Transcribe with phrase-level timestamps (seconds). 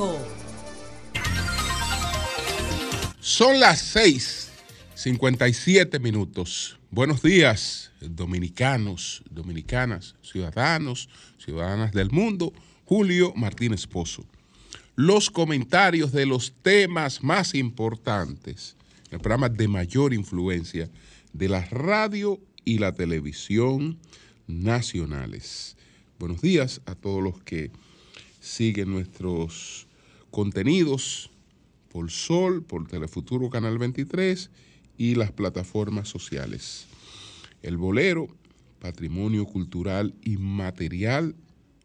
[0.00, 0.18] 5.
[3.20, 4.50] Son las 6,
[4.94, 6.78] 57 minutos.
[6.90, 12.54] Buenos días, dominicanos, dominicanas, ciudadanos, ciudadanas del mundo.
[12.86, 14.24] Julio Martínez Pozo.
[14.96, 18.76] Los comentarios de los temas más importantes,
[19.10, 20.88] el programa de mayor influencia
[21.34, 23.98] de la radio y la televisión
[24.46, 25.76] nacionales.
[26.18, 27.70] Buenos días a todos los que
[28.40, 29.86] siguen nuestros
[30.30, 31.30] contenidos
[31.90, 34.50] por Sol, por Telefuturo Canal 23
[34.96, 36.86] y las plataformas sociales.
[37.62, 38.28] El bolero,
[38.80, 41.34] patrimonio cultural inmaterial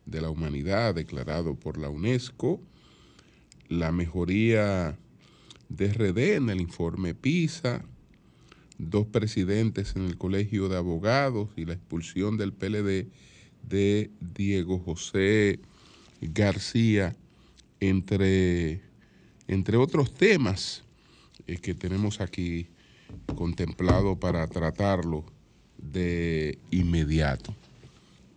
[0.05, 2.61] de la humanidad declarado por la UNESCO,
[3.67, 4.97] la mejoría
[5.69, 7.83] de RD en el informe PISA,
[8.77, 13.07] dos presidentes en el Colegio de Abogados y la expulsión del PLD
[13.63, 15.59] de Diego José
[16.21, 17.15] García,
[17.79, 18.81] entre,
[19.47, 20.83] entre otros temas
[21.47, 22.67] eh, que tenemos aquí
[23.35, 25.25] contemplado para tratarlo
[25.77, 27.53] de inmediato.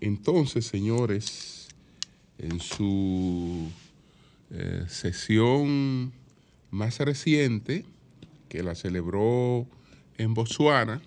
[0.01, 1.69] Entonces, señores,
[2.39, 3.69] en su
[4.51, 6.13] eh, sesión
[6.71, 7.85] más reciente,
[8.49, 9.67] que la celebró
[10.17, 11.03] en Botswana,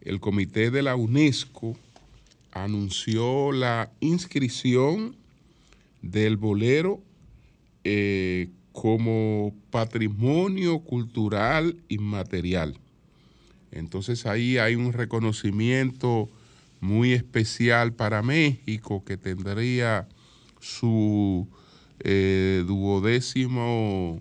[0.00, 1.76] el comité de la UNESCO
[2.52, 5.16] anunció la inscripción
[6.02, 7.00] del bolero
[7.88, 12.80] eh, como patrimonio cultural inmaterial.
[13.70, 16.28] Entonces ahí hay un reconocimiento
[16.80, 20.08] muy especial para México que tendría
[20.58, 21.46] su
[22.00, 24.20] eh, duodécimo,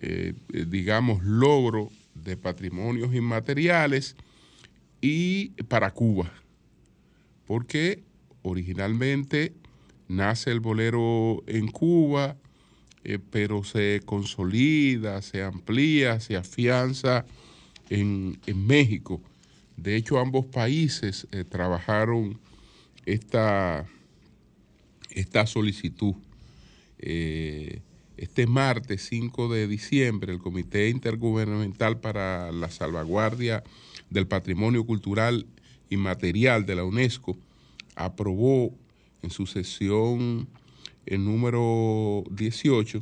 [0.00, 0.34] eh,
[0.68, 4.14] digamos, logro de patrimonios inmateriales
[5.00, 6.32] y para Cuba,
[7.46, 8.04] porque
[8.42, 9.54] originalmente
[10.06, 12.36] nace el bolero en Cuba,
[13.08, 17.24] eh, pero se consolida, se amplía, se afianza
[17.88, 19.22] en, México.
[19.76, 22.36] De hecho, ambos países eh, trabajaron
[23.04, 23.86] esta,
[25.10, 26.14] esta solicitud.
[26.98, 27.80] Eh,
[28.16, 33.62] este martes 5 de diciembre, el Comité Intergubernamental para la Salvaguardia
[34.10, 35.46] del Patrimonio Cultural
[35.90, 37.38] Inmaterial de la UNESCO
[37.94, 38.74] aprobó
[39.22, 40.48] en su sesión
[41.06, 43.00] el número 18,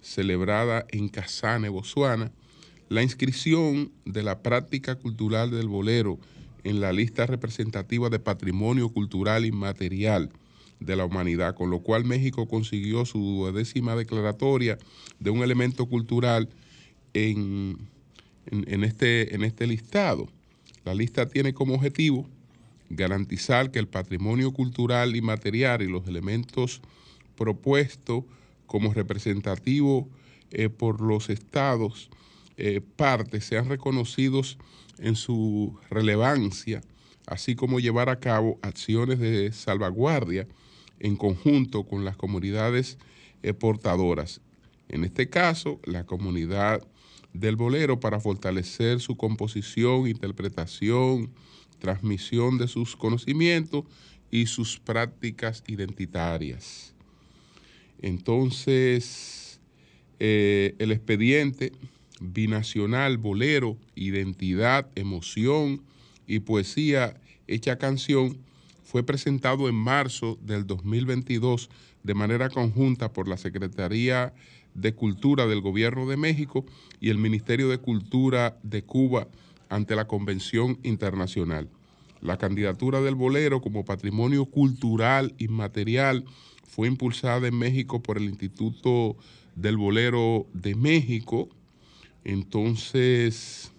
[0.00, 2.32] celebrada en Casane, Botswana,
[2.88, 6.18] la inscripción de la práctica cultural del bolero
[6.64, 10.30] en la lista representativa de patrimonio cultural inmaterial
[10.80, 14.78] de la humanidad, con lo cual México consiguió su décima declaratoria
[15.18, 16.48] de un elemento cultural
[17.12, 17.76] en,
[18.46, 20.28] este, en este listado.
[20.84, 22.26] La lista tiene como objetivo
[22.88, 26.80] garantizar que el patrimonio cultural y material y los elementos
[27.40, 28.24] propuestos
[28.66, 30.04] como representativos
[30.50, 32.10] eh, por los estados
[32.58, 34.58] eh, partes sean reconocidos
[34.98, 36.82] en su relevancia,
[37.26, 40.46] así como llevar a cabo acciones de salvaguardia
[40.98, 42.98] en conjunto con las comunidades
[43.42, 44.42] eh, portadoras.
[44.90, 46.86] En este caso, la comunidad
[47.32, 51.30] del bolero para fortalecer su composición, interpretación,
[51.78, 53.84] transmisión de sus conocimientos
[54.30, 56.94] y sus prácticas identitarias.
[58.02, 59.60] Entonces,
[60.18, 61.72] eh, el expediente
[62.20, 65.82] binacional, bolero, identidad, emoción
[66.26, 68.38] y poesía hecha canción
[68.84, 71.70] fue presentado en marzo del 2022
[72.02, 74.32] de manera conjunta por la Secretaría
[74.74, 76.64] de Cultura del Gobierno de México
[77.00, 79.28] y el Ministerio de Cultura de Cuba
[79.68, 81.68] ante la Convención Internacional.
[82.20, 86.24] La candidatura del bolero como patrimonio cultural inmaterial
[86.70, 89.16] fue impulsada en México por el Instituto
[89.56, 91.48] del Bolero de México.
[92.22, 93.72] Entonces,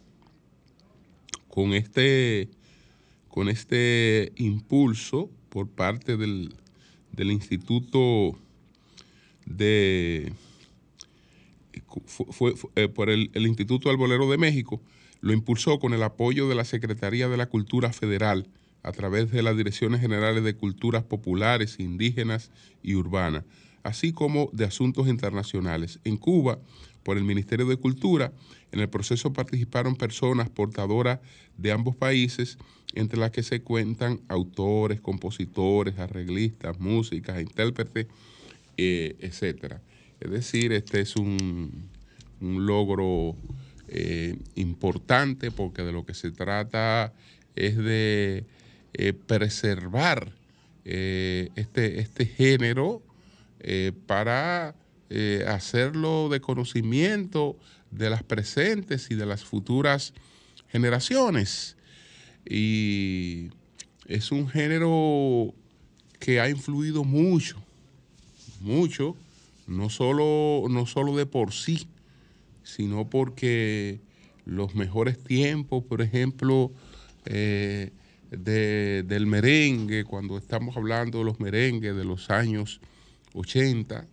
[1.47, 2.49] con este,
[3.29, 6.53] con este impulso por parte del,
[7.17, 8.37] Instituto
[9.45, 10.33] de
[12.05, 14.81] fue, eh, por el, Instituto del Bolero de México,
[15.21, 18.47] lo impulsó con el apoyo de la Secretaría de la Cultura Federal
[18.83, 22.51] a través de las Direcciones Generales de Culturas Populares, Indígenas
[22.81, 23.43] y Urbanas,
[23.83, 25.99] así como de Asuntos Internacionales.
[26.03, 26.59] En Cuba,
[27.03, 28.31] por el Ministerio de Cultura,
[28.71, 31.19] en el proceso participaron personas portadoras
[31.57, 32.57] de ambos países,
[32.93, 38.07] entre las que se cuentan autores, compositores, arreglistas, músicas, intérpretes,
[38.77, 39.75] eh, etc.
[40.19, 41.89] Es decir, este es un,
[42.39, 43.35] logro
[43.87, 47.13] eh, importante porque de lo que se trata
[47.55, 48.45] es de
[48.93, 50.33] eh, preservar
[50.85, 53.01] eh, este, este género
[54.07, 54.73] para
[55.13, 57.57] eh, hacerlo de conocimiento
[57.91, 60.13] de las presentes y de las futuras
[60.69, 61.75] generaciones.
[62.49, 63.49] Y
[64.07, 65.53] es un género
[66.17, 67.61] que ha influido mucho,
[68.61, 69.17] mucho,
[69.67, 71.89] no solo, no solo de por sí,
[72.63, 73.99] sino porque
[74.45, 76.71] los mejores tiempos, por ejemplo,
[78.31, 82.79] del merengue, cuando estamos hablando de los merengues de los años
[83.33, 84.07] 80,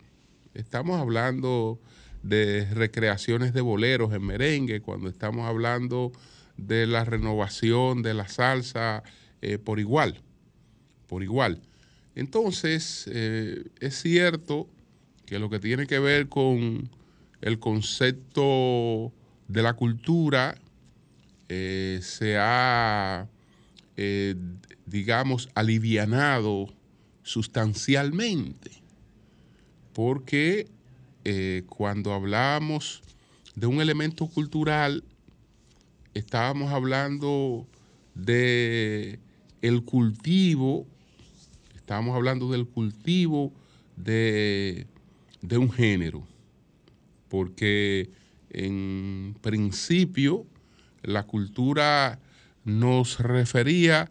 [0.55, 1.81] estamos hablando
[2.23, 6.12] de recreaciones de boleros en merengue, cuando estamos hablando
[6.56, 9.03] de la renovación de la salsa
[9.41, 10.20] eh, por igual,
[11.06, 11.62] por igual.
[12.15, 14.69] Entonces, eh, es cierto
[15.25, 16.91] que lo que tiene que ver con
[17.41, 19.12] el concepto
[19.47, 20.56] de la cultura
[21.49, 23.29] eh, se ha,
[24.87, 26.73] digamos, alivianado
[27.23, 28.71] sustancialmente,
[29.93, 30.69] porque
[31.67, 33.03] cuando hablamos
[33.55, 35.03] de un elemento cultural,
[36.15, 37.67] estábamos hablando
[38.15, 39.19] de
[39.62, 40.87] el cultivo,
[41.75, 43.53] estábamos hablando del cultivo
[43.97, 44.87] de,
[45.43, 46.25] de un género,
[47.29, 48.11] porque
[48.51, 50.47] en principio
[51.03, 52.21] la cultura
[52.69, 54.11] nos refería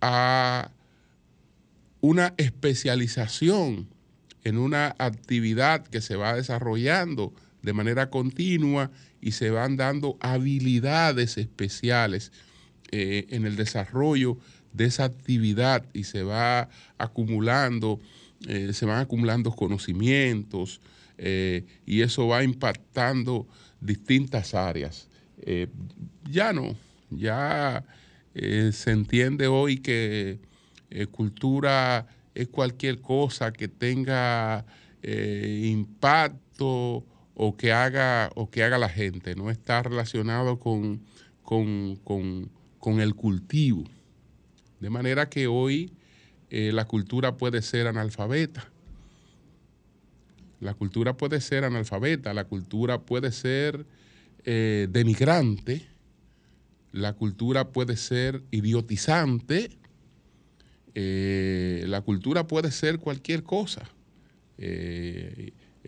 [0.00, 0.72] a
[2.00, 3.88] una especialización
[4.42, 7.32] en una actividad que se va desarrollando
[7.62, 8.90] de manera continua
[9.20, 12.32] y se van dando habilidades especiales
[12.90, 14.38] eh, en el desarrollo
[14.72, 18.00] de esa actividad y se va acumulando,
[18.48, 20.80] eh, se van acumulando conocimientos
[21.16, 23.46] eh, y eso va impactando
[23.80, 25.08] distintas áreas.
[26.28, 26.76] ya no,
[27.10, 27.84] ya
[28.30, 30.38] se entiende hoy que
[31.10, 34.66] cultura es cualquier cosa que tenga
[35.02, 37.04] impacto
[37.40, 41.00] o que haga, o que haga la gente, no está relacionado con,
[41.44, 43.84] con, el cultivo.
[44.80, 45.92] De manera que hoy
[46.50, 48.68] eh, la cultura puede ser analfabeta.
[50.60, 53.86] La cultura puede ser analfabeta, la cultura puede ser
[54.44, 55.86] eh, denigrante,
[56.92, 59.70] la cultura puede ser idiotizante,
[60.94, 63.88] eh, la cultura puede ser cualquier cosa.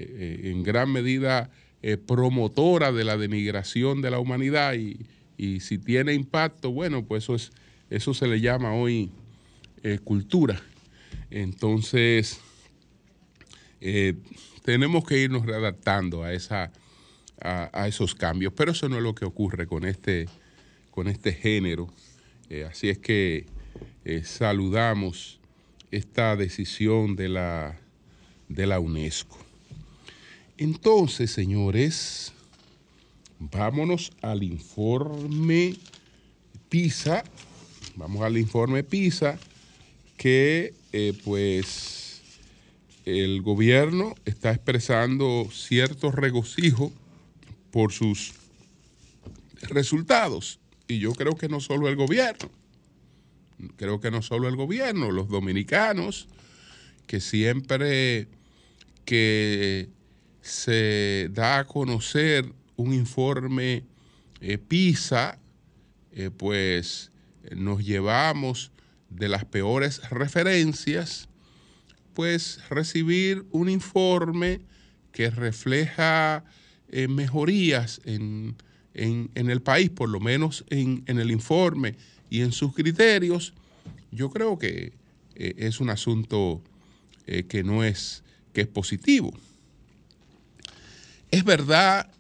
[0.03, 1.51] Eh, en gran medida
[1.83, 5.07] eh, promotora de la denigración de la humanidad y,
[5.61, 7.51] si tiene impacto, bueno, pues eso, es,
[7.89, 9.11] eso se le llama hoy
[9.83, 10.61] eh, cultura.
[11.31, 12.41] Entonces,
[14.63, 16.71] tenemos que irnos readaptando a, esa,
[17.41, 20.29] a, esos cambios, pero eso no es lo que ocurre con este,
[20.91, 21.89] con este género.
[22.69, 23.47] así es que
[24.25, 25.41] saludamos
[25.91, 27.79] esta decisión de la,
[28.49, 29.39] de la UNESCO.
[30.57, 32.33] Entonces, señores,
[33.39, 35.75] vámonos al informe
[36.69, 37.25] PISA.
[37.97, 39.39] Vamos al informe PISA
[40.17, 42.21] que eh, pues
[43.07, 46.93] el gobierno está expresando cierto regocijo
[47.71, 48.35] por sus
[49.63, 50.60] resultados.
[50.91, 52.51] Y yo creo que no solo el gobierno,
[53.77, 56.27] creo que no solo el gobierno, los dominicanos,
[57.07, 58.27] que siempre
[59.05, 59.89] que
[60.41, 63.85] se da a conocer un informe
[64.41, 65.39] eh, PISA,
[66.11, 67.13] eh, pues
[67.55, 68.73] nos llevamos
[69.11, 71.29] de las peores referencias,
[72.15, 74.61] pues recibir un informe
[75.13, 76.43] que refleja
[76.89, 78.57] eh, mejorías en,
[78.95, 81.97] el país, por lo menos en, en, el informe
[82.29, 83.55] y en sus criterios,
[84.11, 84.93] yo creo que
[85.35, 86.61] es un asunto
[87.49, 89.33] que no es, que es positivo.
[91.31, 92.11] Es verdad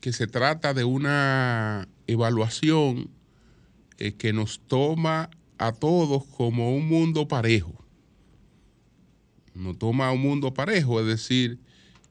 [0.00, 3.10] que se trata de una evaluación
[3.98, 7.72] eh, que nos toma a todos como un mundo parejo.
[9.54, 11.58] Nos toma a un mundo parejo, es decir,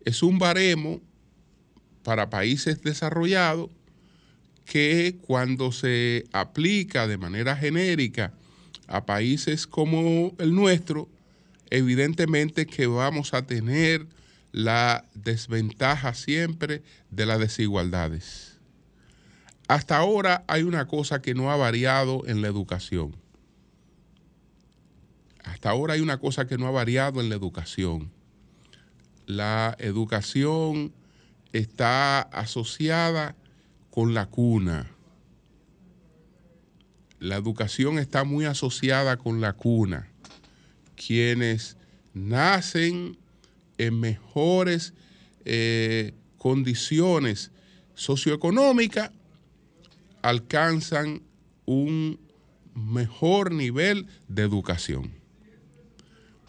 [0.04, 1.00] es un baremo
[2.04, 3.70] para países desarrollados
[4.66, 8.34] que cuando se aplica de manera genérica
[8.88, 11.08] a países como el nuestro,
[11.70, 14.08] evidentemente que vamos a tener
[14.52, 16.82] la desventaja siempre
[17.12, 18.58] de las desigualdades.
[19.68, 23.16] Hasta ahora hay una cosa que no ha variado en la educación.
[25.44, 28.12] Hasta ahora hay una cosa que no ha variado en la educación.
[29.26, 30.94] La educación
[31.52, 33.36] está asociada
[33.96, 34.92] con la cuna.
[37.20, 40.12] La educación está muy asociada con la cuna.
[40.98, 41.78] Quienes
[42.14, 43.18] nacen
[43.78, 44.94] en mejores
[45.46, 47.52] eh, condiciones
[47.94, 49.12] socioeconómicas
[50.22, 51.22] alcanzan
[51.66, 52.20] un
[52.74, 55.14] mejor nivel de educación.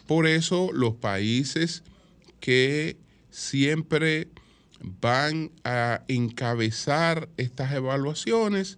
[0.05, 1.83] Por eso los países
[2.41, 2.97] que
[3.29, 4.27] siempre
[4.81, 8.77] van a encabezar estas evaluaciones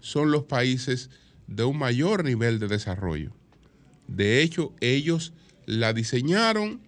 [0.00, 1.10] son los países
[1.46, 3.32] de un mayor nivel de desarrollo.
[4.08, 5.32] De hecho, ellos
[5.66, 6.80] la diseñaron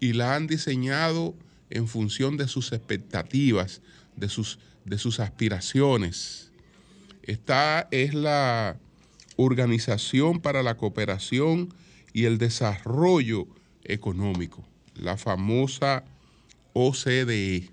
[0.00, 1.34] y la han diseñado
[1.70, 3.80] en función de sus expectativas,
[4.16, 6.50] de sus, de sus aspiraciones.
[7.22, 8.78] Esta es la
[9.36, 11.72] Organización para la Cooperación
[12.12, 13.46] y el Desarrollo
[13.84, 14.64] Económico,
[14.94, 16.04] la famosa
[16.74, 17.70] OCDE.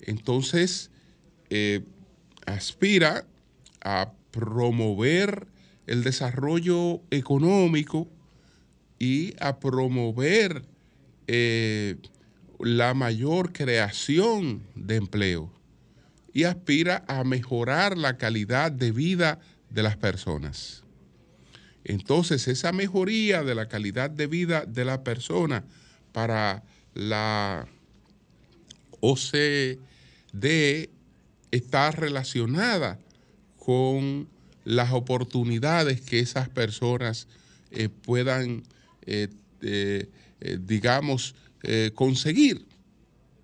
[0.00, 0.90] Entonces,
[1.50, 1.82] eh,
[2.46, 3.24] aspira
[3.82, 5.46] a promover
[5.86, 8.08] el desarrollo económico
[8.98, 10.64] y a promover
[11.26, 11.96] eh,
[12.58, 15.50] la mayor creación de empleo
[16.32, 19.40] y aspira a mejorar la calidad de vida
[19.70, 20.84] de las personas.
[21.84, 25.64] Entonces, esa mejoría de la calidad de vida de la persona
[26.12, 26.62] para
[26.94, 27.66] la
[29.00, 29.78] OCDE
[31.50, 32.98] está relacionada
[33.56, 34.28] con
[34.64, 37.26] las oportunidades que esas personas
[37.70, 38.62] eh, puedan,
[39.06, 39.28] eh,
[39.62, 40.08] eh,
[40.60, 41.34] digamos,
[41.94, 42.64] conseguir.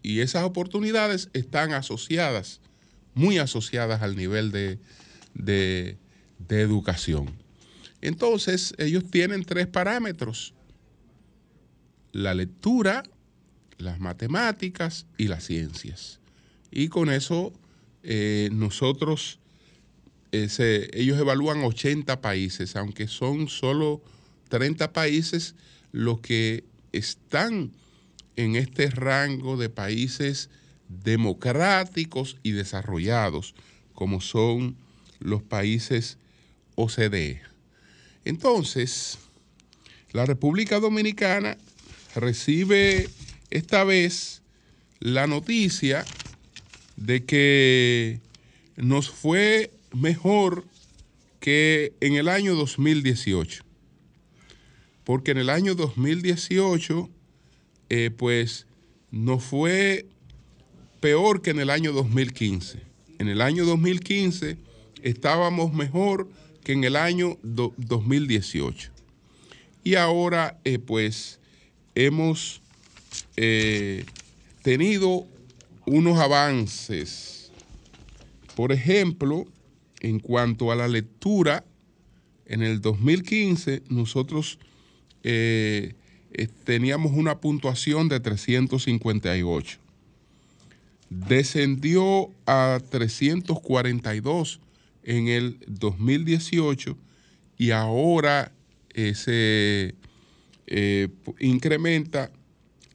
[0.02, 2.60] Y esas oportunidades están asociadas,
[3.12, 4.78] muy asociadas al nivel de,
[5.34, 5.98] de
[6.48, 7.34] educación.
[8.00, 10.54] Entonces, ellos tienen tres parámetros.
[12.12, 13.02] La lectura,
[13.78, 16.20] las matemáticas y las ciencias.
[16.76, 17.52] Y con eso
[18.02, 19.38] nosotros
[20.32, 24.02] ellos evalúan 80 países, aunque son solo
[24.48, 25.54] 30 países
[25.92, 27.70] los que están
[28.34, 30.50] en este rango de países
[30.88, 33.54] democráticos y desarrollados,
[33.94, 34.76] como son
[35.20, 36.18] los países
[36.74, 37.40] OCDE.
[38.24, 39.18] Entonces,
[40.10, 41.56] la República Dominicana
[42.16, 43.08] recibe
[43.50, 44.42] esta vez
[44.98, 46.04] la noticia
[46.96, 48.20] de que
[48.76, 50.64] nos fue mejor
[51.40, 53.64] que en el año 2018.
[55.04, 57.10] Porque en el año 2018,
[57.90, 58.66] eh, pues,
[59.10, 60.06] no fue
[61.00, 62.80] peor que en el año 2015.
[63.18, 64.56] En el año 2015
[65.02, 66.28] estábamos mejor
[66.64, 68.90] que en el año 2018.
[69.84, 71.38] Y ahora, eh, pues,
[71.94, 72.62] hemos
[73.36, 74.06] eh,
[74.62, 75.26] tenido
[75.86, 77.50] unos avances.
[78.54, 79.46] Por ejemplo,
[80.00, 81.64] en cuanto a la lectura,
[82.46, 84.58] en el 2015 nosotros
[85.22, 85.94] eh,
[86.32, 89.78] eh, teníamos una puntuación de 358.
[91.08, 94.60] Descendió a 342
[95.04, 96.96] en el 2018
[97.56, 98.52] y ahora
[98.90, 99.94] eh, se
[101.40, 102.30] incrementa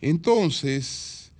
[0.00, 1.32] Entonces,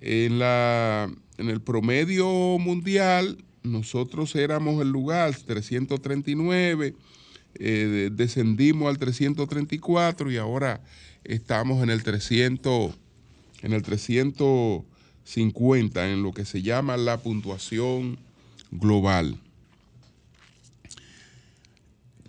[0.00, 2.26] en, la, en el promedio
[2.58, 6.94] mundial, nosotros éramos el lugar 339,
[7.60, 10.82] eh, descendimos al 334 y ahora
[11.24, 12.94] estamos en el 300
[13.62, 18.18] en el 350 en lo que se llama la puntuación
[18.70, 19.40] global.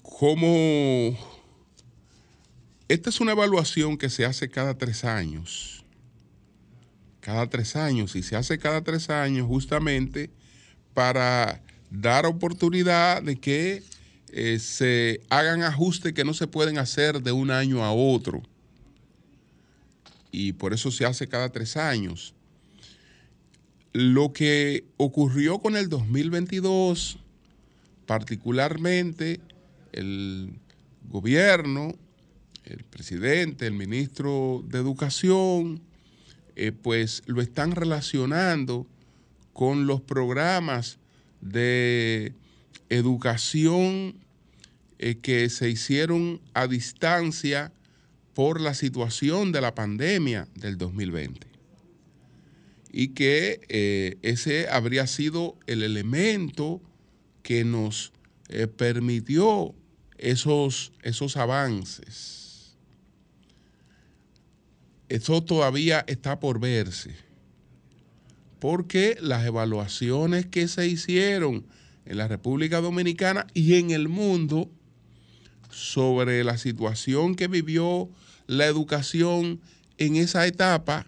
[0.02, 1.16] ¿Cómo,
[2.88, 5.84] esta es una evaluación que se hace cada tres años.
[7.20, 8.16] Cada tres años.
[8.16, 10.32] Y se hace cada tres años justamente
[10.96, 13.84] para dar oportunidad de que
[14.32, 18.44] eh, se hagan ajustes que no se pueden hacer de un año a otro.
[20.32, 22.34] Y por eso se hace cada tres años.
[23.94, 27.18] Lo que ocurrió con el 2022,
[28.06, 29.40] particularmente
[29.94, 30.54] el
[31.10, 31.96] gobierno,
[32.66, 35.82] el presidente, el ministro de Educación,
[36.56, 38.86] eh, pues lo están relacionando
[39.54, 41.00] con los programas
[41.42, 42.34] de
[42.90, 44.16] educación
[45.00, 47.72] eh, que se hicieron a distancia
[48.34, 51.48] por la situación de la pandemia del 2020
[52.92, 56.82] y que eh, ese habría sido el elemento
[57.44, 58.12] que nos
[58.50, 59.76] eh, permitió
[60.18, 62.76] esos, esos avances.
[65.10, 67.16] Eso todavía está por verse,
[68.60, 71.66] porque las evaluaciones que se hicieron
[72.08, 74.70] en la República Dominicana y en el mundo
[75.70, 78.10] sobre la situación que vivió
[78.48, 79.60] la educación
[79.98, 81.08] en esa etapa,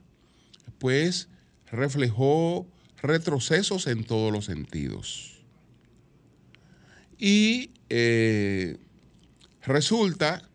[0.78, 1.30] pues
[1.72, 2.68] reflejó
[3.02, 5.42] retrocesos en todos los sentidos.
[7.18, 8.78] Y eh,
[9.62, 10.50] resulta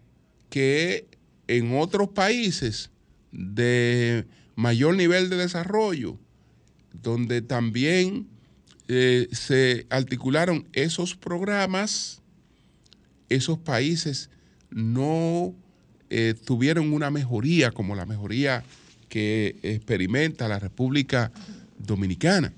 [0.50, 1.06] que
[1.48, 2.90] en otros países
[3.32, 6.18] de mayor nivel de desarrollo,
[6.92, 8.28] donde también
[8.86, 12.20] eh, se articularon esos programas,
[13.30, 14.28] esos países
[14.70, 15.54] no
[16.10, 18.62] eh, tuvieron una mejoría como la mejoría
[19.08, 21.32] que experimenta la República
[21.78, 22.52] Dominicana.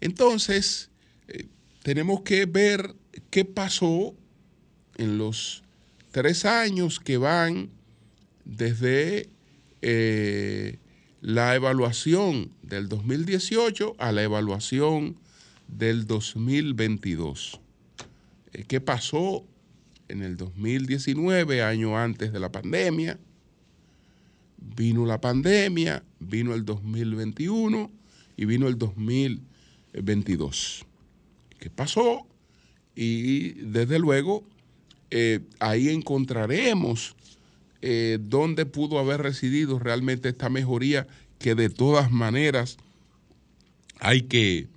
[0.00, 0.90] Entonces,
[1.28, 1.46] eh,
[1.82, 2.94] tenemos que ver
[3.30, 4.14] qué pasó
[4.98, 5.62] en los
[6.10, 7.70] tres años que van
[8.44, 9.30] desde
[11.20, 15.18] la evaluación del 2018 a la evaluación
[15.66, 17.60] del 2022.
[18.52, 19.44] Eh, ¿Qué pasó
[20.08, 23.18] en el 2019, año antes de la pandemia?
[24.58, 27.90] Vino la pandemia, vino el 2021
[28.36, 30.86] y vino el 2022.
[31.58, 32.28] ¿Qué pasó?
[32.94, 34.44] Y desde luego
[35.10, 37.16] eh, ahí encontraremos
[37.80, 41.06] eh, dónde pudo haber residido realmente esta mejoría
[41.38, 42.76] que de todas maneras
[44.00, 44.68] hay que,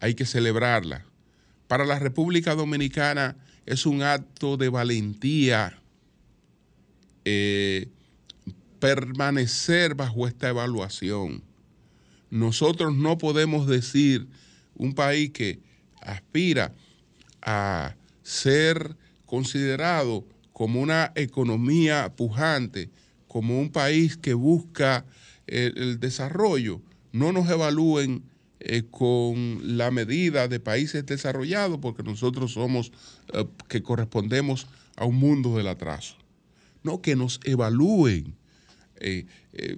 [0.00, 1.04] hay que celebrarla.
[1.68, 5.78] Para la República Dominicana es un acto de valentía
[7.24, 7.88] eh,
[8.80, 11.42] permanecer bajo esta evaluación.
[12.30, 14.26] Nosotros no podemos decir
[14.74, 15.60] un país que
[16.00, 16.72] aspira
[17.42, 20.24] a ser considerado
[20.58, 22.90] como una economía pujante,
[23.28, 25.06] como un país que busca
[25.46, 28.24] el, desarrollo, no nos evalúen
[28.58, 32.90] eh, con la medida de países desarrollados, porque nosotros somos,
[33.34, 34.66] eh, que correspondemos
[34.96, 36.16] a un mundo del atraso.
[36.82, 38.34] No, que nos evalúen
[38.96, 39.26] eh,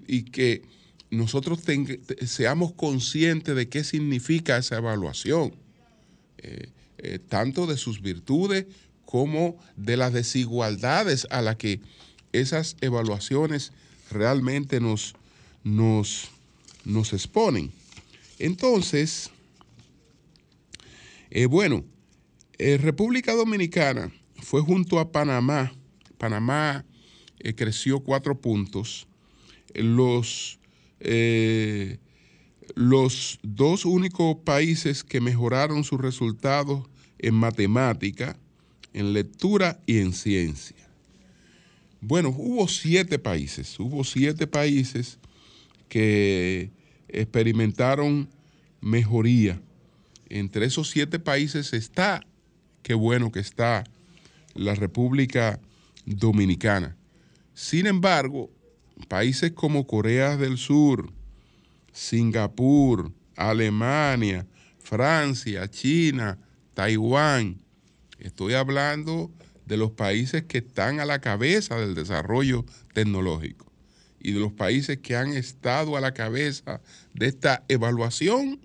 [0.09, 0.63] y que
[1.11, 1.61] nosotros
[2.25, 5.55] seamos conscientes de qué significa esa evaluación,
[7.29, 8.65] tanto de sus virtudes
[9.11, 11.81] como de las desigualdades a las que
[12.33, 13.73] esas evaluaciones
[14.09, 15.17] realmente nos,
[15.65, 16.29] nos,
[16.85, 17.73] nos exponen.
[18.39, 19.31] Entonces,
[21.29, 21.85] eh, bueno,
[22.59, 25.73] eh, República Dominicana fue junto a Panamá.
[26.17, 26.85] Panamá
[27.41, 29.09] eh, creció cuatro puntos.
[29.75, 30.61] Los,
[32.77, 38.37] los dos únicos países que mejoraron sus resultados en matemática
[38.93, 40.77] en lectura y en ciencia.
[42.01, 45.19] Bueno, hubo siete países, hubo siete países
[45.89, 46.71] que
[47.09, 48.29] experimentaron
[48.81, 49.61] mejoría.
[50.29, 52.21] Entre esos siete países está,
[52.83, 53.85] qué bueno que está,
[54.55, 55.61] la República
[56.07, 56.97] Dominicana.
[57.55, 58.51] Sin embargo,
[59.09, 61.13] países como Corea del Sur,
[61.93, 64.47] Singapur, Alemania,
[64.79, 66.39] Francia, China,
[66.75, 67.61] Taiwán,
[68.21, 69.31] Estoy hablando
[69.65, 73.71] de los países que están a la cabeza del desarrollo tecnológico
[74.21, 76.83] y de los países que han estado a la cabeza
[77.15, 78.61] de esta evaluación.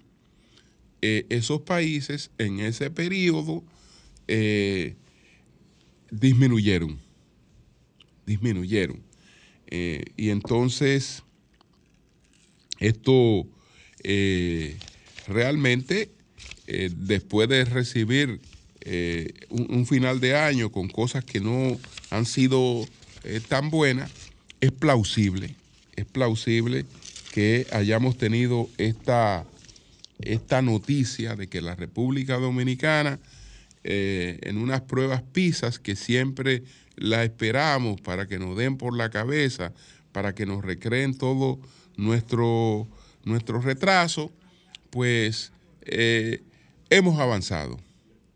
[1.02, 3.64] Eh, esos países en ese periodo
[4.28, 4.96] eh,
[6.12, 7.00] disminuyeron,
[8.26, 9.02] disminuyeron.
[9.68, 11.24] Eh, y entonces,
[12.80, 13.48] esto
[15.28, 16.12] realmente,
[16.68, 18.40] después de recibir
[18.88, 21.80] eh, un, final de año con cosas que no
[22.12, 22.86] han sido
[23.24, 24.08] eh, tan buena,
[24.62, 25.56] es plausible,
[25.96, 26.86] es plausible
[27.34, 29.44] que hayamos tenido esta,
[30.20, 33.20] esta noticia de que la República Dominicana,
[33.84, 36.62] eh, en unas pruebas PISAs que siempre
[36.96, 39.74] la esperamos para que nos den por la cabeza,
[40.12, 41.60] para que nos recreen todo
[41.98, 42.88] nuestro,
[43.64, 44.32] retraso,
[44.92, 45.52] pues
[46.90, 47.80] hemos avanzado,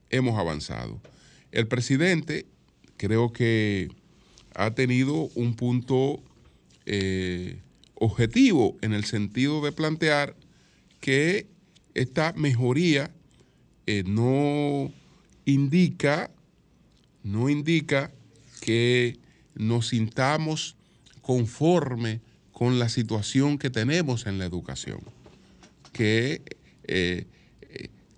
[0.09, 1.01] hemos avanzado.
[1.51, 2.45] El presidente
[2.97, 3.89] creo que
[4.53, 6.21] ha tenido un punto
[6.85, 7.61] eh,
[7.95, 10.35] objetivo en el sentido de plantear
[10.99, 11.47] que
[11.93, 13.11] esta mejoría
[13.87, 14.91] eh, no
[15.45, 16.29] indica,
[17.23, 18.11] no indica
[18.61, 19.17] que
[19.55, 20.75] nos sintamos
[21.21, 24.99] conforme con la situación que tenemos en la educación,
[25.93, 26.41] que
[26.83, 27.25] eh,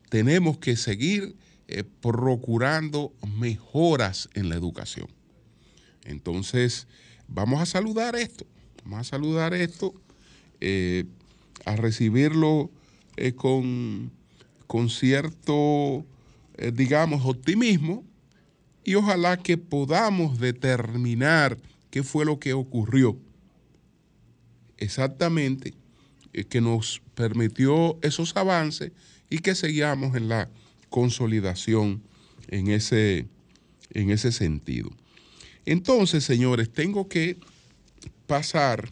[0.09, 1.35] tenemos que seguir
[1.71, 5.07] eh, procurando mejoras en la educación.
[6.03, 6.85] Entonces,
[7.29, 8.45] vamos a saludar esto,
[8.83, 9.93] vamos a saludar esto,
[10.59, 11.05] eh,
[11.65, 12.69] a recibirlo
[13.15, 14.11] eh, con,
[14.67, 16.05] con, cierto,
[16.73, 18.03] digamos, optimismo
[18.83, 21.57] y ojalá que podamos determinar
[21.89, 23.17] qué fue lo que ocurrió
[24.77, 25.73] exactamente
[26.49, 28.91] que nos permitió esos avances
[29.29, 30.49] y que seguíamos en la
[30.91, 32.03] consolidación
[32.49, 33.25] en ese,
[33.89, 34.91] en ese sentido.
[35.65, 37.37] Entonces, señores, tengo que
[38.27, 38.91] pasar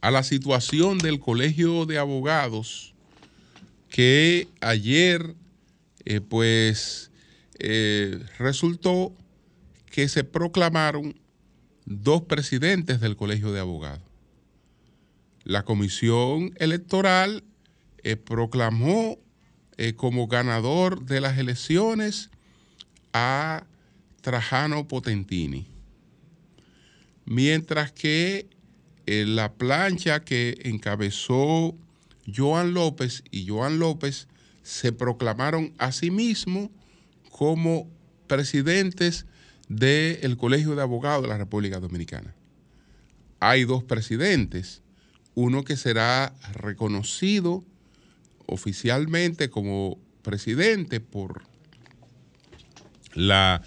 [0.00, 2.94] a la situación del Colegio de Abogados
[3.88, 5.34] que ayer,
[6.04, 7.10] eh, pues,
[7.58, 9.12] eh, resultó
[9.90, 11.18] que se proclamaron
[11.86, 14.02] dos presidentes del Colegio de Abogados.
[15.44, 17.44] La Comisión Electoral
[18.02, 19.18] eh, proclamó
[19.78, 22.30] eh, como ganador de las elecciones
[23.12, 23.64] a
[24.20, 25.68] Trajano Potentini.
[27.24, 28.48] Mientras que
[29.06, 31.76] eh, la plancha que encabezó
[32.34, 34.28] Joan López y Joan López
[34.62, 36.70] se proclamaron a sí mismos
[37.30, 37.88] como
[38.26, 39.26] presidentes
[39.68, 42.34] del Colegio de Abogados de la República Dominicana.
[43.40, 44.82] Hay dos presidentes,
[45.34, 47.64] uno que será reconocido
[48.46, 51.42] oficialmente como presidente por
[53.14, 53.62] la,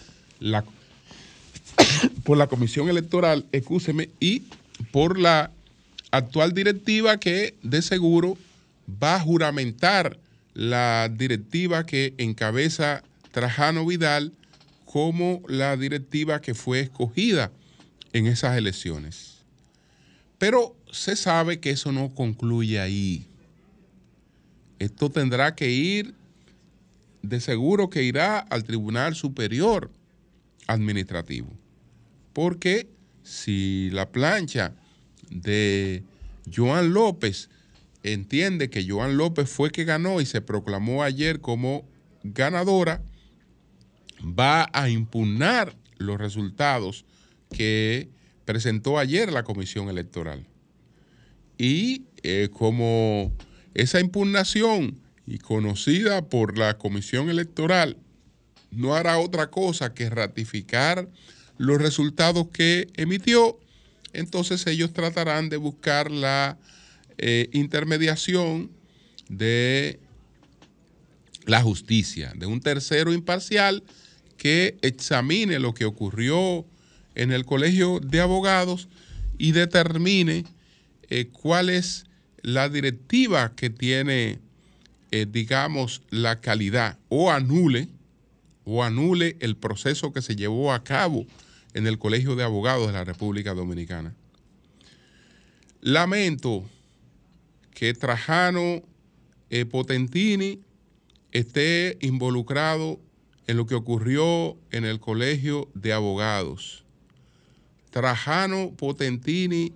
[2.23, 4.43] por la Comisión Electoral, excúseme, y
[4.91, 5.51] por la
[6.11, 8.37] actual directiva que de seguro
[9.01, 10.17] va a juramentar
[10.53, 14.33] la directiva que encabeza Trajano Vidal
[14.85, 17.51] como la directiva que fue escogida
[18.11, 19.43] en esas elecciones.
[20.39, 23.28] Pero se sabe que eso no concluye ahí.
[24.79, 26.15] Esto tendrá que ir,
[27.21, 29.91] de seguro que irá al Tribunal Superior
[30.67, 31.49] Administrativo.
[32.31, 32.89] Porque
[33.23, 34.73] si la plancha
[35.29, 36.03] de
[36.51, 37.49] Joan López
[38.03, 41.85] entiende que Joan López fue que ganó y se proclamó ayer como
[42.23, 43.03] ganadora,
[44.23, 47.05] va a impugnar los resultados
[47.51, 48.09] que
[48.45, 50.47] presentó ayer la Comisión Electoral.
[51.57, 53.33] Y eh, como
[53.73, 57.97] esa impugnación y conocida por la Comisión Electoral
[58.71, 61.07] no hará otra cosa que ratificar
[61.57, 63.59] los resultados que emitió,
[64.13, 66.57] entonces ellos tratarán de buscar la
[67.17, 68.71] eh, intermediación
[69.27, 69.99] de
[71.45, 73.83] la justicia, de un tercero imparcial
[74.37, 76.65] que examine lo que ocurrió
[77.15, 78.87] en el Colegio de Abogados
[79.37, 80.45] y determine
[81.09, 82.05] eh, cuál es
[82.41, 84.39] la directiva que tiene,
[85.11, 87.89] eh, digamos, la calidad o anule
[88.65, 91.25] o anule el proceso que se llevó a cabo
[91.73, 94.13] en el Colegio de Abogados de la República Dominicana.
[95.81, 96.63] Lamento
[97.73, 98.83] que Trajano
[99.49, 100.61] eh, Potentini
[101.31, 102.99] esté involucrado
[103.47, 106.83] en lo que ocurrió en el Colegio de Abogados.
[107.89, 109.73] Trajano Potentini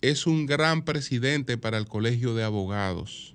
[0.00, 3.34] es un gran presidente para el Colegio de Abogados.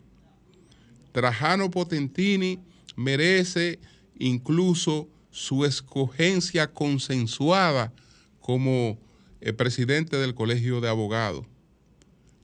[1.11, 2.59] Trajano Potentini
[2.95, 3.79] merece
[4.17, 7.93] incluso su escogencia consensuada
[8.39, 8.99] como
[9.41, 11.45] eh, presidente del Colegio de Abogados.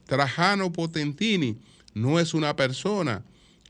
[0.06, 1.58] Trajano Potentini
[1.94, 3.24] no es una persona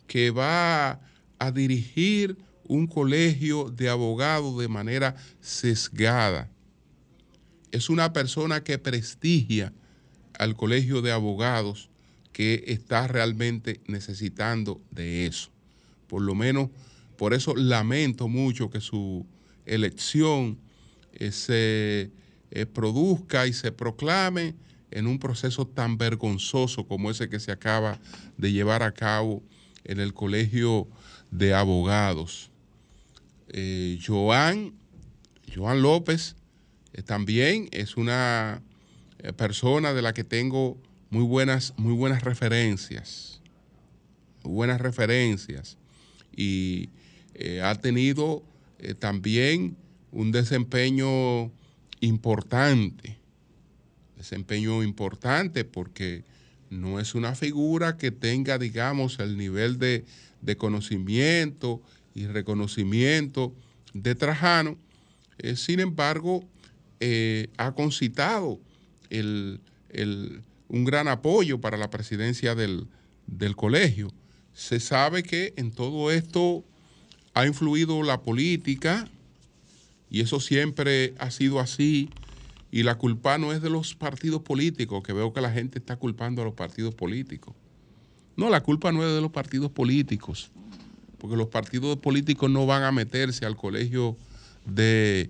[0.07, 1.01] que va
[1.39, 2.37] a dirigir
[2.69, 6.51] un colegio de abogados de manera sesgada.
[7.71, 9.73] Es una persona que prestigia
[10.43, 11.89] al colegio de abogados
[12.33, 15.51] que está realmente necesitando de eso.
[16.09, 16.71] Por lo menos,
[17.17, 19.27] por eso lamento mucho que su
[19.67, 20.59] elección
[21.31, 22.11] se
[22.73, 24.55] produzca y se proclame
[24.93, 27.99] en un proceso tan vergonzoso como ese que se acaba
[28.37, 29.43] de llevar a cabo
[29.85, 30.87] en el Colegio
[31.31, 32.51] de Abogados.
[33.49, 34.75] Eh, Joan,
[35.55, 36.37] Joan López
[36.93, 38.63] eh, también es una
[39.23, 40.79] eh, persona de la que tengo
[41.11, 43.41] muy buenas, muy buenas referencias,
[44.43, 45.79] muy buenas referencias
[46.35, 46.89] y
[47.63, 48.43] ha tenido
[48.99, 49.77] también
[50.13, 51.51] un desempeño
[52.01, 53.23] importante
[54.23, 56.23] desempeño importante porque
[56.71, 60.05] no es una figura que tenga, digamos, el nivel de,
[60.57, 61.83] conocimiento
[62.15, 63.53] y reconocimiento
[63.95, 64.79] de Trajano.
[65.39, 66.45] Eh, sin embargo,
[67.01, 68.61] eh, ha concitado
[69.21, 72.87] un gran apoyo para la presidencia del,
[73.27, 74.13] del colegio.
[74.55, 76.65] Se sabe que en todo esto
[77.35, 79.09] ha influido la política
[80.11, 82.11] y eso siempre ha sido así
[82.71, 85.97] y la culpa no es de los partidos políticos, que veo que la gente está
[85.97, 87.55] culpando a los partidos políticos.
[88.35, 90.51] No, la culpa no es de los partidos políticos,
[91.19, 94.17] porque los partidos políticos no van a meterse al colegio
[94.65, 95.29] de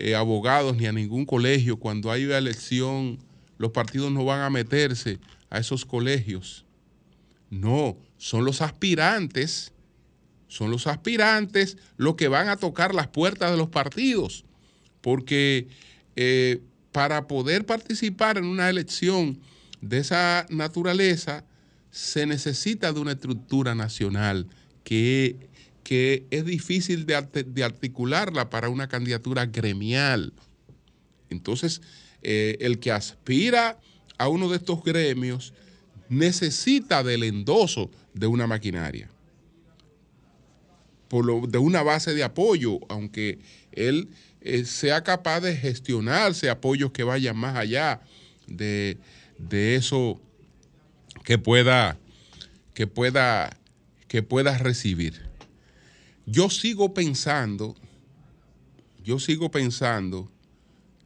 [0.00, 1.76] eh, abogados ni a ningún colegio.
[1.76, 3.18] Cuando hay una elección,
[3.56, 5.18] los partidos no van a meterse
[5.50, 6.64] a esos colegios.
[7.50, 9.72] No, son los aspirantes,
[10.46, 14.44] son los aspirantes los que van a tocar las puertas de los partidos,
[15.00, 15.66] porque
[16.14, 16.60] eh,
[16.92, 19.40] para poder participar en una elección
[19.80, 21.44] de esa naturaleza,
[21.90, 24.46] se necesita de una estructura nacional
[24.84, 25.47] que,
[25.88, 30.34] que es difícil de, articularla para una candidatura gremial.
[31.30, 31.80] Entonces,
[32.20, 33.80] eh, el que aspira
[34.18, 35.54] a uno de estos gremios
[36.10, 39.08] necesita del endoso de una maquinaria,
[41.08, 43.38] por lo, de una base de apoyo, aunque
[43.72, 44.10] él
[44.42, 48.02] eh, sea capaz de gestionarse apoyos que vayan más allá
[48.46, 48.98] de,
[49.50, 50.20] eso
[51.24, 51.96] que pueda,
[52.74, 53.56] que pueda,
[54.06, 55.27] que pueda recibir.
[56.30, 57.74] Yo sigo pensando,
[59.02, 60.30] yo sigo pensando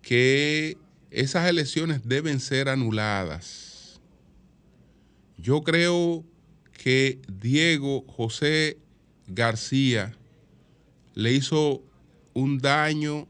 [0.02, 0.76] que
[1.12, 4.00] esas elecciones deben ser anuladas.
[5.38, 6.24] Yo creo
[6.72, 8.78] que Diego José
[9.28, 10.12] García
[11.14, 11.84] le hizo
[12.34, 13.28] un daño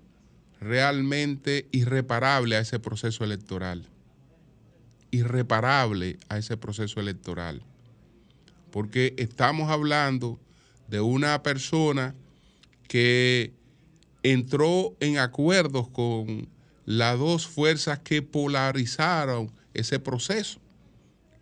[0.62, 3.86] realmente irreparable a ese proceso electoral.
[5.10, 7.62] Irreparable a ese proceso electoral.
[8.70, 10.40] Porque estamos hablando
[10.92, 12.14] de una persona
[12.86, 13.54] que
[14.22, 16.50] entró en acuerdos con
[16.84, 20.60] las dos fuerzas que polarizaron ese proceso.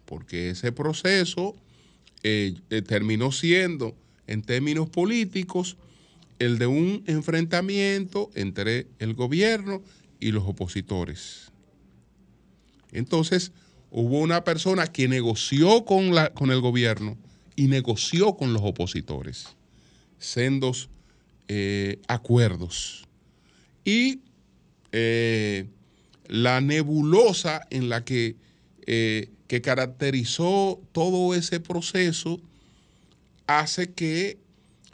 [0.04, 1.56] Porque ese proceso
[2.22, 3.96] eh, eh, terminó siendo,
[4.28, 5.76] en términos políticos,
[6.38, 9.82] el de un enfrentamiento entre el gobierno
[10.20, 11.50] y los opositores.
[12.92, 13.50] Entonces,
[13.90, 17.18] hubo una persona que negoció con, la, con el gobierno
[17.56, 19.48] y negoció con los opositores,
[20.18, 20.88] sendos
[21.48, 23.06] eh, acuerdos.
[23.84, 24.20] Y
[24.92, 25.68] eh,
[26.26, 28.36] la nebulosa en la que,
[28.86, 32.40] eh, que caracterizó todo ese proceso
[33.46, 34.38] hace que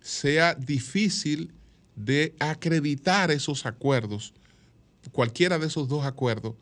[0.01, 1.53] sea difícil
[1.95, 4.33] de acreditar esos acuerdos,
[5.13, 6.55] cualquiera de esos dos acuerdos,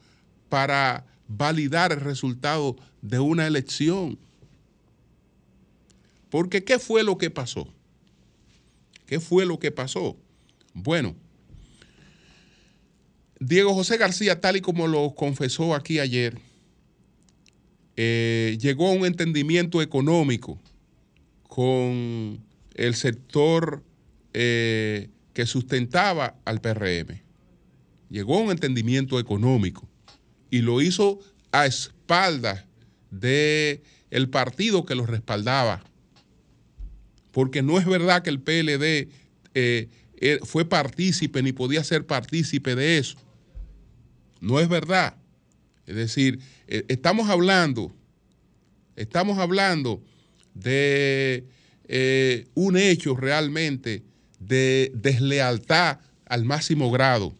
[0.48, 4.18] para validar el resultado de una elección.
[6.34, 7.72] Porque ¿qué fue lo que pasó?
[9.06, 10.16] ¿Qué fue lo que pasó?
[10.72, 11.14] Bueno,
[13.38, 16.36] Diego José García, tal y como lo confesó aquí ayer,
[17.94, 20.58] eh, llegó a un entendimiento económico
[21.44, 22.44] con
[22.74, 23.84] el sector
[24.32, 27.22] eh, que sustentaba al PRM.
[28.10, 29.88] Llegó a un entendimiento económico
[30.50, 31.20] y lo hizo
[31.52, 32.64] a espaldas
[33.12, 35.93] del el partido que lo respaldaba.
[37.34, 39.10] Porque no es verdad que el PLD
[39.54, 43.18] eh, eh, fue partícipe ni podía ser partícipe de eso.
[44.40, 45.16] No es verdad.
[45.84, 47.92] Es decir, estamos hablando,
[48.94, 50.00] estamos hablando
[50.54, 51.44] de
[51.88, 54.04] eh, un hecho realmente
[54.38, 57.34] de deslealtad al máximo grado.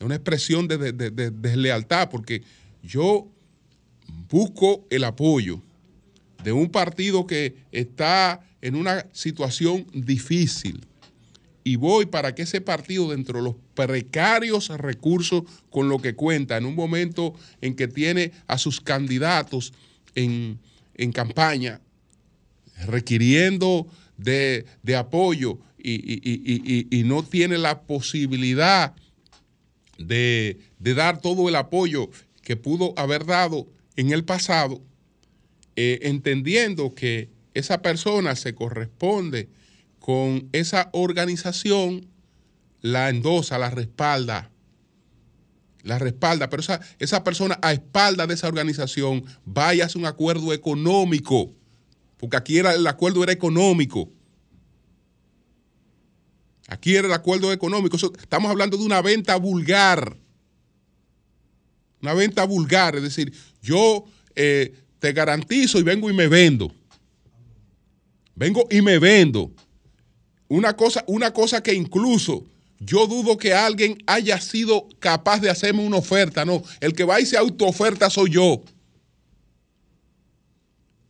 [0.00, 0.92] Una expresión de,
[1.30, 2.42] deslealtad, porque
[2.82, 3.28] yo
[4.28, 5.62] busco el apoyo
[6.42, 10.86] de un partido que está en una situación difícil.
[11.64, 16.56] Y voy para que ese partido, dentro de los precarios recursos con lo que cuenta,
[16.56, 19.72] en un momento en que tiene a sus candidatos
[20.14, 20.58] en,
[21.12, 21.80] campaña,
[22.86, 24.64] requiriendo de,
[24.96, 28.94] apoyo y, no tiene la posibilidad
[29.98, 32.08] de, dar todo el apoyo
[32.42, 34.80] que pudo haber dado en el pasado,
[35.80, 39.48] eh, entendiendo que esa persona se corresponde
[40.00, 42.08] con esa organización,
[42.80, 44.50] la endosa, la respalda,
[45.84, 50.52] la respalda, pero esa, esa persona a espalda de esa organización vaya a un acuerdo
[50.52, 51.54] económico,
[52.16, 54.10] porque aquí era, el acuerdo era económico.
[56.66, 57.96] Aquí era el acuerdo económico.
[57.96, 60.16] estamos hablando de una venta vulgar.
[62.02, 62.96] Una venta vulgar.
[62.96, 66.72] Es decir, yo eh, te garantizo y vengo y me vendo.
[68.34, 69.50] Vengo y me vendo.
[70.48, 72.44] Una cosa, una cosa que incluso
[72.80, 76.44] yo dudo que alguien haya sido capaz de hacerme una oferta.
[76.44, 78.62] No, el que va y se autooferta soy yo.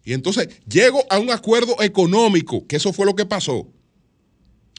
[0.04, 3.68] Y entonces llego a un acuerdo económico, que eso fue lo que pasó.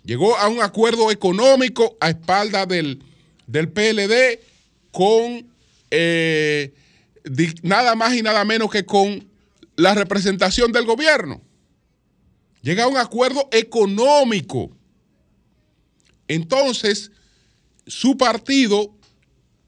[0.03, 3.03] Llegó a un acuerdo económico a espalda del,
[3.45, 4.39] del PLD
[4.91, 5.47] con
[5.91, 6.73] eh,
[7.63, 9.29] nada más y nada menos que con
[9.75, 11.41] la representación del gobierno.
[12.61, 14.75] Llega a un acuerdo económico.
[16.27, 17.11] Entonces,
[17.87, 18.93] su partido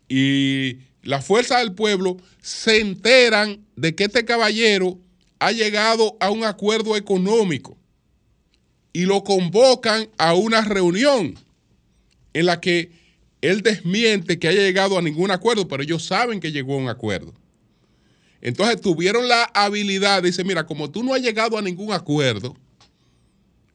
[0.10, 5.00] y la fuerza del pueblo se enteran de que este caballero
[5.40, 7.78] ha llegado a un acuerdo económico
[8.94, 11.36] y lo convocan a una reunión
[12.34, 12.92] en la que
[13.42, 16.90] él desmiente que haya llegado a ningún acuerdo, pero ellos saben que llegó a un
[16.90, 17.34] acuerdo.
[18.42, 22.56] Entonces tuvieron la habilidad, dice, mira, como tú no has llegado a ningún acuerdo,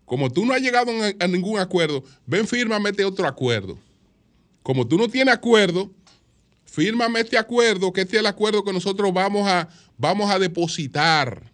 [0.04, 3.78] como tú no has llegado a ningún acuerdo, ven, fírmame este otro acuerdo.
[4.62, 5.90] Como tú no tienes acuerdo,
[6.64, 11.52] fírmame este acuerdo, que este es el acuerdo que nosotros vamos a, vamos a depositar.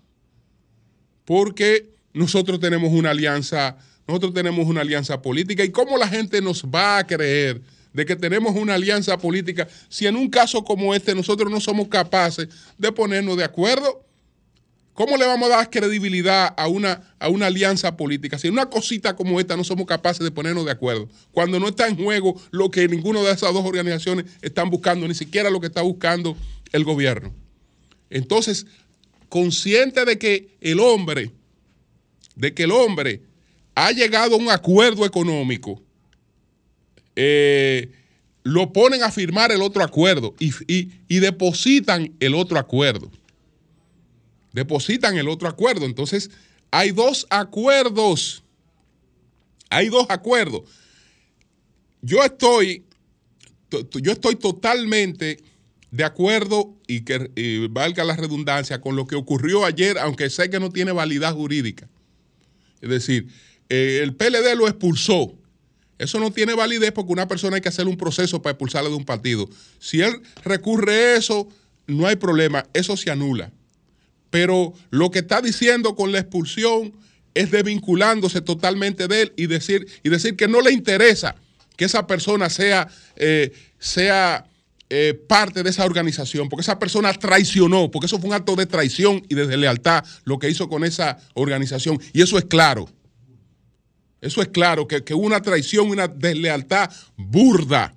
[1.25, 5.65] Porque nosotros tenemos una alianza, nosotros tenemos una alianza política.
[5.65, 10.07] ¿Y cómo la gente nos va a creer de que tenemos una alianza política si
[10.07, 14.05] en un caso como este nosotros no somos capaces de ponernos de acuerdo?
[14.95, 18.69] ¿Cómo le vamos a dar credibilidad a una, a una alianza política si en una
[18.69, 21.09] cosita como esta no somos capaces de ponernos de acuerdo?
[21.33, 25.15] Cuando no está en juego lo que ninguna de esas dos organizaciones están buscando, ni
[25.15, 26.37] siquiera lo que está buscando
[26.73, 27.33] el gobierno.
[28.11, 28.67] Entonces,
[29.31, 31.31] consciente de que el hombre,
[32.37, 33.23] de que el hombre
[33.75, 35.83] ha llegado a un acuerdo económico,
[37.17, 37.93] eh,
[38.43, 43.11] lo ponen a firmar el otro acuerdo y depositan el otro acuerdo
[44.53, 45.87] depositan el otro acuerdo.
[45.87, 46.31] Entonces,
[46.71, 48.45] hay dos acuerdos.
[49.71, 50.63] Hay dos acuerdos.
[52.03, 52.85] Yo estoy,
[53.71, 55.39] yo estoy totalmente
[55.91, 60.61] de acuerdo y que valga la redundancia con lo que ocurrió ayer, aunque sé que
[60.61, 61.89] no tiene validez jurídica.
[62.81, 63.29] Es decir,
[63.69, 65.39] eh, el PLD lo expulsó.
[66.03, 68.97] Eso no tiene validez porque una persona hay que hacer un proceso para expulsarle de
[68.97, 69.49] un partido.
[69.79, 71.49] Si él recurre eso,
[71.87, 73.51] no hay problema, eso se anula
[74.33, 76.95] pero lo que está diciendo con la expulsión
[77.35, 81.37] es desvinculándose totalmente de él y decir, y decir que no le interesa
[81.77, 84.47] que esa persona sea, eh, sea
[84.89, 88.65] eh, parte de esa organización, porque esa persona traicionó, porque eso fue un acto de
[88.65, 92.01] traición y de deslealtad lo que hizo con esa organización.
[92.15, 92.89] Y eso es claro.
[94.23, 97.95] Eso es claro, que, que una traición, una deslealtad burda.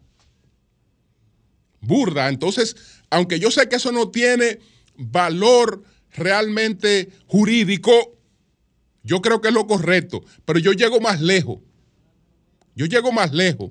[1.80, 2.28] Burda.
[2.30, 2.76] Entonces,
[3.12, 4.60] aunque yo sé que eso no tiene
[4.98, 5.84] valor
[6.16, 8.18] realmente jurídico,
[9.04, 11.60] yo creo que es lo correcto, pero yo llego más lejos.
[12.74, 13.70] Yo llego más lejos.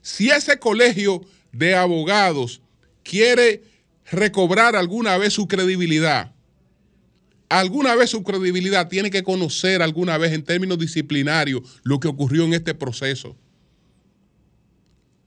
[0.00, 1.20] Si ese colegio
[1.52, 2.62] de abogados
[3.02, 3.62] quiere
[4.10, 6.32] recobrar alguna vez su credibilidad,
[7.50, 12.44] alguna vez su credibilidad tiene que conocer alguna vez en términos disciplinarios lo que ocurrió
[12.44, 13.36] en este proceso.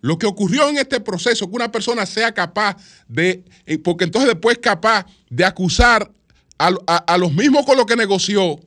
[0.01, 4.31] Lo que ocurrió en este proceso, que una persona sea capaz de, eh, porque entonces
[4.31, 6.11] después es capaz de acusar
[6.57, 8.59] a, los mismos con los que negoció,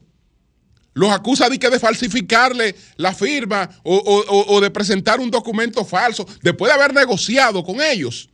[0.92, 6.70] los acusa de, que de falsificarle la firma o, de presentar un documento falso después
[6.70, 8.28] de haber negociado con ellos.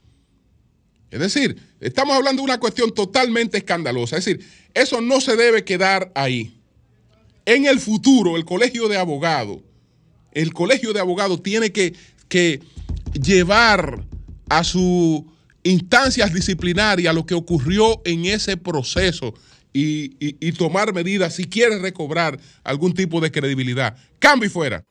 [1.10, 4.16] Es decir, estamos hablando de una cuestión totalmente escandalosa.
[4.16, 6.56] Es decir, eso no se debe quedar ahí.
[7.44, 9.58] En el futuro, el colegio de abogados,
[10.32, 11.94] el colegio de abogados tiene que,
[12.28, 12.60] que
[13.20, 14.04] llevar
[14.48, 15.22] a sus
[15.62, 19.34] instancias disciplinarias lo que ocurrió en ese proceso
[19.72, 23.96] y, tomar medidas si quiere recobrar algún tipo de credibilidad.
[24.18, 24.84] Cambio y fuera.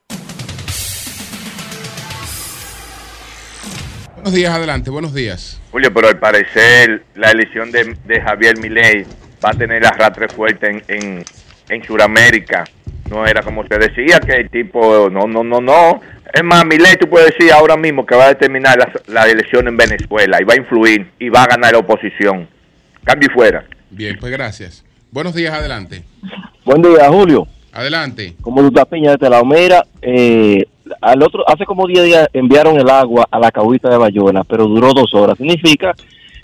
[4.21, 5.59] Buenos días, adelante, buenos días.
[5.71, 9.03] Julio, pero al parecer la elección de, Javier Milei
[9.43, 11.25] va a tener arrastre fuerte en, en,
[11.69, 12.65] en Sudamérica
[13.09, 16.01] no era como se decía, que el tipo, no, no, no, no.
[16.31, 19.67] Es más, Milei, tú puedes decir ahora mismo que va a determinar la, la elección
[19.67, 22.47] en Venezuela y va a influir y va a ganar la oposición.
[23.03, 23.65] Cambio y fuera.
[23.89, 24.85] Bien, pues gracias.
[25.11, 26.03] Buenos días, adelante.
[26.63, 27.47] Buen día, Julio.
[27.73, 28.35] Adelante.
[28.39, 30.67] Como tú estás piña de la Mira, eh,
[30.99, 34.65] al otro, hace como 10 días enviaron el agua a la cahuita de Bayona, pero
[34.65, 35.37] duró dos horas.
[35.37, 35.93] Significa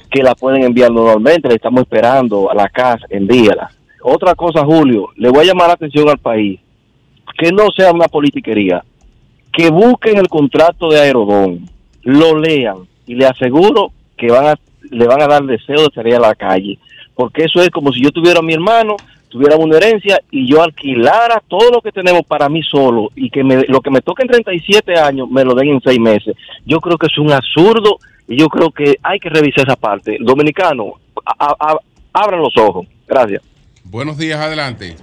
[0.09, 3.69] que la pueden enviar normalmente, le estamos esperando a la casa, envíala.
[4.01, 6.59] Otra cosa, Julio, le voy a llamar la atención al país,
[7.37, 8.83] que no sea una politiquería,
[9.51, 11.67] que busquen el contrato de Aerodón,
[12.03, 14.55] lo lean y le aseguro que van a,
[14.89, 16.79] le van a dar deseo de salir a la calle,
[17.15, 18.95] porque eso es como si yo tuviera a mi hermano,
[19.29, 23.43] tuviera una herencia y yo alquilara todo lo que tenemos para mí solo y que
[23.43, 26.35] me, lo que me toca en 37 años me lo den en 6 meses.
[26.65, 27.97] Yo creo que es un absurdo
[28.27, 30.17] y yo creo que hay que revisar esa parte.
[30.19, 30.93] Dominicano,
[31.25, 31.77] a- a-
[32.13, 32.87] abran los ojos.
[33.07, 33.41] Gracias.
[33.83, 34.95] Buenos días, adelante.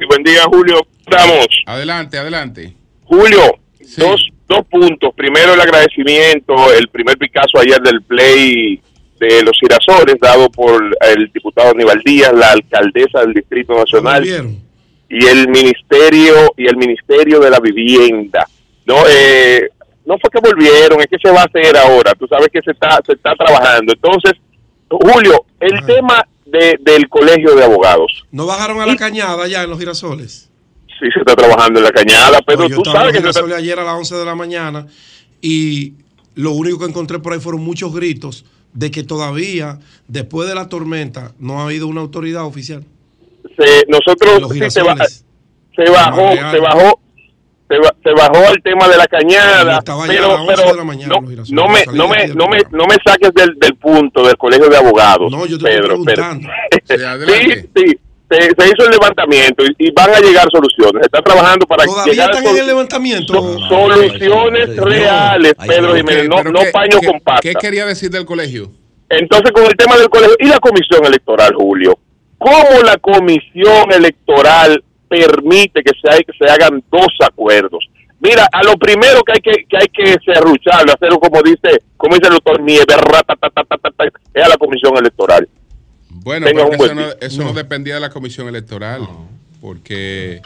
[0.00, 0.80] Y buen día, Julio.
[1.00, 1.46] Estamos.
[1.66, 2.74] Adelante, adelante.
[3.04, 3.40] Julio,
[3.80, 4.00] Sí.
[4.00, 5.12] dos, dos puntos.
[5.14, 8.80] Primero, el agradecimiento, el primer Picasso ayer del play
[9.20, 10.82] de los girasoles, dado por
[11.14, 17.38] el diputado Aníbal Díaz, la alcaldesa del Distrito Nacional y el ministerio y el ministerio
[17.38, 18.48] de la vivienda.
[18.86, 19.68] No, eh,
[20.06, 22.12] no fue que volvieron, es que se va a hacer ahora.
[22.18, 23.92] Tú sabes que se está se está trabajando.
[23.92, 24.32] Entonces,
[24.88, 25.86] Julio, el Ajá.
[25.86, 28.24] tema de, del colegio de abogados.
[28.32, 30.50] ¿No bajaron a la cañada ya en los girasoles?
[30.98, 33.78] Sí, se está trabajando en la cañada, pero Pues yo tú sabes que se ayer
[33.78, 34.86] a las 11 de la mañana
[35.42, 35.94] y
[36.34, 40.68] lo único que encontré por ahí fueron muchos gritos de que todavía, después de la
[40.68, 42.84] tormenta, no ha habido una autoridad oficial.
[43.56, 45.24] se- nosotros sí, se, ba- girasoles.
[45.76, 47.00] se bajó, se bajó,
[47.68, 50.84] se, ba- se bajó el tema de la cañada, pero, las 11 pero de la
[50.84, 54.36] mañana, no, no me, no me, no me, no me saques del, del punto del
[54.36, 56.48] colegio de abogados, No, yo te Pedro, estoy preguntando.
[56.88, 57.98] Sí, sí,
[58.30, 61.84] se, se hizo el levantamiento y, y van a llegar soluciones, se está trabajando para
[61.84, 63.32] ¿Todavía llegar a están en el levantamiento?
[63.34, 65.96] so- soluciones No, reales, Pedro.
[65.96, 67.40] Jiménez, no, pero no ¿qué- paño qué- con pasta.
[67.42, 68.70] ¿Qué quería decir del colegio?
[69.08, 71.98] Entonces, con el tema del colegio y la comisión electoral, Julio,
[72.38, 77.84] ¿cómo la comisión electoral permite que se, hay- que se hagan dos acuerdos?
[78.20, 82.14] Mira, a lo primero que hay que, que hay que serrucharlo, hacerlo como dice, como
[82.14, 82.84] dice el doctor Nieves,
[84.34, 85.48] es a la comisión electoral.
[86.22, 89.08] Bueno, pero eso, no, eso no dependía de la comisión electoral,
[89.60, 90.40] porque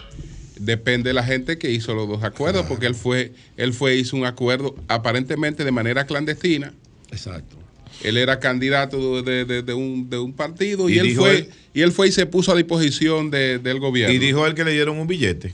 [0.58, 4.16] depende de la gente que hizo los dos acuerdos, porque él fue, él fue hizo
[4.16, 6.72] un acuerdo aparentemente de manera clandestina.
[7.10, 7.56] Exacto.
[8.02, 11.48] Él era candidato de, de- de un, de un partido y, Y él fue él-
[11.72, 14.14] y él fue y se puso a disposición de- del gobierno.
[14.14, 15.52] Y dijo él que le dieron un billete.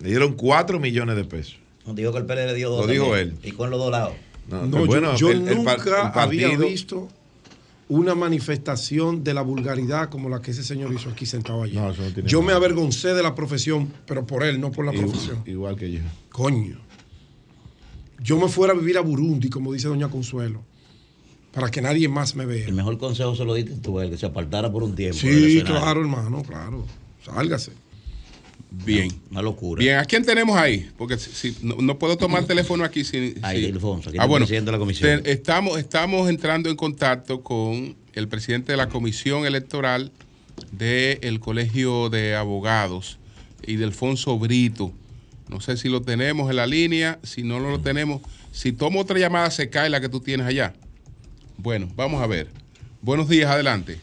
[0.00, 1.56] Le dieron 4 millones de pesos.
[1.86, 2.86] No, dijo que el PLD le dio dos.
[2.86, 3.38] Lo dijo también.
[3.42, 3.48] él.
[3.48, 4.12] Y con los dos lados.
[4.48, 7.08] No, No, yo- bueno, yo, el- el par- nunca el había partido- visto
[7.88, 11.74] una manifestación de la vulgaridad como la que ese señor hizo aquí sentado allí.
[11.76, 15.08] No, no yo me avergoncé de la profesión, pero por él, no por la Igual-
[15.10, 15.42] profesión.
[15.46, 16.00] Igual que yo.
[16.30, 16.78] Coño.
[18.22, 20.62] Yo me fuera a vivir a Burundi, como dice Doña Consuelo,
[21.52, 22.66] para que nadie más me vea.
[22.66, 25.18] El mejor consejo se lo diste tú, el que se apartara por un tiempo.
[25.18, 26.86] Sí, claro, hermano, claro.
[27.22, 27.72] Sálgase.
[28.84, 29.08] Bien.
[29.30, 29.78] Una locura.
[29.80, 30.90] Bien, ¿a quién tenemos ahí?
[30.96, 33.34] Porque si, si- no, no puedo tomar teléfono aquí sin...
[33.54, 35.22] Ildefonso, aquí ah, bueno, presidente de la comisión.
[35.22, 40.10] te- estamos, estamos entrando en contacto con el presidente de la comisión electoral
[40.72, 43.18] del Colegio de Abogados
[43.66, 44.92] y de Alfonso Brito.
[45.48, 48.22] No sé si lo tenemos en la línea, si no lo tenemos.
[48.52, 50.74] Si tomo otra llamada se cae la que tú tienes allá.
[51.58, 52.48] Bueno, vamos a ver.
[53.02, 53.98] Buenos días, adelante.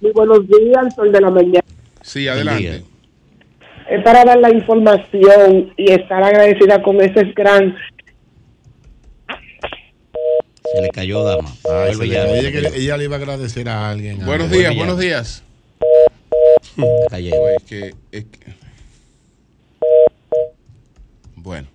[0.00, 1.60] Muy buenos días, sol de la mañana.
[2.02, 2.84] Sí, adelante.
[3.92, 7.76] Es para dar la información y estar agradecida con ese gran.
[10.72, 11.54] Se le cayó dama.
[11.70, 12.70] Ay, ya, le- se ella, cayó.
[12.72, 14.24] que- ella le iba a agradecer a alguien.
[14.24, 14.78] Buenos días, ya.
[14.78, 15.42] buenos días.
[17.12, 18.54] Es que, es que-
[21.36, 21.68] Bueno.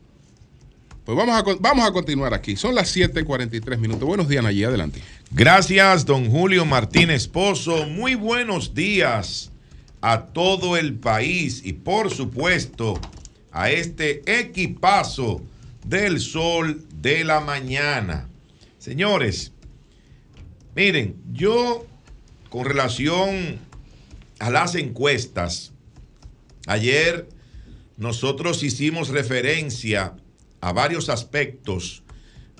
[1.05, 2.55] Pues vamos a, vamos a continuar aquí.
[2.55, 4.07] Son las 7:43 minutos.
[4.07, 4.63] Buenos días, Nayí.
[4.63, 5.01] Adelante.
[5.31, 7.85] Gracias, don Julio Martínez Pozo.
[7.85, 9.51] Muy buenos días
[10.07, 12.97] a todo el país y por supuesto
[13.51, 15.41] a este equipazo
[15.85, 18.29] del sol de la mañana.
[18.77, 19.51] Señores,
[20.77, 21.85] miren, yo
[22.49, 23.59] con relación
[24.39, 25.73] a las encuestas,
[26.67, 27.27] ayer
[27.97, 30.15] nosotros hicimos referencia
[30.61, 32.03] a varios aspectos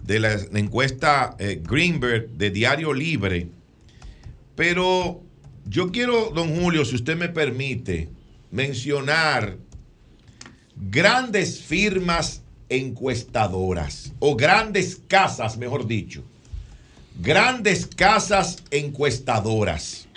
[0.04, 3.48] de la encuesta eh, Greenberg de Diario Libre,
[4.58, 5.22] pero
[5.70, 8.10] yo quiero, don Julio, si usted me permite,
[8.52, 9.58] mencionar
[10.76, 16.24] grandes firmas encuestadoras o grandes casas, mejor dicho,
[17.20, 20.08] grandes casas encuestadoras.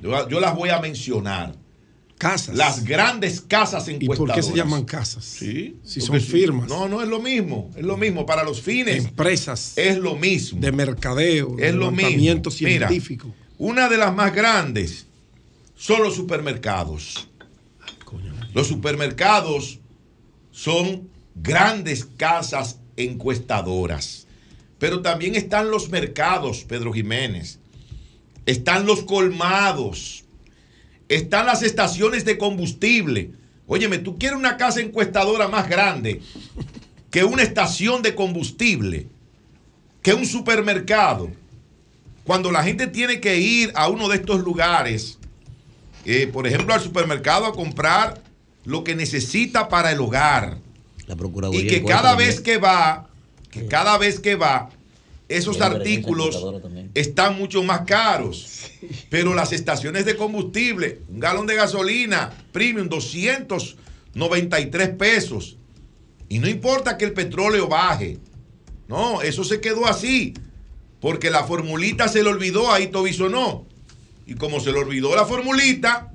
[0.00, 1.54] Yo, yo las voy a mencionar.
[2.18, 2.56] Casas.
[2.56, 4.36] Las grandes casas ¿Y encuestadoras.
[4.36, 5.22] por qué se llaman casas?
[5.22, 5.76] Sí.
[5.84, 6.66] Si son firmas.
[6.66, 7.70] No, no es lo mismo.
[7.76, 8.24] Es lo mismo.
[8.24, 10.58] Para los fines Empresas es lo mismo.
[10.58, 12.38] de mercadeo, Es de lo mismo.
[12.60, 13.34] Mira, científico.
[13.58, 15.06] Una de las más grandes
[15.74, 17.28] son los supermercados.
[18.54, 19.80] Los supermercados
[20.50, 24.26] son grandes casas encuestadoras.
[24.78, 27.58] Pero también están los mercados, Pedro Jiménez.
[28.44, 30.24] Están los colmados.
[31.08, 33.32] Están las estaciones de combustible.
[33.66, 36.20] Óyeme, tú quieres una casa encuestadora más grande
[37.10, 39.08] que una estación de combustible,
[40.02, 41.30] que un supermercado.
[42.26, 45.18] Cuando la gente tiene que ir a uno de estos lugares,
[46.04, 48.20] eh, por ejemplo, al supermercado a comprar
[48.64, 50.58] lo que necesita para el hogar.
[51.06, 51.62] La Procuraduría.
[51.62, 52.30] Y que cada también.
[52.30, 53.08] vez que va,
[53.50, 54.70] que cada vez que va,
[55.28, 56.44] esos artículos
[56.94, 58.70] están mucho más caros.
[59.08, 65.58] Pero las estaciones de combustible, un galón de gasolina premium, 293 pesos.
[66.28, 68.18] Y no importa que el petróleo baje.
[68.88, 70.34] No, eso se quedó así.
[71.06, 73.64] Porque la formulita se le olvidó a Ito Bisonó.
[74.26, 76.10] Y como se le olvidó la formulita,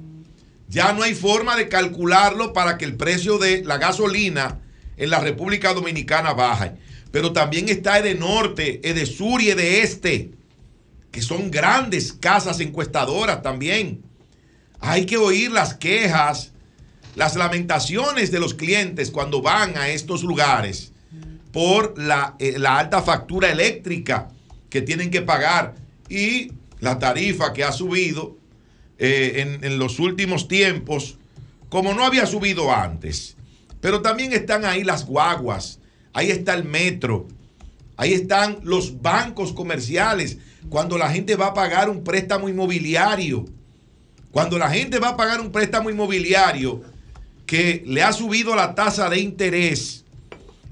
[0.68, 4.60] ya no hay forma de calcularlo para que el precio de la gasolina
[4.98, 6.74] en la República Dominicana baje.
[7.10, 10.32] Pero también está de norte, de sur y de este,
[11.10, 14.02] que son grandes casas encuestadoras también.
[14.82, 16.52] Hay que oír las quejas,
[17.16, 20.92] las lamentaciones de los clientes cuando van a estos lugares
[21.54, 24.28] por la, eh, la alta factura eléctrica
[24.72, 25.76] que tienen que pagar
[26.10, 28.38] y la tarifa que ha subido
[28.98, 31.18] eh, en, en los últimos tiempos,
[31.70, 33.38] como no había subido antes.
[33.82, 35.80] Pero también están ahí las guaguas,
[36.14, 37.28] ahí está el metro,
[37.98, 43.46] ahí están los bancos comerciales, cuando la gente va a pagar un préstamo inmobiliario.
[44.32, 46.82] Cuando la gente va a pagar un préstamo inmobiliario
[47.46, 50.06] que le ha subido la tasa de interés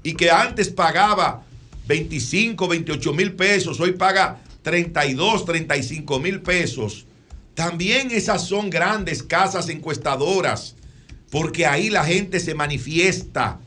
[0.02, 1.44] y que antes pagaba
[1.90, 7.04] 25, 28 mil pesos, hoy paga 32, 35 mil pesos.
[7.54, 10.76] También esas son grandes casas encuestadoras,
[11.30, 13.58] porque ahí la gente se manifiesta,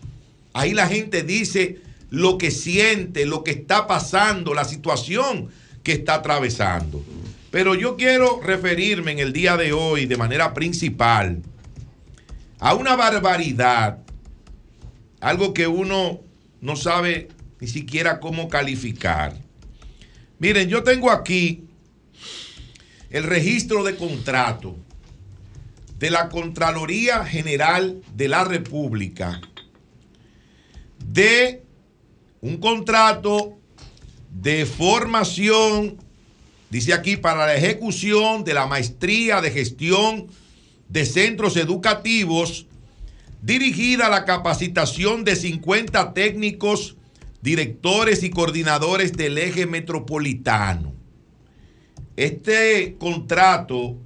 [0.53, 5.49] ahí la gente dice lo que siente, lo que está pasando, la situación
[5.83, 7.03] que está atravesando.
[7.51, 11.41] Pero yo quiero referirme en el día de hoy de manera principal
[12.59, 13.97] a una barbaridad,
[15.19, 16.21] algo que uno
[16.61, 17.27] no sabe
[17.63, 19.39] ni siquiera cómo calificar.
[20.37, 21.63] Miren, yo tengo aquí
[23.09, 24.75] el registro de contrato
[25.97, 29.39] de la Contraloría General de la República
[31.07, 31.63] de
[32.41, 33.57] un contrato
[34.29, 35.95] de formación,
[36.69, 40.27] dice aquí, para la ejecución de la maestría de gestión
[40.89, 42.65] de centros educativos
[43.41, 46.97] dirigida a la capacitación de 50 técnicos,
[47.43, 50.93] directores y coordinadores del eje metropolitano.
[52.15, 53.97] Este contrato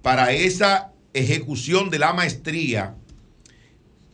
[0.00, 2.94] para esa ejecución de la maestría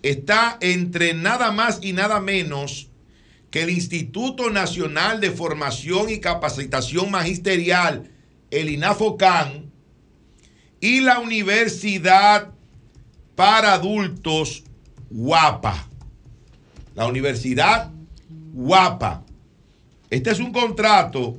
[0.02, 2.88] está entre nada más y nada menos
[3.50, 8.10] que el Instituto Nacional de Formación y Capacitación Magisterial,
[8.50, 9.70] el INAFOCAN,
[10.80, 12.50] y la Universidad
[13.34, 14.64] para Adultos
[15.10, 15.86] Guapa.
[16.94, 17.90] La Universidad
[18.58, 19.22] Guapa.
[20.10, 21.38] Este es un contrato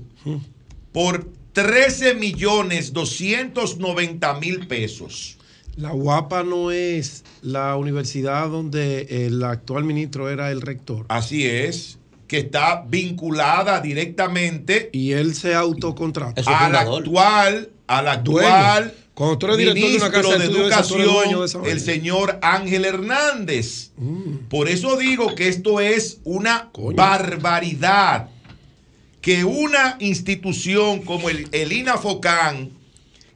[0.93, 5.37] por 13 millones 290 mil pesos.
[5.75, 11.07] La UAPA no es la universidad donde el actual ministro era el rector.
[11.09, 16.41] Así es, que está vinculada directamente y él se autocontrata.
[16.45, 19.08] al actual, al actual Dueño.
[19.19, 23.91] Cuando tú eres director de una casa esa, Educación, el señor Ángel Hernández.
[24.47, 28.29] Por eso digo que esto es una barbaridad.
[29.19, 32.71] Que una institución como el, el INAFOCAN,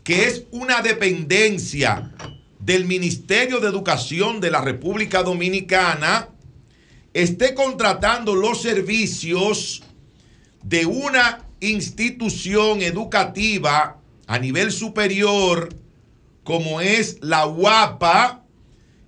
[0.06, 2.14] que es una dependencia
[2.60, 6.30] del Ministerio de Educación de la República Dominicana,
[7.14, 9.84] esté contratando los servicios
[10.64, 15.70] de una institución educativa a nivel superior
[16.44, 18.44] como es la UAPA,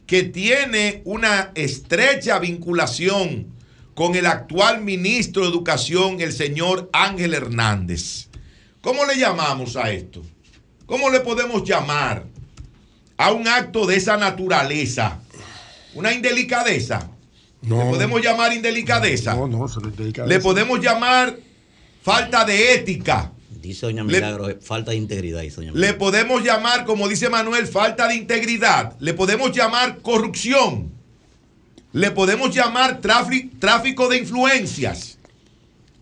[0.08, 3.54] que tiene una estrecha vinculación
[3.94, 8.28] con el actual ministro de Educación, el señor Ángel Hernández.
[8.82, 10.22] ¿Cómo le llamamos a esto?
[10.86, 12.26] ¿Cómo le podemos llamar
[13.18, 15.20] a un acto de esa naturaleza?
[15.96, 17.10] ¿Una indelicadeza?
[17.62, 17.86] No.
[17.86, 19.34] ¿Le podemos llamar indelicadeza?
[19.34, 21.36] No, no, se lo dedica a Le podemos llamar
[22.04, 23.32] falta de ética.
[23.68, 25.42] Dice doña Le- Milagro, eh, falta de integridad.
[25.42, 28.96] Dice doña Le podemos llamar, como dice Manuel, falta de integridad.
[29.00, 30.92] Le podemos llamar corrupción.
[31.94, 35.18] Le podemos llamar tráfico, tráfico de influencias.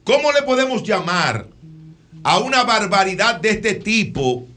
[0.03, 1.47] ¿Cómo le podemos llamar
[2.24, 4.47] a una barbaridad de este tipo?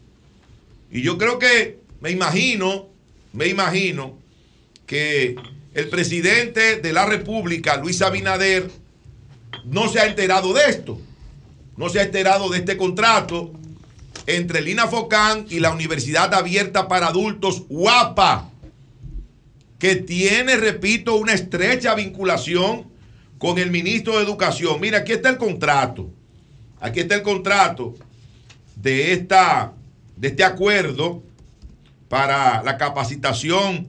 [0.90, 2.88] Y yo creo que, me imagino,
[3.32, 4.18] me imagino
[4.86, 5.36] que
[5.74, 8.70] el presidente de la República, Luis Abinader,
[9.64, 10.98] no se ha enterado de esto.
[11.76, 13.52] No se ha enterado de este contrato
[14.26, 18.50] entre Lina Focán y la Universidad Abierta para Adultos, UAPA,
[19.78, 22.86] que tiene, repito, una estrecha vinculación
[23.38, 24.80] con el ministro de Educación.
[24.80, 26.10] Mira, aquí está el contrato.
[26.80, 27.94] Aquí está el contrato
[28.74, 29.72] de, esta,
[30.16, 31.22] de este acuerdo
[32.08, 33.88] para la capacitación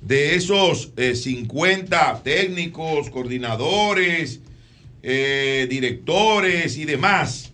[0.00, 4.40] de esos eh, 50 técnicos, coordinadores,
[5.02, 7.52] eh, directores y demás.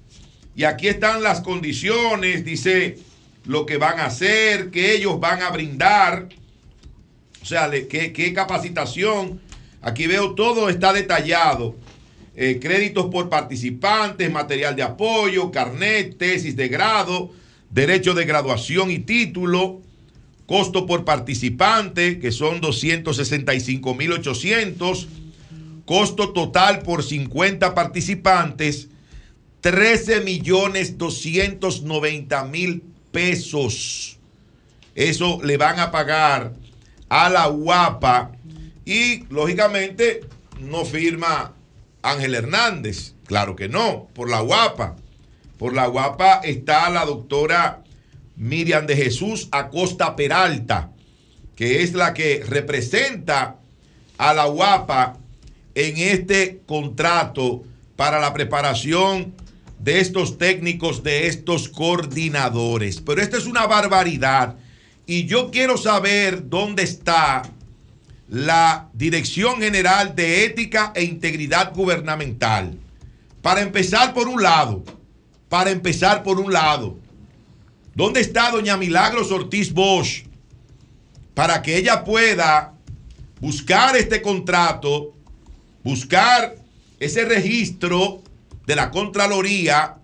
[0.54, 2.98] Y aquí están las condiciones, dice
[3.44, 6.28] lo que van a hacer, que ellos van a brindar,
[7.40, 9.40] o sea, qué capacitación.
[9.80, 11.76] Aquí veo todo está detallado.
[12.40, 17.32] Eh, créditos por participantes, material de apoyo, carnet, tesis de grado,
[17.68, 19.82] derecho de graduación y título,
[20.46, 25.08] costo por participante, que son 265.800,
[25.88, 28.88] costo total por 50 participantes,
[29.62, 34.18] 13 millones 290 mil pesos.
[34.94, 36.52] Eso le van a pagar
[37.08, 38.32] a la UAPA
[38.84, 40.20] y lógicamente
[40.60, 41.54] no firma
[42.02, 43.14] Ángel Hernández.
[43.24, 44.96] Claro que no, por la UAPA.
[45.56, 47.82] Por la UAPA está la doctora
[48.36, 50.92] Miriam de Jesús Acosta Peralta,
[51.56, 53.56] que es la que representa
[54.18, 55.16] a la UAPA
[55.78, 57.62] en este contrato
[57.94, 59.32] para la preparación
[59.78, 63.00] de estos técnicos, de estos coordinadores.
[63.00, 64.56] Pero esta es una barbaridad.
[65.06, 67.42] Y yo quiero saber dónde está
[68.28, 72.76] la Dirección General de Ética e Integridad Gubernamental.
[73.40, 74.82] Para empezar por un lado,
[75.48, 76.98] para empezar por un lado,
[77.94, 80.24] ¿dónde está doña Milagros Ortiz Bosch?
[81.34, 82.74] Para que ella pueda
[83.40, 85.14] buscar este contrato,
[85.82, 86.56] buscar
[87.00, 88.22] ese registro
[88.66, 89.96] de la Contraloría,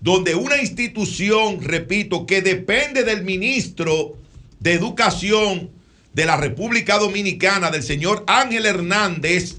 [0.00, 4.16] donde una institución, repito, que depende del ministro
[4.60, 5.70] de Educación
[6.12, 9.56] de la República Dominicana, del señor Ángel Hernández,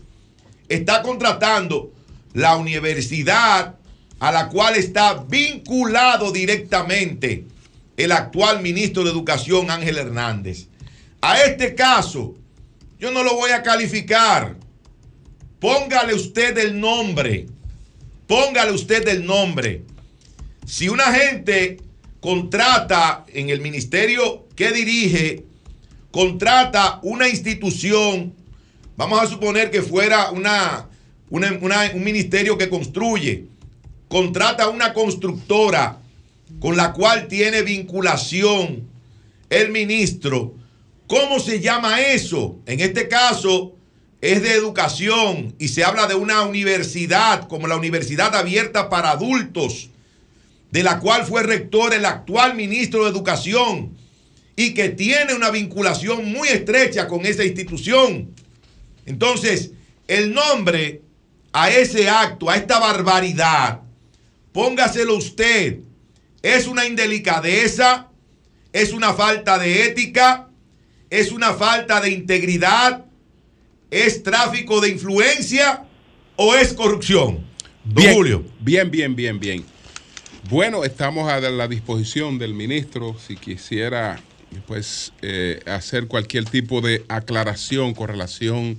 [0.69, 1.91] está contratando
[2.33, 3.75] la universidad
[4.19, 7.45] a la cual está vinculado directamente
[7.97, 10.67] el actual ministro de Educación, Ángel Hernández.
[11.21, 12.35] A este caso,
[12.99, 14.55] yo no lo voy a calificar.
[15.61, 17.45] Póngale usted el nombre.
[18.27, 19.83] Póngale usted el nombre.
[20.65, 21.77] Si una gente
[22.19, 25.45] contrata en el ministerio que dirige,
[26.09, 28.33] contrata una institución,
[28.97, 30.89] vamos a suponer que fuera una,
[31.29, 33.45] una- una- un ministerio que construye,
[34.07, 35.99] contrata una constructora
[36.59, 38.87] con la cual tiene vinculación
[39.51, 40.55] el ministro,
[41.05, 42.57] ¿cómo se llama eso?
[42.65, 43.75] En este caso
[44.21, 49.89] es de educación y se habla de una universidad como la Universidad Abierta para Adultos,
[50.69, 53.97] de la cual fue rector el actual ministro de Educación
[54.55, 58.29] y que tiene una vinculación muy estrecha con esa institución.
[59.07, 59.71] Entonces,
[60.07, 61.01] el nombre
[61.51, 63.81] a ese acto, a esta barbaridad,
[64.53, 65.79] póngaselo usted.
[66.43, 68.09] Es una indelicadeza,
[68.71, 70.47] es una falta de ética,
[71.09, 73.05] es una falta de integridad,
[73.91, 75.83] es tráfico de influencia
[76.35, 77.45] o es corrupción.
[77.83, 78.43] Don Bien, Julio.
[78.59, 79.65] Bien, bien, bien, bien.
[80.49, 84.19] Bueno, estamos a la disposición del ministro si quisiera
[84.65, 88.77] pues eh, hacer cualquier tipo de aclaración con relación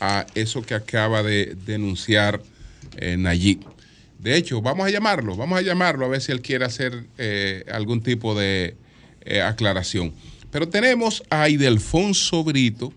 [0.00, 2.40] a eso que acaba de denunciar
[2.96, 3.60] eh, Nayib.
[4.18, 7.64] De hecho, vamos a llamarlo, vamos a llamarlo a ver si él quiere hacer eh,
[7.72, 8.76] algún tipo de
[9.22, 10.12] eh, aclaración.
[10.50, 12.92] Pero tenemos a Idelfonso Brito,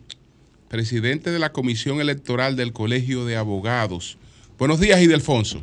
[0.77, 4.17] presidente de la Comisión Electoral del Colegio de Abogados.
[4.57, 5.61] Buenos días, Idelfonso.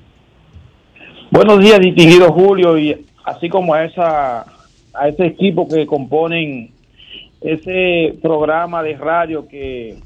[1.32, 4.42] Buenos días, distinguido Julio, y así como a esa
[4.94, 6.70] a ese equipo que componen
[7.40, 9.96] ese programa de radio que,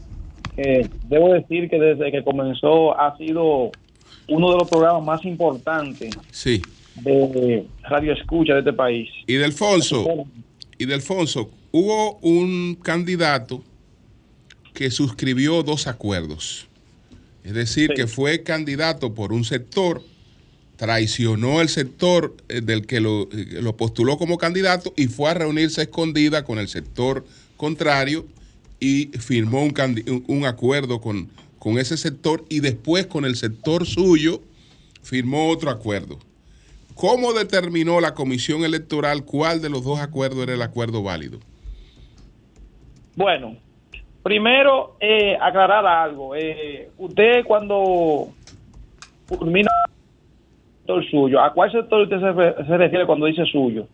[0.56, 3.72] que debo decir que desde que comenzó ha sido
[4.30, 6.62] uno de los programas más importantes Sí.
[7.02, 9.10] de radio escucha de este país.
[9.26, 10.06] Y Delfonso,
[10.78, 13.62] y Delfonso, hubo un candidato
[14.74, 16.66] que suscribió dos acuerdos.
[17.44, 17.94] Es decir, Sí.
[17.94, 20.02] que fue candidato por un sector
[20.76, 25.34] traicionó el sector eh, del que lo, eh, lo postuló como candidato y fue a
[25.34, 27.24] reunirse escondida con el sector
[27.56, 28.26] contrario
[28.80, 31.28] y firmó un- un acuerdo con,
[31.60, 34.42] con ese sector y después con el sector suyo
[35.02, 36.18] firmó otro acuerdo.
[36.96, 41.38] ¿Cómo determinó la comisión electoral cuál de los dos acuerdos era el acuerdo válido?
[43.16, 43.56] Bueno,
[44.24, 46.34] primero eh, aclarar algo.
[46.34, 48.32] Eh, usted cuando
[49.28, 53.86] culmina el sector suyo, ¿a cuál sector usted se, re- se refiere cuando dice suyo?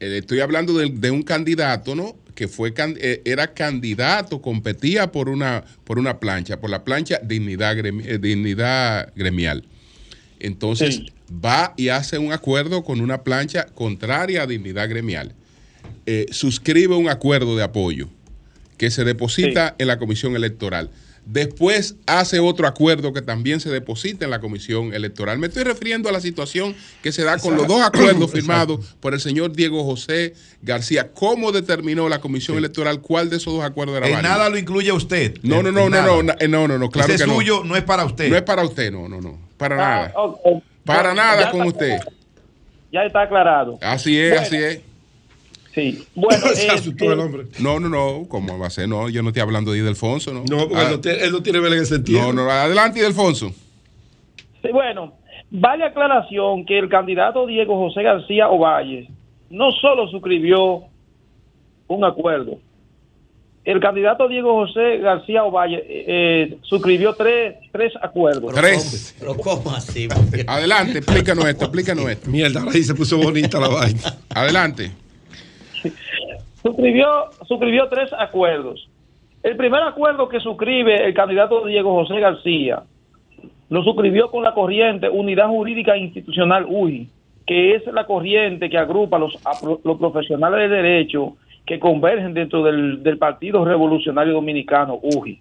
[0.00, 2.14] Eh, Estoy hablando de, de un candidato, ¿no?
[2.34, 7.20] Que fue can- eh, era candidato, competía por una por una plancha, por la plancha
[7.22, 9.64] dignidad, gremi- dignidad gremial.
[10.40, 15.32] Entonces va y hace un acuerdo con una plancha contraria a dignidad gremial.
[16.30, 18.08] Suscribe un acuerdo de apoyo
[18.76, 20.90] que se deposita en la comisión electoral.
[21.28, 25.38] Después hace otro acuerdo que también se deposita en la comisión electoral.
[25.40, 29.12] Me estoy refiriendo a la situación que se da con los dos acuerdos firmados por
[29.12, 31.10] el señor Diego José García.
[31.12, 34.32] ¿Cómo determinó la comisión electoral cuál de esos dos acuerdos era En válido?
[34.34, 35.36] nada lo incluye usted.
[35.42, 37.28] No, no, En- no, en no, no, na- eh, no, no, no, claro Ese que
[37.28, 37.34] no.
[37.34, 38.30] suyo no es para usted.
[38.30, 39.36] No es para usted, no, no, no.
[39.56, 40.14] Para Ah, nada.
[40.84, 41.98] Para Ya- nada ya con usted.
[42.92, 43.78] Ya está aclarado.
[43.82, 44.80] Así es, Bueno, así es.
[45.76, 46.04] Sí.
[46.14, 47.44] Bueno, Se eh, asustó eh, el hombre.
[47.60, 48.26] No, no, no.
[48.28, 48.88] ¿Cómo va a ser?
[48.88, 50.42] No, yo no estoy hablando de Idelfonso, ¿no?
[50.50, 52.32] No, porque Ah, él, no tiene, él no tiene vela en ese sentido.
[52.32, 53.50] no, no, adelante, Idelfonso.
[54.62, 55.12] Sí, bueno,
[55.50, 59.10] vale aclaración que el candidato Diego José García Ovalle
[59.50, 60.84] no solo suscribió
[61.88, 62.58] un acuerdo,
[63.64, 68.54] el candidato Diego José García Ovalle eh, eh, suscribió tres, tres acuerdos.
[68.54, 69.14] Tres.
[69.18, 70.08] Pero ¿cómo así?
[70.46, 72.30] Adelante, explícanos esto, explícanos esto.
[72.30, 74.16] Mierda, ahí se puso bonita la vaina.
[74.30, 74.90] Adelante.
[76.66, 77.06] Suscribió,
[77.46, 78.88] suscribió tres acuerdos.
[79.42, 82.82] El primer acuerdo que suscribe el candidato Diego José García
[83.68, 87.08] lo suscribió con la corriente Unidad Jurídica Institucional UJI,
[87.46, 89.36] que es la corriente que agrupa los,
[89.84, 95.38] los profesionales de derecho que convergen dentro del, del Partido Revolucionario Dominicano, UJI.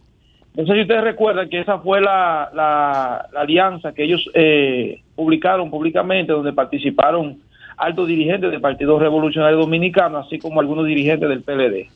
[0.55, 5.01] No sé si ustedes recuerdan que esa fue la, la- la alianza que ellos eh,
[5.15, 7.37] publicaron públicamente, donde participaron
[7.77, 11.89] altos dirigentes del Partido Revolucionario Dominicano, así como algunos dirigentes del PLD.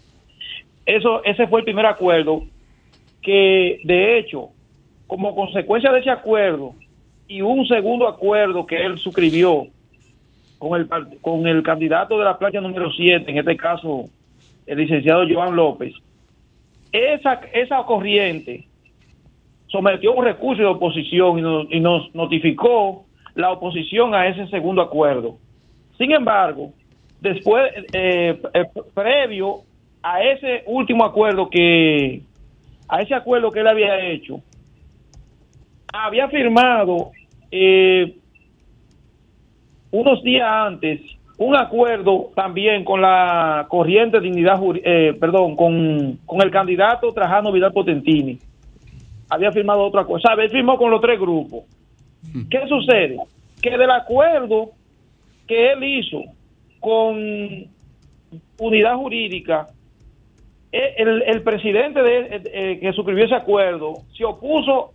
[0.86, 2.43] Eso, ese fue el primer acuerdo
[3.21, 4.49] que, de hecho,
[5.07, 6.73] como consecuencia de ese acuerdo
[7.27, 9.67] y un segundo acuerdo que él suscribió
[10.57, 10.88] con el,
[11.21, 14.05] con el candidato de la plancha número 7, en este caso
[14.65, 15.93] el licenciado Joan López,
[16.91, 18.67] esa, esa corriente
[19.67, 23.05] sometió un recurso de oposición y nos, y nos notificó
[23.36, 25.38] la oposición a ese segundo acuerdo.
[25.99, 26.71] Sin embargo,
[27.19, 29.63] después, eh, eh, previo
[30.01, 32.21] a ese último acuerdo que,
[32.87, 34.41] a ese acuerdo que él había hecho,
[35.91, 37.11] había firmado
[37.51, 38.15] eh,
[39.91, 41.01] unos días antes
[41.37, 47.73] un acuerdo también con la corriente Dignidad, eh, perdón, con, con el candidato Trajano Vidal
[47.73, 48.39] Potentini.
[49.29, 50.21] Había firmado otro acuerdo.
[50.27, 50.45] ¿Sabe?
[50.45, 51.63] Él firmó con los tres grupos.
[52.49, 53.17] ¿Qué sucede?
[53.61, 54.71] Que del acuerdo
[55.49, 56.21] que él hizo
[56.79, 57.17] con
[58.59, 59.67] unidad jurídica,
[60.71, 64.91] eh, el, presidente de, eh, eh, que suscribió ese acuerdo se opuso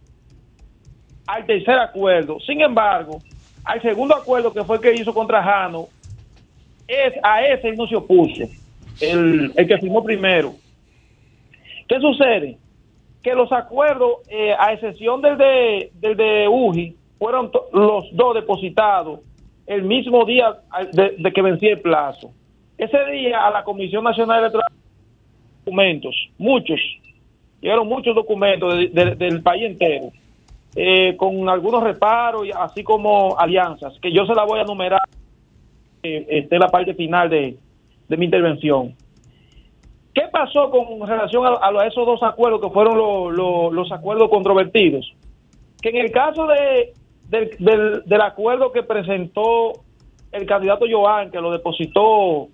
[1.27, 2.39] al tercer acuerdo.
[2.39, 3.19] Sin embargo,
[3.65, 5.89] al segundo acuerdo que fue que hizo contra Jano,
[6.87, 8.45] es, a ese no se opuso,
[9.01, 10.55] el, que firmó primero.
[11.89, 12.59] ¿Qué sucede?
[13.25, 19.19] Que los acuerdos, eh, a excepción del de, del de UJI, fueron los dos depositados
[19.67, 20.55] el mismo día
[20.93, 22.31] de, de que vencía el plazo.
[22.77, 24.69] Ese día a la Comisión Nacional Electoral
[25.65, 26.79] documentos, muchos,
[27.61, 30.11] llegaron muchos documentos de- de- del país entero,
[30.77, 35.01] eh, con algunos reparos, y así como alianzas, que yo se la voy a numerar
[36.03, 37.57] eh, esté en la parte final de,
[38.09, 38.95] de mi intervención.
[40.13, 42.97] ¿Qué pasó con relación a, a esos dos acuerdos que fueron
[43.35, 45.11] lo- los acuerdos controvertidos?
[45.81, 46.93] Que en el caso de,
[47.29, 49.73] del, del, acuerdo que presentó
[50.33, 52.49] el candidato Joan, que lo depositó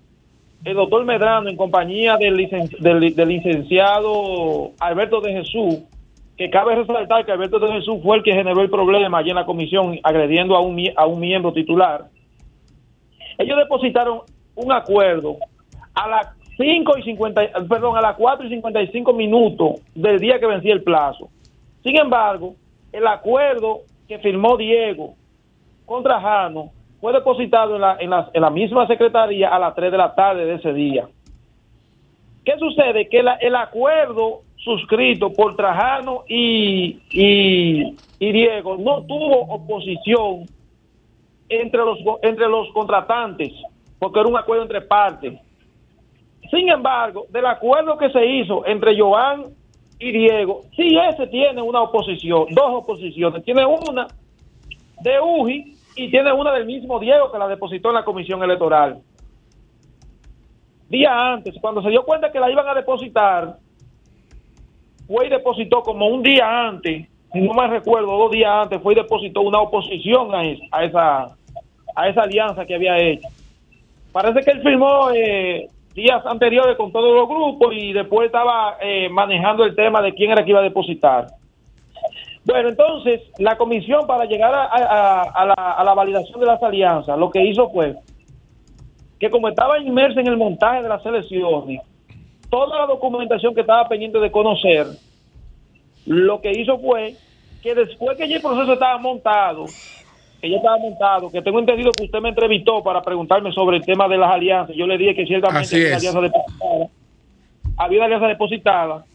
[0.63, 5.79] el doctor Medrano en compañía del, licen- del, del licenciado Alberto de Jesús,
[6.37, 9.35] que cabe resaltar que Alberto de Jesús fue el que generó el problema allí en
[9.35, 12.05] la comisión agrediendo a un, a un miembro titular.
[13.37, 14.21] Ellos depositaron
[14.55, 15.37] un acuerdo
[15.93, 20.45] a las 5 y 50, perdón, a las 4 y 55 minutos del día que
[20.45, 21.29] vencía el plazo.
[21.83, 22.55] Sin embargo,
[22.91, 25.15] el acuerdo que firmó Diego
[25.85, 29.91] contra Jano fue depositado en la, en la, en la misma secretaría a las 3
[29.91, 31.07] de la tarde de ese día.
[32.45, 33.07] ¿Qué sucede?
[33.07, 40.45] Que el acuerdo suscrito por Trajano y, y, y Diego no tuvo oposición
[41.49, 43.51] entre los, entre los contratantes,
[43.99, 45.39] porque era un acuerdo entre partes.
[46.49, 49.45] Sin embargo, del acuerdo que se hizo entre Joan
[50.01, 53.43] y Diego, sí ese tiene una oposición, dos oposiciones.
[53.43, 54.07] Tiene una
[55.01, 58.99] de UJI y tiene una del mismo Diego que la depositó en la comisión electoral.
[60.89, 63.57] Día antes, cuando se dio cuenta que la iban a depositar,
[65.07, 68.97] fue y depositó como un día antes, no me recuerdo, dos días antes, fue y
[68.97, 71.35] depositó una oposición a, esa, a esa
[71.95, 73.27] a esa alianza que había hecho.
[74.11, 79.09] Parece que él firmó eh, días anteriores con todos los grupos y después estaba eh,
[79.09, 81.27] manejando el tema de quién era que iba a depositar.
[82.43, 87.29] Bueno, entonces la comisión para llegar a, la, a la validación de las alianzas, lo
[87.29, 87.95] que hizo fue
[89.19, 91.81] que como estaba inmersa en el montaje de las elecciones,
[92.49, 94.87] toda la documentación que estaba pendiente de conocer,
[96.07, 97.15] lo que hizo fue
[97.61, 99.65] que después que ya el proceso estaba montado,
[100.41, 103.85] que ya estaba montado, que tengo entendido que usted me entrevistó para preguntarme sobre el
[103.85, 104.75] tema de las alianzas.
[104.75, 106.87] Yo le dije que ciertamente había una alianza depositada.
[107.77, 109.05] Había una alianza depositada.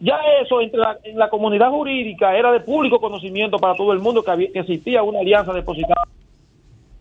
[0.00, 4.22] Ya eso entre en la comunidad jurídica era de público conocimiento para todo el mundo
[4.22, 6.02] que, que existía una alianza depositada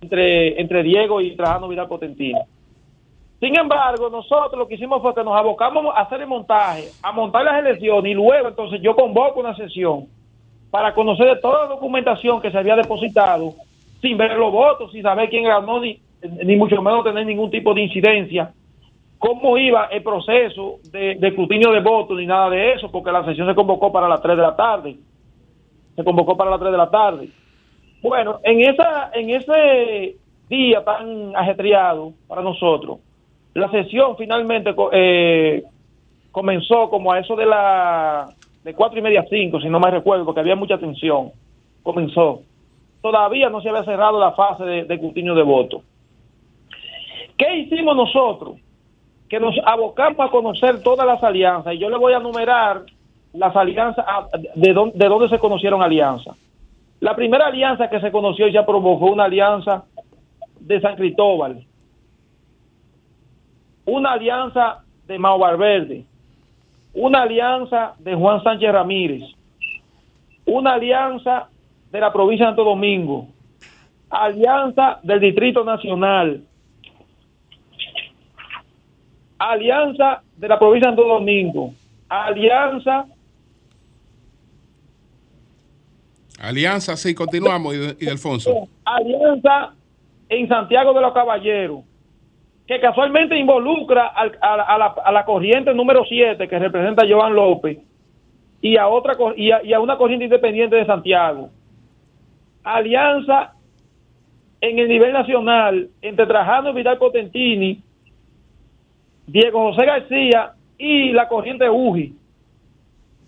[0.01, 2.39] entre, entre Diego y Trajano Vidal Potentino.
[3.41, 7.11] Sin embargo, nosotros lo que hicimos fue que nos abocamos a hacer el montaje, a
[7.11, 10.07] montar las elecciones y luego entonces yo convoco una sesión
[10.71, 13.53] para conocer de toda la documentación que se había depositado,
[14.01, 15.99] sin ver los votos, sin saber quién ganó, ni,
[16.43, 18.51] ni mucho menos tener ningún tipo de incidencia,
[19.19, 23.47] cómo iba el proceso de, escrutinio de votos, ni nada de eso, porque la sesión
[23.47, 24.95] se convocó para las 3 de la tarde.
[25.95, 27.29] Se convocó para las 3 de la tarde.
[28.01, 30.15] Bueno, en, esa, en ese
[30.47, 32.99] día tan ajetreado para nosotros,
[33.53, 35.63] la sesión finalmente eh,
[36.31, 38.33] comenzó como a eso de la
[38.63, 41.31] de cuatro y media a cinco, si no me recuerdo, porque había mucha tensión,
[41.83, 42.41] comenzó.
[43.01, 45.81] Todavía no se había cerrado la fase de, de de voto.
[47.37, 48.57] ¿Qué hicimos nosotros?
[49.29, 52.83] Que nos abocamos a conocer todas las alianzas, y yo le voy a numerar
[53.33, 54.05] las alianzas,
[54.55, 56.35] de, dónde, de se conocieron alianzas.
[56.99, 59.85] La primera alianza que se conoció y se aprobó fue una alianza
[60.59, 61.63] de San Cristóbal,
[63.85, 66.05] una alianza de Mao Verde
[66.93, 69.23] una alianza de Juan Sánchez Ramírez,
[70.45, 71.49] una alianza
[71.91, 73.27] de la provincia de Santo Domingo,
[74.09, 76.43] alianza del Distrito Nacional,
[79.37, 81.73] alianza de la provincia de Santo Domingo,
[82.07, 83.05] alianza...
[86.41, 88.69] Alianza, sí, continuamos, y, y Alfonso.
[88.85, 89.73] Alianza
[90.29, 91.83] en Santiago de los Caballeros,
[92.69, 97.79] que casualmente involucra a, la, corriente número 7 que representa a Joan López
[98.61, 101.49] y a, otra, y a, una corriente independiente de Santiago.
[102.63, 103.53] Alianza
[104.61, 107.81] en el nivel nacional entre Trajano Vidal Potentini,
[109.25, 112.13] Diego José García y la corriente UGI.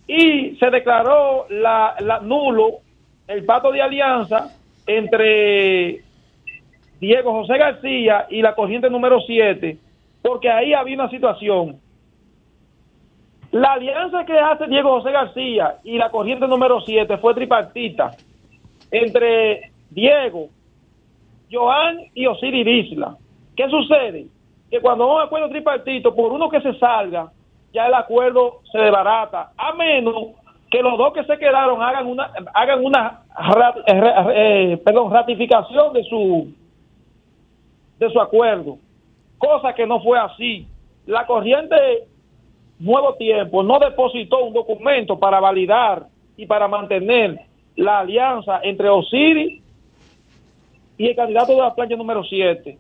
[0.08, 2.82] Y se declaró la, la nulo
[3.28, 4.52] el pacto de alianza
[4.86, 6.11] entre
[7.02, 9.76] Diego José García y la corriente número 7,
[10.22, 11.80] porque ahí había una situación.
[13.52, 18.12] La alianza que hace Diego José García y la corriente número 7 fue tripartita
[18.92, 20.50] entre Diego,
[21.52, 23.18] Joan y Osiris Isla.
[23.56, 24.28] ¿Qué sucede?
[24.70, 27.32] Que cuando un acuerdo tripartito, por uno que se salga,
[27.74, 30.36] ya el acuerdo se desbarata, a menos
[30.70, 33.22] que los dos que se quedaron hagan una hagan una
[33.88, 36.61] eh, perdón, ratificación de su
[38.02, 38.80] de su acuerdo,
[39.38, 40.68] cosa que no fue así.
[41.06, 41.76] La corriente
[42.80, 47.42] Nuevo Tiempo no depositó un documento para validar y para mantener
[47.76, 49.62] la alianza entre Osiris
[50.98, 52.76] y el candidato de la plancha número 7.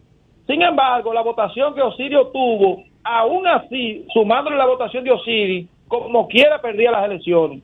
[0.47, 6.27] Sin embargo, la votación que Osiris tuvo, aún así, sumándole la votación de Osiris, como
[6.27, 7.61] quiera perdía las elecciones.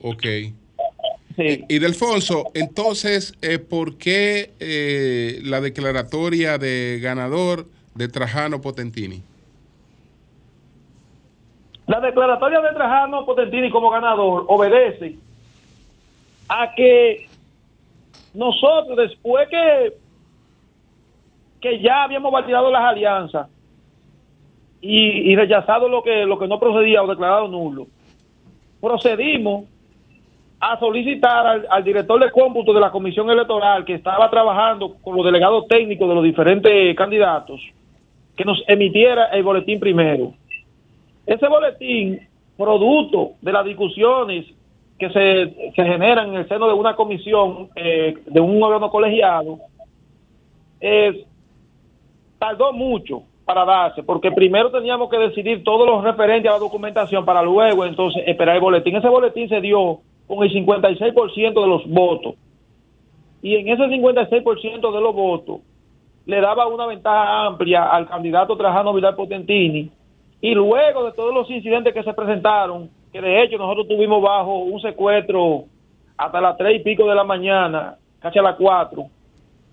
[0.00, 0.24] Ok.
[1.36, 9.22] Y Delfonso, entonces, eh, ¿por qué eh, la declaratoria de ganador de Trajano Potentini?
[11.86, 15.16] La declaratoria de Trajano Potentini como ganador obedece
[16.48, 17.26] a que
[18.32, 19.94] nosotros, después que,
[21.60, 23.48] que ya habíamos validado las alianzas
[24.80, 27.88] y, y rechazado lo que, lo que no procedía o declarado nulo,
[28.80, 29.64] procedimos
[30.72, 35.24] a solicitar al, director de cómputo de la comisión electoral que estaba trabajando con los
[35.24, 37.60] delegados técnicos de los diferentes candidatos
[38.34, 40.32] que nos emitiera el boletín primero.
[41.26, 44.46] Ese boletín, producto de las discusiones
[44.98, 49.58] que se, se generan en el seno de una comisión, eh, de un órgano colegiado,
[52.38, 57.24] tardó mucho para darse, porque primero teníamos que decidir todos los referentes a la documentación
[57.24, 58.96] para luego entonces esperar el boletín.
[58.96, 62.34] Ese boletín se dio con el 56% de los votos.
[63.42, 65.60] Y en ese 56% de los votos
[66.26, 69.90] le daba una ventaja amplia al candidato Trajano Vidal Potentini.
[70.40, 74.58] Y luego de todos los incidentes que se presentaron, que de hecho nosotros tuvimos bajo
[74.58, 75.64] un secuestro
[76.16, 79.06] hasta las tres y pico de la mañana, casi a las cuatro,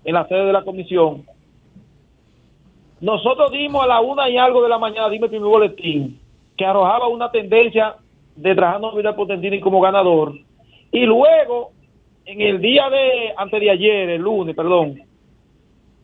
[0.04, 1.24] en la sede de la comisión.
[3.00, 6.20] Nosotros dimos a la una y algo de la mañana, dime el primer boletín,
[6.56, 7.96] que arrojaba una tendencia
[8.36, 10.34] de Trajano Vidal Potentini como ganador.
[10.90, 11.72] Y luego,
[12.24, 15.00] en el día de antes de ayer, el lunes, perdón,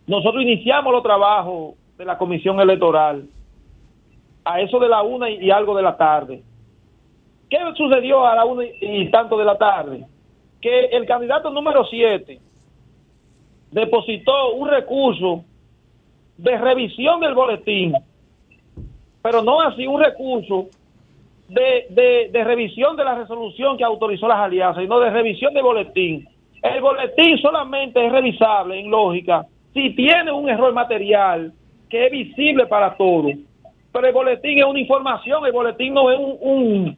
[0.06, 3.26] nosotros iniciamos los trabajos de la comisión electoral
[4.44, 6.42] a eso de la una y algo de la tarde.
[7.50, 10.06] ¿Qué sucedió a la una y tanto de la tarde?
[10.60, 12.40] Que el candidato número siete
[13.70, 15.44] depositó un recurso
[16.36, 17.94] de revisión del boletín,
[19.22, 20.68] pero no así un recurso
[21.48, 26.28] de, de, revisión de la resolución que autorizó las alianzas, sino de revisión del boletín.
[26.62, 31.52] El boletín solamente es revisable en lógica si tiene un error material
[31.88, 33.32] que es visible para todos.
[33.92, 36.96] Pero el boletín es una información, el boletín no es un,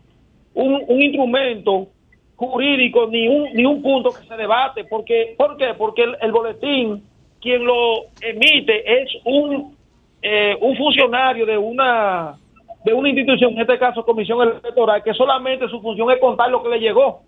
[0.55, 1.87] un, un, instrumento
[2.35, 4.85] jurídico ni un, ni un punto que se debate.
[4.85, 5.75] Porque, ¿Por qué?
[5.79, 7.05] Porque el, boletín,
[7.41, 9.77] quien lo emite es un,
[10.23, 12.37] eh, un funcionario de una
[12.85, 16.63] de una institución, en este caso Comisión Electoral, que solamente su función es contar lo
[16.63, 17.23] que le llegó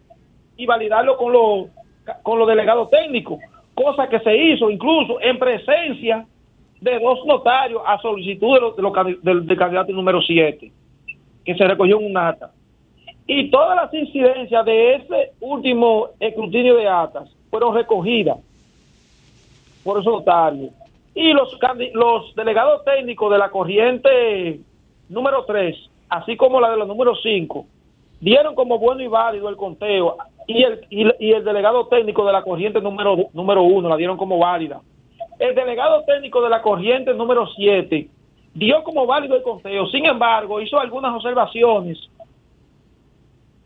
[0.56, 1.66] y validarlo con los
[2.22, 3.38] con los delegados técnicos,
[3.74, 6.26] cosa que se hizo incluso en presencia
[6.80, 10.72] de dos notarios a solicitud de del, candidato número 7,
[11.44, 12.50] que se recogió en un acta.
[13.24, 18.38] Y todas las incidencias de ese último escrutinio de actas fueron recogidas
[19.84, 20.72] por esos notarios.
[21.14, 21.56] Y los,
[21.92, 24.60] los delegados técnicos de la corriente
[25.08, 25.76] número 3,
[26.08, 27.66] así como la de los números 5,
[28.20, 32.42] dieron como bueno y válido el conteo y el, y, el delegado técnico de la
[32.42, 34.80] corriente número, número 1 la dieron como válida.
[35.38, 38.08] El delegado técnico de la corriente número 7
[38.54, 41.98] dio como válido el conteo, sin embargo, hizo algunas observaciones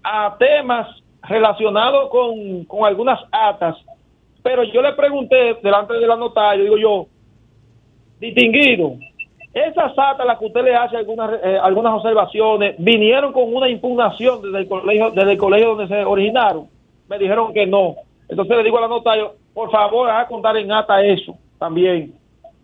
[0.02, 3.76] a temas relacionados con, con algunas atas,
[4.42, 7.06] pero yo le pregunté delante de la notario, digo yo,
[8.20, 8.96] distinguido,
[9.56, 13.70] esas atas a las que usted le hace algunas, eh, algunas observaciones vinieron con una
[13.70, 16.68] impugnación desde el colegio desde el colegio donde se originaron.
[17.08, 17.96] Me dijeron que no.
[18.28, 22.12] Entonces le digo a la notario, por favor, haga contar en ata eso también.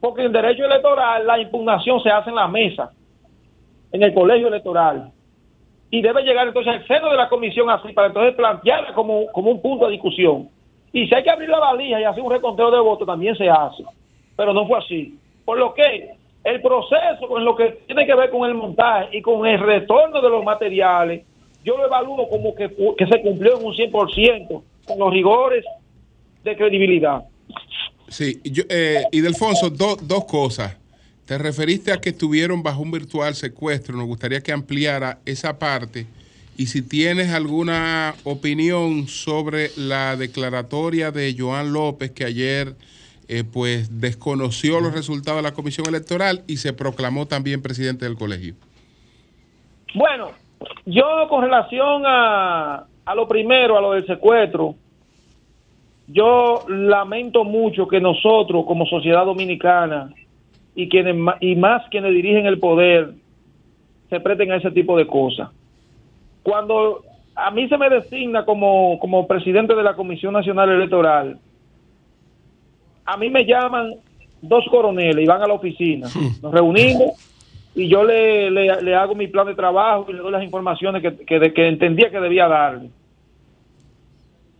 [0.01, 2.91] Porque en derecho electoral la impugnación se hace en la mesa,
[3.91, 5.11] en el colegio electoral.
[5.91, 9.51] Y debe llegar entonces al seno de la comisión así, para entonces plantearla como, como
[9.51, 10.51] un punto de discusión.
[10.93, 13.49] Y si hay que abrir la valija y hacer un reconteo de votos, también se
[13.49, 13.83] hace.
[14.37, 15.19] Pero no fue así.
[15.47, 19.23] Por lo que el proceso con lo que tiene que ver con el montaje y
[19.23, 21.25] con el retorno de los materiales,
[21.65, 25.65] yo lo evalúo como que, que se cumplió en un 100% con los rigores
[26.43, 27.23] de credibilidad.
[28.09, 30.77] Sí, yo, eh, y Delfonso, dos cosas.
[31.25, 33.97] Te referiste a que estuvieron bajo un virtual secuestro.
[33.97, 36.07] Nos gustaría que ampliara esa parte.
[36.59, 42.75] Y si tienes alguna opinión sobre la declaratoria de Joan López que ayer
[43.33, 48.17] eh, pues desconoció los resultados de la comisión electoral y se proclamó también presidente del
[48.17, 48.55] colegio.
[49.95, 50.33] Bueno,
[50.85, 54.75] yo con relación a, a lo primero, a lo del secuestro,
[56.09, 60.13] yo lamento mucho que nosotros como sociedad dominicana
[60.75, 63.15] y quienes y más quienes dirigen el poder
[64.11, 65.49] se presten a ese tipo de cosas.
[66.43, 67.03] Cuando
[67.35, 71.39] a mí se me designa como, como presidente de la Comisión Nacional Electoral,
[73.13, 73.95] a mí me llaman
[74.41, 76.09] dos coroneles y van a la oficina.
[76.43, 77.13] Nos reunimos
[77.75, 81.53] y yo le, le, hago mi plan de trabajo y le doy las informaciones que,
[81.53, 82.91] que, entendía que debía darle.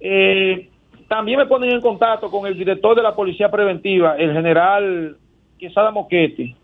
[0.01, 0.69] Eh,
[1.09, 5.17] también me ponen en contacto con el director de la Policía Preventiva, el general
[5.59, 6.55] Quesada Moquete.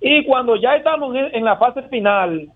[0.00, 2.48] Y cuando ya estamos en, la fase final,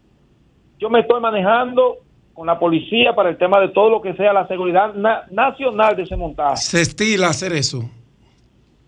[0.79, 1.99] yo me estoy manejando
[2.35, 4.93] con la policía para el tema de todo lo que sea la seguridad
[5.31, 6.57] nacional de ese montaje.
[6.57, 7.89] Se estila hacer eso.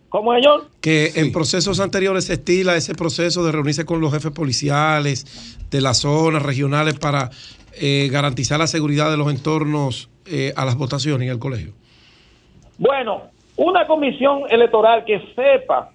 [0.09, 0.65] ¿Cómo, señor?
[0.81, 5.25] Que en procesos anteriores se estila ese proceso de reunirse con los jefes policiales
[5.71, 7.31] de las zonas regionales para
[7.81, 11.73] eh, garantizar la seguridad de los entornos eh, a las votaciones en el colegio.
[12.79, 13.23] Bueno,
[13.57, 15.91] una comisión electoral que sepa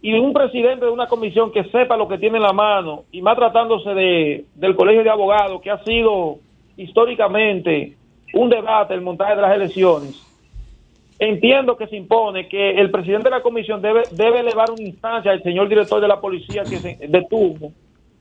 [0.00, 3.20] y un presidente de una comisión que sepa lo que tiene en la mano, y
[3.20, 6.38] más tratándose de, del colegio de abogados, que ha sido
[6.76, 7.96] históricamente
[8.34, 10.22] un debate el montaje de las elecciones,
[11.18, 15.32] entiendo que se impone que el presidente de la comisión debe, debe elevar una instancia
[15.32, 17.72] al señor director de la policía que se, de turno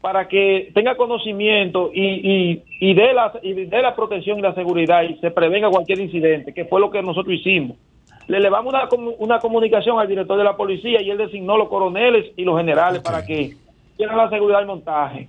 [0.01, 4.53] para que tenga conocimiento y, y, y dé la, y dé la protección y la
[4.53, 7.77] seguridad y se prevenga cualquier incidente, que fue lo que nosotros hicimos.
[8.27, 12.33] Le elevamos una, una comunicación al director de la policía y él designó los coroneles
[12.35, 13.55] y los generales para que
[13.97, 15.27] tengan la seguridad del montaje.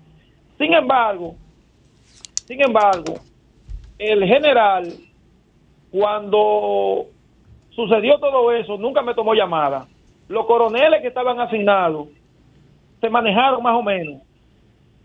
[0.59, 1.37] Sin embargo,
[2.47, 3.15] sin embargo,
[3.99, 4.93] el general,
[5.91, 7.07] cuando
[7.71, 9.87] sucedió todo eso, nunca me tomó llamada.
[10.29, 12.09] Los coroneles que estaban asignados
[13.01, 14.23] se manejaron más o menos.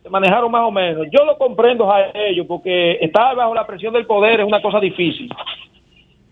[0.01, 1.07] Se manejaron más o menos.
[1.11, 4.79] Yo lo comprendo a ellos porque estar bajo la presión del poder es una cosa
[4.79, 5.29] difícil.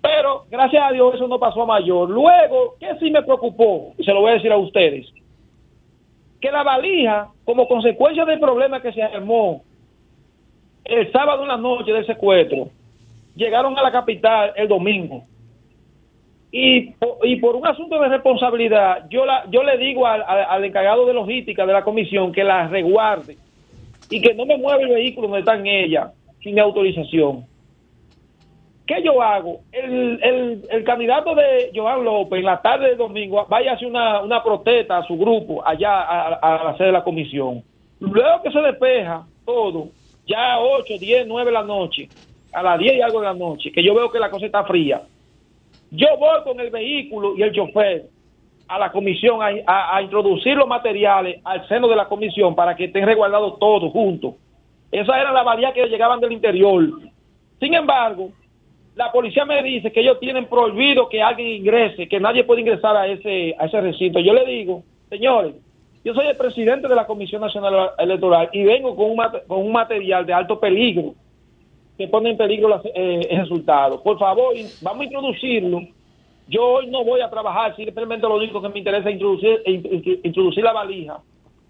[0.01, 2.09] Pero gracias a Dios eso no pasó a mayor.
[2.09, 3.93] Luego, ¿qué sí me preocupó?
[3.97, 5.05] Y se lo voy a decir a ustedes.
[6.39, 9.61] Que la valija, como consecuencia del problema que se armó
[10.85, 12.69] el sábado en la noche del secuestro,
[13.35, 15.23] llegaron a la capital el domingo.
[16.51, 20.65] Y, po- y por un asunto de responsabilidad, yo la, yo le digo al, al-
[20.65, 23.37] encargado de logística de la comisión que la resguarde
[24.09, 27.45] y que no me mueva el vehículo donde está ella sin autorización.
[28.93, 29.61] ¿Qué yo hago?
[29.71, 33.87] El, el, el candidato de Joan López en la tarde del domingo vaya a hacer
[33.87, 37.63] una, una protesta a su grupo allá a, la sede de la comisión.
[38.01, 39.87] Luego que se despeja todo,
[40.27, 42.09] ya 8, 10, 9 de la noche,
[42.51, 44.65] a las 10 y algo de la noche, que yo veo que la cosa está
[44.65, 45.01] fría.
[45.91, 48.07] Yo voy con el vehículo y el chofer
[48.67, 52.85] a la comisión a, a- introducir los materiales al seno de la comisión para que
[52.85, 54.33] estén resguardados todos juntos.
[54.91, 56.83] Esa era la valía que llegaban del interior.
[57.57, 58.31] Sin embargo,
[58.95, 62.95] la policía me dice que ellos tienen prohibido que alguien ingrese, que nadie puede ingresar
[62.97, 64.19] a ese, a ese recinto.
[64.19, 65.55] Yo le digo, señores,
[66.03, 69.11] yo soy el presidente de la Comisión Nacional Electoral y vengo con
[69.47, 71.13] un, material de alto peligro
[71.97, 73.43] que pone en peligro las- eh.
[74.03, 75.81] Por favor, vamos a introducirlo.
[76.47, 79.87] Yo hoy no voy a trabajar, simplemente lo único que me interesa es introducir, in-
[80.03, 81.19] in- introducir la valija.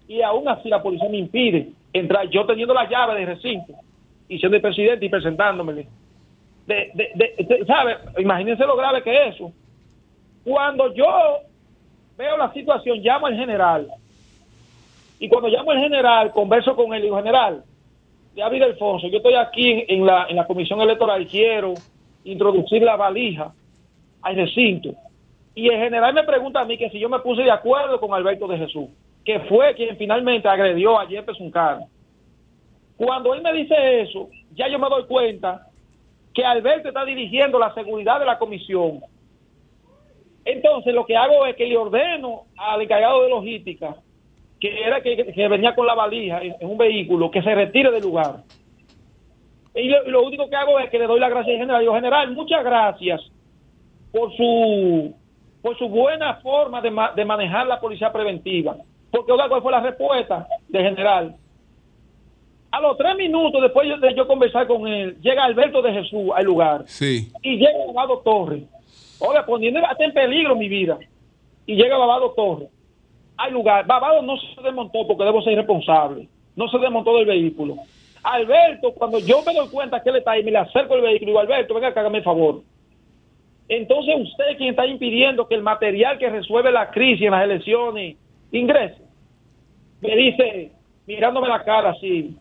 [0.08, 3.74] Y aún así la policía me impide entrar, yo teniendo la llave del recinto
[4.28, 5.86] y siendo el presidente y presentándomele.
[6.66, 7.96] De, de, de- ¿sabe?
[8.18, 9.52] Imagínense lo grave que es eso.
[10.44, 11.06] Cuando yo
[12.16, 13.88] veo la situación, llamo al general.
[15.18, 17.64] Y cuando llamo al general, converso con él y digo, general,
[18.34, 21.74] David Alfonso, yo estoy aquí en, la, en la comisión electoral quiero
[22.24, 23.52] introducir la valija
[24.22, 24.94] al recinto.
[25.54, 28.14] Y el general me pregunta a mí que si yo me puse de acuerdo con
[28.14, 28.88] Alberto de Jesús,
[29.24, 31.80] que fue quien finalmente agredió a Yepes Uncar.
[32.96, 35.66] Cuando él me dice eso, ya yo me doy cuenta
[36.34, 39.00] que Alberto está dirigiendo la seguridad de la comisión.
[40.44, 43.96] Entonces lo que hago es que le ordeno al encargado de logística,
[44.60, 48.36] que era que, venía con la valija en, un vehículo, que se retire del lugar.
[49.74, 51.80] Y lo, único que hago es que le doy la gracia al general.
[51.80, 53.20] Digo, general, muchas gracias
[54.12, 55.14] por su
[55.62, 58.76] por su buena forma de, de manejar la policía preventiva.
[59.12, 61.36] Porque oiga, ¿cuál fue la respuesta del general?
[62.72, 66.44] A los tres minutos después de yo conversar con él, llega Alberto de Jesús al
[66.44, 67.30] lugar Sí.
[67.42, 68.62] y llega Babado Torres.
[69.20, 70.98] Oiga, poniendo hasta en peligro mi vida.
[71.66, 72.68] Y llega Babado Torres
[73.36, 73.86] al lugar.
[73.86, 76.26] Babado no se desmontó porque debo ser responsable.
[76.56, 77.76] No se desmontó del vehículo.
[78.22, 81.22] Alberto, cuando yo me doy cuenta que él está ahí, me le acerco al vehículo
[81.22, 82.62] y digo, Alberto, venga, hágame el favor.
[83.68, 87.44] Entonces usted es quien está impidiendo que el material que resuelve la crisis en las
[87.44, 88.16] elecciones
[88.50, 89.00] ingrese.
[90.00, 90.72] Me dice,
[91.06, 92.36] mirándome la cara así,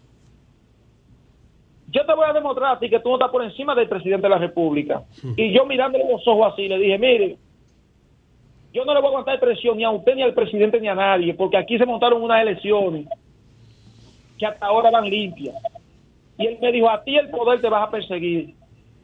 [1.92, 4.24] yo te voy a demostrar a ti que tú no estás por encima del presidente
[4.24, 5.04] de la República.
[5.36, 7.38] Y yo mirándole los ojos así, le dije, mire,
[8.74, 10.96] yo no le voy a aguantar presión ni a usted, ni al presidente, ni a
[10.96, 13.08] nadie, porque aquí se montaron unas elecciones
[14.40, 15.56] que hasta ahora van limpias.
[16.38, 18.56] Y él me dijo, a ti el poder te vas a perseguir.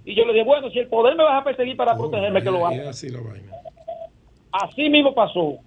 [0.06, 2.50] Y yo le dije, bueno, si el poder me vas a perseguir para protegerme, que
[2.50, 2.90] lo haga.
[2.90, 3.10] Así.
[4.52, 5.58] Así mismo pasó.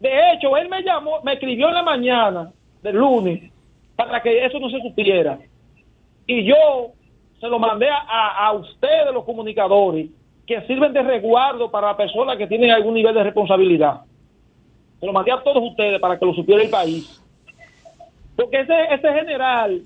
[0.00, 2.52] De hecho, él me llamó, me escribió en la mañana
[2.82, 3.52] del lunes
[3.94, 5.38] para que eso no se supiera.
[6.26, 6.54] Y yo
[7.40, 10.08] se lo mandé a, a- ustedes, los comunicadores,
[10.46, 14.00] que sirven de resguardo para personas que tienen algún nivel de responsabilidad.
[14.98, 17.20] Se lo mandé a todos ustedes para que lo supiera el país.
[18.36, 19.82] Porque ese, ese general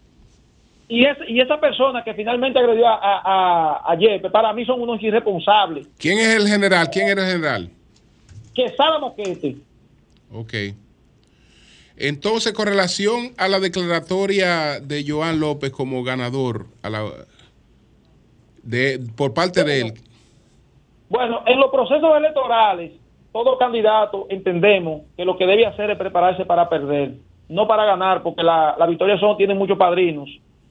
[0.89, 5.02] y, ese- y esa persona que finalmente agredió a, a, a, para mí son unos
[5.02, 5.86] irresponsables.
[5.98, 6.89] ¿Quién es el general?
[6.90, 7.70] ¿Quién era el general?
[8.55, 9.56] Que Sara Moquete.
[10.32, 10.52] Ok.
[11.97, 16.66] Entonces, con relación a la declaratoria de Joan López como ganador
[18.62, 19.95] de, por parte de él,
[21.09, 22.93] Bueno, en los procesos electorales,
[23.33, 27.15] todo candidato entendemos que lo que debe hacer es prepararse para perder,
[27.49, 30.29] no para ganar, porque la, la victoria solo tiene muchos padrinos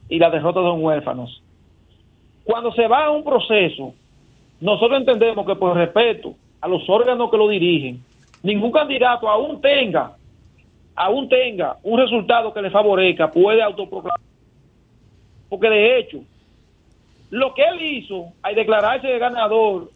[0.09, 1.41] y la derrota son huérfanos.
[2.43, 3.93] Cuando se va a un proceso,
[4.59, 8.03] nosotros entendemos que por respeto a los órganos que lo dirigen,
[8.41, 10.17] ningún candidato aún tenga,
[10.95, 14.19] aún tenga un resultado que le favorezca, puede autoproclamar.
[15.49, 16.19] Porque de hecho,
[17.29, 19.89] lo que él hizo al declararse de ganador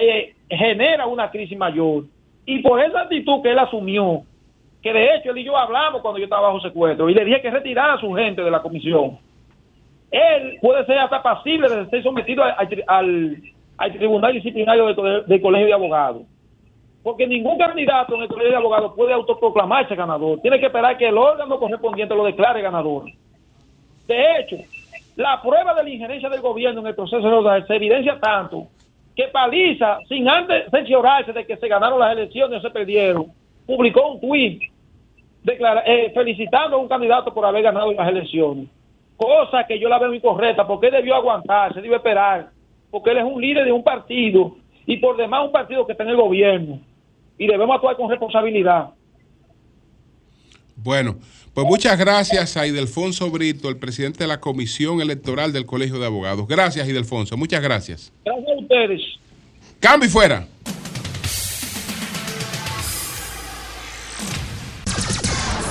[0.00, 2.04] eh, genera una crisis mayor.
[2.46, 4.22] Y por esa actitud que él asumió,
[4.82, 7.40] que de hecho él y yo hablamos cuando yo estaba bajo secuestro, y le dije
[7.40, 9.18] que retirara a su gente de la comisión,
[10.10, 13.42] él puede ser hasta pasible de ser sometido al,
[13.78, 16.22] al, Tribunal Disciplinario del, Colegio de Abogados.
[17.02, 20.40] Porque ningún candidato en el Colegio de Abogados puede autoproclamarse ganador.
[20.40, 23.04] Tiene que esperar que el órgano correspondiente lo declare ganador.
[24.06, 24.56] De hecho,
[25.16, 28.66] la prueba de la injerencia del gobierno en el proceso de se evidencia tanto
[29.16, 33.26] que Paliza, sin antes cerciorarse de que se ganaron las elecciones o se perdieron,
[33.66, 34.62] publicó un tuit
[35.46, 38.68] eh, felicitando a un candidato por haber ganado las elecciones.
[39.16, 42.48] Cosa que yo la veo incorrecta, porque él debió aguantar, se debió esperar,
[42.90, 44.56] porque él es un líder de un partido
[44.86, 46.78] y por demás un partido que está en el gobierno
[47.40, 48.90] y debemos actuar con responsabilidad.
[50.76, 51.16] Bueno,
[51.54, 56.04] pues muchas gracias a Idelfonso Brito, el presidente de la Comisión Electoral del Colegio de
[56.04, 56.46] Abogados.
[56.46, 57.38] Gracias, Idelfonso.
[57.38, 58.12] Muchas gracias.
[58.26, 59.00] Gracias a ustedes.
[59.80, 60.46] Cambio y fuera.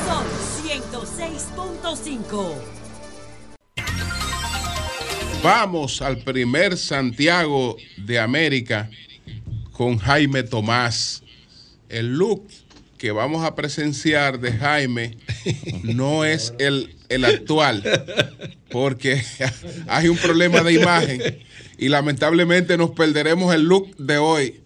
[0.08, 0.26] Son
[0.66, 2.56] 106.5.
[5.44, 8.90] Vamos al primer Santiago de América
[9.72, 11.24] con Jaime Tomás.
[11.90, 12.48] El look
[12.99, 15.18] que vamos a presenciar de Jaime
[15.84, 17.84] no es el, el actual,
[18.70, 19.24] porque
[19.88, 21.40] hay un problema de imagen
[21.78, 24.61] y lamentablemente nos perderemos el look de hoy,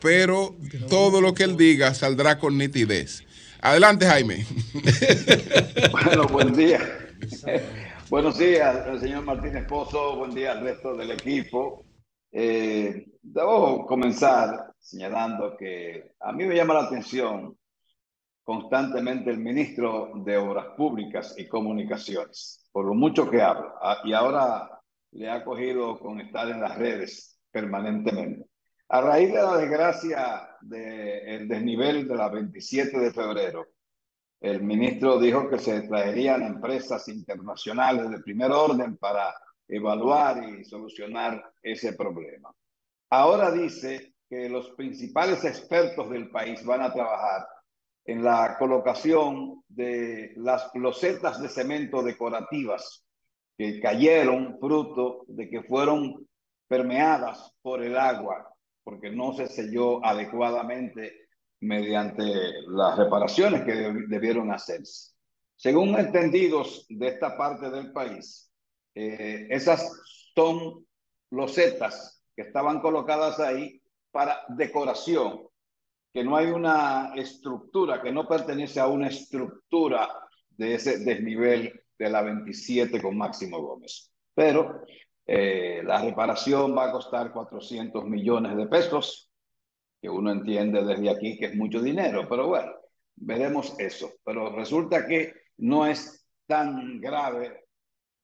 [0.00, 0.56] pero
[0.88, 3.24] todo lo que él diga saldrá con nitidez.
[3.60, 4.46] Adelante, Jaime.
[5.92, 6.80] Bueno, buen día.
[8.08, 10.16] Buenos días, señor Martínez Pozo.
[10.16, 11.84] Buen día al resto del equipo.
[12.34, 17.56] Eh, debo comenzar señalando que a mí me llama la atención
[18.42, 24.14] constantemente el ministro de Obras Públicas y Comunicaciones, por lo mucho que habla, ah, y
[24.14, 24.80] ahora
[25.12, 28.46] le ha cogido con estar en las redes permanentemente.
[28.88, 33.68] A raíz de la desgracia del desnivel de la 27 de febrero,
[34.40, 39.34] el ministro dijo que se traerían empresas internacionales de primer orden para
[39.72, 42.54] evaluar y solucionar ese problema.
[43.10, 47.46] Ahora dice que los principales expertos del país van a trabajar
[48.04, 53.04] en la colocación de las losetas de cemento decorativas
[53.56, 56.26] que cayeron fruto de que fueron
[56.66, 61.28] permeadas por el agua, porque no se selló adecuadamente
[61.60, 62.24] mediante
[62.68, 63.74] las reparaciones que
[64.08, 65.12] debieron hacerse.
[65.54, 68.51] Según entendidos de esta parte del país,
[68.94, 69.90] eh, esas
[70.34, 70.86] son
[71.30, 75.48] losetas que estaban colocadas ahí para decoración,
[76.12, 80.08] que no hay una estructura, que no pertenece a una estructura
[80.50, 84.12] de ese desnivel de la 27 con Máximo Gómez.
[84.34, 84.84] Pero
[85.26, 89.30] eh, la reparación va a costar 400 millones de pesos,
[90.00, 92.72] que uno entiende desde aquí que es mucho dinero, pero bueno,
[93.14, 94.10] veremos eso.
[94.24, 97.66] Pero resulta que no es tan grave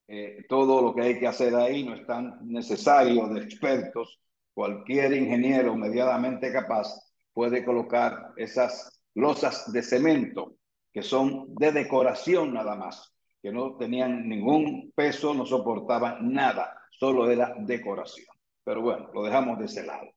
[0.09, 4.21] eh, todo lo que hay que hacer ahí, no es tan necesario de expertos.
[4.55, 6.89] Cualquier ingeniero medianamente capaz
[7.33, 10.55] puede colocar esas losas de cemento
[10.93, 17.31] que son de decoración nada más, que no tenían ningún peso, no soportaban nada, solo
[17.31, 18.27] era decoración.
[18.65, 20.09] Pero bueno, lo dejamos de ese lado.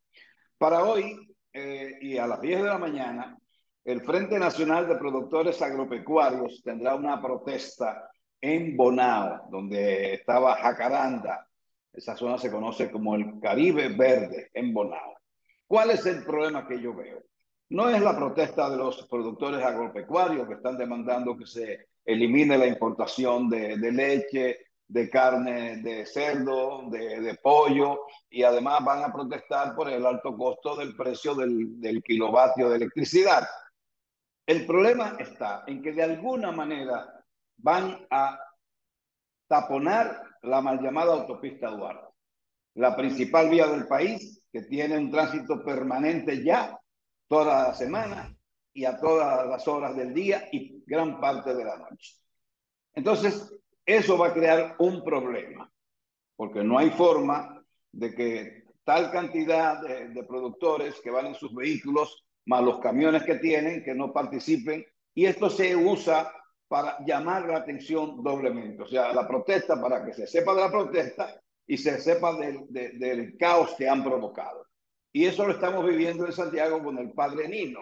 [0.58, 3.38] Para hoy eh, y a las 10 de la mañana,
[3.84, 8.11] el Frente Nacional de Productores Agropecuarios tendrá una protesta
[8.42, 11.48] en Bonao, donde estaba Jacaranda.
[11.94, 15.16] Esa zona se conoce como el Caribe Verde en Bonao.
[15.68, 17.24] ¿Cuál es el problema que yo veo?
[17.70, 22.68] No es la protesta de los productores agropecuarios que están demandando que se elimine la
[22.68, 24.58] importación de, leche,
[24.88, 30.76] de carne de cerdo, de, pollo, y además van a protestar por el alto costo
[30.76, 33.48] del precio del, kilovatio de electricidad.
[34.46, 37.21] El problema está en que de alguna manera
[37.62, 38.40] van a
[39.48, 42.08] taponar la mal llamada autopista Duarte,
[42.76, 46.78] la principal vía del país que tiene un tránsito permanente ya
[47.28, 48.36] toda la semana
[48.74, 52.16] y a todas las horas del día y gran parte de la noche.
[52.94, 53.54] Entonces,
[53.86, 55.72] eso va a crear un problema,
[56.36, 61.54] porque no hay forma de que tal cantidad de, de productores que van en sus
[61.54, 66.34] vehículos, más los camiones que tienen, que no participen, y esto se usa
[66.72, 68.84] para llamar la atención doblemente.
[68.84, 71.38] O sea, la protesta para que se sepa de la protesta
[71.68, 74.66] y se sepa del, de- del caos que han provocado.
[75.12, 77.82] Y eso lo estamos viviendo en Santiago con el padre Nino,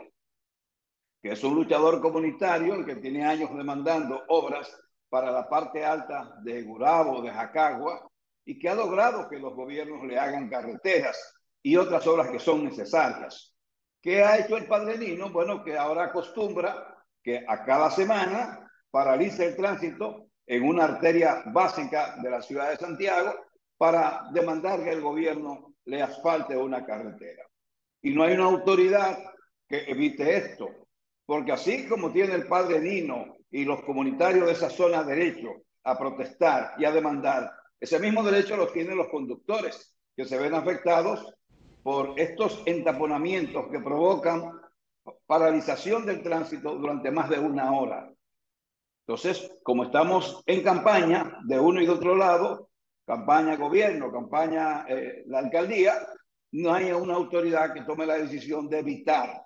[1.22, 4.76] que es un luchador comunitario el que tiene años demandando obras
[5.08, 8.10] para la parte alta de Gurabo, de Jacagua,
[8.44, 11.16] y que ha logrado que los gobiernos le hagan carreteras
[11.62, 13.54] y otras obras que son necesarias.
[14.02, 15.30] ¿Qué ha hecho el padre Nino?
[15.30, 22.16] Bueno, que ahora acostumbra que a cada semana paralice el tránsito en una arteria básica
[22.22, 23.34] de la ciudad de Santiago
[23.78, 27.44] para demandar que el gobierno le asfalte una carretera.
[28.02, 29.18] Y no hay una autoridad
[29.68, 30.68] que evite esto,
[31.26, 35.50] porque así como tiene el padre Nino y los comunitarios de esa zona derecho
[35.84, 40.54] a protestar y a demandar, ese mismo derecho lo tienen los conductores que se ven
[40.54, 41.34] afectados
[41.84, 44.60] por estos entaponamientos que provocan
[45.26, 48.12] paralización del tránsito durante más de una hora.
[49.10, 52.70] Entonces, como estamos en campaña de uno y de otro lado,
[53.08, 55.96] campaña gobierno, campaña eh, la alcaldía,
[56.52, 59.42] no hay una autoridad que tome la decisión de evitar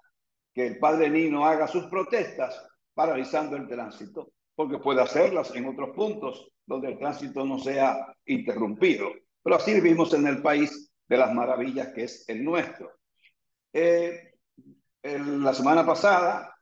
[0.53, 2.61] que el padre Nino haga sus protestas
[2.93, 9.11] paralizando el tránsito, porque puede hacerlas en otros puntos donde el tránsito no sea interrumpido.
[9.41, 12.91] Pero así vivimos en el país de las maravillas que es el nuestro.
[13.71, 14.33] Eh,
[15.03, 16.52] la semana pasada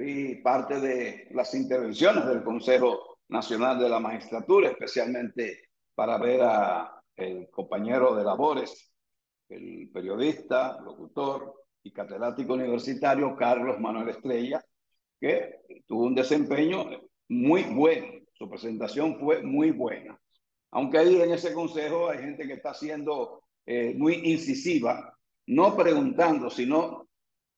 [0.00, 6.96] vi parte de las intervenciones del Consejo Nacional de la Magistratura, especialmente para ver a
[7.50, 8.94] compañero de labores,
[9.50, 14.64] el periodista, locutor y catedrático universitario Carlos Manuel Estrella,
[15.20, 16.86] que tuvo un desempeño
[17.28, 18.24] muy bueno.
[18.32, 20.18] Su presentación fue muy buena.
[20.70, 25.14] Aunque ahí en ese consejo hay gente que está siendo eh, muy incisiva,
[25.48, 27.09] no preguntando, sino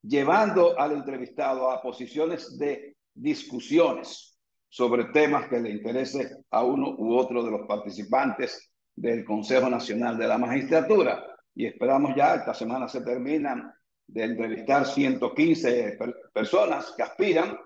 [0.03, 4.39] llevando al entrevistado a posiciones de discusiones
[4.69, 10.17] sobre temas que le interese a uno u otro de los participantes del Consejo Nacional
[10.19, 11.25] de la Magistratura.
[11.55, 13.73] Y esperamos ya, esta semana se terminan
[14.07, 17.57] de entrevistar 115 per- personas que aspiran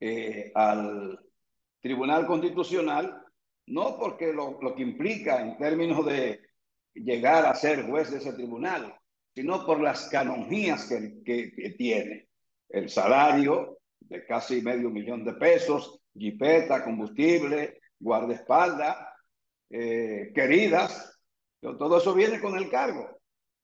[0.00, 1.18] eh, al
[1.80, 3.20] Tribunal Constitucional,
[3.66, 6.40] no porque lo, lo que implica en términos de
[6.94, 8.94] llegar a ser juez de ese tribunal,
[9.34, 12.28] sino por las canonjías que, que, tiene.
[12.68, 18.96] El salario de casi medio millón de pesos, jipeta, combustible, guardaespaldas,
[19.70, 21.18] eh, queridas,
[21.60, 23.18] todo eso viene con el cargo.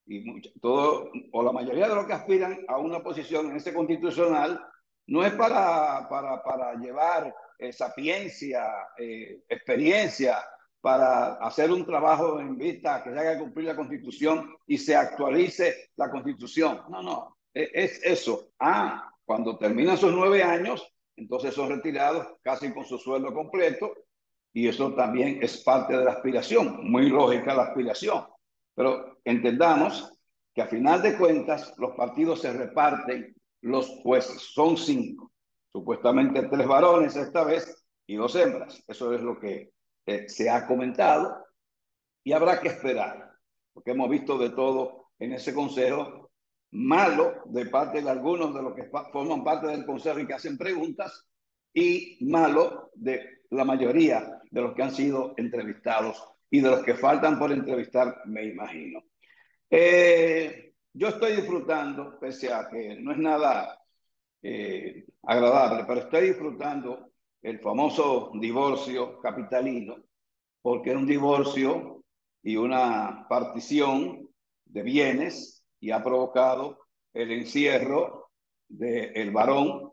[0.06, 4.60] Y todo, o la mayoría de los que aspiran a una posición en ese constitucional
[5.06, 8.64] no es para, para, para llevar eh, sapiencia,
[8.98, 10.38] eh, experiencia,
[10.80, 15.90] para hacer un trabajo en vista que se haga cumplir la constitución y se actualice
[15.96, 16.82] la constitución.
[16.88, 18.50] No, no, e- es eso.
[18.58, 20.86] Ah, cuando terminan sus nueve años,
[21.16, 23.92] entonces son retirados casi con su sueldo completo
[24.52, 28.24] y eso también es parte de la aspiración, muy lógica la aspiración.
[28.74, 30.12] Pero entendamos
[30.54, 35.30] que a final de cuentas los partidos se reparten los jueces, son cinco,
[35.70, 38.82] supuestamente tres varones esta vez y dos hembras.
[38.88, 39.70] Eso es lo que
[40.28, 41.46] se ha comentado
[42.22, 43.32] y habrá que esperar,
[43.72, 46.30] porque hemos visto de todo en ese consejo,
[46.72, 50.56] malo de parte de algunos de los que forman parte del consejo y que hacen
[50.56, 51.26] preguntas,
[51.72, 56.94] y malo de la mayoría de los que han sido entrevistados y de los que
[56.94, 59.04] faltan por entrevistar, me imagino.
[59.68, 63.80] Eh, yo estoy disfrutando, pese a que no es nada
[64.42, 67.09] eh, agradable, pero estoy disfrutando
[67.42, 69.96] el famoso divorcio capitalino,
[70.62, 72.04] porque es un divorcio
[72.42, 74.28] y una partición
[74.64, 76.78] de bienes y ha provocado
[77.12, 78.30] el encierro
[78.68, 79.90] del varón,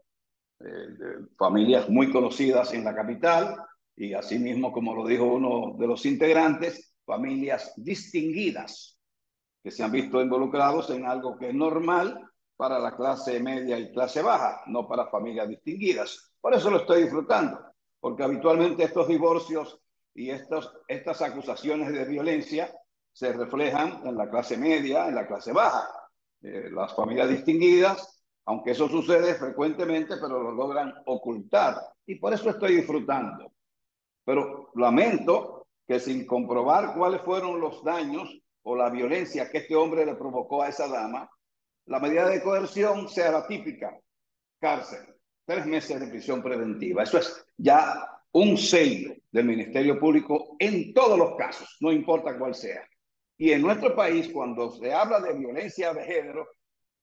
[0.59, 3.55] eh, de familias muy conocidas en la capital
[3.95, 8.99] y asimismo, como lo dijo uno de los integrantes, familias distinguidas
[9.63, 12.21] que se han visto involucrados en algo que es normal
[12.55, 16.26] para la clase media y clase baja, no para familias distinguidas.
[16.41, 17.59] Por eso lo estoy disfrutando,
[17.99, 19.79] porque habitualmente estos divorcios
[20.13, 22.73] y estos, estas acusaciones de violencia
[23.11, 25.89] se reflejan en la clase media, en la clase baja.
[26.41, 31.81] Eh, las familias distinguidas, aunque eso sucede frecuentemente, pero lo logran ocultar.
[32.05, 33.51] Y por eso estoy disfrutando.
[34.23, 40.05] Pero lamento que sin comprobar cuáles fueron los daños o la violencia que este hombre
[40.05, 41.29] le provocó a esa dama,
[41.85, 43.97] la medida de coerción sea la típica,
[44.59, 45.16] cárcel,
[45.47, 47.03] tres meses de prisión preventiva.
[47.03, 52.53] Eso es ya un sello del Ministerio Público en todos los casos, no importa cuál
[52.53, 52.85] sea.
[53.37, 56.49] Y en nuestro país, cuando se habla de violencia de género,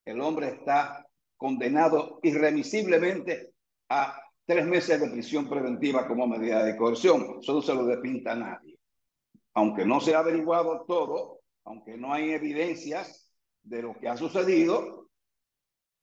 [0.04, 1.06] el hombre está
[1.38, 3.54] condenado irremisiblemente
[3.88, 7.38] a tres meses de prisión preventiva como medida de coerción.
[7.40, 8.78] Eso no se lo despinta a nadie.
[9.54, 15.03] Aunque no se ha averiguado todo, aunque no hay evidencias de lo que ha sucedido,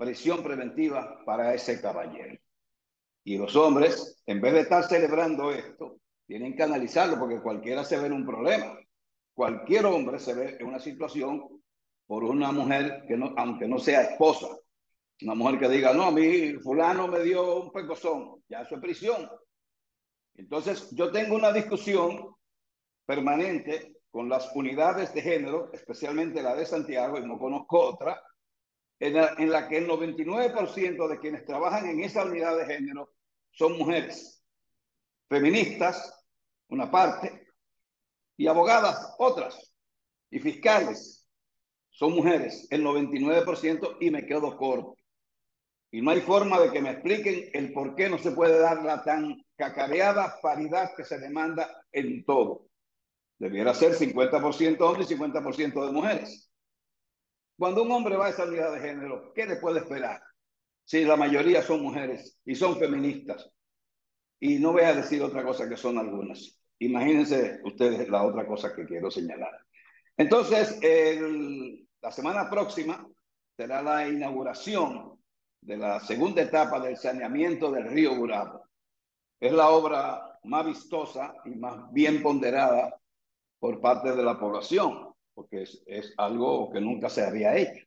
[0.02, 2.36] prisión preventiva para ese caballero.
[3.23, 7.99] Y los hombres, en vez de estar celebrando esto, tienen que analizarlo porque cualquiera se
[7.99, 8.80] ve en un problema.
[9.36, 11.61] Cualquier hombre se ve en una situación
[12.07, 14.48] por una mujer que no, aunque no sea esposa,
[15.22, 19.30] una mujer que diga, no, mi fulano me dio un pecozón, ya eso es prisión.
[20.34, 22.34] Entonces, yo tengo una discusión
[23.06, 28.19] permanente con las unidades de género, especialmente la de Santiago, y no conozco otra,
[29.02, 33.11] en la, en la que el 99% de quienes trabajan en esa unidad de género
[33.49, 34.45] son mujeres,
[35.28, 36.23] feministas,
[36.68, 37.48] una parte,
[38.38, 39.76] y abogadas, otras,
[40.30, 41.28] y fiscales,
[41.90, 44.95] son mujeres, el 99%, y me quedo corto.
[45.90, 48.84] Y no hay forma de que me expliquen el por qué no se puede dar
[48.84, 52.68] la tan cacareada paridad que se demanda en todo.
[53.40, 56.51] Debiera ser 50% hombres y 50% de mujeres.
[57.62, 60.20] Cuando un hombre va a esa unidad de género, ¿qué le puede esperar?
[60.84, 63.52] Si la mayoría son mujeres y son feministas.
[64.40, 66.60] Y no voy a decir otra cosa que son algunas.
[66.80, 69.52] Imagínense ustedes la otra cosa que quiero señalar.
[70.18, 70.80] Entonces,
[72.02, 73.08] la semana próxima
[73.56, 75.20] será la inauguración
[75.62, 78.66] de la segunda etapa del saneamiento del río Burabo.
[79.40, 83.00] Es la obra más vistosa y más bien ponderada
[83.60, 85.11] por parte de la población,
[85.41, 87.84] porque es, algo que nunca se había hecho.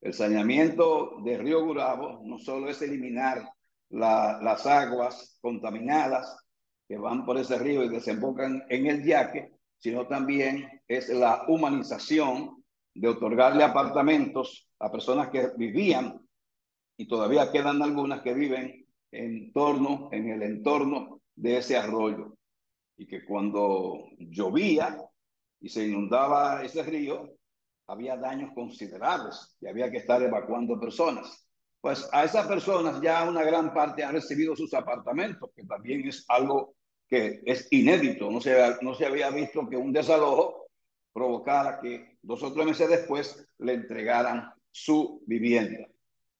[0.00, 3.48] El saneamiento del río Burabo no solo es eliminar
[3.88, 6.36] la, las aguas contaminadas
[6.86, 12.62] que van por ese río y desembocan en el yaque, sino también es la humanización
[12.94, 16.20] de otorgarle apartamentos a personas que vivían
[16.96, 22.36] y todavía quedan algunas que viven en torno, en el entorno de ese arroyo.
[22.98, 24.98] Y que cuando llovía
[25.60, 27.36] y se inundaba ese río,
[27.86, 31.46] había daños considerables y había que estar evacuando personas.
[31.80, 36.24] Pues a esas personas ya una gran parte ha recibido sus apartamentos, que también es
[36.28, 36.74] algo
[37.08, 38.30] que es inédito.
[38.30, 40.66] No se, no se había visto que un desalojo
[41.12, 45.88] provocara que dos o tres meses después le entregaran su vivienda.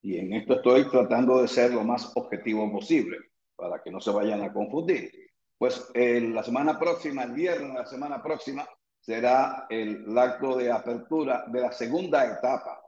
[0.02, 3.18] Y en esto estoy tratando de ser lo más objetivo posible
[3.56, 5.10] para que no se vayan a confundir.
[5.58, 8.66] Pues la semana próxima, el viernes la semana próxima,
[9.10, 12.80] será el, acto de apertura de la segunda etapa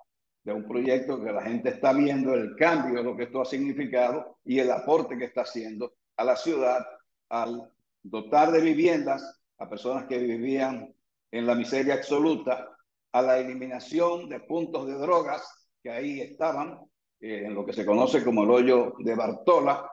[0.45, 3.45] de un proyecto que la gente está viendo el cambio de lo que esto ha
[3.45, 6.87] significado y el aporte que está haciendo a la ciudad
[7.29, 7.69] al
[8.05, 10.95] dotar de viviendas a personas que vivían
[11.33, 12.69] en la miseria absoluta,
[13.11, 15.43] a la eliminación de puntos de drogas
[15.83, 16.79] que ahí estaban,
[17.19, 19.91] eh, en lo que se conoce como el hoyo de Bartola,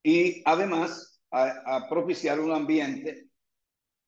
[0.00, 3.26] y además a, a propiciar un ambiente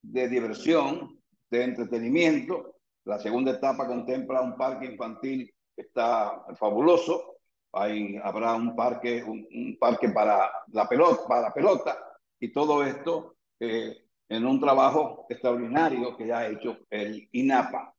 [0.03, 1.22] de diversión,
[1.53, 2.77] de entretenimiento.
[3.05, 7.37] La segunda etapa contempla un parque infantil que está fabuloso.
[7.73, 11.99] Ahí habrá un parque, un, un parque para la pelota, para pelota
[12.41, 13.97] y todo esto eh,
[14.29, 17.95] en un trabajo extraordinario que ya ha hecho el INAPA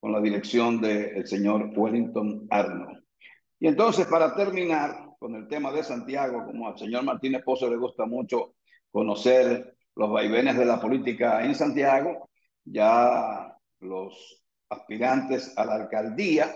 [0.00, 3.02] con la dirección del señor Wellington Arnold.
[3.58, 7.76] Y entonces, para terminar con el tema de Santiago, como al señor Martínez Pozo le
[7.76, 8.54] gusta mucho
[8.90, 12.28] conocer los vaivenes de la política en Santiago,
[12.64, 16.54] ya los aspirantes a la alcaldía,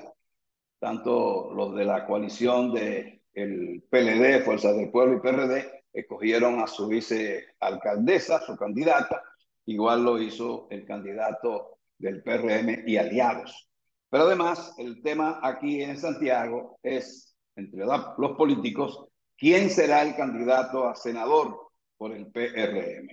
[0.78, 6.66] tanto los de la coalición de el PLD, Fuerza del Pueblo y PRD, escogieron a
[6.66, 9.22] su vicealcaldesa, su candidata,
[9.66, 13.68] igual lo hizo el candidato del PRM y aliados.
[14.10, 19.06] Pero además, el tema aquí en Santiago es, entre los políticos,
[19.36, 23.08] quién será el candidato a senador por el PRM,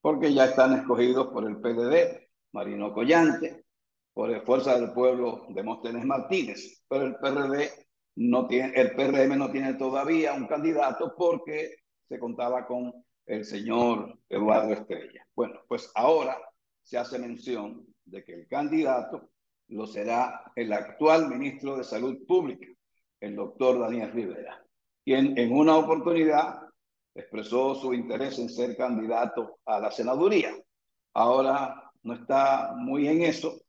[0.00, 2.23] porque ya están escogidos por el PDD,
[2.54, 3.64] Marino Collante,
[4.12, 7.68] por el Fuerza del Pueblo Demóstenes Martínez, pero el PRD
[8.14, 11.74] no tiene, el PRM no tiene todavía un candidato porque
[12.08, 12.92] se contaba con
[13.26, 15.26] el señor Eduardo Estrella.
[15.34, 16.38] Bueno, pues ahora
[16.84, 19.30] se hace mención de que el candidato
[19.68, 22.68] lo será el actual ministro de Salud Pública,
[23.18, 24.64] el doctor Daniel Rivera,
[25.04, 26.60] quien en una oportunidad
[27.16, 30.54] expresó su interés en ser candidato a la senaduría.
[31.14, 33.60] Ahora no está muy en eso,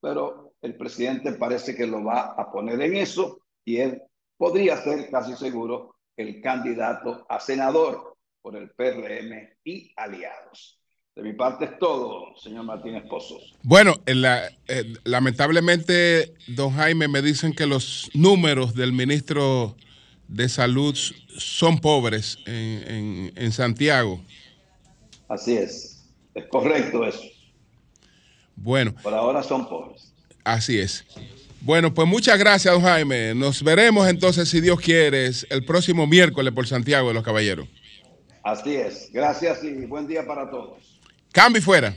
[0.00, 4.02] pero el presidente parece que lo va a poner en eso y él
[4.36, 10.78] podría ser casi seguro el candidato a senador por el PRM y aliados.
[11.16, 13.54] De mi parte es todo, señor Martínez Pozos.
[13.62, 19.76] Bueno, en la- eh, lamentablemente, don Jaime, me dicen que los números del ministro
[20.26, 22.54] de Salud son pobres en,
[22.92, 24.20] en- en Santiago.
[25.28, 26.04] Así es.
[26.34, 27.22] Es correcto eso.
[28.56, 30.12] Bueno, Por ahora son pobres.
[30.44, 31.04] así es.
[31.60, 33.34] Bueno, pues muchas gracias, don Jaime.
[33.34, 37.66] Nos veremos entonces, si Dios quiere, el próximo miércoles por Santiago de los Caballeros.
[38.42, 39.08] Así es.
[39.12, 40.78] Gracias y buen día para todos.
[41.32, 41.96] Cambio y fuera.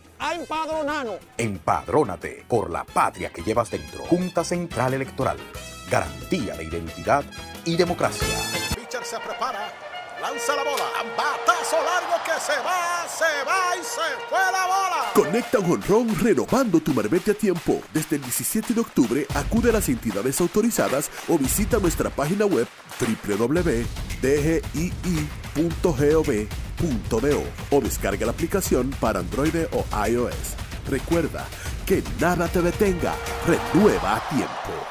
[0.21, 1.15] a empadronarnos.
[1.37, 4.05] Empadrónate por la patria que llevas dentro.
[4.05, 5.37] Junta Central Electoral.
[5.89, 7.25] Garantía de identidad
[7.65, 8.27] y democracia.
[8.75, 9.73] Pitcher se prepara,
[10.21, 10.85] lanza la bola,
[11.17, 15.11] batazo largo que se va, se va y se fue la bola.
[15.13, 17.81] Conecta un honrón renovando tu marbete a tiempo.
[17.93, 22.67] Desde el 17 de octubre acude a las entidades autorizadas o visita nuestra página web
[23.01, 23.83] www.dgii.gov.do
[27.71, 30.55] o descarga la aplicación para Android o iOS.
[30.89, 31.45] Recuerda
[31.85, 33.15] que nada te detenga.
[33.47, 34.90] Renueva a tiempo.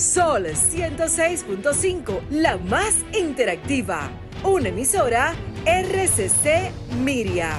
[0.00, 4.08] Sol 106.5, la más interactiva.
[4.42, 5.34] Una emisora
[5.66, 6.72] RCC
[7.04, 7.50] Miria.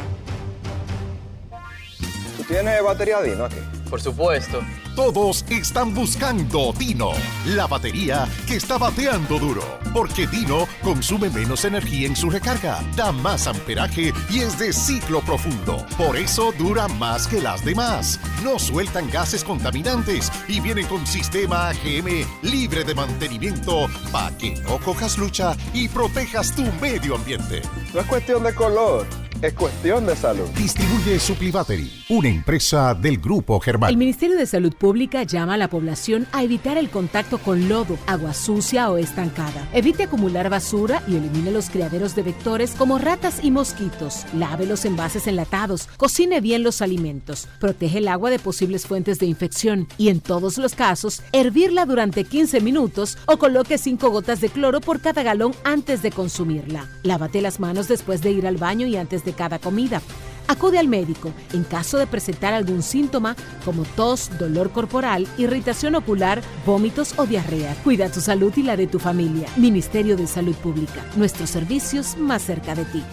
[2.37, 3.59] ¿Tú tienes batería Dino aquí?
[3.87, 4.59] Por supuesto.
[4.95, 7.11] Todos están buscando Dino,
[7.45, 9.63] la batería que está bateando duro,
[9.93, 15.21] porque Dino consume menos energía en su recarga, da más amperaje y es de ciclo
[15.21, 15.85] profundo.
[15.97, 18.19] Por eso dura más que las demás.
[18.43, 24.77] No sueltan gases contaminantes y vienen con sistema AGM libre de mantenimiento para que no
[24.79, 27.61] cojas lucha y protejas tu medio ambiente.
[27.93, 29.07] No es cuestión de color,
[29.41, 30.47] es cuestión de salud.
[30.55, 33.89] Distribuye Suplibattery, una empresa del Grupo Germán.
[33.89, 37.97] El Ministerio de Salud Pública llama a la población a evitar el contacto con lodo,
[38.07, 39.67] agua sucia o estancada.
[39.73, 44.25] Evite acumular basura y elimine los criaderos de vectores como ratas y mosquitos.
[44.33, 49.25] Lave los envases enlatados, cocine bien los alimentos, protege el agua de posibles fuentes de
[49.25, 54.49] infección y en todos los casos, hervirla durante 15 minutos o coloque 5 gotas de
[54.49, 56.87] cloro por cada galón antes de consumirla.
[57.03, 60.01] Lávate las manos después de ir al baño y antes de cada comida.
[60.47, 66.41] Acude al médico en caso de presentar algún síntoma como tos, dolor corporal, irritación ocular,
[66.65, 67.73] vómitos o diarrea.
[67.83, 69.47] Cuida tu salud y la de tu familia.
[69.55, 71.05] Ministerio de Salud Pública.
[71.15, 73.03] Nuestros servicios más cerca de ti.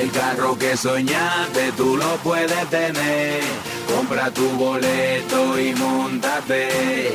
[0.00, 3.40] El carro que soñaste tú lo puedes tener.
[3.94, 7.14] Compra tu boleto y montate.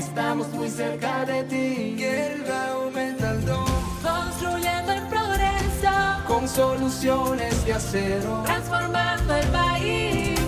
[0.00, 1.94] Estamos muy cerca de ti.
[1.98, 3.66] Hierba Aumentaldón,
[4.02, 5.92] construyendo el progreso
[6.26, 10.40] con soluciones de acero, transformando el país.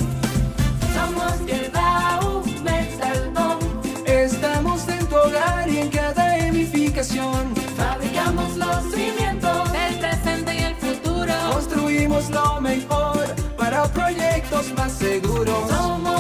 [0.95, 3.59] Somos Hierba Aumentaldón,
[4.07, 7.55] estamos en tu hogar y en cada edificación.
[7.77, 11.35] Fabricamos los cimientos del presente y el futuro.
[11.53, 13.27] Construimos lo mejor
[13.59, 15.69] para proyectos más seguros.
[15.69, 16.12] Somos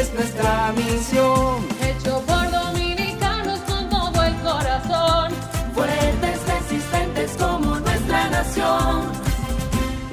[0.00, 1.66] es nuestra misión.
[1.82, 5.32] Hecho por dominicanos con todo el corazón,
[5.74, 9.02] fuertes, resistentes como nuestra nación.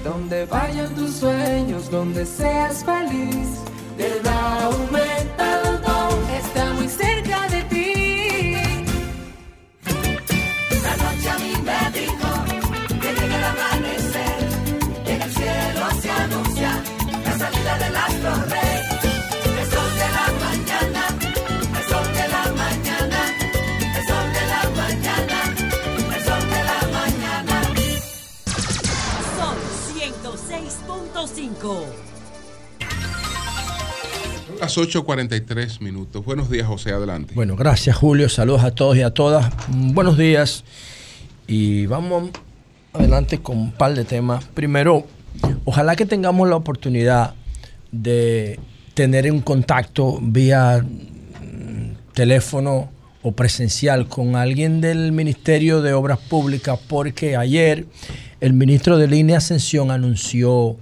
[0.03, 3.47] Donde vayan tus sueños, donde seas feliz,
[3.97, 8.55] Quedao Metaldón está muy cerca de ti.
[10.83, 12.29] La noche a mí me dijo
[13.01, 14.39] que llega el amanecer,
[15.05, 16.71] que en el cielo se anuncia
[17.25, 18.62] la salida del astro rey.
[31.63, 31.85] Son 106.5.
[34.59, 36.25] Las 8.43 minutos.
[36.25, 37.33] Buenos días, José, adelante.
[37.35, 39.49] Bueno, gracias Julio, saludos a todos y a todas.
[39.69, 40.65] Buenos días
[41.47, 42.31] y vamos
[42.91, 44.43] adelante con un par de temas.
[44.53, 45.07] Primero,
[45.63, 47.33] ojalá que tengamos la oportunidad
[47.93, 48.59] de
[48.93, 52.89] tener un contacto vía mm, teléfono
[53.21, 57.85] o presencial con alguien del Ministerio de Obras Públicas porque ayer
[58.41, 60.77] el ministro de Línea Ascensión anunció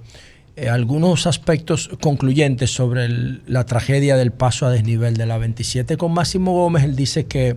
[0.62, 3.08] eh, algunos aspectos concluyentes sobre
[3.48, 6.84] la tragedia del paso a desnivel de la 27 con Máximo Gómez.
[6.84, 7.56] Él dice que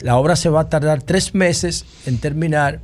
[0.00, 2.80] la obra se va a tardar tres meses en terminar,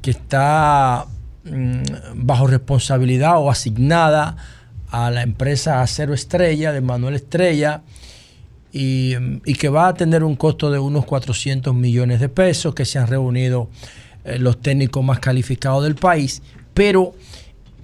[0.00, 1.04] que está
[1.44, 1.82] mm,
[2.14, 4.38] bajo responsabilidad o asignada
[4.88, 7.82] a la empresa Acero Estrella de Manuel Estrella
[8.72, 12.86] y, mm, que va a tener un costo de unos 400 millones de pesos, que
[12.86, 13.68] se han reunido
[14.24, 16.40] eh, los técnicos más calificados del país,
[16.72, 17.14] pero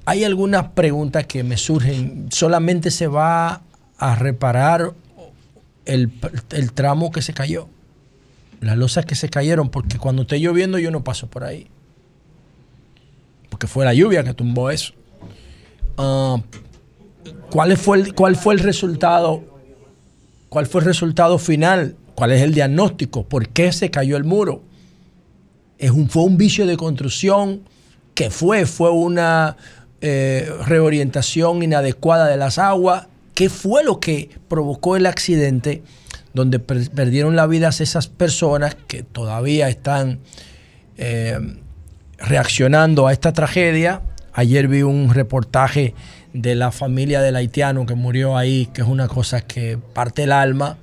[0.08, 2.28] hay algunas preguntas que me surgen.
[2.30, 3.60] ¿Solamente se va
[3.98, 4.94] a reparar
[5.84, 6.10] el,
[6.72, 7.68] tramo que se cayó?
[8.62, 11.66] Las losas que se cayeron, porque cuando esté lloviendo yo no paso por ahí.
[13.50, 14.94] Porque fue la lluvia que tumbó eso.
[15.98, 16.38] Ah,
[17.50, 19.44] ¿cuál, fue el, ¿Cuál fue el resultado?
[20.48, 21.96] ¿Cuál fue el resultado final?
[22.14, 23.24] ¿Cuál es el diagnóstico?
[23.24, 24.62] ¿Por qué se cayó el muro?
[25.76, 27.60] ¿Es un, ¿Fue un vicio de construcción?
[28.14, 28.64] ¿Qué fue?
[28.64, 29.56] ¿Fue una
[30.00, 33.06] eh, reorientación inadecuada de las aguas?
[33.34, 35.82] ¿Qué fue lo que provocó el accidente
[36.34, 40.20] donde per- perdieron la vida esas personas que todavía están
[40.96, 41.38] eh,
[42.18, 44.02] reaccionando a esta tragedia?
[44.32, 45.94] Ayer vi un reportaje
[46.32, 50.32] de la familia del haitiano que murió ahí, que es una cosa que parte el
[50.32, 50.76] alma.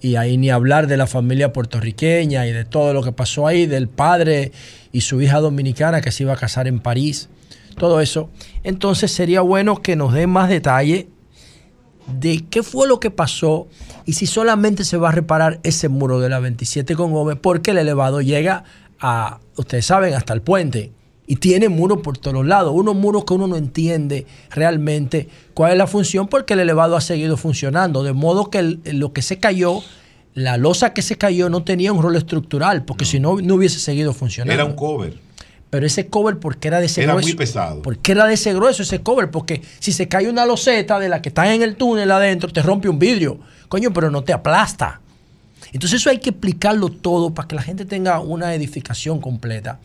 [0.00, 3.66] Y ahí ni hablar de la familia puertorriqueña y de todo lo que pasó ahí,
[3.66, 4.52] del padre
[4.92, 7.28] y su hija dominicana que se iba a casar en París,
[7.76, 8.30] todo eso.
[8.64, 11.08] Entonces sería bueno que nos den más detalle
[12.06, 13.66] de qué fue lo que pasó
[14.04, 17.72] y si solamente se va a reparar ese muro de la 27 con Gómez, porque
[17.72, 18.64] el elevado llega
[19.00, 20.92] a, ustedes saben, hasta el puente
[21.26, 25.78] y tiene muros por todos lados, unos muros que uno no entiende realmente cuál es
[25.78, 29.38] la función, porque el elevado ha seguido funcionando, de modo que el- lo que se
[29.40, 29.80] cayó,
[30.34, 33.80] la losa que se cayó no tenía un rol estructural, porque si no, no hubiese
[33.80, 34.54] seguido funcionando.
[34.54, 35.14] Era un cover.
[35.70, 37.28] Pero ese cover, ¿por qué era de ese Era grueso?
[37.28, 37.82] muy pesado.
[37.82, 39.30] ¿Por qué era de ese grueso ese cover?
[39.30, 42.62] Porque si se cae una loseta de la que está en el túnel adentro, te
[42.62, 43.40] rompe un vidrio.
[43.68, 45.00] Coño, pero no te aplasta.
[45.72, 49.80] Entonces eso hay que explicarlo todo para que la gente tenga una edificación completa.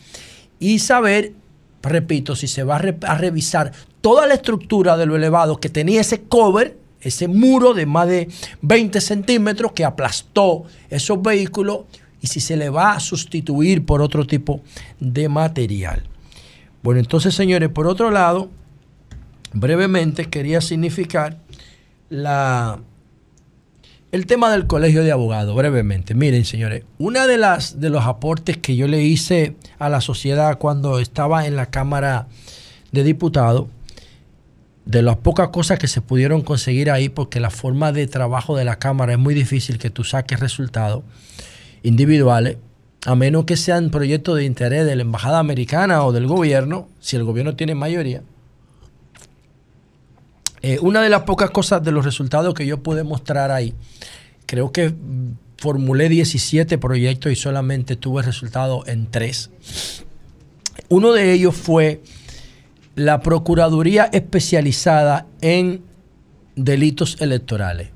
[0.60, 1.34] Y saber,
[1.82, 3.72] repito, si se va a, re- a revisar
[4.02, 8.30] toda la estructura de lo elevado que tenía ese cover, ese muro de más de
[8.62, 11.80] 20 centímetros que aplastó esos vehículos
[12.22, 14.62] y si se le va a sustituir por otro tipo
[15.00, 16.04] de material.
[16.84, 18.50] Bueno, entonces señores, por otro lado,
[19.54, 21.40] brevemente quería significar
[22.10, 22.80] la,
[24.12, 26.14] el tema del colegio de abogados, brevemente.
[26.14, 30.58] Miren, señores, una de las de los aportes que yo le hice a la sociedad
[30.58, 32.28] cuando estaba en la Cámara
[32.92, 33.68] de Diputados
[34.86, 38.66] de las pocas cosas que se pudieron conseguir ahí, porque la forma de trabajo de
[38.66, 41.04] la Cámara es muy difícil que tú saques resultados
[41.84, 42.58] individuales,
[43.06, 47.16] a menos que sean proyectos de interés de la Embajada Americana o del gobierno, si
[47.16, 48.22] el gobierno tiene mayoría.
[50.62, 53.74] Eh, una de las pocas cosas de los resultados que yo pude mostrar ahí,
[54.46, 54.94] creo que
[55.58, 59.50] formulé 17 proyectos y solamente tuve resultados en 3.
[60.90, 62.02] Uno de ellos fue
[62.96, 65.84] la Procuraduría Especializada en
[66.56, 67.91] Delitos Electorales.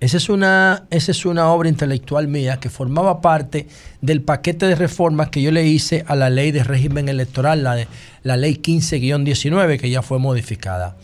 [0.00, 3.66] Esa es, una, esa es una obra intelectual mía que formaba parte
[4.00, 7.84] del paquete de reformas que yo le hice a la ley de régimen electoral, la,
[8.22, 10.96] la ley 15-19, que ya fue modificada.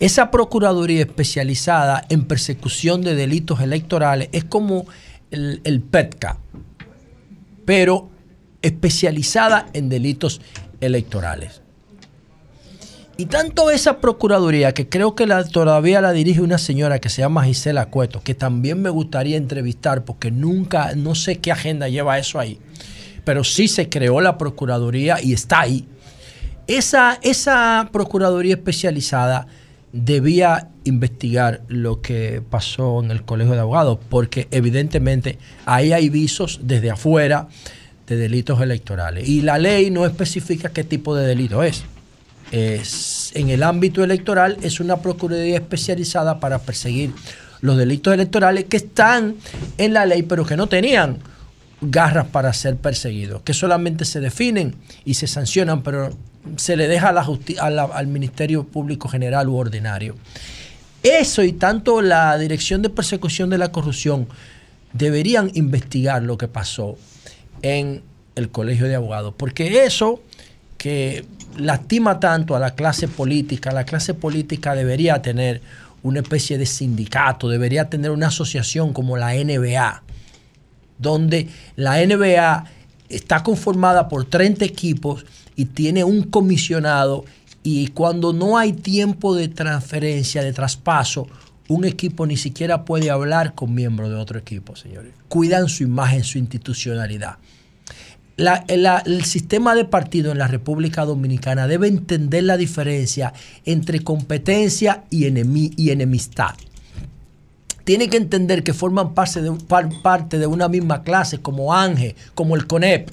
[0.00, 4.86] Esa Procuraduría especializada en persecución de delitos electorales es como
[5.30, 6.38] el, el PETCA,
[7.66, 8.08] pero
[8.62, 10.40] especializada en delitos
[10.80, 11.60] electorales.
[13.18, 17.44] Y tanto esa Procuraduría, que creo que todavía la dirige una señora que se llama
[17.44, 22.38] Gisela Cueto, que también me gustaría entrevistar porque nunca, no sé qué agenda lleva eso
[22.38, 22.58] ahí,
[23.24, 25.88] pero sí se creó la Procuraduría y está ahí.
[26.66, 29.46] Esa, esa Procuraduría especializada
[29.94, 36.60] debía investigar lo que pasó en el Colegio de Abogados, porque evidentemente ahí hay visos
[36.64, 37.48] desde afuera
[38.06, 39.26] de delitos electorales.
[39.26, 41.82] Y la ley no especifica qué tipo de delito es
[42.52, 47.12] en el ámbito electoral es una Procuraduría especializada para perseguir
[47.60, 49.36] los delitos electorales que están
[49.78, 51.18] en la ley pero que no tenían
[51.80, 56.16] garras para ser perseguidos, que solamente se definen y se sancionan, pero
[56.56, 60.16] se le deja a la al Ministerio Público General u Ordinario.
[61.02, 64.26] Eso y tanto la Dirección de Persecución de la Corrupción
[64.92, 66.96] deberían investigar lo que pasó
[67.62, 68.02] en
[68.34, 70.20] el Colegio de Abogados, porque eso
[70.76, 71.24] que
[71.56, 73.72] lastima tanto a la clase política.
[73.72, 75.60] La clase política debería tener
[76.02, 80.02] una especie de sindicato, debería tener una asociación como la NBA,
[80.98, 82.64] donde la NBA
[83.08, 85.26] está conformada por 30 equipos
[85.56, 87.24] y tiene un comisionado
[87.62, 91.26] y cuando no hay tiempo de transferencia, de traspaso,
[91.68, 95.12] un equipo ni siquiera puede hablar con miembros de otro equipo, señores.
[95.28, 97.38] Cuidan su imagen, su institucionalidad
[98.36, 103.32] el sistema de partido en la República Dominicana debe entender la diferencia
[103.64, 106.54] entre competencia y, enemistad.
[107.84, 113.10] Tiene que entender que forman parte de, una misma clase, como ANGE, como el CONEP.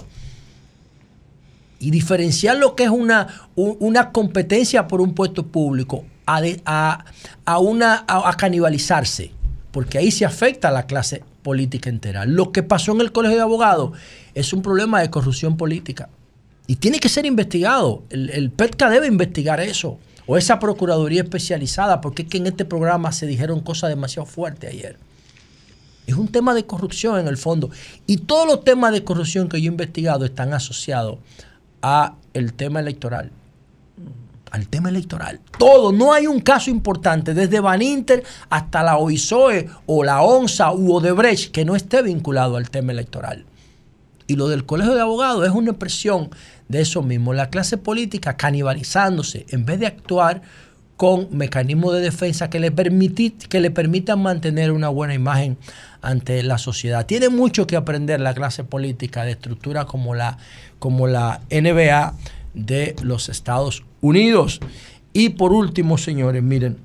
[1.80, 3.28] Y diferenciar lo que es una,
[4.12, 9.32] competencia por un puesto público a, una, a canibalizarse,
[9.72, 12.26] porque ahí se afecta a la clase política entera.
[12.26, 13.92] Lo que pasó en el Colegio de Abogados
[14.36, 16.10] es un problema de corrupción política.
[16.68, 18.04] Y tiene que ser investigado.
[18.10, 20.00] El, PETCA debe investigar eso.
[20.26, 24.72] O esa Procuraduría especializada, porque es que en este programa se dijeron cosas demasiado fuertes
[24.72, 24.98] ayer.
[26.08, 27.70] Es un tema de corrupción en el fondo.
[28.08, 31.18] Y todos los temas de corrupción que yo he investigado están asociados
[31.82, 33.32] a el tema electoral.
[34.52, 35.42] Al tema electoral.
[35.58, 35.92] Todo.
[35.92, 40.94] No hay un caso importante, desde Van Inter hasta la OISOE o la ONSA u
[40.94, 43.46] Odebrecht, que no esté vinculado al tema electoral.
[44.28, 46.30] Y lo del colegio de abogados es una expresión
[46.68, 47.34] de eso mismo.
[47.34, 50.42] La clase política canibalizándose en vez de actuar
[50.98, 55.58] con mecanismos de defensa que le, que le permitan mantener una buena imagen
[56.02, 57.06] ante la sociedad.
[57.06, 60.38] Tiene mucho que aprender la clase política de estructura como la,
[60.80, 62.14] como la NBA
[62.54, 64.60] de los Estados Unidos.
[65.14, 66.78] Y por último, señores, miren,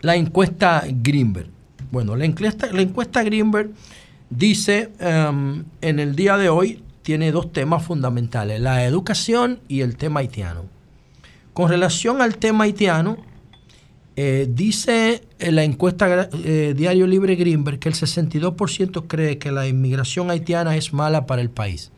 [0.00, 1.48] la encuesta Greenberg.
[1.90, 3.70] Bueno, la encuesta, la encuesta Greenberg
[4.30, 9.96] dice em, en el día de hoy tiene dos temas fundamentales, la educación y el
[9.96, 10.64] tema haitiano.
[11.52, 13.16] Con relación al tema haitiano,
[14.16, 19.68] eh, dice en la encuesta eh, Diario Libre Greenberg que el 62% cree que la
[19.68, 21.92] inmigración haitiana es mala para el país.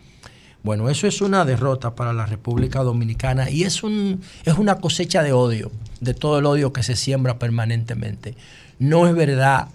[0.64, 5.22] Bueno, eso es una derrota para la República Dominicana y es, un, es una cosecha
[5.22, 8.34] de odio, de todo el odio que se siembra permanentemente.
[8.80, 9.68] No es verdad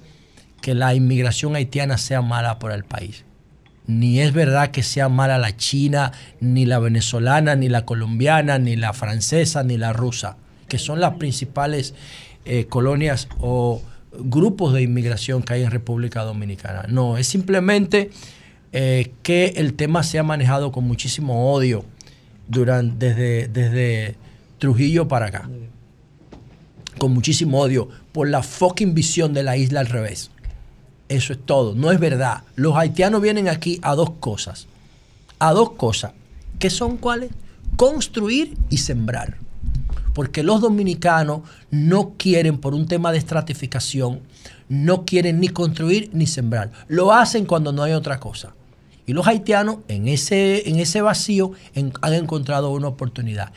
[0.64, 3.26] que la inmigración haitiana sea mala para el país.
[3.86, 8.78] Ni es verdad que sea mala la china, ni la venezolana, ni la colombiana, ni
[8.78, 10.38] la francesa, ni la rusa,
[10.70, 11.94] que son las principales
[12.46, 13.82] eh, colonias o
[14.14, 16.86] grupos de inmigración que hay en República Dominicana.
[16.88, 18.12] No, es simplemente
[18.72, 21.84] eh, que el tema se ha manejado con muchísimo odio
[22.48, 24.16] durante, desde, desde
[24.60, 25.50] Trujillo para acá.
[27.00, 30.32] Con muchísimo odio por la fucking visión de la isla al revés.
[31.14, 32.42] Eso es todo, no es verdad.
[32.56, 34.66] Los haitianos vienen aquí a dos cosas.
[35.38, 36.14] A dos cosas.
[36.58, 37.30] ¿Qué son cuáles?
[37.78, 39.38] Construir y sembrar.
[40.14, 44.22] porque los dominicanos no quieren, por un tema de estratificación,
[44.70, 46.72] no quieren ni construir ni sembrar.
[46.88, 48.54] Lo hacen cuando no hay otra cosa.
[49.06, 51.52] Y los haitianos en ese, en ese vacío
[52.02, 53.52] han encontrado una oportunidad.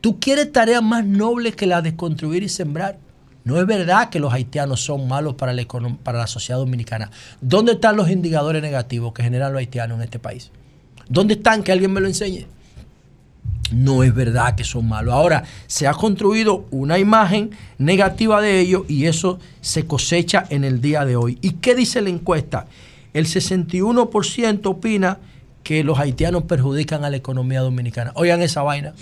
[0.00, 2.98] ¿Tú quieres tareas más nobles que la de construir y sembrar?
[3.44, 5.66] No es verdad que los haitianos son malos para la,
[6.02, 7.10] para la sociedad dominicana.
[7.40, 10.50] ¿Dónde están los indicadores negativos que generan los haitianos en este país?
[11.08, 11.62] ¿Dónde están?
[11.62, 12.46] Que alguien me lo enseñe.
[13.72, 15.14] No es verdad que son malos.
[15.14, 20.80] Ahora, se ha construido una imagen negativa de ellos y eso se cosecha en el
[20.80, 21.38] día de hoy.
[21.40, 22.66] ¿Y qué dice la encuesta?
[23.14, 25.18] El 61% opina
[25.62, 28.12] que los haitianos perjudican a la economía dominicana.
[28.14, 28.94] Oigan esa vaina.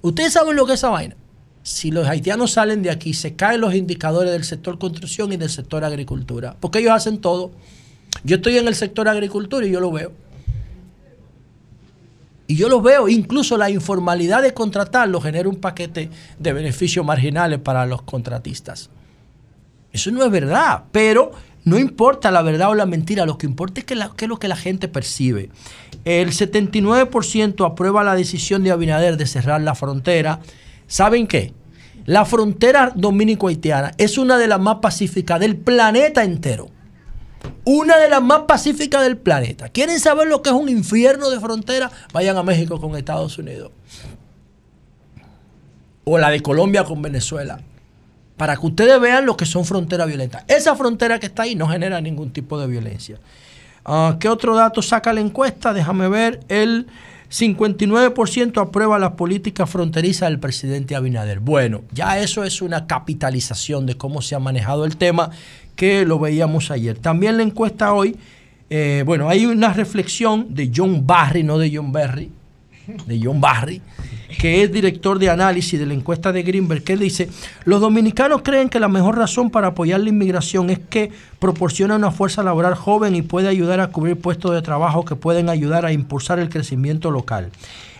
[0.00, 1.16] Ustedes saben lo que es esa vaina.
[1.62, 5.50] Si los haitianos salen de aquí, se caen los indicadores del sector construcción y del
[5.50, 6.56] sector agricultura.
[6.58, 7.52] Porque ellos hacen todo.
[8.24, 10.12] Yo estoy en el sector agricultura y yo lo veo.
[12.46, 17.60] Y yo lo veo, incluso la informalidad de contratarlo genera un paquete de beneficios marginales
[17.60, 18.90] para los contratistas.
[19.92, 21.32] Eso no es verdad, pero
[21.64, 24.48] no importa la verdad o la mentira, lo que importa es que es lo que
[24.48, 25.50] la gente percibe.
[26.04, 30.40] El 79% aprueba la decisión de Abinader de cerrar la frontera.
[30.86, 31.52] ¿Saben qué?
[32.04, 36.68] La frontera dominico-haitiana es una de las más pacíficas del planeta entero.
[37.64, 39.68] Una de las más pacíficas del planeta.
[39.68, 41.90] ¿Quieren saber lo que es un infierno de frontera?
[42.12, 43.70] Vayan a México con Estados Unidos.
[46.04, 47.60] O la de Colombia con Venezuela.
[48.36, 50.44] Para que ustedes vean lo que son fronteras violentas.
[50.48, 53.20] Esa frontera que está ahí no genera ningún tipo de violencia.
[53.84, 55.72] Ah, ¿Qué otro dato saca la encuesta?
[55.72, 56.40] Déjame ver.
[56.48, 56.88] El
[57.32, 61.40] 59% aprueba la política fronteriza del presidente Abinader.
[61.40, 65.30] Bueno, ya eso es una capitalización de cómo se ha manejado el tema
[65.74, 66.98] que lo veíamos ayer.
[66.98, 68.16] También la encuesta hoy,
[68.68, 72.30] eh, bueno, hay una reflexión de John Barry, no de John Berry,
[73.06, 73.80] de John Barry,
[74.38, 77.28] que es director de análisis de la encuesta de Greenberg, que dice,
[77.64, 82.10] los dominicanos creen que la mejor razón para apoyar la inmigración es que proporciona una
[82.10, 85.92] fuerza laboral joven y puede ayudar a cubrir puestos de trabajo que pueden ayudar a
[85.92, 87.50] impulsar el crecimiento local.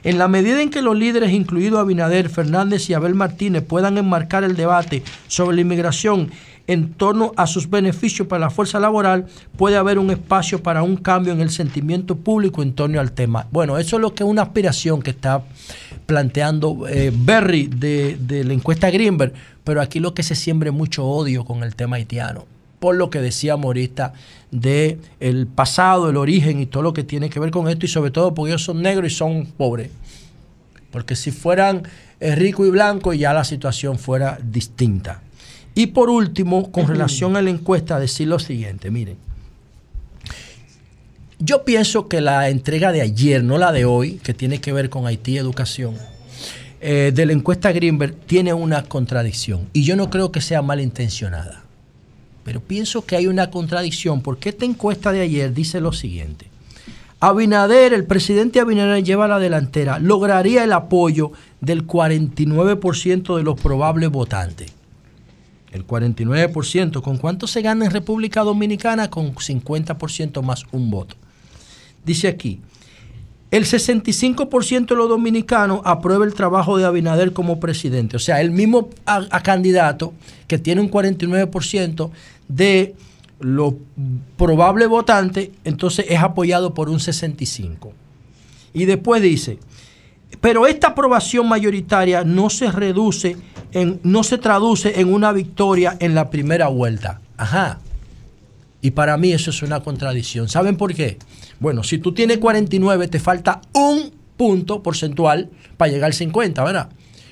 [0.04, 4.42] En la medida en que los líderes, incluidos Abinader, Fernández y Abel Martínez, puedan enmarcar
[4.42, 6.32] el debate sobre la inmigración
[6.66, 9.26] en torno a sus beneficios para la fuerza laboral,
[9.56, 13.46] puede haber un espacio para un cambio en el sentimiento público en torno al tema.
[13.50, 15.42] Bueno, eso es lo que es una aspiración que está
[16.06, 19.32] planteando eh, Berry de, la encuesta Greenberg,
[19.64, 22.46] pero aquí lo que se siembra es mucho odio con el tema haitiano,
[22.78, 24.12] por lo que decía Morista
[24.50, 27.88] de el pasado, el origen y todo lo que tiene que ver con esto, y
[27.88, 29.90] sobre todo porque ellos son negros y son pobres.
[30.90, 31.84] Porque si fueran
[32.20, 35.22] eh, rico y blanco, ya la situación fuera distinta.
[35.74, 39.16] Y por último, con relación a la encuesta, decir lo siguiente, miren.
[41.38, 44.88] Yo pienso que la entrega de ayer, no la de hoy, que tiene que ver
[44.90, 45.96] con Haití Educación,
[46.80, 49.68] eh, de la encuesta Greenberg, tiene una contradicción.
[49.72, 51.62] Y yo no creo que sea malintencionada.
[52.44, 56.46] Pero pienso que hay una contradicción porque esta encuesta de ayer dice lo siguiente.
[57.20, 64.10] Abinader, el presidente Abinader lleva la delantera, lograría el apoyo del 49% de los probables
[64.10, 64.72] votantes.
[65.72, 67.02] El 49%.
[67.02, 69.10] ¿Con cuánto se gana en República Dominicana?
[69.10, 71.16] Con 50% más un voto.
[72.04, 72.60] Dice aquí,
[73.50, 78.16] el 65% de los dominicanos aprueba el trabajo de Abinader como presidente.
[78.16, 78.88] O sea, el mismo
[79.42, 80.14] candidato
[80.46, 82.10] que tiene un 49%
[82.48, 82.94] de
[83.40, 83.74] los
[84.38, 87.92] probables votantes, entonces es apoyado por un 65%.
[88.72, 89.58] Y después dice,
[90.40, 93.36] pero esta aprobación mayoritaria no se reduce,
[93.72, 97.20] en, no se traduce en una victoria en la primera vuelta.
[97.36, 97.80] Ajá.
[98.80, 100.48] Y para mí eso es una contradicción.
[100.48, 101.18] ¿Saben por qué?
[101.60, 106.88] Bueno, si tú tienes 49, te falta un punto porcentual para llegar al 50, ¿verdad?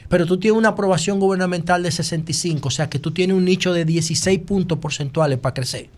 [0.08, 3.72] Pero tú tienes una aprobación gubernamental de 65, o sea que tú tienes un nicho
[3.72, 5.88] de 16 puntos porcentuales para crecer.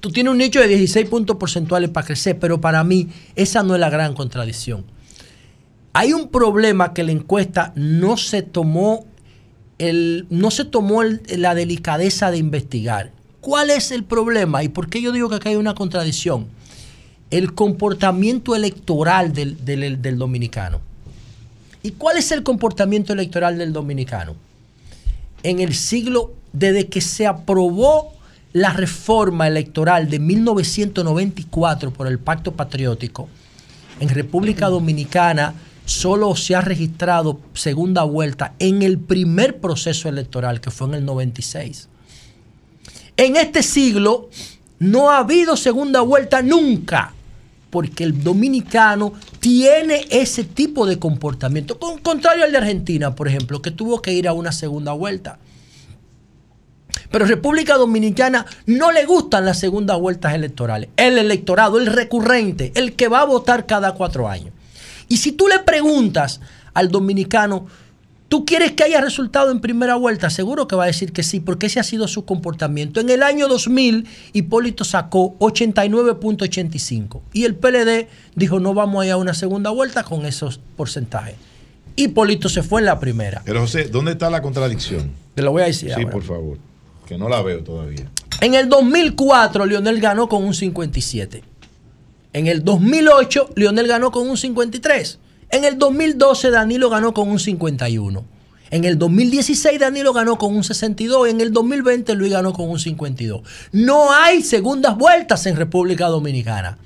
[0.00, 3.74] Tú tienes un nicho de 16 puntos porcentuales para crecer, pero para mí esa no
[3.74, 4.84] es la gran contradicción.
[5.92, 9.04] Hay un problema que la encuesta no se tomó,
[9.78, 13.10] el, no se tomó la delicadeza de investigar.
[13.40, 16.46] ¿Cuál es el problema y por qué yo digo que acá hay una contradicción?
[17.30, 20.80] El comportamiento electoral del- del dominicano.
[21.82, 24.36] ¿Y cuál es el comportamiento electoral del dominicano?
[25.42, 28.12] En el siglo, desde que se aprobó
[28.52, 33.28] la reforma electoral de 1994 por el Pacto Patriótico,
[33.98, 35.54] en República Dominicana
[35.92, 41.04] solo se ha registrado segunda vuelta en el primer proceso electoral, que fue en el
[41.04, 41.88] 96.
[43.16, 44.30] En este siglo
[44.78, 47.14] no ha habido segunda vuelta nunca.
[47.70, 53.62] porque el dominicano tiene ese tipo de comportamiento, con contrario al de Argentina, por ejemplo,
[53.62, 55.38] que tuvo que ir a una segunda vuelta.
[57.10, 60.90] Pero República Dominicana no le gustan las segundas vueltas electorales.
[60.98, 64.52] El electorado, el recurrente, el que va a votar cada cuatro años.
[65.12, 66.40] Y si tú le preguntas
[66.72, 67.66] al dominicano,
[68.30, 70.30] ¿tú quieres que haya resultado en primera vuelta?
[70.30, 72.98] Seguro que va a decir que sí, porque ese ha sido su comportamiento.
[72.98, 79.12] En el año 2000, Hipólito sacó 89.85 y el PLD dijo, no vamos a ir
[79.12, 81.34] a una segunda vuelta con esos porcentajes.
[81.94, 83.42] Hipólito se fue en la primera.
[83.44, 85.10] Pero José, ¿dónde está la contradicción?
[85.34, 86.10] Te lo voy a decir Sí, ahora.
[86.10, 86.56] por favor.
[87.06, 88.08] Que no la veo todavía.
[88.40, 91.51] En el 2004, Lionel ganó con un 57.
[92.32, 95.18] En el 2008, Lionel ganó con un 53.
[95.50, 98.24] En el 2012, Danilo ganó con un 51.
[98.70, 101.28] En el 2016, Danilo ganó con un 62.
[101.28, 103.42] En el 2020, Luis ganó con un 52.
[103.72, 106.78] No hay segundas vueltas en República Dominicana.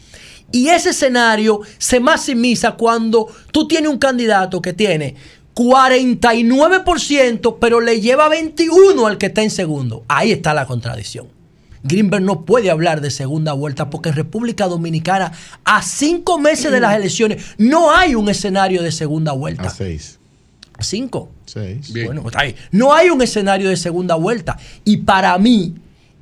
[0.51, 5.15] Y ese escenario se maximiza cuando tú tienes un candidato que tiene
[5.55, 10.05] 49%, pero le lleva 21 al que está en segundo.
[10.09, 11.36] Ahí está la contradicción.
[11.87, 15.33] Greenberg no puede hablar de segunda vuelta porque en República Dominicana,
[15.65, 19.65] a cinco meses de las elecciones, no hay un escenario de segunda vuelta.
[19.65, 20.19] A seis.
[20.79, 21.31] A cinco.
[21.47, 21.93] Seis.
[22.05, 22.55] Bueno, está ahí.
[22.71, 24.59] No hay un escenario de segunda vuelta.
[24.85, 25.75] Y para mí,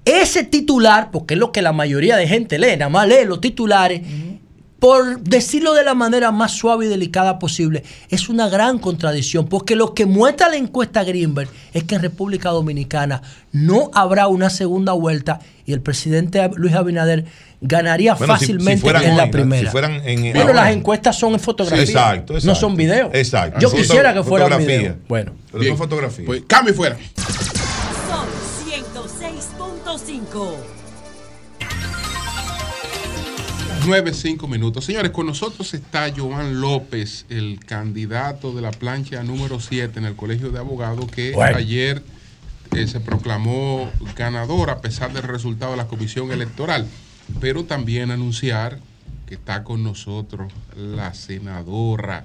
[0.04, 3.40] ese titular, porque es lo que la mayoría de gente lee, nada más lee los
[3.40, 4.02] titulares,
[4.85, 9.77] por decirlo de la manera más suave y delicada posible, es una gran contradicción, porque
[9.77, 14.93] lo que muestra la encuesta Greenberg es que en República Dominicana no habrá una segunda
[14.93, 17.24] vuelta y el presidente Luis Abinader
[17.62, 19.62] ganaría Bueno, si- si fácilmente fueran en la primera.
[19.62, 20.65] Si fueran en- bueno, ahora.
[20.65, 23.09] las encuestas son en fotografía, Exacto, no son videos.
[23.15, 23.61] Exacto.
[23.61, 24.78] Yo quisiera que fuera fotografía.
[24.81, 24.97] video.
[25.09, 25.70] Bueno, Pero Bien.
[25.73, 26.27] son fotografías.
[26.27, 26.98] Pues cambio fuera.
[27.16, 28.27] Sol
[28.69, 30.73] 106.5.
[33.86, 34.85] 9, 5 minutos.
[34.85, 40.16] Señores, con nosotros está Joan López, el candidato de la plancha número 7 en el
[40.16, 41.59] Colegio de Abogados, que Bueno.
[41.59, 42.02] ayer
[42.74, 46.86] eh, se proclamó ganador a pesar del resultado de la comisión electoral.
[47.40, 48.78] Pero también anunciar
[49.27, 52.24] que está con nosotros la senadora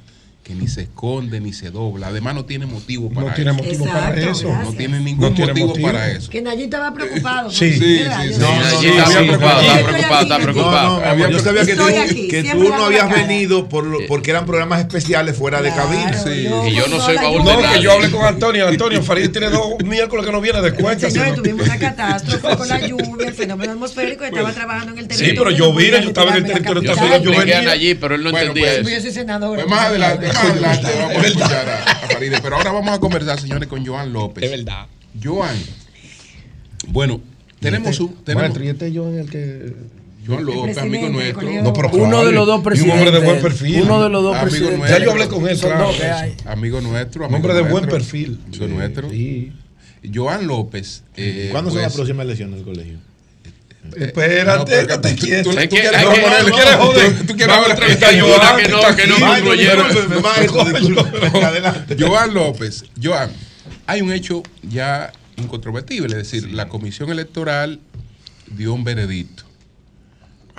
[0.49, 2.07] que ni se esconde ni se dobla.
[2.07, 3.59] Además no tiene motivo para No tiene eso.
[3.63, 4.51] motivo para eso.
[4.63, 5.87] No tiene ningún No tiene motivo, motivo.
[5.89, 6.31] para eso.
[6.31, 7.51] Que Nayib estaba preocupado.
[7.51, 7.71] Sí.
[7.73, 8.33] Sí, sí, sí.
[8.33, 8.39] sé.
[8.39, 10.21] No, no, Allí no, estaba preocupado, estaba preocupado.
[10.23, 11.01] estaba preocupado.
[11.01, 14.31] No, no, yo sabía que tú, aquí, que tú no habías venido por lo- porque
[14.31, 16.13] eran programas especiales fuera de cabina.
[16.17, 16.45] Sí.
[16.45, 18.67] Yo Y yo no soy baúl No, que yo hablé con Antonio.
[18.67, 21.11] Antonio, Farid tiene dos miércoles que no viene de cuenta.
[21.11, 25.09] Señores, tuvimos una catástrofe con la lluvia, el fenómeno atmosférico, estaba trabajando en el Sí,
[25.09, 25.43] territorio.
[25.43, 28.65] pero yo vine, yo estaba en el territorio Yo venía- Nayib, pero él no entendía
[28.81, 29.01] pues, Yo eso.
[29.03, 29.55] soy senador.
[29.57, 32.41] Pues más adelante, más adelante vamos a escuchar a.
[32.41, 34.43] Pero ahora vamos a conversar, señores, con Joan López.
[34.43, 34.87] Es verdad.
[35.21, 35.55] Joan,
[36.87, 37.21] bueno,
[37.59, 38.13] tenemos un.
[38.23, 39.73] Tenemos, Maestro, y este yo en el que.
[40.25, 41.63] Joan López, amigo nuestro.
[41.63, 42.93] No, pero Uno de Farid, los dos y presidentes.
[42.93, 43.81] Un hombre de buen perfil.
[43.81, 44.79] Uno de los dos Amigo presidentes.
[44.79, 44.99] nuestro.
[44.99, 45.89] Ya yo hablé con él, Son claro.
[46.45, 47.25] Amigo nuestro.
[47.25, 48.39] Amigo Hombre de buen nuestro, perfil.
[48.47, 49.09] Amigo nuestro.
[49.09, 49.53] Sí.
[50.13, 51.03] Joan López.
[51.17, 52.97] eh, ¿Cuándo son pues, las próximas elecciones del colegio?
[53.97, 55.43] Espérate, no, te tú- quieres.
[55.43, 57.27] tú- quieres hay que- ponerle- ¿Tú quieres joder?
[57.27, 57.55] tú- quieres
[58.21, 59.17] Joan, que no, que no.
[62.07, 63.31] Joan López, Joan,
[63.87, 67.79] hay un hecho ya incontrovertible, es decir, la comisión electoral
[68.47, 69.43] dio un veredicto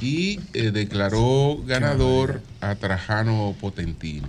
[0.00, 4.28] y eh, declaró ganador a Trajano Potentini.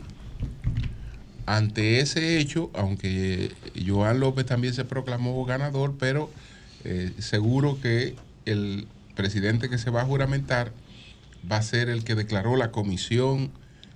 [1.46, 3.52] Ante ese hecho, aunque
[3.86, 6.30] Joan López también se proclamó ganador, pero
[6.84, 8.16] eh, seguro que
[8.46, 10.72] el presidente que se va a juramentar
[11.50, 13.52] va a ser el que declaró la comisión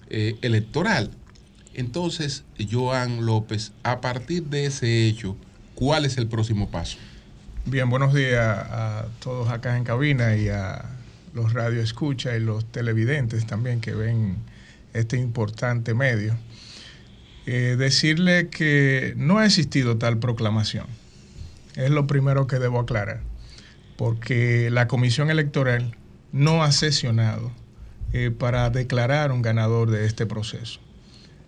[0.10, 1.12] eh, electoral.
[1.74, 5.36] Entonces, Joan López, a partir de ese hecho,
[5.76, 6.98] ¿cuál es el próximo paso?
[7.66, 10.86] Bien, buenos días a todos acá en cabina y a
[11.34, 14.38] los radioescuchas y los televidentes también que ven
[14.94, 16.38] este importante medio.
[17.46, 20.88] Eh, decirle que no ha existido tal proclamación.
[21.76, 23.22] Es lo primero que debo aclarar,
[23.98, 25.96] porque la Comisión Electoral
[26.32, 27.52] no ha sesionado
[28.14, 30.80] eh, para declarar un ganador de este proceso.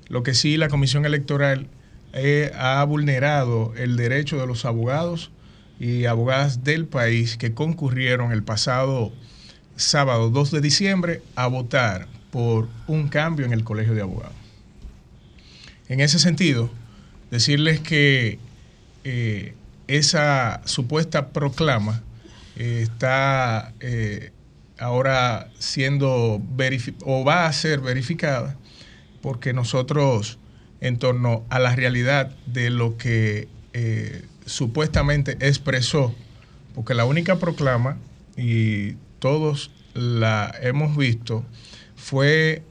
[0.08, 1.68] Lo que sí la Comisión Electoral
[2.14, 5.32] eh, ha vulnerado el derecho de los abogados
[5.80, 9.12] y abogadas del país que concurrieron el pasado
[9.76, 14.36] sábado 2 de diciembre a votar por un cambio en el Colegio de Abogados.
[15.90, 16.70] En ese sentido,
[17.32, 18.40] decirles que
[19.04, 19.54] eh,
[19.88, 22.04] esa supuesta proclama
[22.58, 24.32] está eh,
[24.80, 26.42] ahora siendo
[27.06, 28.58] o va a ser verificada
[29.22, 30.40] porque nosotros
[30.82, 36.16] en torno a la realidad de lo que eh, supuestamente expresó,
[36.76, 37.98] porque la única proclama,
[38.36, 41.44] y todos la hemos visto,
[41.96, 42.64] fue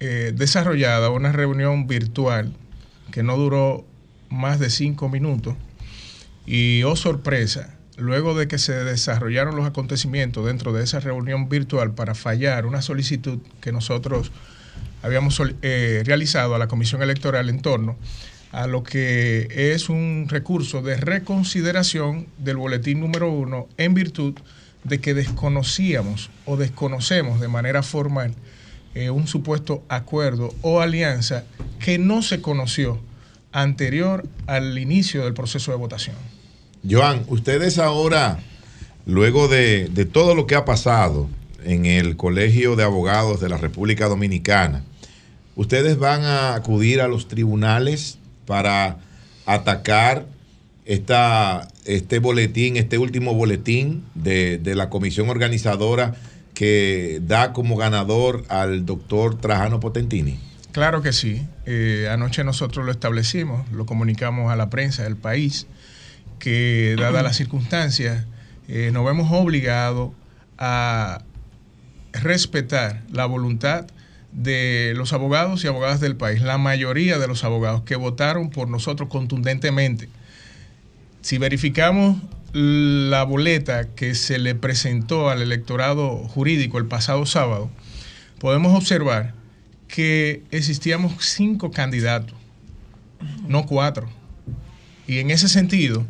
[0.00, 2.52] eh, desarrollada una reunión virtual
[3.10, 3.86] que no duró
[4.30, 5.54] más de cinco minutos
[6.46, 11.94] y, oh sorpresa, luego de que se desarrollaron los acontecimientos dentro de esa reunión virtual
[11.94, 14.32] para fallar una solicitud que nosotros
[15.02, 17.96] habíamos eh, realizado a la Comisión Electoral en torno
[18.52, 24.34] a lo que es un recurso de reconsideración del boletín número uno en virtud
[24.84, 28.34] de que desconocíamos o desconocemos de manera formal
[28.94, 31.44] eh, un supuesto acuerdo o alianza
[31.80, 33.00] que no se conoció
[33.50, 36.33] anterior al inicio del proceso de votación.
[36.88, 38.40] Joan, ustedes ahora,
[39.06, 41.28] luego de, todo lo que ha pasado
[41.64, 44.84] en el Colegio de Abogados de la República Dominicana,
[45.56, 48.98] ustedes van a acudir a los tribunales para
[49.46, 50.26] atacar
[50.84, 56.14] esta, este boletín, este último boletín de, de la comisión organizadora
[56.52, 60.38] que da como ganador al doctor Trajano Potentini.
[60.72, 61.46] Claro que sí.
[61.66, 65.66] Eh, anoche nosotros lo establecimos, lo comunicamos a la prensa del país,
[66.38, 68.26] que dadas las circunstancias,
[68.68, 70.10] eh, nos vemos obligados
[70.58, 71.22] a
[72.12, 73.86] respetar la voluntad
[74.32, 78.68] de los abogados y abogadas del país, la mayoría de los abogados que votaron por
[78.68, 80.08] nosotros contundentemente.
[81.22, 82.18] Si verificamos
[82.52, 87.70] la boleta que se le presentó al electorado jurídico el pasado sábado,
[88.38, 89.34] podemos observar
[89.88, 92.36] que existíamos cinco candidatos,
[93.46, 94.08] no cuatro.
[95.06, 96.06] Y en ese sentido,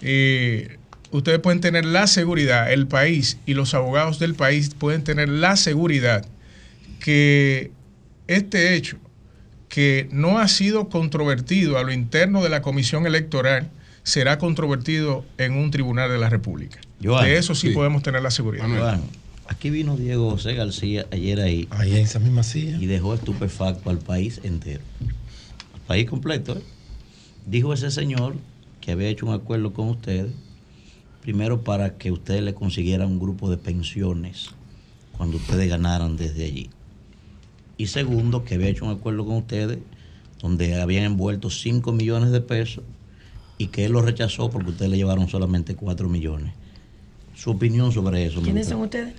[0.00, 0.78] eh,
[1.10, 5.56] ustedes pueden tener la seguridad, el país y los abogados del país pueden tener la
[5.56, 6.26] seguridad
[7.00, 7.70] que
[8.26, 8.98] este hecho,
[9.68, 13.70] que no ha sido controvertido a lo interno de la comisión electoral,
[14.02, 16.78] será controvertido en un tribunal de la República.
[17.02, 17.74] Joan, de eso sí, sí.
[17.74, 18.66] podemos tener la seguridad.
[18.66, 19.02] Joan,
[19.46, 21.68] aquí vino Diego José García ayer ahí.
[21.70, 22.76] Ahí en esa misma silla.
[22.78, 24.82] Y dejó estupefacto al país entero.
[25.74, 26.56] Al país completo.
[26.58, 26.62] ¿eh?
[27.46, 28.34] Dijo ese señor
[28.80, 30.32] que había hecho un acuerdo con ustedes,
[31.20, 34.50] primero para que ustedes le consiguieran un grupo de pensiones
[35.16, 36.70] cuando ustedes ganaran desde allí.
[37.76, 39.78] Y segundo, que había hecho un acuerdo con ustedes
[40.40, 42.84] donde habían envuelto 5 millones de pesos
[43.58, 46.52] y que él lo rechazó porque ustedes le llevaron solamente 4 millones.
[47.34, 48.42] Su opinión sobre eso.
[48.42, 49.14] ¿Quiénes son ustedes?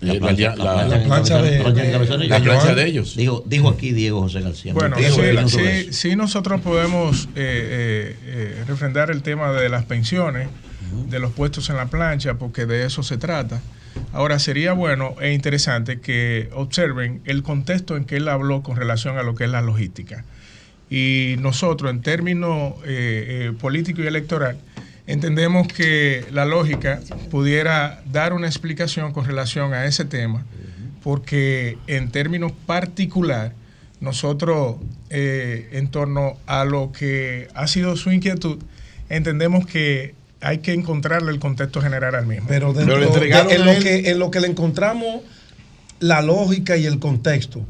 [0.00, 0.98] La plancha, la- la
[1.42, 2.62] de- ellos.
[2.62, 2.76] Joan.
[2.76, 3.16] de ellos.
[3.16, 4.74] Dijo, dijo aquí Diego José García.
[4.74, 5.16] Bueno, Dijo
[5.48, 5.56] sí,
[5.86, 10.48] sí, sí nosotros podemos eh, eh, eh, refrendar el tema de las pensiones,
[11.08, 13.60] de los puestos en la plancha, porque de eso se trata.
[14.12, 19.16] Ahora, sería bueno e interesante que observen el contexto en que él habló con relación
[19.18, 20.24] a lo que es la logística.
[20.90, 24.58] Y nosotros, en términos eh, eh, político y electoral,
[25.06, 27.00] entendemos que la lógica
[27.30, 30.44] pudiera dar una explicación con relación a ese tema,
[31.02, 33.52] porque en términos particular,
[34.00, 34.76] nosotros,
[35.10, 38.58] eh, en torno a lo que ha sido su inquietud,
[39.08, 42.46] entendemos que hay que encontrarle el contexto general al mismo.
[42.48, 43.06] Pero, dentro de-
[43.54, 45.22] en, lo que, en lo que le encontramos
[46.00, 47.60] la lógica y el contexto.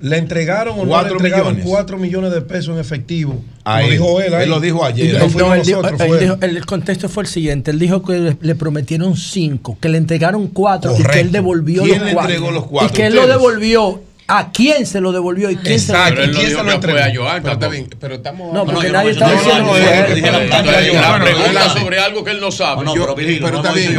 [0.00, 1.66] ¿Le entregaron o no le Cuatro entregaron millones.
[1.70, 3.42] 4 millones de pesos en efectivo?
[3.64, 4.34] Lo dijo él.
[4.34, 4.44] ahí.
[4.44, 5.06] Él lo dijo ayer.
[5.06, 6.18] Y No, no No, fuimos él dijo- nosotros, él fue.
[6.20, 7.70] dijo- el contexto fue el siguiente.
[7.70, 11.82] Él dijo que le, le prometieron cinco, que le entregaron cuatro y que él devolvió
[11.84, 12.32] ¿Quién los le cuatro.
[12.34, 12.90] entregó los cuatro?
[12.92, 14.02] Y que él lo devolvió.
[14.32, 15.98] ¿A quién se lo devolvió y quién se lo?
[16.14, 16.98] ¿Quién se lo entregó?
[17.14, 17.70] Joan, pero, está tampoco.
[17.70, 18.52] bien, pero estamos.
[18.54, 19.72] No, porque nadie está diciendo
[21.78, 22.84] sobre algo que él no sabe.
[22.84, 23.94] No, pero está bien.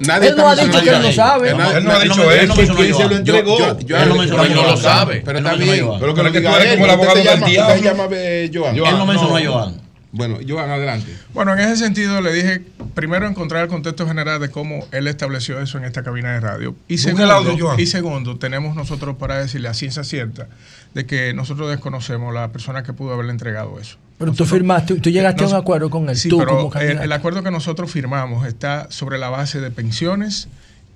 [0.00, 1.50] Nadie Él no ha dicho que él no sabe.
[1.50, 2.54] Él no- ha dicho eso.
[2.54, 3.58] ¿Quién se lo entregó?
[3.58, 4.08] Él
[4.54, 5.22] no lo sabe.
[5.24, 5.88] Pero está bien.
[6.00, 8.08] Pero que Pero lo que tú eres como el ¿Usted abogado del diablo.
[8.12, 8.76] eh, Joan.
[8.76, 9.79] Él no mencionó a Joan.
[10.12, 11.14] Bueno, Joan, adelante.
[11.32, 12.62] Bueno, en ese sentido le dije,
[12.94, 16.74] primero encontrar el contexto general de cómo él estableció eso en esta cabina de radio.
[16.88, 17.78] Y segundo, audio, Joan.
[17.78, 20.48] y segundo, tenemos nosotros para decirle a ciencia cierta
[20.94, 23.98] de que nosotros desconocemos la persona que pudo haberle entregado eso.
[24.18, 26.72] Pero tú firmaste, tú llegaste a un acuerdo con él, Sí, tú pero como el,
[26.72, 27.02] candidato.
[27.04, 30.48] el acuerdo que nosotros firmamos está sobre la base de pensiones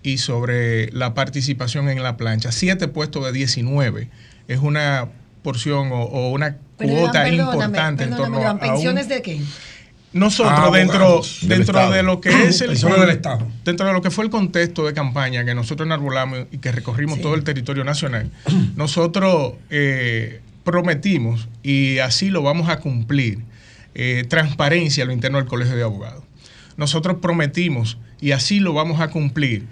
[0.03, 2.53] y sobre la participación en la plancha.
[2.53, 4.09] Siete puestos de 19
[4.49, 5.09] es una
[5.45, 9.09] porción o, o una cuota perdóname, importante en perdóname, torno a, Joan, a un- ¿Pensiones
[9.09, 9.41] de qué?
[10.13, 11.93] nosotros Ah, dentro, dentro Estado.
[11.93, 13.47] de lo que es el Pensiones del Estado.
[13.65, 17.21] dentro de lo que fue el contexto de campaña que nosotros enarbolamos y que recorrimos
[17.21, 18.31] todo el territorio nacional,
[18.77, 23.41] nosotros eh, prometimos y así lo vamos a cumplir
[23.95, 26.25] eh, transparencia a lo interno del Colegio de Abogados.
[26.77, 29.67] Nosotros prometimos y así lo vamos a cumplir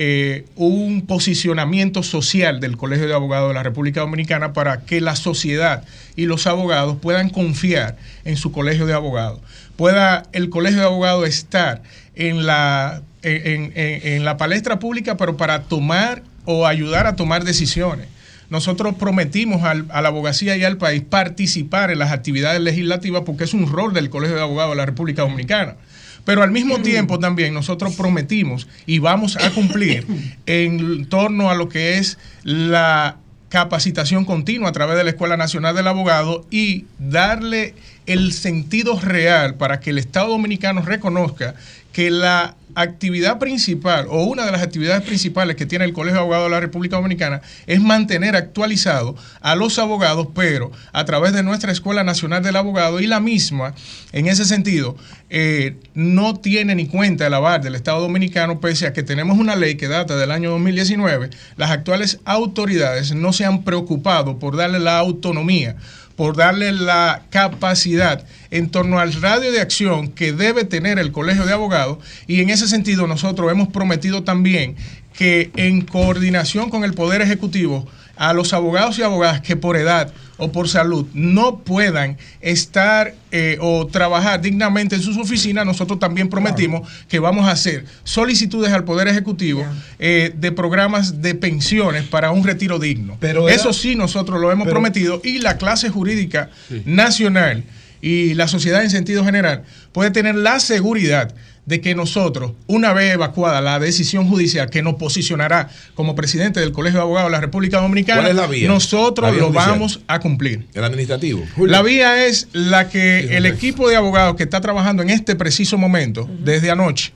[0.00, 5.16] eh, un posicionamiento social del Colegio de Abogados de la República Dominicana para que la
[5.16, 5.82] sociedad
[6.16, 9.40] y los abogados puedan confiar en su Colegio de Abogados.
[9.76, 11.82] Pueda el Colegio de Abogados estar
[12.14, 18.06] en la, en, la palestra pública, pero para tomar o ayudar a tomar decisiones.
[18.50, 23.44] Nosotros prometimos al- a la abogacía y al país participar en las actividades legislativas porque
[23.44, 25.74] es un rol del Colegio de Abogados de la República Dominicana.
[26.24, 30.06] Pero al mismo tiempo también nosotros prometimos y vamos a cumplir
[30.46, 33.16] en torno a lo que es la
[33.48, 37.74] capacitación continua a través de la Escuela Nacional del Abogado y darle
[38.06, 41.54] el sentido real para que el Estado Dominicano reconozca
[41.92, 46.20] que la actividad principal o una de las actividades principales que tiene el Colegio de
[46.20, 51.42] Abogados de la República Dominicana es mantener actualizado a los abogados, pero a través de
[51.42, 53.74] nuestra Escuela Nacional del Abogado y la misma,
[54.12, 54.96] en ese sentido,
[55.28, 59.56] eh, no tiene ni cuenta el aval del Estado Dominicano, pese a que tenemos una
[59.56, 64.78] ley que data del año 2019, las actuales autoridades no se han preocupado por darle
[64.78, 65.76] la autonomía
[66.18, 71.46] por darle la capacidad en torno al radio de acción que debe tener el Colegio
[71.46, 71.98] de Abogados.
[72.26, 74.74] Y en ese sentido nosotros hemos prometido también
[75.12, 77.86] que en coordinación con el Poder Ejecutivo
[78.16, 83.58] a los abogados y abogadas que por edad o por salud no puedan estar eh,
[83.60, 88.84] o trabajar dignamente en sus oficinas, nosotros también prometimos que vamos a hacer solicitudes al
[88.84, 89.66] Poder Ejecutivo
[89.98, 93.16] eh, de programas de pensiones para un retiro digno.
[93.20, 96.50] Pero era- Eso sí, nosotros lo hemos Pero- prometido y la clase jurídica
[96.84, 97.64] nacional
[98.00, 101.34] y la sociedad en sentido general puede tener la seguridad
[101.68, 106.72] de que nosotros, una vez evacuada la decisión judicial que nos posicionará como presidente del
[106.72, 108.68] Colegio de Abogados de la República Dominicana, ¿Cuál es la vía?
[108.68, 109.70] nosotros La vía lo judicial.
[109.70, 110.66] vamos a cumplir.
[110.72, 111.44] El administrativo.
[111.58, 115.76] La vía es la que el equipo de abogados que está trabajando en este preciso
[115.76, 117.12] momento, desde anoche,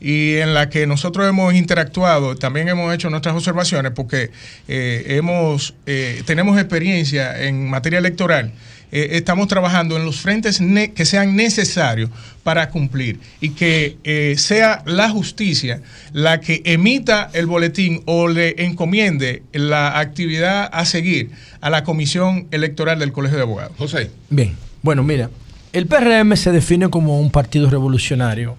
[0.00, 4.30] y en la que nosotros hemos interactuado, también hemos hecho nuestras observaciones, porque
[4.68, 8.52] eh, hemos, eh, tenemos experiencia en materia electoral.
[8.90, 10.60] Eh, estamos trabajando en los frentes
[10.94, 12.10] que sean necesarios
[12.42, 15.82] para cumplir y que eh, sea la justicia
[16.12, 22.48] la que emita el boletín o le encomiende la actividad a seguir a la Comisión
[22.50, 23.76] Electoral del Colegio de Abogados.
[23.76, 24.10] José.
[24.30, 25.28] Bien, bueno, mira,
[25.72, 28.56] el PRM se define como un partido revolucionario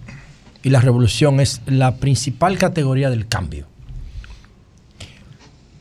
[0.61, 3.67] y la revolución es la principal categoría del cambio.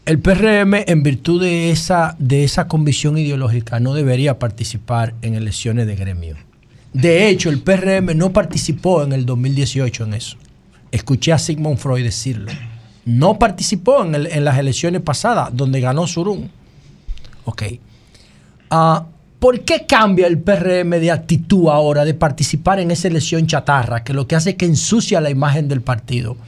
[0.08, 5.86] El PRM, en virtud de esa, de esa convicción ideológica, no debería participar en elecciones
[5.86, 6.34] de gremio.
[6.94, 10.38] De hecho, el PRM no participó en el 2018 en eso.
[10.90, 12.50] Escuché a Sigmund Freud decirlo.
[13.04, 16.50] No participó en, el- en las elecciones pasadas, donde ganó Surún.
[17.44, 17.64] Ok.
[18.70, 19.04] Ah,
[19.38, 24.14] ¿Por qué cambia el PRM de actitud ahora de participar en esa elección chatarra, que
[24.14, 26.38] lo que hace es que ensucia la imagen del partido?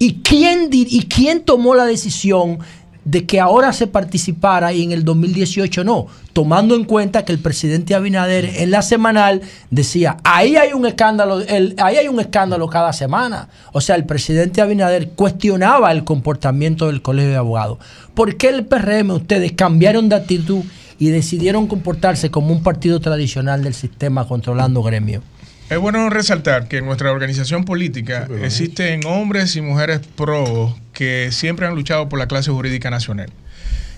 [0.00, 2.58] ¿Y quién, ¿Y quién tomó la decisión
[3.04, 6.06] de que ahora se participara y en el 2018 no?
[6.32, 11.40] Tomando en cuenta que el presidente Abinader en la semanal decía, ahí hay un escándalo,
[11.40, 13.48] el- ahí hay un escándalo cada semana.
[13.72, 17.78] O sea, el presidente Abinader cuestionaba el comportamiento del colegio de abogados.
[18.14, 20.62] ¿Por qué el PRM ustedes cambiaron de actitud
[20.98, 25.22] y decidieron comportarse como un partido tradicional del sistema controlando gremio?
[25.70, 31.66] Es bueno resaltar que en nuestra organización política existen hombres y mujeres pro que siempre
[31.66, 33.30] han luchado por la clase jurídica nacional.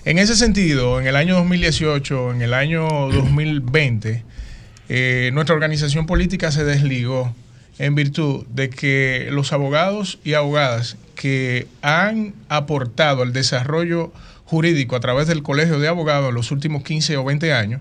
[0.03, 4.25] En ese sentido, en el año 2018, en el año 2020,
[4.89, 7.33] eh, nuestra organización política se desligó
[7.79, 14.11] en virtud de que los abogados y abogadas que han aportado al desarrollo
[14.43, 17.79] jurídico a través del Colegio de Abogados en los últimos 15 o 20 años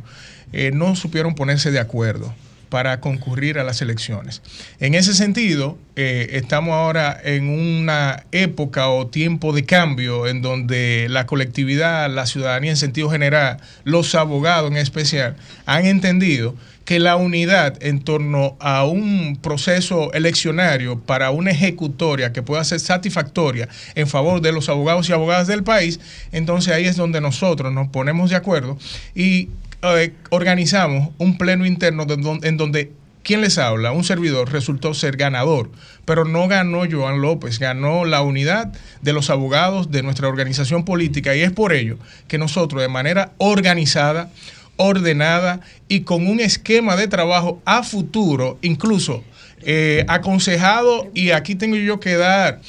[0.52, 2.32] eh, no supieron ponerse de acuerdo
[2.70, 4.40] para concurrir a las elecciones.
[4.78, 11.08] En ese sentido, eh, estamos ahora en una época o tiempo de cambio en donde
[11.10, 15.36] la colectividad, la ciudadanía en sentido general, los abogados en especial,
[15.66, 22.42] han entendido que la unidad en torno a un proceso eleccionario para una ejecutoria que
[22.42, 26.00] pueda ser satisfactoria en favor de los abogados y abogadas del país,
[26.32, 28.76] entonces ahí es donde nosotros nos ponemos de acuerdo
[29.14, 29.50] y
[29.82, 32.06] eh, organizamos un pleno interno
[32.42, 32.92] en donde
[33.22, 35.70] quien les habla, un servidor, resultó ser ganador,
[36.04, 41.36] pero no ganó Joan López, ganó la unidad de los abogados de nuestra organización política.
[41.36, 41.98] Y es por ello
[42.28, 44.30] que nosotros de manera organizada,
[44.76, 49.22] ordenada y con un esquema de trabajo a futuro, incluso
[49.62, 52.60] eh, aconsejado, y aquí tengo yo que dar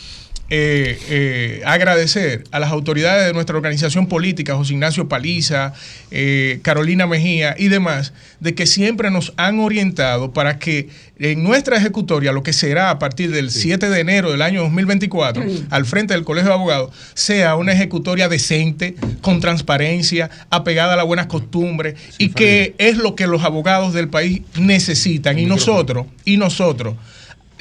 [0.54, 5.72] eh, eh, agradecer a las autoridades de nuestra organización política, José Ignacio Paliza,
[6.12, 8.12] eh, Carolina Mejía y demás,
[8.42, 13.00] de que siempre nos han orientado para que en nuestra ejecutoria, lo que será a
[13.00, 17.56] partir del 7 de enero del año 2024, al frente del Colegio de Abogados, sea
[17.56, 23.26] una ejecutoria decente, con transparencia, apegada a las buenas costumbres y que es lo que
[23.26, 25.40] los abogados del país necesitan.
[25.40, 26.98] Y nosotros, y nosotros,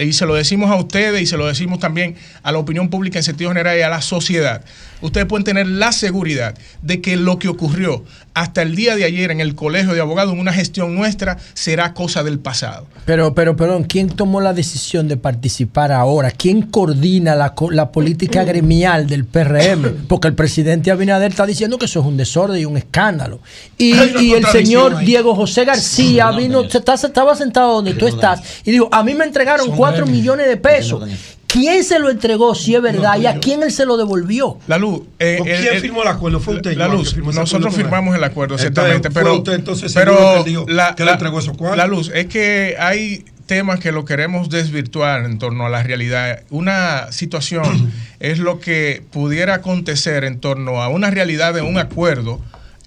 [0.05, 3.19] y se lo decimos a ustedes y se lo decimos también a la opinión pública
[3.19, 4.65] en sentido general y a la sociedad,
[5.03, 9.33] ustedes pueden tener la seguridad de que lo que ocurrió hasta el día de ayer
[9.33, 12.87] en el Colegio de Abogados, en una gestión nuestra, será cosa del pasado.
[13.05, 16.31] Pero, pero, perdón, ¿quién tomó la decisión de participar ahora?
[16.31, 20.07] ¿Quién coordina la, la política gremial del PRM?
[20.07, 23.41] Porque el presidente Abinader está diciendo que eso es un desorden y un escándalo.
[23.77, 25.07] Y, y el señor ahí.
[25.07, 29.13] Diego José García vino, se está- estaba sentado donde tú estás y dijo, a mí
[29.15, 31.09] me entregaron cuatro millones de pesos.
[31.47, 34.59] ¿Quién se lo entregó si es verdad y a quién él se lo devolvió?
[34.69, 35.03] La luz.
[35.19, 36.39] eh, ¿Con el- quién el- firmó el acuerdo?
[36.39, 37.13] Fue usted, La luz.
[37.15, 41.05] firmó Nosotros firmamos el acuerdo, Entonces, fue Pero, usted, entonces, pero que dijo la, que
[41.05, 41.77] le entregó esos cuartos.
[41.77, 46.43] la luz es que hay temas que lo queremos desvirtuar en torno a la realidad.
[46.51, 47.91] Una situación
[48.21, 52.41] es lo que pudiera acontecer en torno a una realidad de un acuerdo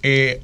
[0.03, 0.41] eh,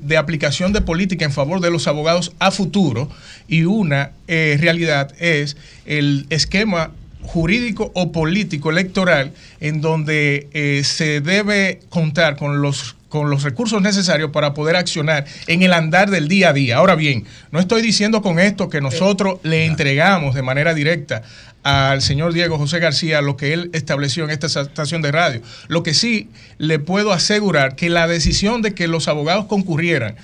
[0.00, 3.08] de aplicación de política en favor de los abogados a futuro
[3.48, 6.90] y una eh, realidad es el esquema
[7.22, 13.80] jurídico o político electoral en donde eh, se debe contar con los con los recursos
[13.80, 16.76] necesarios para poder accionar en el andar del día a día.
[16.76, 21.22] Ahora bien, no estoy diciendo con esto que nosotros le entregamos de manera directa
[21.66, 25.40] al señor Diego José García lo que él estableció en esta estación de radio.
[25.66, 26.28] Lo que sí
[26.58, 30.14] le puedo asegurar que la decisión de que los abogados concurrieran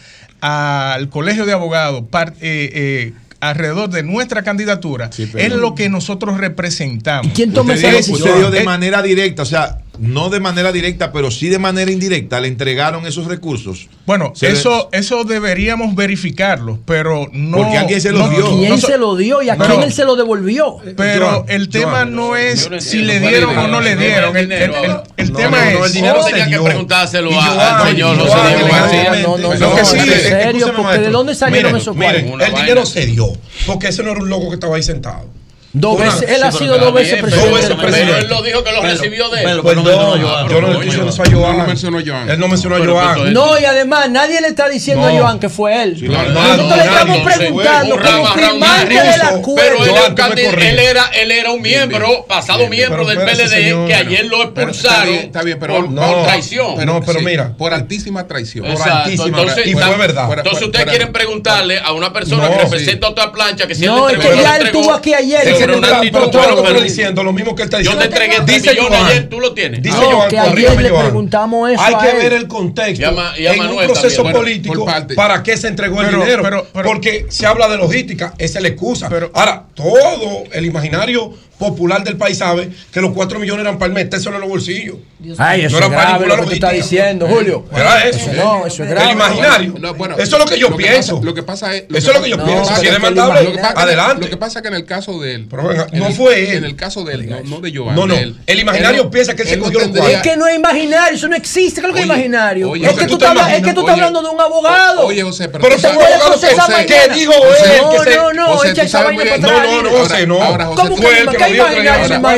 [0.41, 5.89] al colegio de abogados par- eh, eh, alrededor de nuestra candidatura pero- es lo que
[5.89, 7.33] nosotros representamos.
[7.35, 8.19] quién toma esa decisión?
[8.19, 11.59] usted dijo de Eh, manera directa, o sea, no de manera directa, pero sí de
[11.59, 13.89] manera indirecta, le entregaron esos recursos.
[14.07, 17.59] Bueno, Se le- eso, eso deberíamos verificarlo, pero no.
[17.59, 18.57] Porque alguien se los no- dio.
[18.59, 20.79] ¿Quién no se lo dio y a quién él se lo devolvió?
[20.97, 24.37] Pero Joan, el tema Joan, no es si le dieron o no le dieron.
[24.37, 25.03] El, el- dinero el- ahora.
[25.17, 25.79] el No, tema no, es.
[25.79, 26.65] no, el dinero Oh, se tenía que dio.
[26.65, 29.11] preguntárselo al señor José Diego García.
[29.23, 31.03] No, no, no, que sí, en eh, serio, escúchame, porque maestro.
[31.05, 32.49] ¿de dónde salieron Miren, esos cuartos?
[32.49, 33.27] El dinero se dio.
[33.67, 35.27] Porque ese no era un loco que estaba ahí sentado.
[35.75, 37.49] Dos veces, él ha Sí, sido dos veces presidente.
[37.51, 39.61] dos veces del Pero él lo dijo que lo recibió de él.
[39.65, 41.67] Pero- no, no, yo Joan, no no, eso a No Joan.
[41.67, 41.99] mencionó.
[41.99, 43.15] Él no mencionó a Pero, Joan.
[43.15, 45.21] pero, No, y además nadie le está diciendo a No.
[45.23, 45.97] Joan que fue él.
[46.07, 46.31] claro.
[46.31, 49.55] Nosotros Nadie, le estamos preguntando Un como firmante del Pero acuerdo.
[49.57, 53.87] Pero él, Joan, era él era, él era un miembro, pasado miembro del PLD, señor.
[53.89, 56.85] que ayer lo expulsaron está bien, pero por, no, traición.
[56.85, 57.53] No, pero mira.
[57.57, 58.67] Por altísima traición.
[58.67, 59.41] Por altísima.
[59.41, 60.29] entonces, y fue verdad.
[60.37, 62.63] Entonces ustedes quieren preguntarle a una persona No, que sí.
[62.65, 65.62] representa otra plancha que si No, es que ya él estuvo aquí ayer.
[65.67, 68.01] Pero estoy diciendo, lo mismo que él está Yo diciendo.
[68.17, 69.07] te entregué millones Joan.
[69.11, 69.83] ayer, tú lo tienes.
[69.83, 71.03] Dice No, Joan, que ayer corrígame, le Joan.
[71.07, 73.05] preguntamos eso Hay que ver el contexto
[73.37, 76.43] en un Manuel proceso político para qué se entregó el dinero.
[76.43, 79.09] pero- pero- porque se habla de logística, esa es la excusa.
[79.09, 81.33] Pero- Ahora, todo el imaginario
[81.63, 84.97] popular del país sabe que los 4 millones eran para metérselo en los bolsillos.
[85.39, 87.65] Ay, No eso era es grave lo que tú estás diciendo, Julio.
[87.73, 88.33] Era eso.
[88.35, 89.07] no, eso es grave.
[89.07, 89.75] El imaginario.
[89.79, 91.15] No, bueno, eso es lo que yo lo que pienso.
[91.17, 91.85] pasa- lo que pasa es.
[91.95, 92.65] Eso es lo que yo pienso.
[92.65, 94.25] Si es lo que demandable, pasa- adelante.
[94.25, 95.47] Lo que pasa es que en el caso de él.
[95.49, 96.57] Pero venga, en no el- fue él.
[96.59, 97.95] En el caso de él, no, no de Joan.
[97.95, 98.15] No, no.
[98.15, 98.37] él.
[98.47, 100.47] El imaginario Él no- piensa que él se no cogió los tendría- Es que no
[100.49, 101.81] es imaginario, eso no existe.
[101.81, 102.71] ¿Qué es lo que es imaginario?
[102.71, 105.07] oye, es, que tú estás, es que tú estás hablando de un abogado.
[105.07, 106.41] Oye, José, pero Pero abogado
[106.87, 108.43] que- dijo José, él No, se- no, no.
[108.53, 110.43] No, no, no, José, no.
[110.43, 111.33] Ahora, José, ¿Cómo tú- que fue él no?
[111.33, 111.39] que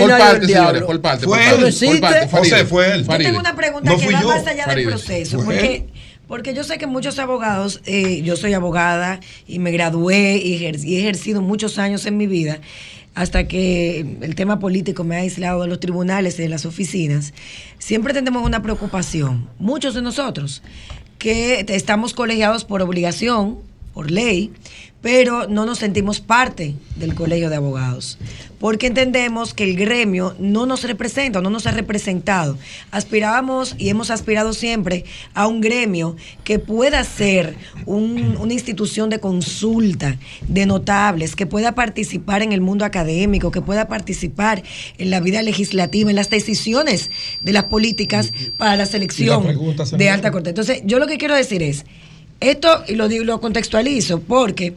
[0.00, 1.24] Por parte, señores, por parte.
[1.26, 1.72] Fue él.
[2.50, 3.04] José, fue él.
[3.24, 5.36] Yo tengo una pregunta que va más allá del proceso.
[5.44, 5.86] Porque,
[6.28, 10.82] porque yo sé que muchos abogados, eh, yo soy abogada y me gradué y, ejer-
[10.84, 12.60] y he ejercido muchos años en mi vida
[13.14, 17.32] hasta que el tema político me ha aislado de los tribunales y de las oficinas.
[17.78, 20.62] Siempre tenemos una preocupación, muchos de nosotros,
[21.18, 23.58] que estamos colegiados por obligación,
[23.92, 24.50] por ley,
[25.00, 28.18] pero no nos sentimos parte del colegio de abogados,
[28.64, 32.56] porque entendemos que el gremio no nos representa, no nos ha representado.
[32.92, 35.04] Aspirábamos y hemos aspirado siempre
[35.34, 40.16] a un gremio que pueda ser un- una institución de consulta
[40.48, 44.62] de notables, que pueda participar en el mundo académico, que pueda participar
[44.96, 47.10] en la vida legislativa, en las decisiones
[47.42, 49.42] de las políticas para la selección
[49.98, 50.48] de alta corte.
[50.48, 51.84] Entonces, yo lo que quiero decir es,
[52.40, 54.72] esto, y lo, digo- lo contextualizo, porque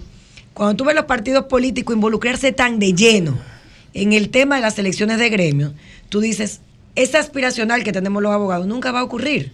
[0.54, 3.38] cuando tú ves los partidos políticos involucrarse tan de lleno
[4.02, 5.74] en el tema de las elecciones de gremio,
[6.10, 6.62] tú dices,
[6.96, 9.52] esa aspiracional que tenemos los abogados nunca va a ocurrir.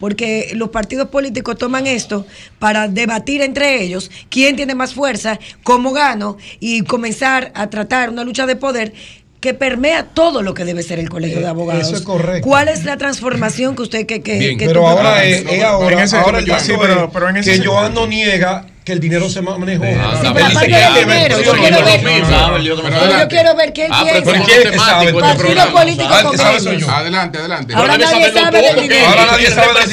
[0.00, 2.26] Porque los partidos políticos toman esto
[2.58, 8.24] para debatir entre ellos quién tiene más fuerza, cómo gano y comenzar a tratar una
[8.24, 8.92] lucha de poder
[9.40, 11.86] que permea todo lo que debe ser el colegio de abogados.
[11.86, 12.46] eso es correcto.
[12.48, 14.58] ¿Cuál es la transformación que usted que, que, Bien.
[14.58, 17.28] que Pero ahora es, es ahora, en ese- ahora el sí, caso pero- es pero
[17.28, 19.82] en ese que Joan no niega que el dinero se manejó.
[19.84, 22.02] Ah, Sí, pero aparte del dinero, yo quiero ver-
[23.18, 24.22] yo quiero ver qué él piensa.
[24.22, 26.90] ¿por qué es temático este Partido político yo.
[26.90, 27.74] Adelante, adelante.
[27.74, 29.06] Ahora nadie sabe del dinero.
[29.08, 29.90] Ahora nadie sabe del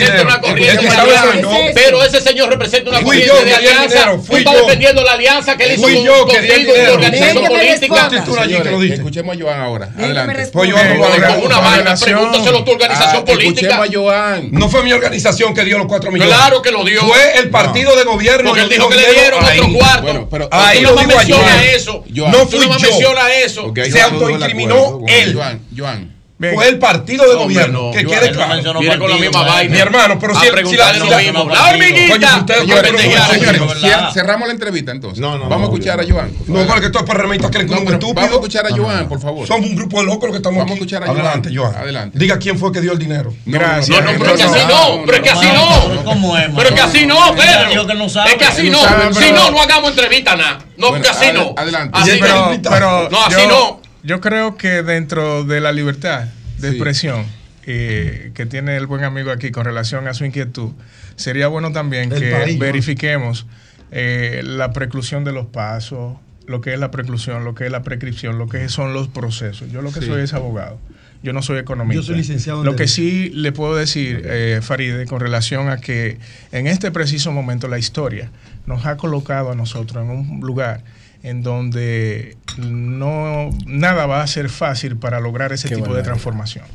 [1.41, 1.57] dinero.
[1.73, 4.11] Pero ese señor representa una corriente de alianza.
[4.11, 4.61] Tú fui estás yo.
[4.65, 6.87] defendiendo la alianza que él hizo contigo y dinero.
[6.87, 8.93] tu organización política.
[8.93, 9.89] Escuchemos a Joan ahora.
[9.97, 10.49] Adelante.
[10.51, 13.67] Pues yo no con Con una vaina, pregúntaselo a tu organización Ah, política.
[13.69, 14.49] Escuchemos a Joan.
[14.51, 16.35] No fue mi organización que dio los 4 millones.
[16.35, 17.01] Claro que lo dio.
[17.01, 18.51] Fue el partido de gobierno.
[18.87, 19.59] Dijo que le dieron ahí.
[19.59, 20.01] otro cuarto.
[20.03, 21.75] Bueno, pero- Ahí no ayer.
[21.75, 22.03] eso.
[22.07, 22.89] No fui no más yo.
[22.89, 23.61] mencionas eso.
[23.63, 25.33] Porque ahí Se no autoincriminó él.
[25.33, 26.10] Joan, Joan.
[26.41, 26.55] Bien.
[26.55, 27.83] Fue el partido de gobierno.
[27.83, 27.91] no.
[27.91, 28.47] que no claro.
[28.55, 29.75] mencionó Viene con la misma vaina.
[29.75, 31.41] Mi hermano, pero si- si la- lo la- mismo.
[31.43, 32.13] Oye, La hormiguita.
[32.15, 33.27] Oye, usted- Yo oye, pendejearon.
[33.29, 34.09] pero- Señores, ¿verdad?
[34.09, 35.19] cier- cerramos la entrevista entonces.
[35.19, 36.31] No, no, Vamos a no, escuchar a Joan.
[36.47, 38.15] No, porque estos PRMistas creen que No, uno es estúpido.
[38.15, 39.47] Vamos a escuchar a Joan, por favor.
[39.47, 40.79] Somos un grupo de locos los que estamos Vamos a aquí.
[40.83, 41.19] escuchar a Joan.
[41.19, 41.75] Adelante, Joan.
[41.75, 42.17] Adelante.
[42.17, 43.31] Diga quién fue que dio el dinero.
[43.45, 43.89] Gracias.
[44.03, 46.03] No, no, pero es que así no, pero es que así no.
[46.03, 47.69] ¿Cómo es, Pero es que así no, Pedro.
[47.69, 48.31] dijo que no sabe.
[48.31, 48.79] Es que así no.
[49.13, 50.57] Si no, no hagamos entrevista nada.
[50.77, 51.53] No, porque así no.
[51.55, 51.99] adelante.
[51.99, 52.05] No.
[52.19, 53.80] pero, pero No, así no.
[54.03, 56.25] Yo creo que dentro de la libertad
[56.59, 56.75] de Sí.
[56.75, 57.25] expresión
[57.67, 60.71] eh, que tiene el buen amigo aquí con relación a su inquietud,
[61.15, 63.45] sería bueno también que verifiquemos
[63.91, 66.17] eh, la preclusión de los pasos,
[66.47, 69.69] lo que es la preclusión, lo que es la prescripción, lo que son los procesos.
[69.71, 70.07] Yo lo que Sí.
[70.07, 70.79] soy es abogado.
[71.23, 72.01] Yo no soy economista.
[72.01, 75.77] Yo soy licenciado en Lo que sí le puedo decir, eh, Faride, con relación a
[75.77, 76.17] que
[76.51, 78.31] en este preciso momento la historia
[78.65, 80.83] nos ha colocado a nosotros en un lugar
[81.23, 86.65] en donde no nada va a ser fácil para lograr ese Qué tipo de transformación.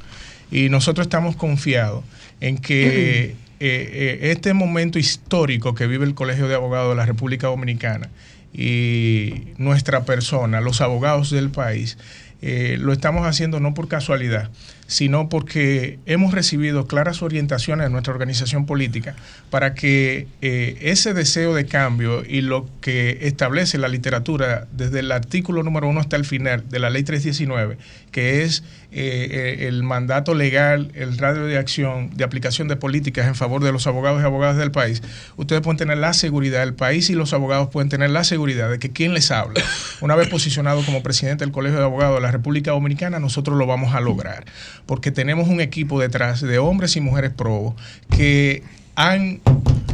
[0.51, 2.05] Y nosotros estamos confiados
[2.41, 7.07] en que eh, eh, este momento histórico que vive el Colegio de Abogados de la
[7.07, 8.09] República Dominicana
[8.53, 11.99] y nuestra persona, los abogados del país,
[12.43, 14.51] eh, lo estamos haciendo no por casualidad,
[14.87, 19.17] sino porque hemos recibido claras orientaciones de nuestra organización política
[19.51, 25.11] para que eh, ese deseo de cambio y lo que establece la literatura desde el
[25.13, 27.79] artículo número uno hasta el final de la ley 319,
[28.11, 28.63] que es
[28.93, 33.63] eh, eh, el mandato legal, el radio de acción de aplicación de políticas en favor
[33.63, 35.03] de los abogados y abogadas del país,
[35.37, 38.79] ustedes pueden tener la seguridad, el país y los abogados pueden tener la seguridad de
[38.79, 39.61] que quien les habla,
[40.01, 43.67] una vez posicionado como presidente del Colegio de Abogados de la República Dominicana, nosotros lo
[43.67, 44.45] vamos a lograr,
[44.87, 47.75] porque tenemos un equipo detrás de hombres y mujeres probos
[48.17, 48.63] que
[48.95, 49.41] han,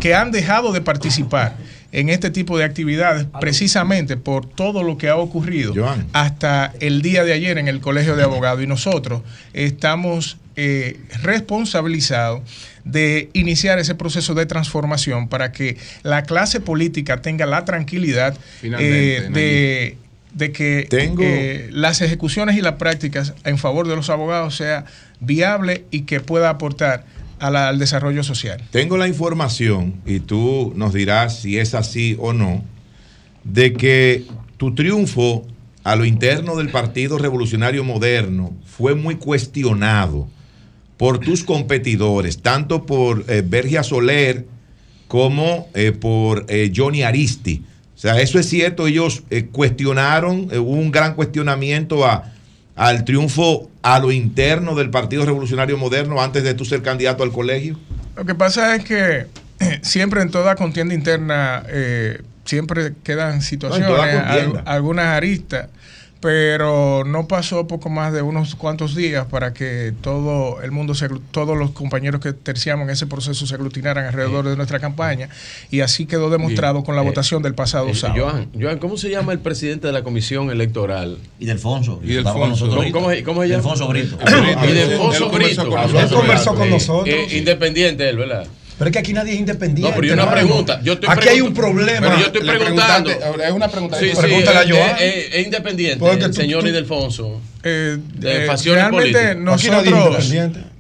[0.01, 1.57] que han dejado de participar
[1.93, 6.07] en este tipo de actividades precisamente por todo lo que ha ocurrido Joan.
[6.15, 8.63] hasta el día de ayer en el Colegio de Abogados.
[8.63, 12.43] Y nosotros estamos eh, responsabilizados
[12.85, 19.29] de iniciar ese proceso de transformación para que la clase política tenga la tranquilidad eh,
[19.31, 19.97] de,
[20.35, 24.85] de que Tengo- eh, las ejecuciones y las prácticas en favor de los abogados sea
[25.21, 27.05] viable y que pueda aportar
[27.43, 28.63] al desarrollo social.
[28.71, 32.63] Tengo la información, y tú nos dirás si es así o no,
[33.43, 34.25] de que
[34.57, 35.45] tu triunfo
[35.83, 40.29] a lo interno del Partido Revolucionario Moderno fue muy cuestionado
[40.97, 44.47] por tus competidores, tanto por eh, Bergia Soler
[45.09, 47.65] como eh, por eh, Johnny Aristi.
[47.97, 52.33] O sea, eso es cierto, ellos cuestionaron, hubo un gran cuestionamiento a,
[52.77, 57.33] al triunfo a lo interno del Partido Revolucionario Moderno antes de tú ser candidato al
[57.33, 57.79] colegio.
[58.17, 59.27] Lo que pasa es que
[59.83, 65.69] siempre en toda contienda interna eh, siempre quedan situaciones, No, algunas aristas,
[66.23, 71.09] pero no pasó poco más de unos cuantos días para que todo el mundo, se,
[71.33, 75.29] todos los compañeros que terciamos en ese proceso se aglutinaran alrededor de nuestra campaña
[75.71, 78.23] y así quedó demostrado con la Eh, votación del pasado Eh, sábado.
[78.31, 81.19] Joan, Joan, ¿cómo se llama el presidente de la comisión electoral?
[81.41, 82.01] Y Delfonso.
[82.05, 82.47] Y Delfonso.
[82.47, 83.63] nosotros ¿Cómo, cómo, cómo se llama?
[83.63, 84.19] Delfonso Brito.
[84.69, 85.69] Y Delfonso Brito.
[85.69, 86.03] con nosotros.
[86.13, 87.09] Él conversó con nosotros.
[87.09, 88.47] Eh, independiente él, ¿verdad?
[88.79, 89.91] Pero es que aquí nadie es independiente.
[89.91, 90.41] No, pero yo una hermano.
[90.47, 90.81] pregunta.
[90.83, 92.01] Yo estoy aquí hay un problema.
[92.09, 93.11] Pero yo estoy preguntando.
[93.11, 93.99] es una pregunta.
[93.99, 94.91] Sí, sí, Pregúntale a es- Joan.
[94.99, 97.41] es- es- es independiente, Porque el tú- señor tú- Ildefonso.
[97.63, 100.33] Eh, De eh, realmente nosotros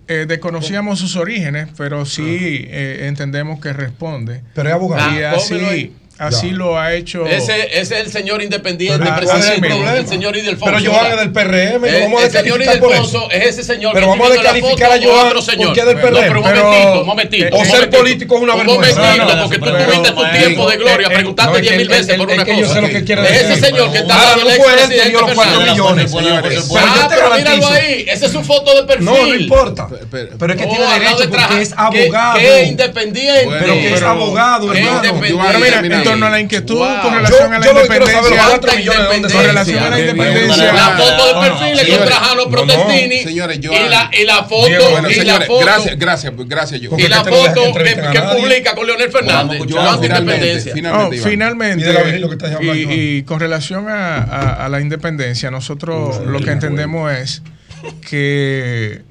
[0.08, 2.22] eh, desconocíamos sus orígenes, pero sí
[2.68, 4.40] eh, entendemos que responde.
[4.54, 5.16] Pero es abogado.
[5.18, 5.92] Y Ah, así, ahí.
[6.18, 6.56] Así Ya.
[6.56, 7.26] lo ha hecho.
[7.26, 9.96] Ese, ese es el señor independiente, Pero, ¿cuál es el presidente, problema?
[9.98, 10.76] el señor Ildefonso.
[10.78, 14.06] Pero Joan es del PRM, Eh, vamos a el señor Ildefonso es ese señor Pero
[14.06, 15.66] que vamos a descalificar a Joan o otro señor.
[15.68, 16.20] porque es del No, PRM.
[16.28, 17.56] pero un Pero- momentito, un momentito.
[17.56, 17.98] o un ser momentito.
[17.98, 19.00] político es una Un vergüenza.
[19.00, 21.56] momentito, No, no, porque tú pero- tuviste tu pero- tiempo de gloria, eh, preguntaste no,
[21.56, 22.74] es diez que mil él- veces por una es que yo cosa.
[22.74, 25.32] sé lo que quiere Ese señor que está no el fue él que dio los
[25.32, 25.70] cuatro personal.
[25.70, 26.14] millones.
[26.76, 29.04] Ah, pero míralo ahí, esa es su foto de perfil.
[29.06, 29.88] No, no importa.
[30.10, 32.38] Pero- es que tiene derecho porque es ¿Qué- abogado.
[32.38, 33.44] qué independiente.
[33.44, 35.02] Bueno, Pero que es abogado, hermano.
[36.12, 37.00] Torno a la inquietud Wow.
[37.02, 38.20] con relación Yo- a la yo independencia.
[38.22, 40.72] los cuatro millones, ¿dónde Con relación a la independencia.
[40.72, 43.18] La foto de perfil es Señores, con Trajano no, no, Protestini.
[43.22, 44.66] señores, yo- y, la, y la foto.
[44.68, 45.64] Diego, bueno, y la foto.
[45.64, 46.90] gracias, gracias, gracias, yo.
[46.96, 49.62] Y la foto que, que publica con Leonel Fernández.
[49.66, 51.92] Yo finalmente,
[52.58, 57.42] Oh, y, con relación a, a- a la independencia, nosotros lo que entendemos es
[58.08, 59.02] que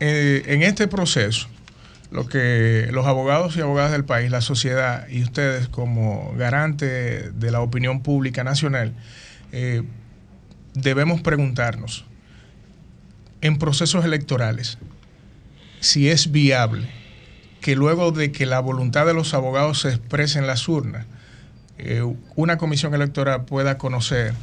[0.00, 1.48] eh, en este proceso,
[2.10, 7.50] lo que los abogados y abogadas del país, la sociedad y ustedes como garante de
[7.50, 8.94] la opinión pública nacional,
[9.52, 9.82] eh,
[10.74, 12.04] debemos preguntarnos
[13.40, 14.78] en procesos electorales
[15.80, 16.88] si es viable
[17.60, 21.06] que luego de que la voluntad de los abogados se exprese en las urnas,
[21.76, 22.02] eh,
[22.34, 24.34] una comisión electoral pueda conocer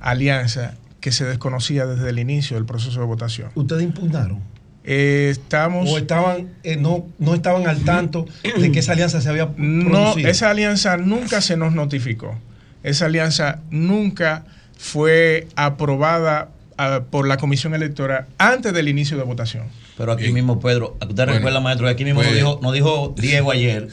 [0.00, 3.50] alianza que se desconocía desde el inicio del proceso de votación.
[3.54, 4.42] ¿Ustedes impugnaron?
[4.84, 5.88] Eh, estamos...
[5.90, 9.90] ¿O estaban, eh, no, no estaban al tanto de que esa alianza se había No,
[9.90, 10.28] producido?
[10.30, 12.38] esa alianza nunca se nos notificó.
[12.82, 14.44] Esa alianza nunca
[14.78, 16.48] fue aprobada
[16.78, 19.64] ah, por la comisión electoral antes del inicio de votación.
[19.98, 23.14] Pero aquí mismo, Pedro, usted Bueno, recuerda, maestro, aquí mismo nos, pues- dijo, nos dijo
[23.18, 23.88] Diego ayer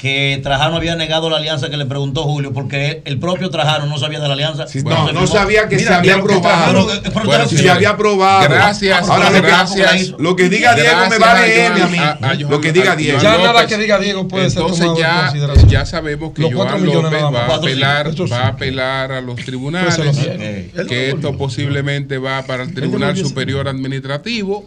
[0.00, 3.98] que Trajano había negado la alianza que le preguntó Julio porque el propio Trajano no
[3.98, 4.64] sabía de la alianza.
[4.82, 6.88] no, no sabía que se había aprobado.
[7.02, 8.48] Pero Bueno, si se había aprobado.
[8.48, 10.14] Gracias, Ahora gracias.
[10.18, 11.98] Lo que diga Diego me vale a M a Johan- mí.
[11.98, 13.20] a- a Lo que diga a Diego.
[13.20, 15.68] Ya nada que diga Diego puede ser Entonces tomado en ya, consideración.
[15.68, 20.16] ya sabemos que Joan López va a apelar, va a apelar a los tribunales, Pues.
[20.18, 24.64] Él que esto posiblemente va para el Tribunal Superior Administrativo,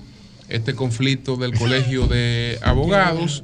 [0.47, 3.43] este conflicto del Colegio de Abogados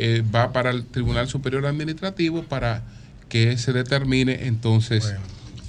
[0.00, 2.82] eh, va para el Tribunal Superior Administrativo para
[3.28, 5.14] que se determine entonces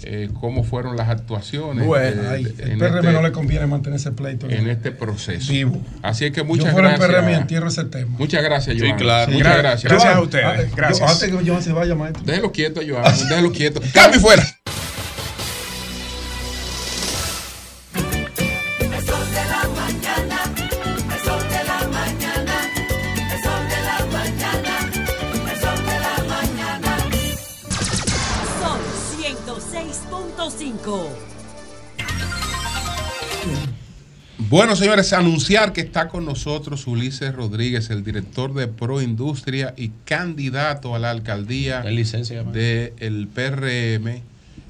[0.04, 3.66] eh, cómo fueron las actuaciones Bueno, eh, de- el en PRM este- no le conviene
[3.68, 4.50] mantener ese pleito.
[4.50, 5.52] en este proceso.
[5.52, 5.82] Vivo.
[6.02, 7.00] Así es que Yo muchas el gracias.
[7.10, 8.16] PRM y entierro ese tema.
[8.18, 8.98] Muchas gracias, Sí, Joan.
[8.98, 9.32] claro.
[9.34, 9.92] Muchas Gra- gracias.
[9.92, 10.46] gracias a ustedes.
[10.46, 11.12] ah, Gracias.
[11.12, 12.24] Antes que Joan se vaya, maestro.
[12.24, 13.04] Déjelo quieto, Joan.
[13.28, 13.82] Déjelo quieto.
[13.94, 14.44] ¡Cambio fuera!
[30.90, 31.30] Sol 106.5.
[34.50, 40.96] Bueno, señores, anunciar que está con nosotros Ulises Rodríguez, el director de Proindustria y candidato
[40.96, 44.24] a la alcaldía del PRM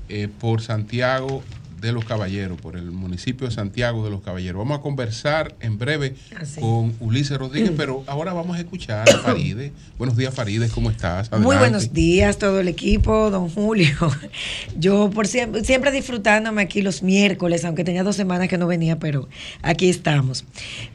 [0.09, 1.41] eh, por Santiago
[1.81, 4.59] de los Caballeros, por el municipio de Santiago de los Caballeros.
[4.59, 6.59] Vamos a conversar en breve Así.
[6.59, 9.71] con Ulises Rodríguez, pero ahora vamos a escuchar a Faride.
[9.97, 11.31] Buenos días, Faride, ¿cómo estás?
[11.31, 13.95] Muy buenos días todo el equipo, don Julio.
[14.77, 18.99] Yo por siempre, siempre disfrutándome aquí los miércoles, aunque tenía dos semanas que no venía,
[18.99, 19.27] pero
[19.61, 20.45] aquí estamos.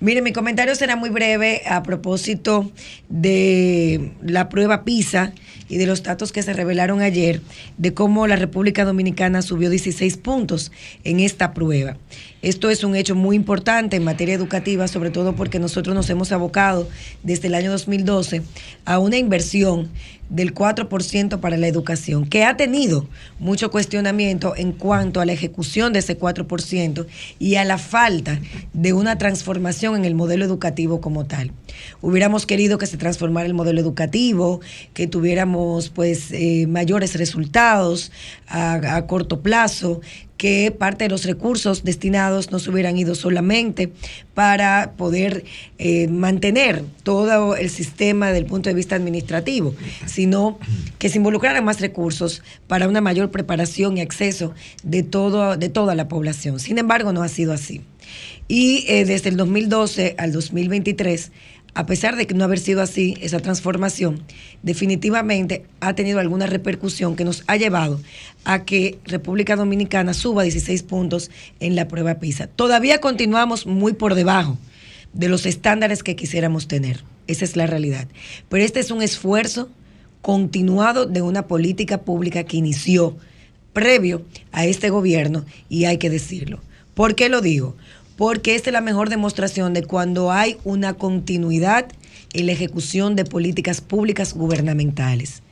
[0.01, 2.71] Mire, mi comentario será muy breve a propósito
[3.09, 5.33] de la prueba PISA
[5.69, 7.41] y de los datos que se revelaron ayer
[7.79, 10.73] de cómo la República Dominicana subió 16 puntos
[11.05, 11.97] en esta prueba.
[12.45, 16.31] Esto es un hecho muy importante en materia educativa, sobre todo porque nosotros nos hemos
[16.31, 16.87] abocado
[17.23, 18.43] desde el año 2012
[18.85, 19.89] a una inversión
[20.29, 23.07] del 4% para la educación, que ha tenido
[23.39, 27.07] mucho cuestionamiento en cuanto a la ejecución de ese 4%
[27.39, 28.41] y a la falta
[28.73, 31.53] de una transformación en el modelo educativo como tal.
[32.01, 34.61] Hubiéramos querido que se transformara el modelo educativo,
[34.93, 38.13] que tuviéramos pues eh, mayores resultados
[38.47, 40.01] a, a corto plazo,
[40.37, 43.93] que parte de los recursos destinados no se hubieran ido solamente
[44.35, 45.45] para poder
[45.79, 49.75] eh, mantener todo el sistema desde el punto de vista administrativo,
[50.07, 50.59] sino
[50.99, 55.95] que se involucraran más recursos para una mayor preparación y acceso de, todo, de toda
[55.95, 56.59] la población.
[56.59, 57.83] Sin embargo, no ha sido así.
[58.49, 61.33] Y eh, desde el 2012 al 2023,
[61.75, 64.23] a pesar de que no haber sido así, esa transformación
[64.63, 68.01] definitivamente ha tenido alguna repercusión que nos ha llevado
[68.45, 72.47] a que República Dominicana suba 16 puntos en la prueba PISA.
[72.47, 74.57] Todavía continuamos muy por debajo
[75.13, 77.03] de los estándares que quisiéramos tener.
[77.27, 78.07] Esa es la realidad.
[78.49, 79.69] Pero este es un esfuerzo
[80.23, 83.17] continuado de una política pública que inició
[83.73, 86.61] previo a este gobierno y hay que decirlo.
[86.95, 87.77] ¿Por qué lo digo?
[88.17, 91.87] Porque es la mejor demostración de cuando hay una continuidad
[92.33, 95.43] en la ejecución de políticas públicas gubernamentales.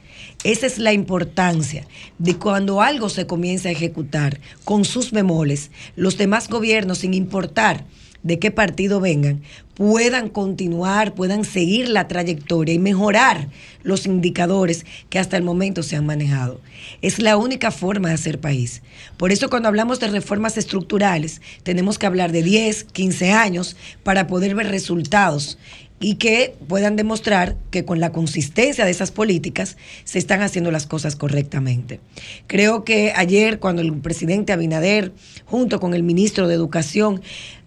[0.45, 1.87] Esa es la importancia
[2.19, 7.85] de cuando algo se comienza a ejecutar con sus bemoles, los demás gobiernos, sin importar
[8.23, 9.43] de qué partido vengan,
[9.74, 13.49] puedan continuar, puedan seguir la trayectoria y mejorar
[13.82, 16.61] los indicadores que hasta el momento se han manejado.
[17.01, 18.82] Es la única forma de hacer país.
[19.16, 24.27] Por eso cuando hablamos de reformas estructurales, tenemos que hablar de 10, 15 años para
[24.27, 25.59] poder ver resultados
[26.03, 30.86] y que puedan demostrar que con la consistencia de esas políticas se están haciendo las
[30.86, 32.01] cosas correctamente.
[32.49, 35.12] Creo que ayer cuando el presidente Abinader,
[35.44, 37.23] junto con el ministro de Educación,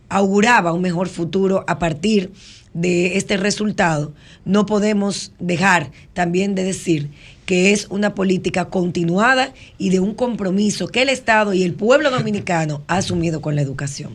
[0.10, 2.32] auguraba un mejor futuro a partir
[2.73, 4.14] de este resultado,
[4.44, 7.10] no podemos dejar también de decir
[7.45, 12.11] que es una política continuada y de un compromiso que el Estado y el pueblo
[12.11, 14.11] dominicano ha asumido con la educación.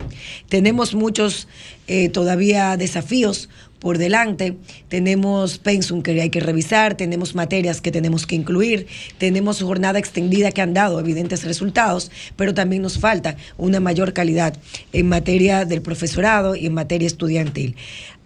[0.49, 1.49] Tenemos muchos
[1.87, 3.49] eh, todavía desafíos
[3.81, 4.57] por delante,
[4.89, 8.87] tenemos pensum que hay que revisar, tenemos materias que tenemos que incluir,
[9.19, 14.57] tenemos jornada extendida que han dado evidentes resultados, pero también nos falta una mayor calidad
[14.93, 17.75] en materia del profesorado y en materia estudiantil.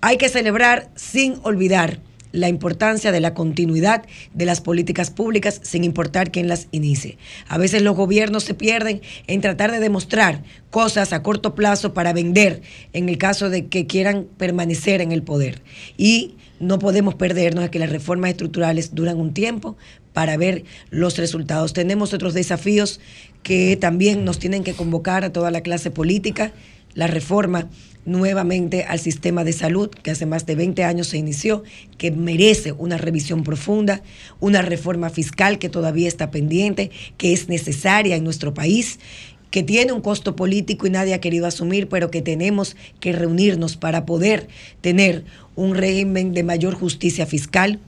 [0.00, 1.98] Hay que celebrar sin olvidar
[2.34, 4.04] la importancia de la continuidad
[4.34, 7.16] de las políticas públicas sin importar quién las inicie.
[7.48, 12.12] A veces los gobiernos se pierden en tratar de demostrar cosas a corto plazo para
[12.12, 12.62] vender
[12.92, 15.62] en el caso de que quieran permanecer en el poder.
[15.96, 19.76] Y no podemos perdernos de que las reformas estructurales duran un tiempo
[20.12, 21.72] para ver los resultados.
[21.72, 23.00] Tenemos otros desafíos
[23.44, 26.52] que también nos tienen que convocar a toda la clase política,
[26.94, 27.68] la reforma
[28.06, 31.62] nuevamente al sistema de salud que hace más de 20 años se inició,
[31.98, 34.02] que merece una revisión profunda,
[34.40, 38.98] una reforma fiscal que todavía está pendiente, que es necesaria en nuestro país
[39.54, 43.76] que tiene un costo político y nadie ha querido asumir, pero que tenemos que reunirnos
[43.76, 44.48] para poder
[44.80, 45.24] tener
[45.54, 47.78] un régimen de mayor justicia fiscal,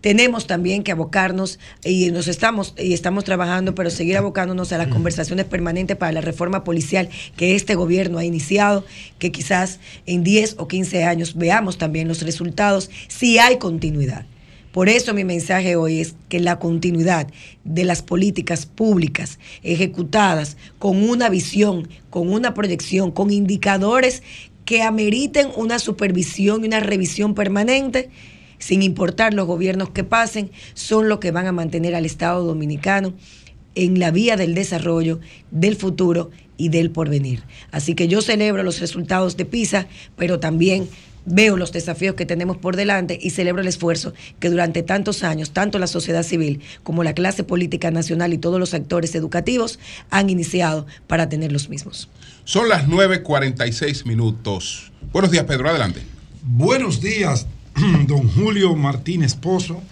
[0.00, 4.88] tenemos también que abocarnos y nos estamos y estamos trabajando, pero seguir abocándonos a las
[4.88, 8.84] conversaciones permanentes para la reforma policial que este gobierno ha iniciado,
[9.18, 14.26] que quizás en 10 o 15 años veamos también los resultados si hay continuidad.
[14.72, 17.26] Por eso mi mensaje hoy es que la continuidad
[17.64, 24.22] de las políticas públicas ejecutadas con una visión, con una proyección, con indicadores
[24.64, 28.10] que ameriten una supervisión y una revisión permanente,
[28.60, 33.14] sin importar los gobiernos que pasen, son los que van a mantener al Estado dominicano
[33.74, 35.18] en la vía del desarrollo,
[35.50, 37.42] del futuro y del porvenir.
[37.72, 40.88] Así que yo celebro los resultados de PISA, pero también
[41.24, 45.50] veo los desafíos que tenemos por delante y celebro el esfuerzo que durante tantos años,
[45.50, 49.78] tanto la sociedad civil como la clase política nacional y todos los actores educativos
[50.10, 52.08] han iniciado para tener los mismos.
[52.44, 54.92] Son las 9.46 minutos.
[55.12, 56.00] Buenos días, Pedro, adelante.
[56.42, 57.46] Buenos días,
[58.06, 59.82] don Julio Martínez Pozo.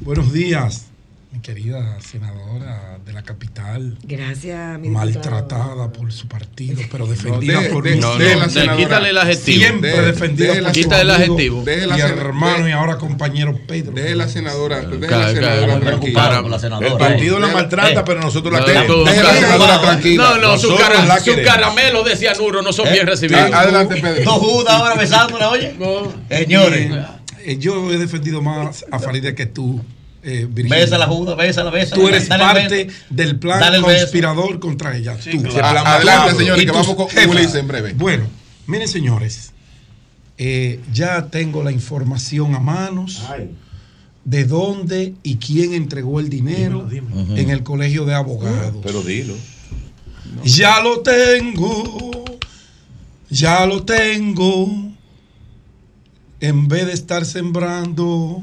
[0.00, 0.86] Buenos días,
[1.32, 3.96] mi querida senadora de la capital.
[4.02, 8.76] Gracias, mi Maltratada por su partido, pero defendida de- por de- no, no, de- senadora.
[8.76, 9.58] quítale el adjetivo.
[9.60, 11.62] Siempre De- defendida de- por su quítale el amigo adjetivo.
[11.64, 13.92] Deje la y hermano de- y ahora compañero Pedro.
[13.92, 16.42] Deje la senadora, deje la senadora tranquila.
[16.48, 16.88] la senadora.
[16.88, 19.04] El partido la maltrata, eh, pero nosotros la No, queremos.
[19.10, 20.24] Deje la senadora tranquila.
[20.24, 21.52] No, no, sus Nosotros cara- la queremos.
[21.52, 23.52] caramelos de cianuro no son bien recibidos.
[23.52, 24.24] Adelante, Pedro.
[24.24, 25.74] Dos judas ahora besándola, oye.
[26.30, 26.92] Señores.
[27.46, 29.80] Eh, yo he defendido más a Farideh que tú,
[30.24, 30.80] eh, Virginia.
[30.80, 32.02] Bésala, Judas, bésala, bésala.
[32.02, 35.16] Tú eres Dale parte del plan conspirador contra ella.
[35.16, 35.42] tú.
[35.44, 35.86] claro.
[35.86, 37.06] Adelante, señores, Y que vamos con.
[37.28, 37.92] Ulises en breve.
[37.92, 38.24] Bueno,
[38.66, 39.52] miren, señores,
[40.38, 43.22] eh, ya tengo la información a manos
[44.24, 48.74] de dónde y quién entregó el dinero en el colegio de abogados.
[48.82, 49.34] Pero dilo.
[50.42, 52.24] Ya lo tengo,
[53.30, 54.85] ya lo tengo.
[56.40, 58.42] En vez de estar sembrando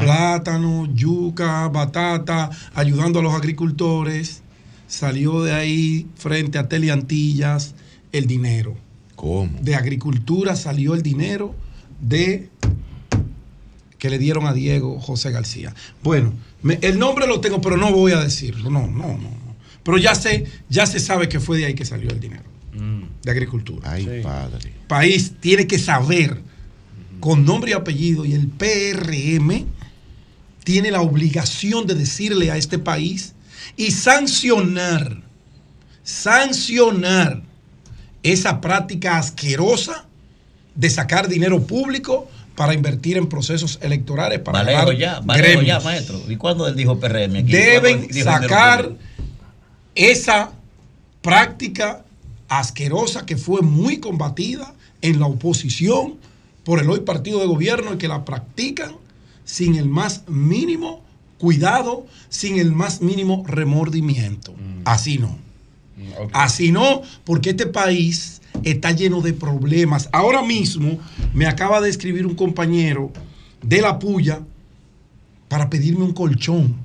[0.00, 4.42] plátano, yuca, batata, ayudando a los agricultores,
[4.86, 7.74] salió de ahí frente a Teleantillas
[8.12, 8.76] el dinero.
[9.16, 9.58] ¿Cómo?
[9.60, 11.54] De agricultura salió el dinero
[12.00, 12.48] de
[13.98, 15.74] que le dieron a Diego José García.
[16.02, 18.70] Bueno, me- el nombre lo tengo, pero no voy a decirlo.
[18.70, 19.18] No, no, no.
[19.18, 19.52] no.
[19.84, 22.44] Pero ya sé, ya se sabe que fue de ahí que salió el dinero.
[23.22, 23.90] De agricultura.
[23.92, 24.72] Ay, padre.
[24.88, 26.40] País tiene que saber
[27.22, 29.64] con nombre y apellido y el PRM
[30.64, 33.34] tiene la obligación de decirle a este país
[33.76, 35.22] y sancionar,
[36.02, 37.42] sancionar
[38.24, 40.04] esa práctica asquerosa
[40.74, 45.20] de sacar dinero público para invertir en procesos electorales para ya,
[45.62, 46.20] ya, maestro.
[46.28, 48.90] ¿Y cuándo él dijo PRM Deben dijo sacar
[49.94, 50.50] esa
[51.20, 52.04] práctica
[52.48, 56.16] asquerosa que fue muy combatida en la oposición
[56.64, 58.92] por el hoy partido de gobierno y que la practican
[59.44, 61.02] sin el más mínimo
[61.38, 64.54] cuidado, sin el más mínimo remordimiento.
[64.84, 65.36] Así no.
[66.32, 70.08] Así no, porque este país está lleno de problemas.
[70.12, 70.98] Ahora mismo
[71.34, 73.10] me acaba de escribir un compañero
[73.62, 74.40] de la puya
[75.48, 76.76] para pedirme un colchón.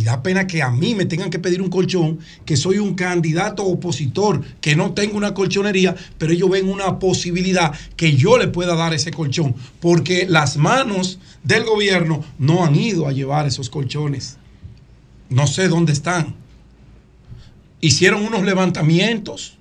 [0.00, 2.94] Y da pena que a mí me tengan que pedir un colchón, que soy un
[2.94, 8.48] candidato opositor, que no tengo una colchonería, pero ellos ven una posibilidad que yo le
[8.48, 13.68] pueda dar ese colchón, porque las manos del gobierno no han ido a llevar esos
[13.68, 14.38] colchones.
[15.28, 16.34] No sé dónde están.
[17.82, 19.58] Hicieron unos levantamientos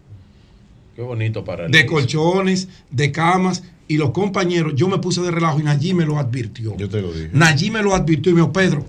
[0.96, 5.60] Qué bonito para de colchones, de camas, y los compañeros, yo me puse de relajo
[5.60, 6.78] y Nayí me lo advirtió.
[6.78, 7.30] Yo te lo dije.
[7.34, 8.86] Nayí me lo advirtió y me dijo, Pedro,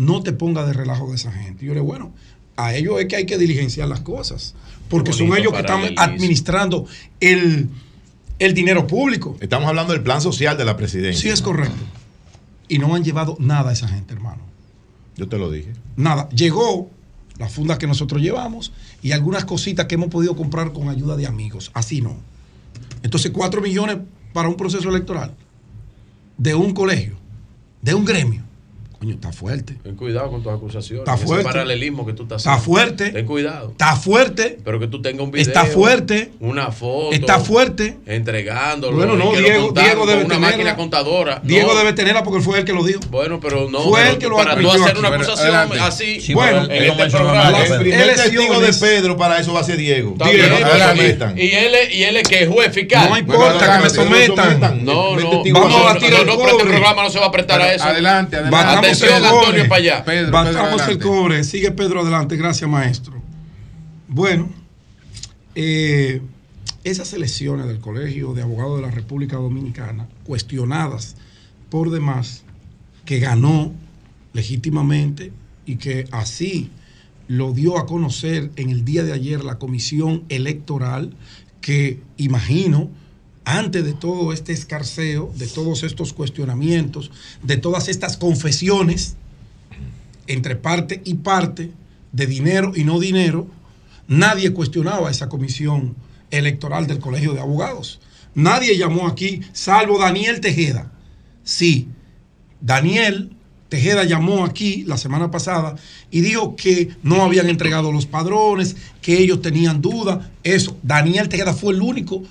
[0.00, 1.64] no te pongas de relajo de esa gente.
[1.64, 2.10] Y yo le digo, bueno,
[2.56, 4.54] a ellos es que hay que diligenciar las cosas,
[4.88, 6.86] porque son ellos que están administrando
[7.20, 7.68] el,
[8.38, 9.36] el dinero público.
[9.40, 11.20] Estamos hablando del plan social de la presidencia.
[11.20, 11.82] Sí, es correcto.
[12.66, 14.42] Y no han llevado nada a esa gente, hermano.
[15.16, 15.74] Yo te lo dije.
[15.96, 16.30] Nada.
[16.30, 16.88] Llegó
[17.36, 18.72] la funda que nosotros llevamos
[19.02, 21.70] y algunas cositas que hemos podido comprar con ayuda de amigos.
[21.74, 22.16] Así no.
[23.02, 23.98] Entonces, cuatro millones
[24.32, 25.34] para un proceso electoral
[26.38, 27.16] de un colegio,
[27.82, 28.49] de un gremio.
[29.00, 29.76] Coño, está fuerte.
[29.82, 31.00] Ten cuidado con tus acusaciones.
[31.08, 31.44] Está Ese fuerte.
[31.44, 32.74] paralelismo que tú estás Está haciendo.
[32.74, 33.10] fuerte.
[33.12, 33.70] Ten cuidado.
[33.70, 34.58] Está fuerte.
[34.62, 35.46] Pero que tú tengas un video.
[35.46, 36.32] Está fuerte.
[36.38, 37.10] Una foto.
[37.12, 37.96] Está fuerte.
[38.04, 38.98] Entregándolo.
[38.98, 40.38] Bueno, no, Diego- Diego debe una tenerla.
[40.38, 41.40] máquina contadora.
[41.42, 41.78] Diego No.
[41.78, 43.00] debe tenerla porque fue él que lo dijo.
[43.10, 43.80] Bueno, pero no.
[43.84, 44.98] Fue pero él que lo para tú hacer aquí.
[44.98, 45.80] una acusación adelante.
[45.80, 46.20] así.
[46.20, 47.58] Sí, bueno, en él este programa.
[47.58, 50.10] El primer testigo de Pedro para eso va a ser Diego.
[50.12, 50.56] Está Diego,
[51.36, 53.08] y él es, y él es que es juez fiscal.
[53.08, 54.84] No importa que me sometan.
[54.84, 57.32] No, no, testigo no, va a batir no, el este programa no se va a
[57.32, 57.84] prestar a eso.
[57.84, 58.89] adelante, adelante.
[58.90, 60.04] Antonio, para allá.
[60.04, 61.44] Pedro, Batamos Pedro, el cobre.
[61.44, 62.36] Sigue Pedro adelante.
[62.36, 63.20] Gracias, maestro.
[64.08, 64.50] Bueno,
[65.54, 66.20] eh,
[66.84, 71.16] esas elecciones del Colegio de Abogados de la República Dominicana, cuestionadas
[71.68, 72.42] por demás,
[73.04, 73.72] que ganó
[74.32, 75.32] legítimamente
[75.66, 76.70] y que así
[77.28, 81.14] lo dio a conocer en el día de ayer la comisión electoral,
[81.60, 82.90] que imagino,
[83.58, 87.10] antes de todo este escarceo, de todos estos cuestionamientos,
[87.42, 89.16] de todas estas confesiones
[90.26, 91.72] entre parte y parte,
[92.12, 93.48] de dinero y no dinero,
[94.08, 95.96] nadie cuestionaba esa comisión
[96.30, 98.00] electoral del Colegio de Abogados.
[98.34, 100.92] Nadie llamó aquí, salvo Daniel Tejeda.
[101.42, 101.88] Sí,
[102.60, 103.32] Daniel
[103.68, 105.76] Tejeda llamó aquí la semana pasada
[106.10, 110.26] y dijo que no habían entregado los padrones, que ellos tenían dudas.
[110.42, 112.22] Eso, Daniel Tejeda fue el único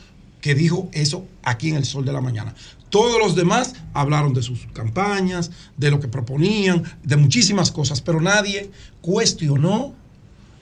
[0.42, 2.56] que dijo eso aquí en el Sol de la Mañana.
[2.90, 8.20] Todos los demás hablaron de sus campañas, de lo que proponían, de muchísimas cosas, pero
[8.20, 9.94] nadie cuestionó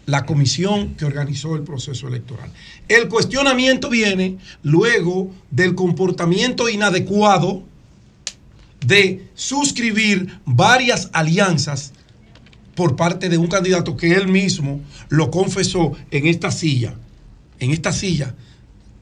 [0.05, 2.51] la comisión que organizó el proceso electoral.
[2.87, 7.63] El cuestionamiento viene luego del comportamiento inadecuado
[8.85, 11.93] de suscribir varias alianzas
[12.75, 16.95] por parte de un candidato que él mismo lo confesó en esta silla,
[17.59, 18.35] en esta silla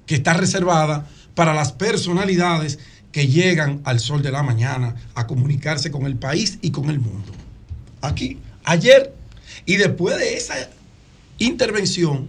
[0.06, 2.80] que está reservada para las personalidades
[3.12, 7.00] que llegan al sol de la mañana a comunicarse con el país y con el
[7.00, 7.32] mundo.
[8.02, 9.14] Aquí, ayer,
[9.66, 10.56] y después de esa
[11.38, 12.28] intervención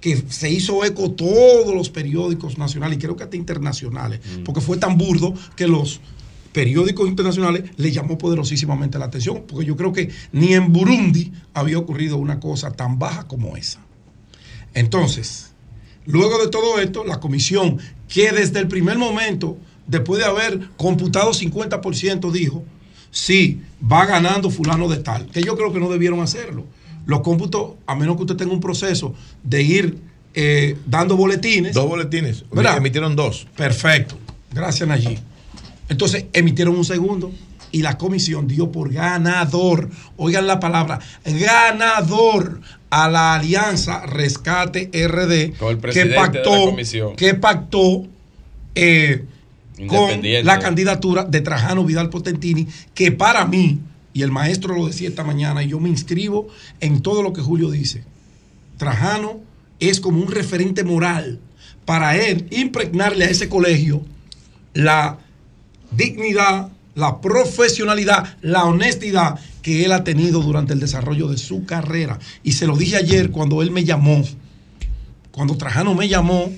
[0.00, 4.76] que se hizo eco todos los periódicos nacionales y creo que hasta internacionales, porque fue
[4.76, 6.00] tan burdo que los
[6.52, 11.78] periódicos internacionales le llamó poderosísimamente la atención, porque yo creo que ni en Burundi había
[11.78, 13.80] ocurrido una cosa tan baja como esa.
[14.74, 15.53] Entonces,
[16.06, 21.32] luego de todo esto, la comisión, que desde el primer momento, después de haber computado
[21.32, 22.64] 50%, dijo,
[23.10, 26.64] sí, va ganando fulano de tal, que yo creo que no debieron hacerlo.
[27.06, 29.98] Los cómputos, a menos que usted tenga un proceso de ir
[30.32, 31.74] eh, dando boletines.
[31.74, 32.44] Dos boletines.
[32.50, 32.78] ¿Verdad?
[32.78, 33.46] Emitieron dos.
[33.56, 34.16] Perfecto.
[34.52, 35.18] Gracias, Nayib.
[35.88, 37.32] Entonces emitieron un segundo
[37.70, 42.60] y la comisión dio por ganador, oigan la palabra, ganador
[42.94, 46.76] a la alianza Rescate RD Con el que pactó,
[47.16, 48.06] que pactó
[48.76, 49.24] eh,
[49.74, 50.44] con Independiente.
[50.44, 53.80] la candidatura de Trajano Vidal Potentini, que para mí,
[54.12, 56.46] y el maestro lo decía esta mañana, y yo me inscribo
[56.78, 58.04] en todo lo que Julio dice,
[58.76, 59.40] Trajano
[59.80, 61.40] es como un referente moral
[61.84, 64.02] para él impregnarle a ese colegio
[64.72, 65.18] la
[65.90, 72.18] dignidad, la profesionalidad, la honestidad que él ha tenido durante el desarrollo de su carrera.
[72.42, 74.22] Y se lo dije ayer cuando él me llamó,
[75.30, 76.52] cuando Trajano me llamó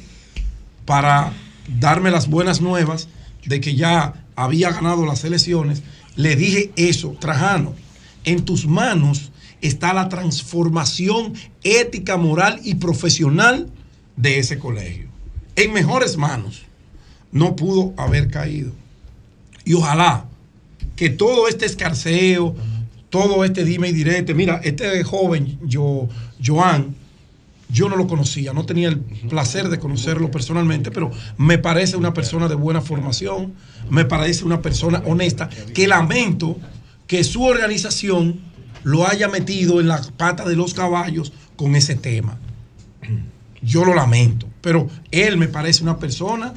[0.84, 1.32] para
[1.78, 3.08] darme las buenas nuevas
[3.44, 5.84] de que ya había ganado las elecciones,
[6.16, 7.76] le dije eso, Trajano,
[8.24, 9.30] en tus manos
[9.62, 13.70] está la transformación ética, moral y profesional
[14.16, 15.06] de ese colegio.
[15.54, 16.62] En mejores manos
[17.30, 18.72] no pudo haber caído.
[19.64, 20.24] Y ojalá
[20.96, 22.56] que todo este escarceo,
[23.16, 26.06] todo este dime y direte, mira, este joven, yo,
[26.44, 26.94] Joan,
[27.70, 32.12] yo no lo conocía, no tenía el placer de conocerlo personalmente, pero me parece una
[32.12, 33.54] persona de buena formación,
[33.88, 36.58] me parece una persona honesta, que lamento
[37.06, 38.38] que su organización
[38.84, 42.36] lo haya metido en la pata de los caballos con ese tema.
[43.62, 46.52] Yo lo lamento, pero él me parece una persona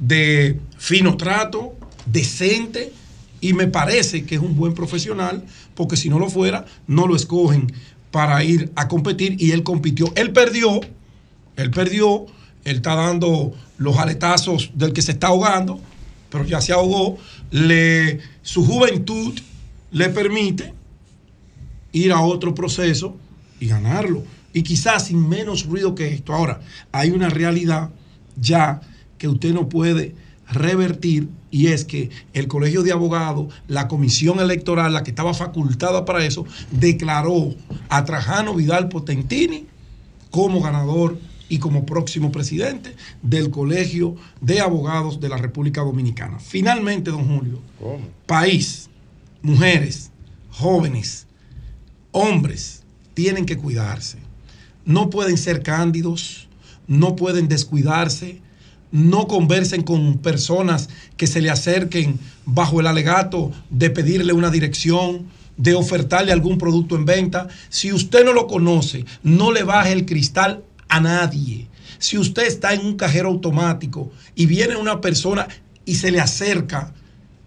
[0.00, 2.92] de fino trato, decente,
[3.40, 5.44] y me parece que es un buen profesional,
[5.74, 7.72] porque si no lo fuera, no lo escogen
[8.10, 10.12] para ir a competir y él compitió.
[10.16, 10.80] Él perdió,
[11.56, 12.26] él perdió,
[12.64, 15.80] él está dando los aletazos del que se está ahogando,
[16.30, 17.18] pero ya se ahogó,
[17.50, 19.38] le, su juventud
[19.90, 20.74] le permite
[21.92, 23.16] ir a otro proceso
[23.60, 24.24] y ganarlo.
[24.52, 26.34] Y quizás sin menos ruido que esto.
[26.34, 26.60] Ahora,
[26.92, 27.90] hay una realidad
[28.36, 28.80] ya
[29.18, 30.14] que usted no puede
[30.50, 36.04] revertir y es que el Colegio de Abogados, la comisión electoral, la que estaba facultada
[36.04, 37.54] para eso, declaró
[37.88, 39.66] a Trajano Vidal Potentini
[40.30, 41.18] como ganador
[41.48, 46.38] y como próximo presidente del Colegio de Abogados de la República Dominicana.
[46.38, 47.60] Finalmente, don Julio,
[48.26, 48.90] país,
[49.42, 50.10] mujeres,
[50.50, 51.26] jóvenes,
[52.12, 52.82] hombres,
[53.14, 54.18] tienen que cuidarse.
[54.84, 56.48] No pueden ser cándidos,
[56.86, 58.40] no pueden descuidarse,
[58.90, 65.26] no conversen con personas que se le acerquen bajo el alegato de pedirle una dirección,
[65.56, 67.48] de ofertarle algún producto en venta.
[67.68, 71.66] Si usted no lo conoce, no le baje el cristal a nadie.
[71.98, 75.48] Si usted está en un cajero automático y viene una persona
[75.84, 76.94] y se le acerca,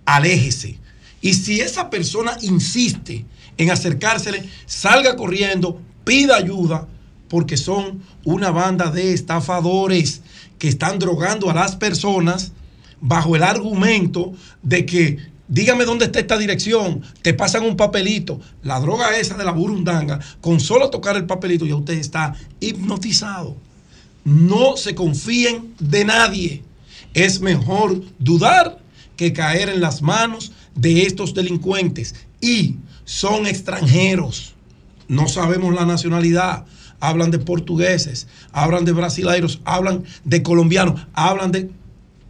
[0.05, 0.77] aléjese.
[1.21, 3.25] Y si esa persona insiste
[3.57, 6.87] en acercársele, salga corriendo, pida ayuda,
[7.29, 10.21] porque son una banda de estafadores
[10.61, 12.51] que están drogando a las personas
[12.99, 14.31] bajo el argumento
[14.61, 15.17] de que
[15.47, 20.19] dígame dónde está esta dirección, te pasan un papelito, la droga esa de la burundanga,
[20.39, 23.57] con solo tocar el papelito ya usted está hipnotizado.
[24.23, 26.61] No se confíen de nadie.
[27.15, 28.77] Es mejor dudar
[29.15, 32.13] que caer en las manos de estos delincuentes.
[32.39, 34.53] Y son extranjeros.
[35.07, 36.65] No sabemos la nacionalidad.
[37.01, 41.69] Hablan de portugueses, hablan de brasileiros, hablan de colombianos, hablan de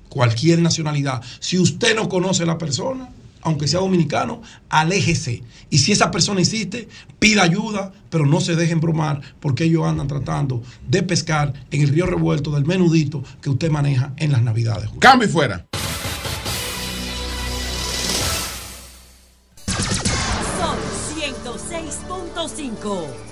[0.09, 1.21] cualquier nacionalidad.
[1.39, 3.09] Si usted no conoce a la persona,
[3.41, 5.43] aunque sea dominicano, aléjese.
[5.69, 6.87] Y si esa persona insiste,
[7.19, 11.89] pida ayuda, pero no se dejen bromar porque ellos andan tratando de pescar en el
[11.89, 14.89] río revuelto del menudito que usted maneja en las navidades.
[14.99, 15.65] Cambio y fuera.
[20.59, 20.77] Son
[21.17, 23.30] 106.5.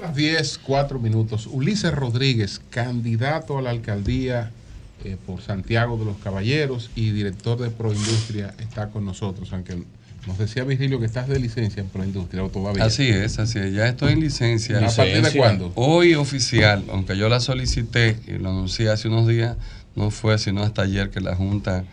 [0.00, 1.48] Las 10, 4 minutos.
[1.50, 4.52] Ulises Rodríguez, candidato a la alcaldía
[5.04, 9.52] eh, por Santiago de los Caballeros y director de Proindustria, está con nosotros.
[9.52, 9.82] Aunque
[10.26, 12.84] nos decía Virgilio que estás de licencia en Proindustria o todavía.
[12.84, 13.74] Así es, así es.
[13.74, 14.78] Ya estoy en licencia.
[14.78, 15.72] ¿A partir de cuándo?
[15.74, 19.56] Hoy oficial, aunque yo la solicité y lo anuncié hace unos días,
[19.96, 21.84] no fue sino hasta ayer que la Junta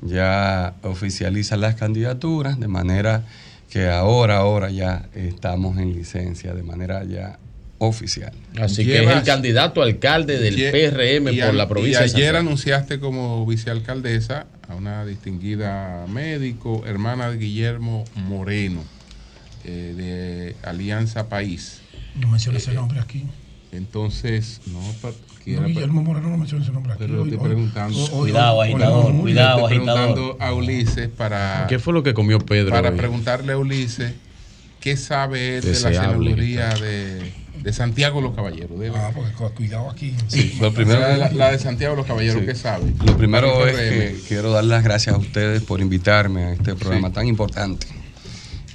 [0.00, 3.24] ya oficializa las candidaturas, de manera
[3.70, 7.38] que ahora, ahora ya estamos en licencia, de manera ya
[7.86, 8.32] oficial.
[8.60, 12.04] Así que es el candidato alcalde del PRM y por al- la provincia Y de
[12.04, 12.38] ayer Santiago.
[12.38, 18.84] anunciaste como vicealcaldesa a una distinguida médico, hermana de Guillermo Moreno,
[19.64, 19.94] eh,
[20.62, 21.80] de Alianza País.
[22.18, 23.24] No menciona Eh, ese nombre aquí.
[23.72, 24.80] Entonces, no,
[25.44, 27.02] No, Guillermo Moreno no menciona ese nombre aquí.
[27.04, 27.98] pero Hoy- estoy preguntando.
[27.98, 30.14] hoy- hoy- Cuidado, agitador, cuidado, Estoy agitador.
[30.14, 31.66] preguntando a Ulises para.
[31.68, 32.96] ¿Qué fue lo que comió Pedro Para hoy?
[32.96, 34.12] preguntarle a Ulises
[34.78, 37.32] qué sabe él de la senaduría de,
[37.62, 38.78] de Santiago de los Caballeros.
[38.78, 40.14] Debe- Ah, porque cu- cuidado aquí.
[40.28, 42.46] Sí, lo primero- la, de Santiago de los Caballeros, Sí.
[42.46, 42.92] ¿qué sabe?
[43.04, 47.08] Lo primero es que quiero dar las gracias a ustedes por invitarme a este programa
[47.08, 47.14] Sí.
[47.14, 47.86] tan importante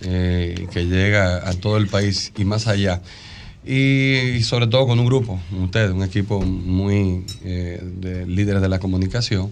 [0.02, 3.02] eh, que llega a todo el país y más allá.
[3.66, 8.80] Y, sobre todo con un grupo, ustedes, un equipo muy eh, de líderes de la
[8.80, 9.52] comunicación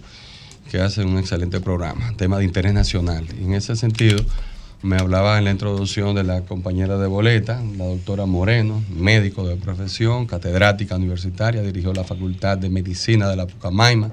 [0.70, 3.26] que hacen un excelente programa, tema de interés nacional.
[3.40, 4.24] Y en ese sentido,
[4.82, 9.56] me hablaba en la introducción de la compañera de boleta, la doctora Moreno, médico de
[9.56, 14.12] profesión, catedrática universitaria, dirigió la Facultad de Medicina de la Pucamaima,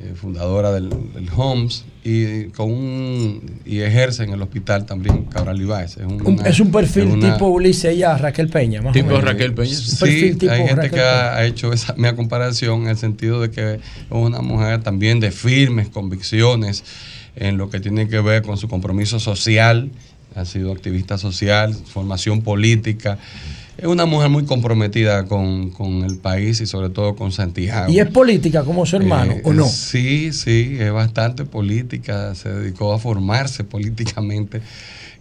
[0.00, 5.60] eh, fundadora del, del HOMS, y, con un, y ejerce en el hospital también Cabral
[5.60, 5.98] Ibáez.
[5.98, 8.98] Es, Un- una- es un perfil es una- tipo Ulises y Raquel Peña, más o
[9.04, 9.22] menos.
[9.22, 9.36] Un
[9.66, 11.10] Sí, perfil tipo hay gente Raquel que Peña.
[11.32, 15.20] ha, ha hecho esa misma comparación en el sentido de que es una mujer también
[15.20, 16.82] de firmes convicciones
[17.36, 19.90] en lo que tiene que ver con su compromiso social,
[20.34, 23.18] ha sido activista social, formación política.
[23.78, 27.90] Es una mujer muy comprometida con, con el país y sobre todo con Santiago.
[27.90, 29.66] ¿Y es política como su hermano Eh, o no?
[29.66, 34.60] Sí, sí, es bastante política, se dedicó a formarse políticamente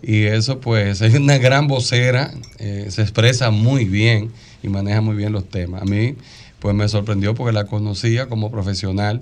[0.04, 4.32] y eso pues es una gran vocera, eh, se expresa muy bien
[4.64, 5.82] y maneja muy bien los temas.
[5.82, 6.16] A mí
[6.60, 9.22] pues me sorprendió porque la conocía como profesional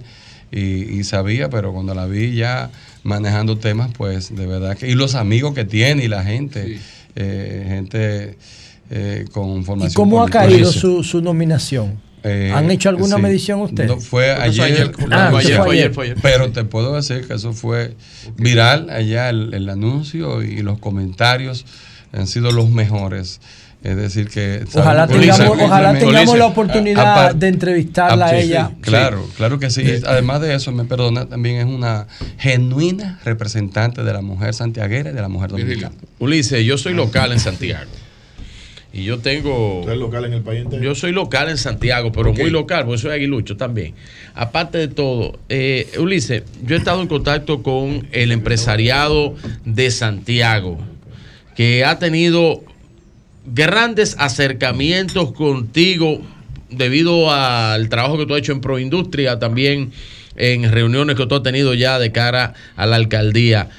[0.52, 0.60] y,
[1.00, 2.69] y sabía, pero cuando la vi ya
[3.03, 4.90] manejando temas, pues de verdad que...
[4.90, 6.80] Y los amigos que tiene y la gente,
[7.16, 8.38] eh, gente
[8.90, 12.00] eh, con ¿Y formación cómo ha caído su, su nominación?
[12.24, 13.22] Eh, ¿Han hecho alguna sí.
[13.22, 13.90] medición ustedes?
[13.90, 16.18] No, fue Porque eso ayer, ayer- fue eso ayer, fue ayer, fue ayer.
[16.22, 17.95] Pero te puedo decir que eso fue
[18.36, 21.66] viral allá el, el anuncio y los comentarios
[22.11, 23.40] han sido los mejores.
[23.82, 28.48] Es decir que Ojalá tengamos, ojalá la a- oportunidad apar- de entrevistarla Ah, a sí,
[28.48, 28.72] ella.
[28.75, 29.83] sí, claro, claro que sí.
[30.06, 35.14] Además de eso, me perdona, también es una genuina representante de la mujer santiaguera y
[35.14, 35.95] de la mujer dominicana.
[36.19, 37.90] Ulises, yo soy local en Santiago.
[38.91, 39.82] Y yo tengo.
[39.83, 40.82] ¿Tú eres local en el país entero?
[40.83, 43.93] Yo soy local en Santiago, pero muy local, porque soy aguilucho también.
[44.33, 50.80] Aparte de todo, eh, Ulises, yo he estado en contacto con el empresariado de Santiago,
[51.56, 52.64] que ha tenido
[53.45, 56.22] grandes acercamientos contigo
[56.69, 59.92] debido al trabajo que tú has hecho en Proindustria, también
[60.35, 63.69] en reuniones que tú has tenido ya de cara a la alcaldía.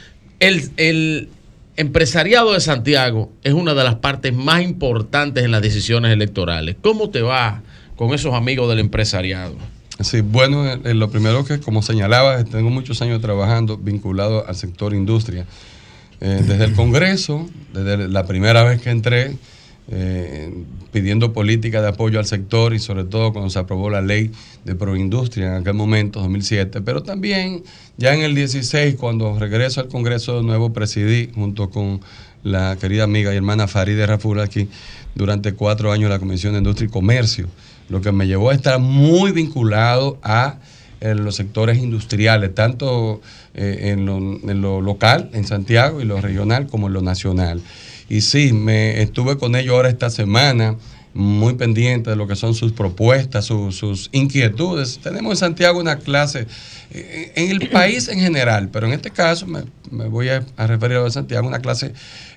[0.40, 1.28] El, el
[1.76, 6.76] empresariado de Santiago es una de las partes más importantes en las decisiones electorales.
[6.80, 7.62] ¿Cómo te va
[7.96, 9.54] con esos amigos del empresariado?
[10.00, 14.56] Sí, bueno, eh, eh, lo primero que, como señalaba, tengo muchos años trabajando vinculado al
[14.56, 15.46] sector industria.
[16.20, 19.36] Eh, desde el Congreso, desde la primera vez que entré,
[19.92, 20.52] eh,
[20.92, 24.30] pidiendo política de apoyo al sector y sobre todo cuando se aprobó la ley
[24.64, 27.62] de proindustria en aquel momento, 2007, pero también
[27.96, 32.00] ya en el 16, cuando regreso al Congreso de nuevo, presidí junto con
[32.42, 34.68] la querida amiga y hermana Farideh Raful aquí
[35.14, 37.48] durante cuatro años la Comisión de Industria y Comercio,
[37.88, 40.58] lo que me llevó a estar muy vinculado a
[41.00, 43.20] eh, los sectores industriales, tanto
[43.54, 47.60] eh, en, lo, local, en Santiago, y lo regional, como en lo nacional.
[48.08, 50.76] Y sí, me estuve con ellos ahora esta semana,
[51.12, 55.00] muy pendiente de lo que son sus propuestas, su- sus inquietudes.
[55.02, 56.46] Tenemos en Santiago una clase,
[56.92, 60.66] eh, en el país en general, pero en este caso me, me voy a, a
[60.68, 61.92] referir a Santiago, una clase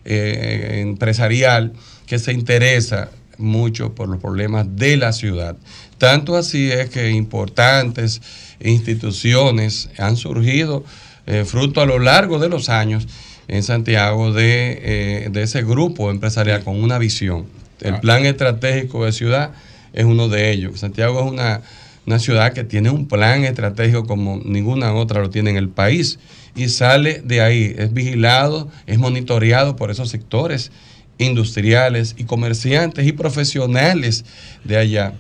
[0.06, 1.74] eh, empresarial
[2.08, 5.56] que se interesa mucho por los problemas de la ciudad.
[6.00, 8.22] Tanto así es que importantes
[8.59, 10.83] instituciones han surgido
[11.26, 13.08] eh, fruto a lo largo de los años
[13.48, 17.45] en Santiago de, eh, de ese grupo empresarial con una visión.
[17.82, 19.52] El plan estratégico de ciudad
[19.92, 20.80] es uno de ellos.
[20.80, 21.61] Santiago es una,
[22.06, 26.19] una ciudad que tiene un plan estratégico como ninguna otra lo tiene en el país
[26.56, 30.72] y sale de ahí, es vigilado, es monitoreado por esos sectores
[31.18, 34.26] industriales y comerciantes y profesionales
[34.64, 35.14] de allá.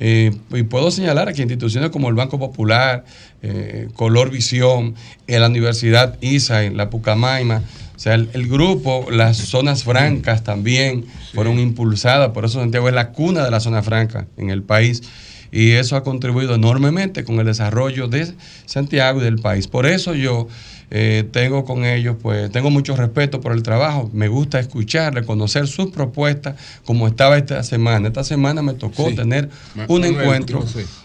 [0.00, 3.04] Eh, y puedo señalar aquí instituciones como el Banco Popular,
[3.42, 4.94] eh, Color Visión,
[5.26, 7.62] eh, la Universidad ISAI, la Pucamaima,
[7.96, 11.04] o sea, el, el grupo, las zonas francas también
[11.34, 15.02] fueron impulsadas, por eso Santiago es la cuna de la zona franca en el país.
[15.50, 18.32] Y eso ha contribuido enormemente con el desarrollo de
[18.66, 19.66] Santiago y del país.
[19.66, 20.46] Por eso yo
[20.90, 25.66] eh, tengo con ellos, pues tengo mucho respeto por el trabajo, me gusta escuchar, reconocer
[25.68, 28.08] sus propuestas, como estaba esta semana.
[28.08, 29.14] Esta semana me tocó Sí.
[29.16, 29.50] tener
[29.88, 30.64] un Manuel, encuentro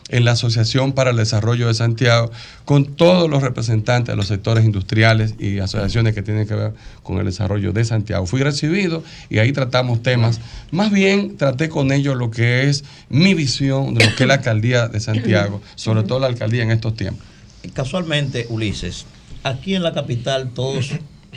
[0.10, 2.32] en la Asociación para el Desarrollo de Santiago
[2.66, 7.18] con todos los representantes de los sectores industriales y asociaciones que tienen que ver con
[7.18, 8.26] el desarrollo de Santiago.
[8.26, 10.40] Fui recibido y ahí tratamos temas.
[10.72, 14.36] Más bien traté con ellos lo que es mi visión de lo que es la
[14.36, 17.26] alcaldía de Santiago, sobre todo la alcaldía en estos tiempos.
[17.74, 19.06] Casualmente, Ulises,
[19.44, 20.92] aquí en la capital todos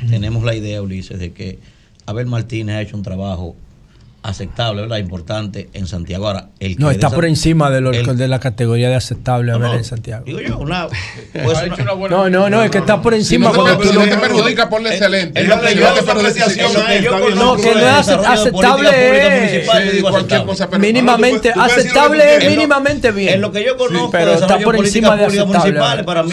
[0.09, 1.59] tenemos la idea, Ulises, de que
[2.07, 3.57] Abel Martínez ha hecho un trabajo
[4.29, 4.99] aceptable, ¿verdad?
[4.99, 6.27] Importante en Santiago.
[6.27, 8.95] Ahora, el No, que está de por encima de, lo- el- de la categoría de
[8.97, 10.25] aceptable a No, ver no, en Santiago.
[10.25, 10.89] Digo yo, una.
[10.89, 13.51] pues, una- No, no, no, es que está por encima.
[13.51, 15.41] no, cuando tú no lo- te perjudica, ponle excelente.
[15.41, 16.15] Es lo que No yo- te está.
[17.35, 18.91] No, que no es aceptable.
[20.79, 23.35] mínimamente aceptable mínimamente bien.
[23.35, 25.73] En lo que yo conozco, pero está por encima de políticas públicas aceptable.
[25.73, 26.31] municipales, para mí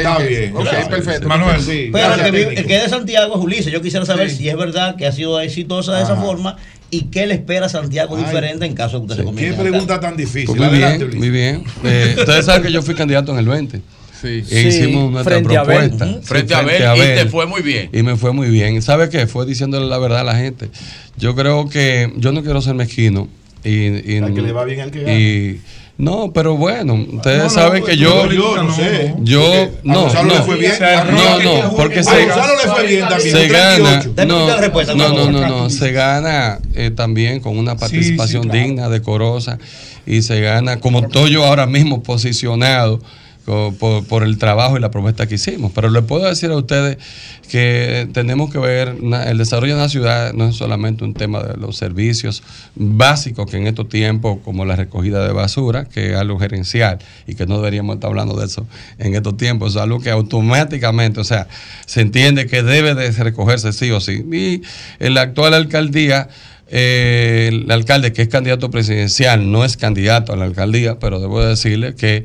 [0.00, 1.28] Está bien, ok, perfecto.
[1.28, 3.72] Manuel, Sí, Pero el que, es de Santiago es Ulises.
[3.72, 6.56] Yo quisiera saber si es verdad que ha sido exitosa de esa forma
[6.90, 8.24] y qué le espera a Santiago Ay.
[8.24, 10.46] diferente en caso de que usted se ¿Qué convierta en pregunta tan difícil?
[10.46, 11.64] Pues muy Adelante, bien, muy bien.
[11.84, 13.80] Eh, ustedes saben que yo fui candidato en el 20.
[14.20, 14.42] Sí.
[14.50, 15.78] E hicimos nuestra frente a Abel.
[15.90, 16.04] propuesta.
[16.04, 16.14] Ujú.
[16.20, 17.88] Sí, Frente a Abel, y te fue muy bien.
[17.92, 18.82] Y me fue muy bien.
[18.82, 19.26] ¿Sabe qué?
[19.26, 20.68] Fue diciéndole la verdad a la gente.
[21.16, 23.28] Yo creo que yo no quiero ser mezquino.
[23.64, 23.70] Y,
[24.14, 25.60] y- Al que le va bien al que y-
[26.00, 28.24] no, pero bueno, ustedes No, no, saben que yo.
[28.26, 29.14] no, yo no sé.
[29.20, 30.72] Yo, a no, le fue bien.
[31.12, 33.36] no, no, porque A se, Gonzalo le fue bien también.
[33.36, 34.12] se gana, 38.
[34.14, 38.58] Dame no, no, no, no, no, se gana eh, también con una participación claro.
[38.58, 39.58] digna, decorosa,
[40.06, 43.00] y se gana, como estoy yo ahora mismo posicionado,
[43.44, 45.72] por, el trabajo y la propuesta que hicimos.
[45.74, 46.98] Pero le puedo decir a ustedes
[47.50, 48.96] que tenemos que ver,
[49.26, 52.42] el desarrollo de una ciudad no es solamente un tema de los servicios
[52.74, 57.34] básicos que en estos tiempos, como la recogida de basura, que es algo gerencial y
[57.34, 58.66] que no deberíamos estar hablando de eso
[58.98, 61.48] en estos tiempos, es algo que automáticamente, o sea,
[61.86, 64.24] se entiende que debe de recogerse sí o sí.
[64.32, 64.62] Y
[65.04, 66.28] en la actual alcaldía,
[66.72, 71.44] eh, el alcalde que es candidato presidencial no es candidato a la alcaldía, pero debo
[71.44, 72.24] decirle que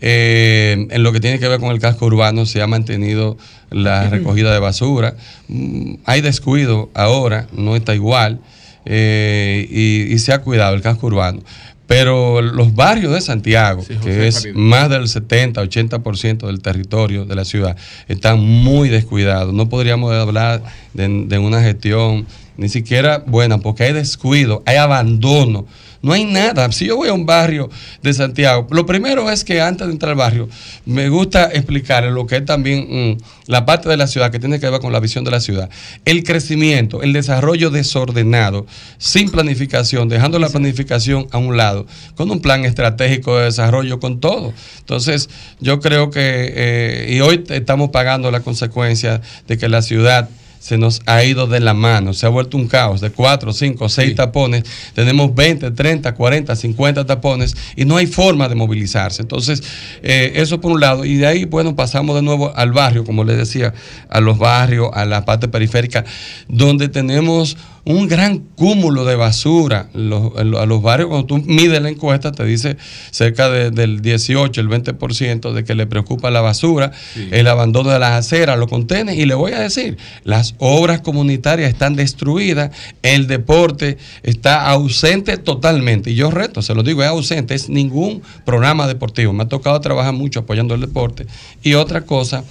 [0.00, 3.36] eh, en lo que tiene que ver con el casco urbano se ha mantenido
[3.70, 5.14] la recogida de basura.
[5.48, 8.40] Mm, Hay descuido ahora, no está igual,
[8.84, 11.40] eh, y, y se ha cuidado el casco urbano.
[11.86, 17.46] Pero los barrios de Santiago, que es más del 70, 80% del territorio de la
[17.46, 17.78] ciudad,
[18.08, 19.54] están muy descuidados.
[19.54, 20.62] No podríamos hablar
[20.92, 22.26] de, de una gestión
[22.58, 25.64] ni siquiera buena, porque hay descuido, hay abandono.
[26.00, 26.70] No hay nada.
[26.70, 27.68] Si yo voy a un barrio
[28.02, 30.48] de Santiago, lo primero es que antes de entrar al barrio,
[30.86, 34.60] me gusta explicar lo que es también mm, la parte de la ciudad que tiene
[34.60, 35.68] que ver con la visión de la ciudad.
[36.04, 38.66] El crecimiento, el desarrollo desordenado,
[38.98, 44.20] sin planificación, dejando la planificación a un lado, con un plan estratégico de desarrollo, con
[44.20, 44.52] todo.
[44.78, 45.28] Entonces,
[45.60, 50.28] yo creo que, eh, y hoy estamos pagando la consecuencia de que la ciudad
[50.58, 53.88] se nos ha ido de la mano, se ha vuelto un caos de 4, 5,
[53.88, 54.64] 6 tapones,
[54.94, 59.22] tenemos 20, 30, 40, 50 tapones y no hay forma de movilizarse.
[59.22, 59.62] Entonces,
[60.02, 63.24] eh, eso por un lado, y de ahí, bueno, pasamos de nuevo al barrio, como
[63.24, 63.74] les decía,
[64.08, 66.04] a los barrios, a la parte periférica,
[66.48, 67.56] donde tenemos
[67.88, 69.88] un gran cúmulo de basura.
[69.94, 72.76] Los- a los barrios, cuando tú mides la encuesta, te dice
[73.10, 76.92] cerca de- del 18, el 20% de que le preocupa la basura,
[77.30, 79.16] el abandono de las aceras, los contenes.
[79.16, 86.10] Y le voy a decir, las obras comunitarias están destruidas, el deporte está ausente totalmente.
[86.10, 89.32] Y yo reto, se lo digo, es ausente, es ningún programa deportivo.
[89.32, 91.26] Me ha tocado trabajar mucho apoyando el deporte.
[91.62, 92.44] Y otra cosa,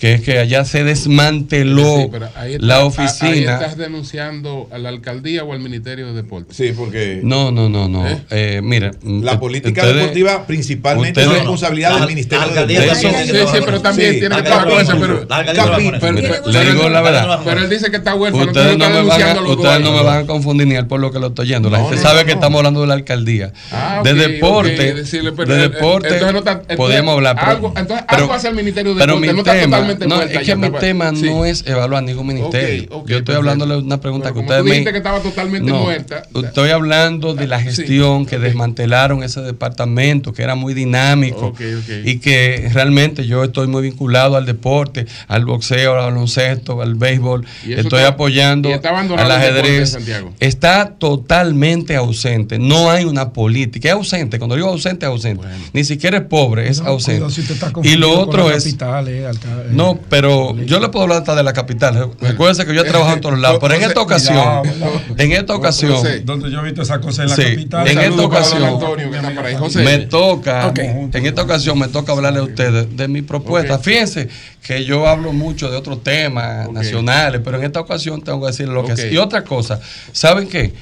[0.00, 3.52] que es que allá se desmanteló Sí, ahí está- la a- Ahí oficina.
[3.54, 6.56] estás denunciando a la alcaldía o al Ministerio de Deportes.
[6.56, 7.20] Sí, porque.
[7.22, 8.08] No, no, no, no.
[8.08, 8.18] ¿Eh?
[8.30, 13.02] Eh, mira, La eh, política ustedes- deportiva principalmente es responsabilidad del Ministerio de alcaldía Deportes.
[13.02, 16.12] también tiene que Sí, sí, pero también tiene que trabajar con eso, pero- Capi- pero-
[16.14, 17.40] Mire, pero- le digo la verdad.
[17.44, 19.92] Pero él dice que está huérfano, Ustedes no, está me van, denunciando a, ustedes no
[19.92, 21.68] me van a confundir ni al por lo que lo estoy yendo.
[21.68, 22.40] La No, gente no, sabe no, que no.
[22.40, 23.52] estamos hablando de la alcaldía.
[23.70, 25.02] Ah, de deporte, de
[25.58, 27.36] deporte no está- podemos hablar.
[27.76, 30.56] Entonces, algo hace el Ministerio de pero Deporte, mi no está tema, no, es que
[30.56, 31.22] mi está- tema sí.
[31.26, 33.04] no es evaluar ningún ministerio.
[33.06, 34.70] Yo estoy hablando de una pregunta Pero que ustedes me...
[34.70, 36.22] dijiste que estaba totalmente No, muerta.
[36.42, 41.54] Estoy hablando de la gestión que desmantelaron ese departamento, que era muy dinámico
[42.04, 47.44] y que realmente yo estoy muy vinculado al deporte, al boxeo, al baloncesto, al béisbol.
[47.66, 49.90] Estoy está- apoyando al deporte ajedrez.
[49.90, 50.32] Santiago.
[50.40, 52.58] Está totalmente ausente.
[52.58, 53.88] No hay una política.
[53.88, 54.38] Es ausente.
[54.38, 55.46] Cuando digo ausente, es ausente.
[55.72, 57.20] Ni siquiera es pobre, es ausente.
[57.20, 58.64] Cuidado si te estás y lo otro es.
[58.64, 59.68] capital, eh, alca- eh.
[59.80, 62.10] No, pero yo le puedo hablar hasta de la capital.
[62.20, 63.58] Recuérdense que yo he trabajado en todos lados.
[63.60, 64.62] Pero en esta ocasión,
[65.16, 67.88] en esta ocasión, Donde yo he visto esa cosa en la capital.
[67.88, 68.78] en esta ocasión
[69.84, 73.78] me toca, en esta ocasión me toca hablarle a ustedes de mi propuesta.
[73.78, 74.28] Fíjense
[74.62, 78.74] que yo hablo mucho de otros temas nacionales, pero en esta ocasión tengo que decirle
[78.74, 79.12] lo que es.
[79.12, 79.80] Y otra cosa,
[80.12, 80.74] ¿saben qué?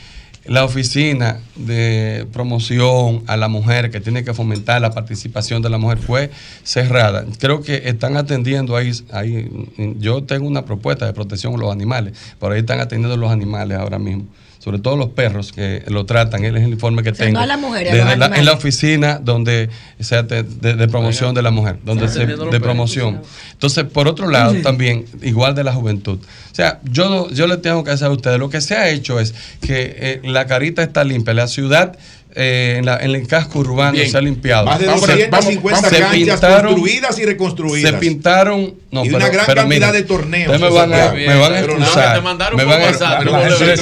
[0.49, 5.77] La oficina de promoción a la mujer que tiene que fomentar la participación de la
[5.77, 6.31] mujer fue
[6.63, 7.27] cerrada.
[7.39, 9.47] Creo que están atendiendo ahí, ahí
[9.99, 13.79] yo tengo una propuesta de protección a los animales, por ahí están atendiendo los animales
[13.79, 14.25] ahora mismo.
[14.59, 17.39] Sobre todo los perros que lo tratan, él es el informe que sea, tengo.
[17.39, 18.39] no a las mujeres, a Desde los la- animales.
[18.41, 19.71] en la oficina donde
[20.01, 22.59] se ate- de, de promoción de la mujer, donde se, de perros.
[22.61, 23.23] promoción.
[23.53, 26.19] Entonces, por otro lado, también, igual de la juventud.
[26.51, 28.89] O sea, yo, no- yo le tengo que decir a ustedes, lo que se ha
[28.91, 31.97] hecho es que eh, la carita está limpia, la ciudad
[32.35, 34.11] eh, en, la- en el casco urbano Bien.
[34.11, 34.67] se ha limpiado.
[34.67, 37.91] Más de Se- 250 se canchas pintaron- construidas y reconstruidas.
[37.93, 38.75] Se pintaron.
[38.91, 40.61] No, Y pero, una gran pero cantidad mira, de torneos.
[40.61, 42.21] me van a, me van a Pero nada,
[42.57, 43.77] me van a WhatsApp, pero la si- me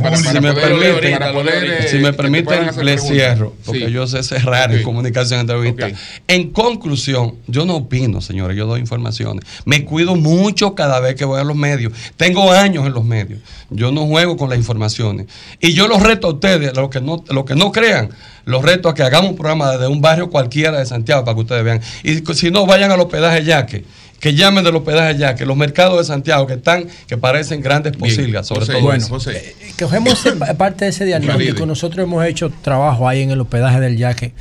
[0.00, 5.40] permiten- si me- eh, si me permiten, le cierro, porque yo sé cerrar en comunicación
[5.40, 5.90] entrevista.
[6.28, 9.44] En conclusión, yo no opino, señores, yo doy informaciones.
[9.64, 11.92] Me cuido mucho cada vez que voy a los medios.
[12.16, 13.40] Tengo años en los medios.
[13.70, 15.26] Yo no juego con las informaciones.
[15.60, 18.10] Y yo los reto a ustedes, los que no, los que no crean,
[18.44, 21.40] los reto a que hagamos un programa desde un barrio cualquiera de Santiago para que
[21.40, 21.80] ustedes vean.
[22.02, 23.84] Y si no, vayan al hospedaje Yaque.
[24.20, 28.46] Que llamen del hospedaje Yaque, los mercados de Santiago que están, que parecen grandes posilgas,
[28.46, 28.80] sobre todo.
[28.80, 29.30] Bueno, eso.
[29.30, 30.24] eh, cogemos
[30.56, 31.66] parte de ese diagnóstico.
[31.66, 34.32] Nosotros hemos hecho trabajo ahí en el hospedaje del Yaque.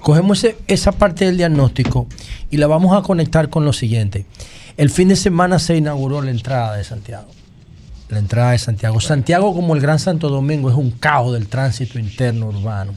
[0.00, 2.08] Cogemos esa parte del diagnóstico
[2.50, 4.24] y la vamos a conectar con lo siguiente.
[4.76, 7.28] El fin de semana se inauguró la entrada de Santiago.
[8.10, 9.00] La entrada de Santiago.
[9.00, 12.92] Santiago, como el Gran Santo Domingo, es un caos del tránsito interno urbano.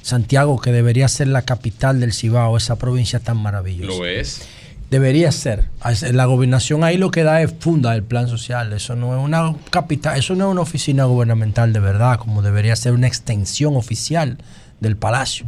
[0.00, 3.98] Santiago, que debería ser la capital del Cibao, esa provincia tan maravillosa.
[3.98, 4.42] Lo es.
[4.90, 5.68] Debería ser.
[6.12, 8.72] La gobernación ahí lo que da es funda el plan social.
[8.72, 12.76] Eso no es una capital, eso no es una oficina gubernamental de verdad, como debería
[12.76, 14.38] ser una extensión oficial
[14.78, 15.46] del palacio.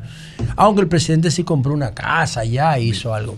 [0.57, 3.37] Aunque el presidente sí compró una casa ya hizo algo.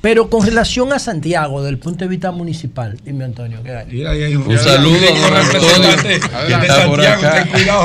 [0.00, 4.34] Pero con relación a Santiago, desde el punto de vista municipal, dime Antonio, ¿qué hay?
[4.34, 7.84] un, saludo a de Santiago, ten cuidado,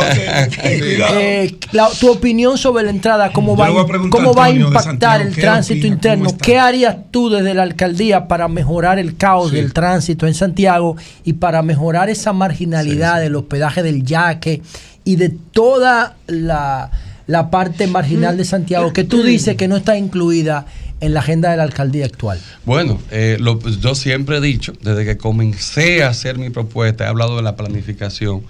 [0.61, 1.15] ten cuidado.
[1.19, 5.23] Eh, la- tu opinión sobre la entrada, cómo Yo va, cómo va a impactar Santiago,
[5.23, 6.29] el ¿qué tránsito interno.
[6.41, 10.95] ¿Qué harías tú desde la alcaldía para mejorar el caos del tránsito en Santiago
[11.25, 14.61] y para mejorar esa marginalidad del hospedaje del yaque
[15.03, 16.91] y de toda la,
[17.27, 20.65] la parte marginal de Santiago que tú dices que no está incluida
[21.01, 22.39] en la agenda de la alcaldía actual?
[22.65, 27.07] Bueno, eh, lo- yo siempre he dicho, desde que comencé a hacer mi propuesta, he
[27.07, 28.43] hablado de la planificación,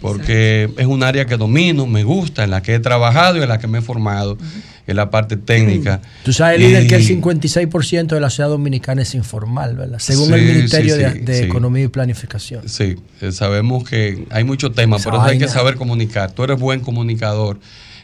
[0.00, 3.48] porque es un área que domino, me gusta, en la que he trabajado y en
[3.48, 4.38] la que me he formado,
[4.86, 6.00] en la parte técnica.
[6.24, 9.98] Tú sabes, líder, Y- que el 56% de la ciudad dominicana es informal, ¿verdad?
[9.98, 11.44] Según el Ministerio sí, de, sí, de sí.
[11.44, 12.66] Economía y Planificación.
[12.68, 16.32] Sí, eh, sabemos que hay muchos temas, Esa eso hay que saber comunicar.
[16.32, 17.60] Tú eres buen comunicador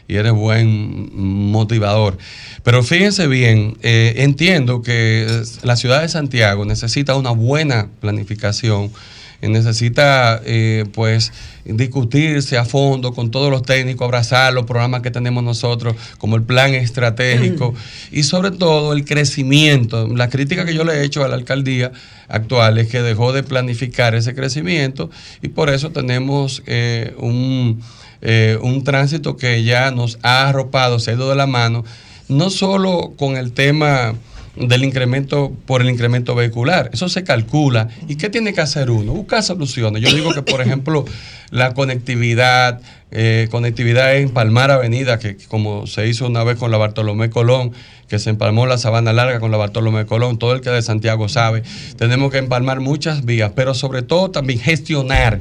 [0.07, 1.09] y eres buen
[1.51, 2.17] motivador.
[2.63, 8.91] Pero fíjense bien, eh, entiendo que eh, la ciudad de Santiago necesita una buena planificación,
[9.39, 11.31] eh, necesita eh, pues
[11.63, 16.43] discutirse a fondo con todos los técnicos, abrazar los programas que tenemos nosotros, como el
[16.43, 17.75] plan estratégico
[18.11, 20.07] y sobre todo el crecimiento.
[20.07, 21.91] La crítica que yo le he hecho a la alcaldía
[22.27, 25.11] actual es que dejó de planificar ese crecimiento
[25.43, 27.81] y por eso tenemos eh, un,
[28.29, 31.85] eh, un tránsito que ya nos ha arropado, se ha ido de la mano,
[32.27, 34.15] no solo con el tema
[34.57, 36.89] del incremento por el incremento vehicular.
[36.91, 37.87] Eso se calcula.
[38.09, 39.13] ¿Y qué tiene que hacer uno?
[39.13, 40.01] Buscar soluciones.
[40.01, 41.05] Yo digo que, por ejemplo,
[41.51, 42.81] la conectividad,
[43.11, 47.71] eh, conectividad en Palmar Avenida, que como se hizo una vez con la Bartolomé Colón,
[48.09, 51.29] que se empalmó la Sabana Larga con la Bartolomé Colón, todo el que de Santiago
[51.29, 51.63] sabe,
[51.97, 55.39] tenemos que empalmar muchas vías, pero sobre todo también gestionar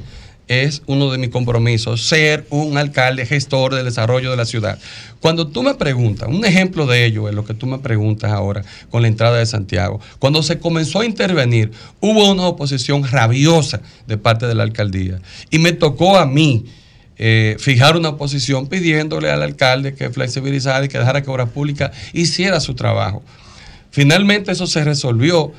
[0.49, 4.79] es uno de mis compromisos, ser un alcalde gestor del desarrollo de la ciudad.
[5.21, 8.63] Cuando tú me preguntas, un ejemplo de ello es lo que tú me preguntas ahora
[8.91, 10.01] con la entrada de Santiago.
[10.19, 15.21] Cuando se comenzó a intervenir, hubo una oposición rabiosa de parte de la alcaldía.
[15.51, 16.67] Y me tocó a mí
[17.19, 21.91] eh, fijar una posición pidiéndole al alcalde que flexibilizara y que dejara que Obras Públicas
[22.13, 23.23] hiciera su trabajo.
[23.91, 25.53] Finalmente eso se resolvió,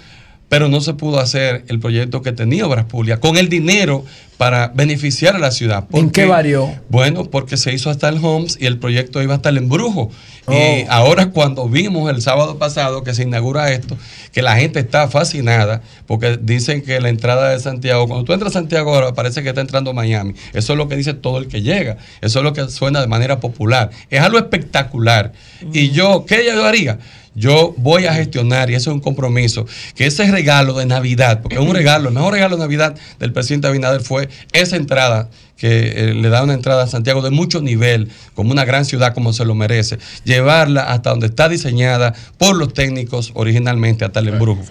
[0.50, 4.06] pero no se pudo hacer el proyecto que tenía Obras Públicas con el dinero
[4.38, 5.85] para beneficiar a la ciudad.
[5.92, 6.74] ¿En ¿Por qué varió?
[6.90, 10.11] Bueno, porque se hizo hasta el Homes y el proyecto iba hasta el embrujo.
[10.45, 10.53] Oh.
[10.53, 13.98] Y ahora cuando vimos el sábado pasado que se inaugura esto,
[14.32, 18.51] que la gente está fascinada, porque dicen que la entrada de Santiago, cuando tú entras
[18.51, 20.34] a Santiago ahora parece que está entrando Miami.
[20.53, 21.98] Eso es lo que dice todo el que llega.
[22.22, 23.90] Eso es lo que suena de manera popular.
[24.09, 25.34] Es algo espectacular.
[25.74, 27.00] Y yo, ¿qué yo haría?
[27.38, 31.57] Yo voy a gestionar, y eso es un compromiso, que ese regalo de Navidad, porque
[31.57, 36.10] es un regalo, el mejor regalo de Navidad del presidente Abinader fue esa entrada, que
[36.10, 39.34] eh, le da una entrada a Santiago de mucho nivel, como una gran ciudad como
[39.34, 44.64] se lo merece, llevarla hasta donde está diseñada por los técnicos originalmente, hasta el embrujo.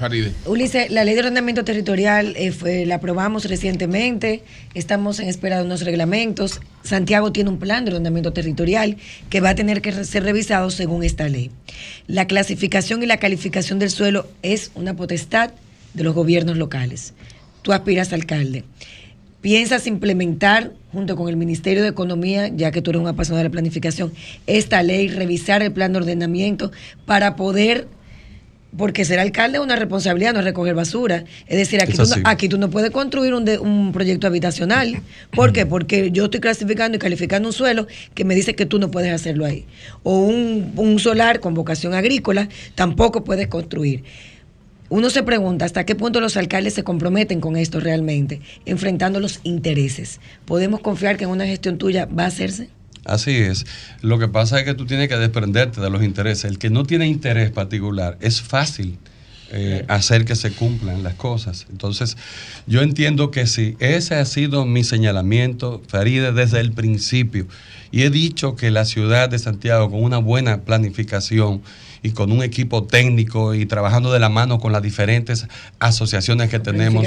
[0.46, 4.42] Ulises, la ley de ordenamiento territorial eh, fue, la aprobamos recientemente,
[4.74, 6.60] estamos en espera de unos reglamentos.
[6.82, 8.96] Santiago tiene un plan de ordenamiento territorial
[9.28, 11.50] que va a tener que ser revisado según esta ley.
[12.06, 15.50] La clasificación y la calificación del suelo es una potestad
[15.94, 17.14] de los gobiernos locales.
[17.62, 18.64] Tú aspiras a alcalde.
[19.40, 23.48] ¿Piensas implementar, junto con el Ministerio de Economía, ya que tú eres un apasionado de
[23.48, 24.12] la planificación,
[24.46, 26.72] esta ley, revisar el plan de ordenamiento
[27.04, 27.86] para poder
[28.76, 31.24] porque ser alcalde es una responsabilidad, no es recoger basura.
[31.46, 34.26] Es decir, aquí, Es tú no, aquí tú no puedes construir un, de- un proyecto
[34.26, 35.00] habitacional.
[35.30, 35.64] ¿Por qué?
[35.64, 39.12] Porque yo estoy clasificando y calificando un suelo que me dice que tú no puedes
[39.12, 39.64] hacerlo ahí.
[40.02, 44.02] O un, un solar con vocación agrícola, tampoco puedes construir.
[44.88, 49.40] Uno se pregunta hasta qué punto los alcaldes se comprometen con esto realmente, enfrentando los
[49.42, 50.20] intereses.
[50.44, 52.70] ¿Podemos confiar que en una gestión tuya va a hacerse?
[53.04, 53.66] Así es.
[54.02, 56.44] Lo que pasa es que tú tienes que desprenderte de los intereses.
[56.44, 58.98] El que no tiene interés particular es fácil
[59.52, 61.66] eh, hacer que se cumplan las cosas.
[61.70, 62.16] Entonces,
[62.66, 63.76] yo entiendo que sí.
[63.78, 67.46] Ese ha sido mi señalamiento, Faride, desde el principio.
[67.92, 71.62] Y he dicho que la ciudad de Santiago, con una buena planificación
[72.06, 75.46] y con un equipo técnico y trabajando de la mano con las diferentes
[75.78, 77.02] asociaciones que tenemos.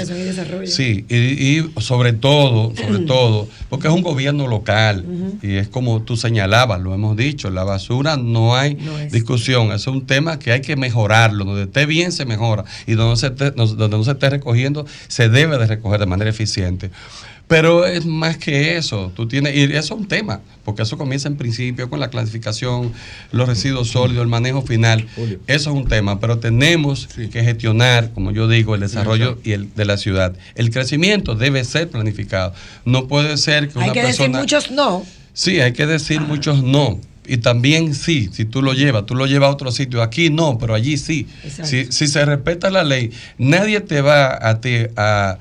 [0.66, 0.66] Y.
[0.66, 5.04] Sí, y, y sobre todo, sobre todo, porque es un gobierno local
[5.42, 8.76] y es como tú señalabas, lo hemos dicho, la basura no hay
[9.10, 13.10] discusión, es un tema que hay que mejorarlo, donde esté bien se mejora y donde
[13.10, 16.30] no se esté, no- donde no se esté recogiendo se debe de recoger de manera
[16.30, 16.90] eficiente.
[17.50, 19.10] Pero es más que eso.
[19.16, 22.92] Tú tienes, y eso es un tema, porque eso comienza en principio con la clasificación,
[23.32, 25.08] los residuos sólidos, el manejo final.
[25.48, 29.74] Eso es un tema, pero tenemos que gestionar, como yo digo, el desarrollo y el,
[29.74, 30.36] de la ciudad.
[30.54, 32.54] El crecimiento debe ser planificado.
[32.84, 35.04] No puede ser que una Hay que decir muchos no.
[35.32, 37.00] Sí, hay que decir muchos no.
[37.26, 40.02] Y también sí, si tú lo llevas, tú lo llevas a otro sitio.
[40.02, 41.26] Aquí no, pero allí sí.
[41.42, 41.66] Exacto.
[41.66, 45.38] Si, si se respeta la ley, nadie te va a, ti a, a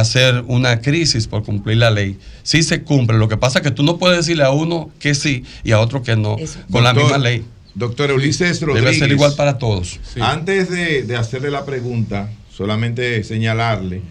[0.00, 2.18] hacer una crisis por cumplir la ley.
[2.42, 3.18] Sí se cumple.
[3.18, 5.80] Lo que pasa es que tú no puedes decirle a uno que sí y a
[5.80, 6.36] otro que no.
[6.70, 7.44] Con la misma ley.
[7.74, 8.84] Doctor Ulises Rodríguez.
[8.84, 10.00] Debe ser igual para todos.
[10.20, 14.02] Antes de, de hacerle la pregunta, solamente señalarle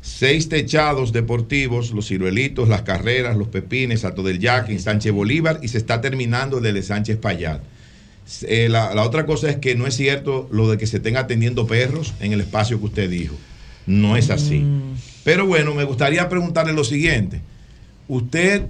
[0.00, 5.58] seis techados deportivos, los ciruelitos, las carreras, los pepines, Alto del Yaque, en Sánchez Bolívar
[5.62, 7.60] y se está terminando el de Sánchez Payat.
[8.42, 11.16] Eh, la, la otra cosa es que no es cierto lo de que se estén
[11.16, 13.34] atendiendo perros en el espacio que usted dijo.
[13.86, 14.64] No es así.
[15.26, 17.40] Pero bueno, me gustaría preguntarle lo siguiente.
[18.06, 18.62] Usted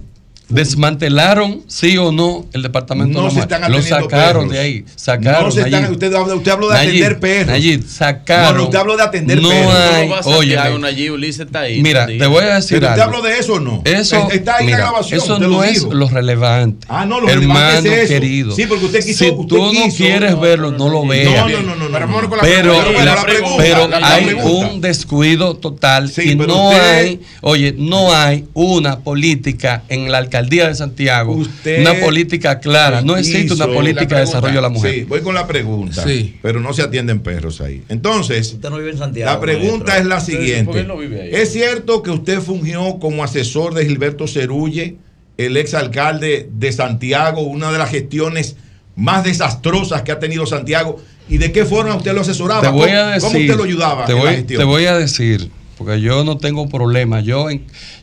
[0.49, 4.49] ¿Desmantelaron, sí o no, el departamento No de se la están Lo sacaron perros.
[4.51, 4.85] de ahí.
[4.95, 5.43] Sacaron.
[5.45, 5.91] No se están- Nayib.
[5.91, 7.47] usted habla- usted habló de Nayib, atender perros.
[7.47, 8.57] Nayib, sacaron.
[8.57, 9.75] No, usted habló de atender no perros.
[9.75, 11.81] Hay, oye, Nayib, Ulises está ahí.
[11.81, 13.17] Mira, te voy a decir ¿Pero usted algo.
[13.17, 13.81] habló de eso o no?
[13.83, 15.19] Eso, Está ahí mira, la grabación.
[15.21, 16.87] eso no lo es lo relevante.
[16.89, 18.13] Ah, no, lo Hermano relevante es eso.
[18.13, 18.55] querido.
[18.55, 21.33] Sí, porque usted quiso- Si usted tú no quiso- quieres verlo, no lo veas.
[21.33, 22.39] No, no, no, no, no.
[22.41, 22.73] Pero
[24.01, 30.36] hay un descuido total y no hay, oye, no hay una política en la alcaldía
[30.45, 33.01] de Santiago, Usted una política clara.
[33.01, 34.93] No existe una política de desarrollo de la mujer.
[34.93, 36.03] Sí, voy con la pregunta.
[36.03, 36.37] Sí.
[36.41, 37.83] Pero no se atienden perros ahí.
[37.89, 39.31] Entonces, Usted no vive en Santiago.
[39.31, 40.01] la pregunta maestro.
[40.01, 40.83] es la ¿Por qué siguiente.
[40.83, 41.29] no vive ahí?
[41.33, 44.97] ¿Es cierto que usted fungió como asesor de Gilberto Cerulle,
[45.37, 48.55] el exalcalde de Santiago, una de las gestiones
[48.95, 51.01] más desastrosas que ha tenido Santiago?
[51.29, 52.61] ¿Y de qué forma usted lo asesoraba?
[52.61, 53.21] Te voy ¿Cómo- a decir.
[53.29, 54.59] ¿Cómo usted lo ayudaba Te en la voy, gestión?
[54.59, 57.19] te voy a decir, porque yo no tengo problema.
[57.21, 57.47] Yo,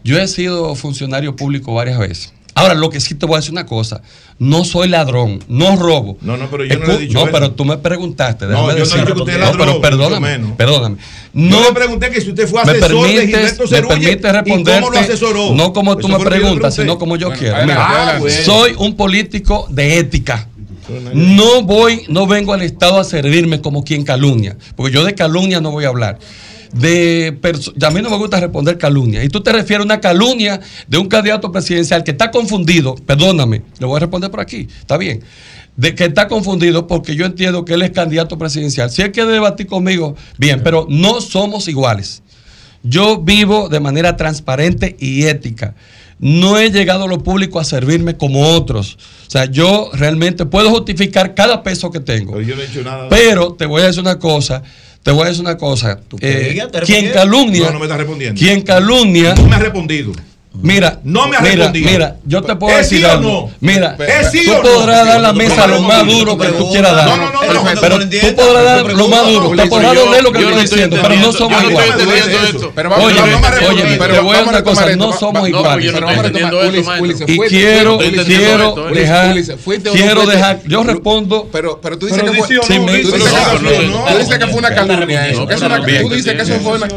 [0.05, 2.33] yo he sido funcionario público varias veces.
[2.57, 4.01] Ahora, lo que sí te voy a decir una cosa.
[4.39, 6.19] No soy ladrón, no robo.
[6.21, 7.33] No, no, pero yo no le he dicho No, eso.
[7.33, 8.45] pero tú me preguntaste.
[8.47, 9.01] No, déjame yo no decirte.
[9.01, 10.57] dicho que usted es No, ladrón, pero perdóname, menos.
[10.57, 10.97] perdóname.
[10.97, 14.33] Yo No le pregunté que si usted fue me asesor de permites, Gilberto me permite
[14.33, 15.55] responderte, cómo lo asesoró.
[15.55, 17.57] no como tú Eso me yo preguntas, sino como yo Bueno, quiero.
[17.57, 18.21] adelante, Mira, adelante.
[18.21, 18.45] bueno.
[18.45, 20.47] soy un político de ética.
[21.13, 25.61] No voy, no vengo al Estado a servirme como quien calumnia, porque yo de calumnia
[25.61, 26.19] no voy a hablar.
[26.75, 27.39] De
[27.83, 29.23] a mí no me gusta responder calumnia.
[29.23, 33.63] Y tú te refieres a una calumnia de un candidato presidencial que está confundido, perdóname,
[33.79, 35.23] le voy a responder por aquí, está bien.
[35.77, 38.91] De que está confundido porque yo entiendo que él es candidato presidencial.
[38.91, 42.23] Si él quiere debatir conmigo, bien, pero no somos iguales.
[42.83, 45.75] Yo vivo de manera transparente y ética.
[46.19, 48.99] No he llegado a lo público a servirme como otros.
[49.27, 52.35] O sea, yo realmente puedo justificar cada peso que tengo.
[52.35, 53.09] Pero yo no he hecho nada.
[53.09, 54.63] Pero te voy a decir una cosa.
[55.05, 56.01] Te voy a decir una cosa.
[56.23, 57.67] Eh, quien calumnia.
[57.67, 58.39] No, no me estás respondiendo.
[58.39, 59.35] Quien calumnia.
[59.35, 60.13] No me ha respondido.
[60.63, 61.91] Mira, No me ha mira, respondido.
[61.91, 63.29] Mira, yo te puedo ¿Es decir sí o algo.
[63.29, 63.51] no?
[63.61, 64.63] Mira, ¿Es sí tú o no?
[64.63, 67.09] podrás dar la mesa lo más duro que tú quieras dar.
[67.09, 67.41] no, no, no,
[67.81, 69.51] pero tú podrás dar lo más duro.
[69.57, 71.95] Te podrás doler lo que yo estoy diciendo, pero no somos iguales.
[72.99, 73.21] Oye,
[73.69, 75.93] oye, pero te voy a decir vamos a una cosa, no somos iguales.
[77.27, 79.35] Y quiero, quiero dejar,
[79.93, 81.49] quiero dejar, yo respondo.
[81.51, 82.47] Pero, pero tú dices que fue,
[84.59, 85.47] una calumnia eso.
[85.47, 86.89] Tú dices que eso fue una.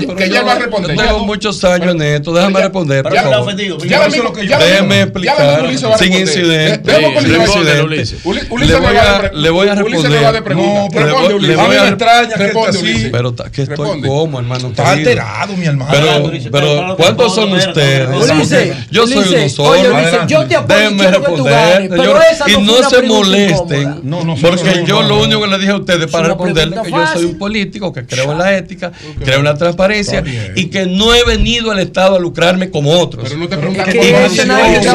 [0.00, 0.96] pero que yo, ya va a responder.
[0.96, 3.02] yo tengo muchos años en esto, déjame responder.
[3.02, 3.36] por Ya favor.
[3.38, 3.78] lo ofendido.
[3.78, 6.12] Ya lo mismo- ya lo Déjeme mismo- ya lo explicar mismo Ulises va a sin
[6.12, 6.38] responder.
[6.38, 6.92] incidente.
[6.92, 7.82] Dejemos que sin Ulises- incidente.
[7.82, 10.22] Ulises- Ulises Le me voy va a, a- le voy a Ulises me responder.
[10.24, 10.70] va a dar pregunta.
[10.70, 11.48] No, Responde, le voy- Ulises.
[11.48, 12.90] le voy A mí a me extraña que Responde, esté así.
[12.92, 13.10] Ulises.
[13.12, 14.68] Pero que estoy como, hermano.
[14.68, 15.90] Está alterado, mi hermano.
[15.90, 18.08] Pero, pero ¿cuántos son ustedes?
[18.08, 19.70] Ulises, Yo soy uno Ulises, solo.
[19.70, 22.26] oye, Ulises, yo te apoyo y Déjenme quiero que tú responder, ganes, pero señores.
[22.32, 24.00] esa y no se molesten, incómoda.
[24.02, 25.22] No, no, porque yo no, lo no.
[25.22, 28.32] único que le dije a ustedes para responderle que yo soy un político, que creo
[28.32, 28.92] en la ética,
[29.24, 30.22] creo en la transparencia
[30.54, 33.24] y que no he venido al Estado a lucrarme como otros.
[33.24, 33.72] Pero no te por no
[34.46, 34.92] nadie No,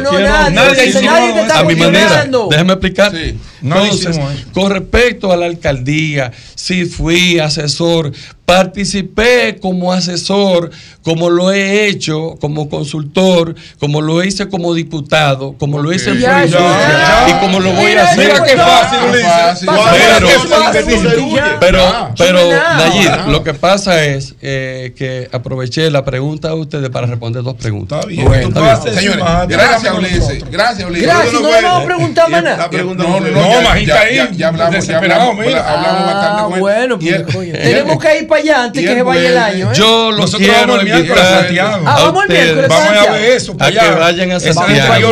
[0.00, 2.26] nadie, nadie te está a mi manera.
[2.50, 3.12] Déjeme explicar.
[3.60, 3.66] Sí.
[3.66, 4.48] Nadie Entonces, hicimos eso.
[4.54, 8.12] con respecto a la alcaldía, si fui asesor,
[8.44, 10.70] participé como asesor,
[11.02, 16.20] como lo he hecho como consultor, como lo hice como diputado, como lo hice en
[16.20, 18.18] Ya, y como lo voy Mira, a hacer.
[18.26, 19.26] mira qué fácil, Ulises.
[19.26, 19.68] Fácil.
[19.90, 20.28] Pero-.
[20.72, 22.14] Pero, Ya.
[22.16, 22.76] pero No, no.
[22.78, 23.32] Nayib, no.
[23.32, 27.98] lo que pasa es eh, que aproveché la pregunta de ustedes para responder dos preguntas.
[28.00, 28.24] Está bien.
[28.26, 30.50] Bueno, está Señores, gracias Ulises.
[30.50, 31.06] Gracias Ulises.
[31.08, 32.56] Gracias, no le vamos a Eh, preguntar más nada.
[32.56, 35.46] La pregunta No, no, no, No, ya, Majita ahí, ya, ya hablamos, ya desesperado, hablamos,
[35.46, 35.60] mira.
[35.74, 37.52] hablamos bastante Ah, con bueno, pues, coño.
[37.52, 39.72] Tenemos que ir para allá antes que se vaya el año.
[39.72, 39.74] ¿eh?
[39.74, 41.84] Yo los Nosotros quiero vamos el miércoles a Santiago.
[41.86, 43.52] Ah, vamos el miércoles, Vamos a ver eso.
[43.52, 43.94] a para que allá.
[43.96, 45.04] vayan a Santiago.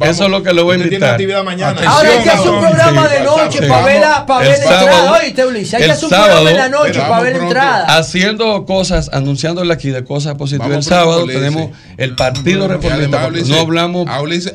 [0.00, 1.20] Eso es lo que le voy a invitar.
[1.86, 5.12] Ahora hay que hacer un programa de noche para ver la, entrada.
[5.12, 7.96] Oíste, Ulises, hay que hacer un programa en la noche para ver la entrada.
[7.96, 10.76] Haciendo cosas, anunciándole aquí de cosas positivas.
[10.76, 13.28] El sábado tenemos el Partido Reformista.
[13.48, 14.08] No hablamos.
[14.08, 14.54] A Ulises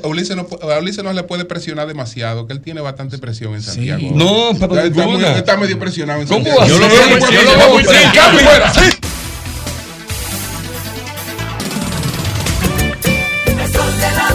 [1.03, 4.09] no le puede presionar demasiado, que él tiene bastante presión en Santiago.
[4.13, 6.67] No, pero está, está está medio presionado en ¿Cómo Santiago.
[6.67, 8.45] Yo lo Sí, veo sí, sí, yo lo sí, veo sí, sí.
[8.45, 8.73] Fuera.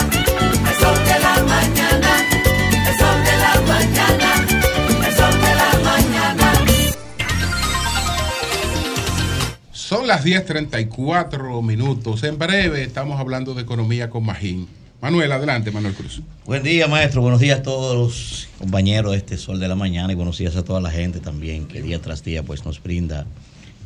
[9.73, 12.23] Son las 10.34 minutos.
[12.23, 14.69] En breve estamos hablando de economía con Magín.
[15.01, 16.21] Manuel, adelante, Manuel Cruz.
[16.45, 17.23] Buen día, maestro.
[17.23, 20.57] Buenos días a todos los compañeros de este Sol de la Mañana y buenos días
[20.57, 23.25] a toda la gente también que día tras día pues nos brinda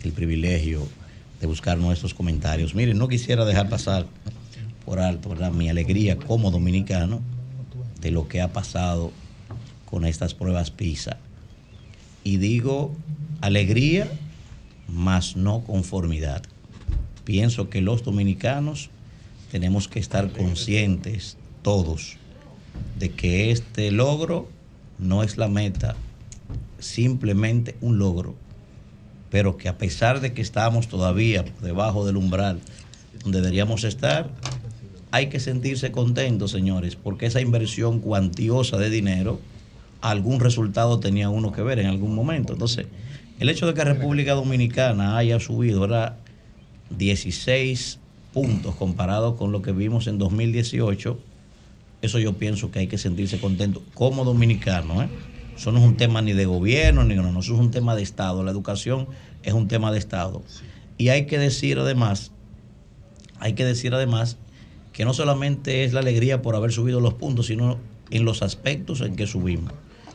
[0.02, 0.88] el privilegio
[1.40, 2.74] de buscar nuestros comentarios.
[2.74, 4.06] Miren, no quisiera dejar pasar
[4.84, 5.52] por alto ¿verdad?
[5.52, 7.20] mi alegría como dominicano
[8.00, 9.12] de lo que ha pasado
[9.84, 11.18] con estas pruebas PISA.
[12.24, 12.92] Y digo
[13.40, 14.10] alegría,
[14.88, 16.42] más no conformidad.
[17.24, 18.90] Pienso que los dominicanos
[19.54, 22.16] tenemos que estar conscientes todos
[22.98, 24.48] de que este logro
[24.98, 25.94] no es la meta,
[26.80, 28.34] simplemente un logro,
[29.30, 32.58] pero que a pesar de que estamos todavía debajo del umbral
[33.22, 34.28] donde deberíamos estar,
[35.12, 39.38] hay que sentirse contentos, señores, porque esa inversión cuantiosa de dinero,
[40.00, 42.54] algún resultado tenía uno que ver en algún momento.
[42.54, 42.86] Entonces,
[43.38, 46.16] el hecho de que República Dominicana haya subido, ¿verdad?
[46.90, 48.00] 16
[48.34, 51.18] puntos comparado con lo que vimos en 2018,
[52.02, 55.02] eso yo pienso que hay que sentirse contento como dominicano.
[55.02, 55.08] ¿eh?
[55.56, 57.94] Eso no es un tema ni de gobierno, ni no, no, eso es un tema
[57.94, 58.42] de Estado.
[58.42, 59.06] La educación
[59.44, 60.42] es un tema de Estado.
[60.98, 62.32] Y hay que decir además,
[63.38, 64.36] hay que decir además
[64.92, 67.78] que no solamente es la alegría por haber subido los puntos, sino
[68.10, 69.72] en los aspectos en que subimos.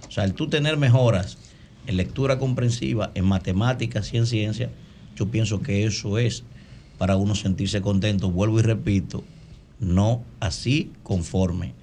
[0.07, 1.37] O sea, el tú tener mejoras
[1.87, 4.69] en lectura comprensiva, en matemáticas y en ciencia,
[5.15, 6.43] yo pienso que eso es
[6.99, 8.29] para uno sentirse contento.
[8.29, 9.23] Vuelvo y repito,
[9.79, 11.73] no así conforme.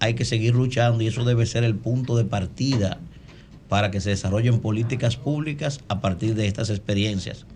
[0.00, 2.98] Hay que seguir luchando y eso debe ser el punto de partida
[3.68, 7.46] para que se desarrollen políticas públicas a partir de estas experiencias.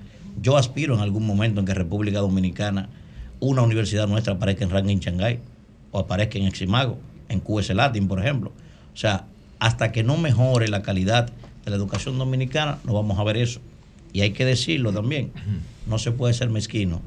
[0.40, 2.90] Yo aspiro en algún momento en que República Dominicana,
[3.40, 5.40] una universidad nuestra aparezca en ranking Shanghái
[5.90, 8.52] o aparezca en Eximago, en QS Latin, por ejemplo.
[8.94, 9.24] O sea,
[9.58, 11.30] hasta que no mejore la calidad
[11.64, 13.60] de la educación dominicana, no vamos a ver eso.
[14.16, 15.30] Y hay que decirlo también,
[15.86, 17.02] no se puede ser mezquino.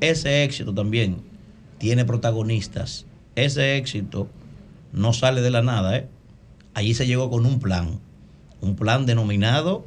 [0.00, 1.18] Ese éxito también
[1.76, 3.04] tiene protagonistas.
[3.36, 4.28] Ese éxito
[4.94, 5.94] no sale de la nada.
[5.94, 6.06] ¿eh?
[6.72, 8.00] Allí se llegó con un plan,
[8.62, 9.84] un plan denominado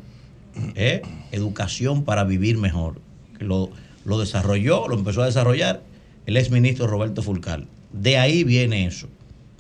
[0.76, 1.02] ¿eh?
[1.32, 3.02] Educación para vivir mejor.
[3.40, 3.72] que Lo,
[4.06, 5.82] lo desarrolló, lo empezó a desarrollar
[6.28, 7.66] el exministro Roberto Fulcal.
[7.92, 9.08] De ahí viene eso.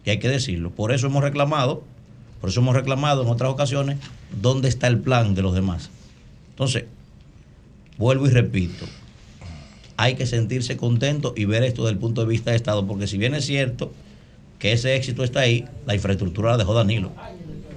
[0.06, 0.70] Y hay que decirlo.
[0.70, 1.84] Por eso hemos reclamado,
[2.42, 3.98] por eso hemos reclamado en otras ocasiones,
[4.40, 5.90] dónde está el plan de los demás.
[6.56, 6.86] Entonces,
[7.98, 8.86] vuelvo y repito,
[9.98, 13.08] hay que sentirse contento y ver esto desde el punto de vista de Estado, porque
[13.08, 13.92] si bien es cierto
[14.58, 17.12] que ese éxito está ahí, la infraestructura la dejó Danilo.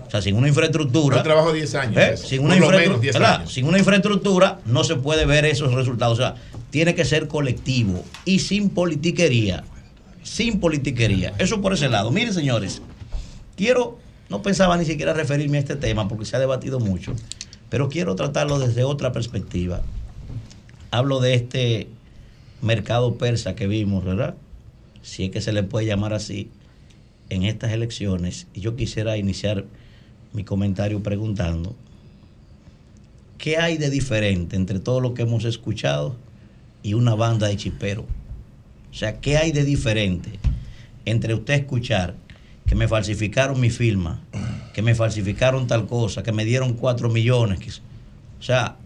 [0.06, 1.16] O sea, sin una infraestructura.
[1.16, 2.16] Yo trabajo 10 años ¿eh?
[2.16, 3.40] Sin, una menos 10 ¿verdad?
[3.40, 3.52] años.
[3.52, 6.18] sin una infraestructura no se puede ver esos resultados.
[6.18, 6.36] O sea,
[6.70, 9.64] tiene que ser colectivo y sin politiquería.
[10.22, 11.34] Sin politiquería.
[11.38, 12.10] Eso por ese lado.
[12.10, 12.80] Miren, señores,
[13.56, 13.98] quiero,
[14.30, 17.14] no pensaba ni siquiera referirme a este tema porque se ha debatido mucho,
[17.70, 19.82] pero quiero tratarlo desde otra perspectiva.
[20.90, 21.88] Hablo de este
[22.62, 24.34] mercado persa que vimos, ¿verdad?
[25.02, 26.50] Si es que se le puede llamar así,
[27.30, 28.46] en estas elecciones.
[28.54, 29.64] Y yo quisiera iniciar
[30.32, 31.74] mi comentario preguntando,
[33.36, 36.16] ¿qué hay de diferente entre todo lo que hemos escuchado
[36.82, 38.06] y una banda de chiperos?
[38.90, 40.38] O sea, ¿qué hay de diferente
[41.04, 42.14] entre usted escuchar
[42.66, 44.20] que me falsificaron mi firma,
[44.78, 47.82] que me falsificaron tal cosa, que me dieron cuatro millones?
[48.38, 48.76] o sea,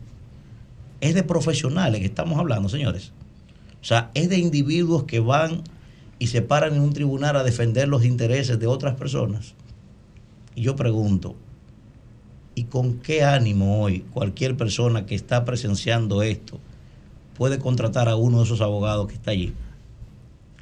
[1.03, 3.13] es de profesionales que estamos hablando, señores.
[3.83, 5.65] O sea, es de individuos que van
[6.19, 9.53] y se paran en un tribunal a defender los intereses de otras personas.
[10.55, 11.37] Y yo pregunto,
[12.55, 16.59] ¿y con qué ánimo hoy cualquier persona que está presenciando esto
[17.37, 19.53] puede contratar a uno de esos abogados que está allí?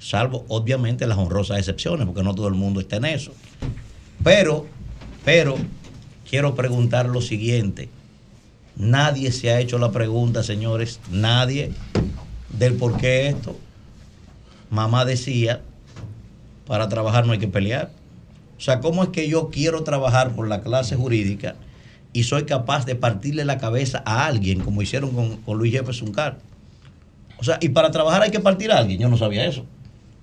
[0.00, 3.30] Salvo, obviamente, las honrosas excepciones, porque no todo el mundo está en eso.
[4.24, 4.66] Pero,
[5.24, 5.56] pero,
[6.28, 7.88] quiero preguntar lo siguiente.
[8.76, 11.72] Nadie se ha hecho la pregunta, señores, nadie,
[12.56, 13.56] del por qué esto.
[14.70, 15.60] Mamá decía,
[16.66, 17.90] para trabajar no hay que pelear.
[18.56, 21.56] O sea, ¿cómo es que yo quiero trabajar por la clase jurídica
[22.12, 26.12] y soy capaz de partirle la cabeza a alguien, como hicieron con, con Luis Jefferson
[26.12, 26.38] Carr?
[27.38, 29.00] O sea, y para trabajar hay que partir a alguien.
[29.00, 29.64] Yo no sabía eso.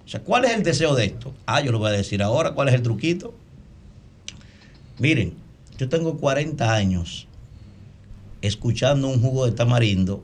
[0.05, 1.33] O sea, ¿cuál es el deseo de esto?
[1.45, 2.51] Ah, yo lo voy a decir ahora.
[2.51, 3.33] ¿Cuál es el truquito?
[4.99, 5.35] Miren,
[5.77, 7.27] yo tengo 40 años
[8.41, 10.23] escuchando un jugo de tamarindo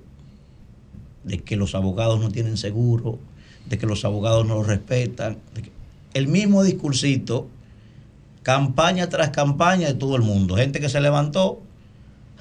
[1.23, 3.19] de que los abogados no tienen seguro,
[3.67, 5.37] de que los abogados no los respetan.
[6.15, 7.47] El mismo discursito,
[8.41, 10.55] campaña tras campaña de todo el mundo.
[10.55, 11.61] Gente que se levantó,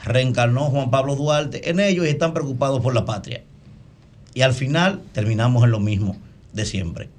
[0.02, 3.44] reencarnó Juan Pablo Duarte en ellos y están preocupados por la patria.
[4.32, 6.16] Y al final terminamos en lo mismo
[6.54, 7.10] de siempre.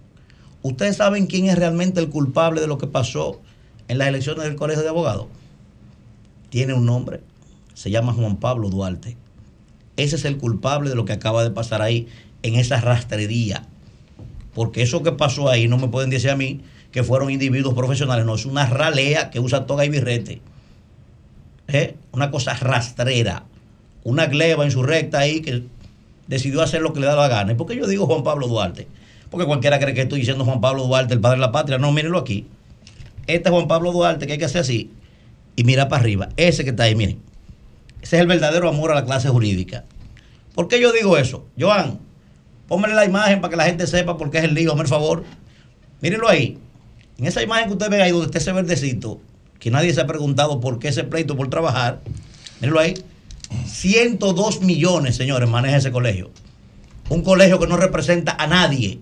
[0.63, 3.41] ¿Ustedes saben quién es realmente el culpable de lo que pasó
[3.93, 5.27] en las elecciones del Colegio de Abogados?
[6.49, 7.21] Tiene un nombre,
[7.73, 9.15] se llama Juan Pablo Duarte.
[9.97, 12.07] Ese es el culpable de lo que acaba de pasar ahí
[12.41, 13.67] en esa rastrería.
[14.53, 18.25] Porque eso que pasó ahí no me pueden decir a mí que fueron individuos profesionales,
[18.25, 20.41] no, es una ralea que usa toga y birrete.
[21.67, 21.95] ¿Eh?
[22.11, 23.45] Una cosa rastrera.
[24.03, 25.63] Una gleba en su recta ahí que
[26.27, 27.53] decidió hacer lo que le da la gana.
[27.53, 28.87] ¿Y por qué yo digo Juan Pablo Duarte?
[29.29, 31.77] Porque cualquiera cree que estoy diciendo Juan Pablo Duarte, el padre de la patria.
[31.77, 32.47] No, mírenlo aquí.
[33.27, 34.91] Este Juan Pablo Duarte que hay que hacer así
[35.55, 36.29] y mira para arriba.
[36.37, 37.19] Ese que está ahí, miren.
[38.01, 39.85] Ese es el verdadero amor a la clase jurídica.
[40.55, 41.47] ¿Por qué yo digo eso?
[41.59, 41.99] Joan,
[42.67, 45.23] póngale la imagen para que la gente sepa por qué es el lío, el favor.
[46.01, 46.57] Mírenlo ahí.
[47.17, 49.21] En esa imagen que ustedes ven ahí donde está ese verdecito,
[49.59, 52.01] que nadie se ha preguntado por qué ese pleito por trabajar,
[52.59, 52.95] mírenlo ahí.
[53.65, 56.31] 102 millones, señores, maneja ese colegio.
[57.09, 58.99] Un colegio que no representa a nadie.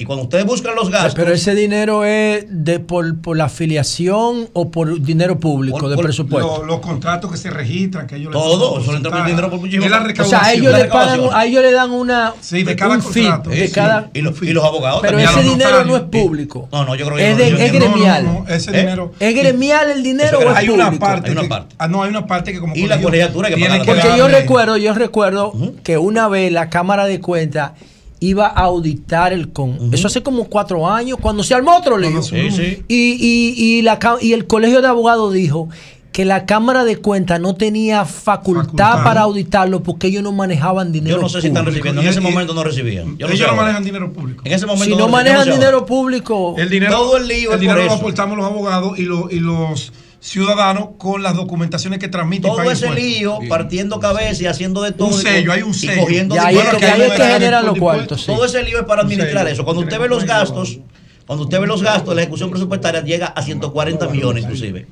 [0.00, 1.14] Y cuando ustedes buscan los gastos.
[1.16, 6.58] Pero ese dinero es de por, por la afiliación o por dinero público de presupuesto.
[6.58, 9.86] Los, los contratos que se registran, que ellos Todo, eso entra por dinero por muchísimo.
[9.86, 10.40] O sea, O recaudación.
[10.40, 13.50] sea, ellos le pagan, a ellos le dan una Sí, de cada un fee contrato.
[13.50, 15.30] de Sí, cada y, los- y los abogados pero también.
[15.30, 16.68] ese los dinero no es público.
[16.70, 18.24] No, no, yo creo que es, de- no- es gremial.
[18.24, 18.80] No, no, ese ¿Eh?
[18.80, 19.12] dinero.
[19.18, 20.88] ¿Es gremial el dinero o es hay público?
[20.90, 21.26] una parte.
[21.26, 21.74] Hay una que- parte.
[21.78, 23.56] Ah, no, hay una parte que como Y la colegiatura que.
[23.84, 25.52] Porque yo recuerdo, yo recuerdo
[25.82, 27.72] que una vez la Cámara de Cuentas
[28.20, 29.92] iba a auditar el con.
[29.92, 32.22] Eso hace como cuatro años, cuando se armó otro lío.
[32.22, 32.82] Sí, sí.
[32.88, 35.68] Y, y, y, la, y el Colegio de Abogados dijo
[36.12, 39.04] que la Cámara de Cuentas no tenía facultad, Facultad.
[39.04, 41.84] para auditarlo porque ellos no manejaban dinero Yo no sé si están público.
[41.84, 42.02] recibiendo.
[42.02, 43.16] En ese momento no recibían.
[43.18, 43.62] Yo no ellos sé no ahora.
[43.62, 44.42] manejan dinero público.
[44.44, 47.54] En ese momento Si no recibían, manejan dinero público, El dinero, Todo el lío es
[47.54, 51.98] el dinero por lo aportamos los abogados y, los y los ciudadanos con las documentaciones
[51.98, 52.50] que transmiten.
[52.50, 52.94] y Todo ese impuestos.
[52.96, 55.08] lío, partiendo cabeza y haciendo de todo.
[55.08, 56.00] Un y sello, hay un y sello.
[56.02, 58.26] cogiendo Y ahí es que, que ahí es que hay- generan los cuartos.
[58.26, 59.54] Todo ese lío es para administrar sello.
[59.54, 59.64] eso.
[59.64, 60.78] Cuando usted ve los gastos,
[61.26, 64.86] cuando usted ve los gastos, la ejecución presupuestaria llega a 140 millones inclusive.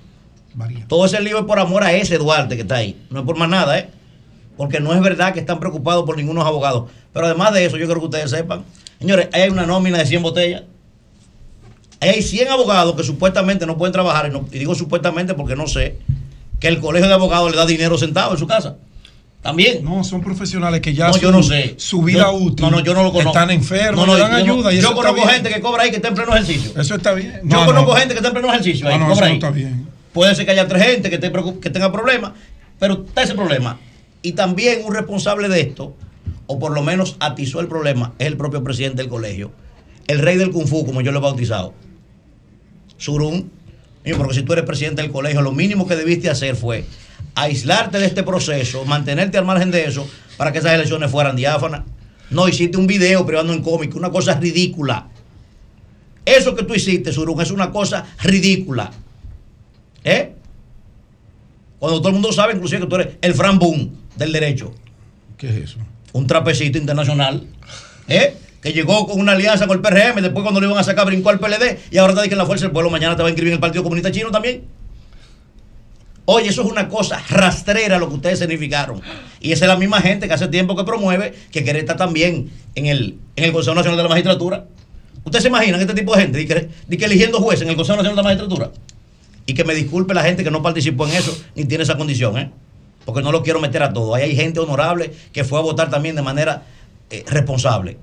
[0.89, 2.97] Todo ese lío es por amor a ese Duarte que está ahí.
[3.11, 3.91] No es por más nada, ¿eh?
[4.57, 6.89] Porque no es verdad que están preocupados por ningunos abogados.
[7.13, 8.65] Pero además de eso, yo creo que ustedes sepan.
[8.99, 10.63] Señores, ahí hay una nómina de 100 botellas.
[12.01, 14.27] Hay 100 abogados que supuestamente no pueden trabajar.
[14.29, 15.99] Y, no- y digo supuestamente porque no sé.
[16.61, 18.77] Que el colegio de abogados le da dinero sentado en su casa.
[19.43, 19.85] También.
[19.85, 21.75] No, son profesionales que ya No, su, yo no sé.
[21.79, 22.65] su vida Yo- útil.
[22.65, 23.31] No, no, yo no lo conozco.
[23.31, 24.73] Están enfermos, No, no, dan yo ayuda.
[24.73, 25.29] y yo eso está conozco bien.
[25.29, 26.73] gente que cobra ahí que está en pleno ejercicio.
[26.81, 27.41] Eso está bien.
[27.45, 27.97] Yo No, conozco no.
[27.99, 28.89] gente que está en pleno ejercicio.
[28.89, 29.39] ahí, No, eso cobra no ahí.
[29.39, 29.87] está bien.
[30.13, 31.21] Puede ser que haya tres gente que,
[31.61, 32.33] que tenga problemas,
[32.79, 33.79] pero está ese problema.
[34.23, 35.95] Y también un responsable de esto,
[36.47, 39.53] o por lo menos atizó el problema, es el propio presidente del colegio.
[40.09, 41.75] El rey del kung fu, como yo lo he bautizado.
[42.97, 43.51] Surún.
[44.05, 46.85] Niño, Porque si tú eres presidente del colegio, lo mínimo que debiste hacer fue
[47.35, 51.83] aislarte de este proceso, mantenerte al margen de eso, para que esas elecciones fueran diáfanas.
[52.31, 55.09] No, hiciste un video privando en cómic, una cosa ridícula.
[56.25, 58.91] Eso que tú hiciste, Surún, es una cosa ridícula.
[60.03, 60.33] ¿Eh?
[61.79, 64.75] Cuando todo el mundo sabe, inclusive, que tú eres el Fran Boom del derecho.
[65.37, 65.79] ¿Qué es eso?
[66.13, 67.47] Un trapecito internacional.
[68.09, 68.37] ¿Eh?
[68.67, 71.31] Que llegó con una alianza con el PRM, después cuando lo iban a sacar brincó
[71.31, 73.53] al PLD y ahora está que la Fuerza del Pueblo mañana te va a inscribir
[73.53, 74.65] en el Partido Comunista Chino también.
[76.25, 79.01] Oye, eso es una cosa rastrera lo que ustedes significaron.
[79.41, 82.51] Y esa es la misma gente que hace tiempo que promueve que quiere estar también
[82.75, 84.65] en el, en el Consejo Nacional de la Magistratura.
[85.23, 86.69] ¿Ustedes se imaginan este tipo de gente?
[86.89, 88.73] De que eligiendo jueces en el Consejo Nacional de la Magistratura.
[89.47, 92.37] Y que me disculpe la gente que no participó en eso ni tiene esa condición,
[92.37, 92.51] ¿eh?
[93.05, 94.13] Porque no lo quiero meter a todo.
[94.17, 96.65] Ahí hay gente honorable que fue a votar también de manera
[97.11, 97.99] eh, responsable.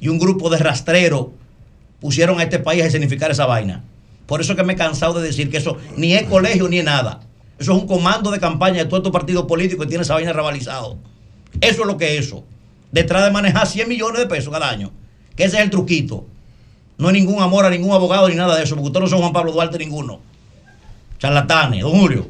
[0.00, 1.28] Y un grupo de rastreros
[2.00, 3.84] pusieron a este país a escenificar esa vaina.
[4.26, 6.84] Por eso que me he cansado de decir que eso ni es colegio ni es
[6.84, 7.20] nada.
[7.58, 10.32] Eso es un comando de campaña de todos estos partidos políticos que tiene esa vaina
[10.32, 10.98] rabalizado.
[11.60, 12.44] Eso es lo que es eso.
[12.92, 14.92] Detrás de manejar 100 millones de pesos cada año.
[15.34, 16.26] Que ese es el truquito.
[16.98, 19.20] No hay ningún amor a ningún abogado ni nada de eso, porque ustedes no son
[19.20, 20.20] Juan Pablo Duarte ninguno.
[21.18, 22.26] Charlatanes, don Julio.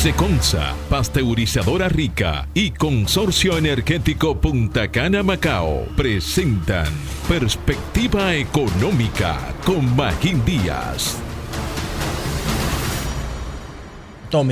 [0.00, 6.86] Seconza, pasteurizadora rica y Consorcio Energético Punta Cana Macao presentan
[7.28, 11.18] Perspectiva Económica con Magín Díaz.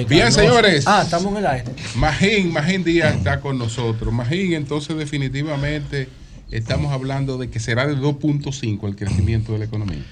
[0.07, 0.31] Bien, ¿no?
[0.31, 0.87] señores.
[0.87, 1.73] Ah, estamos en el aire.
[1.95, 4.13] Magín, Magín Díaz está con nosotros.
[4.13, 6.09] Magín, entonces definitivamente
[6.51, 10.05] estamos hablando de que será de 2.5 el crecimiento de la economía.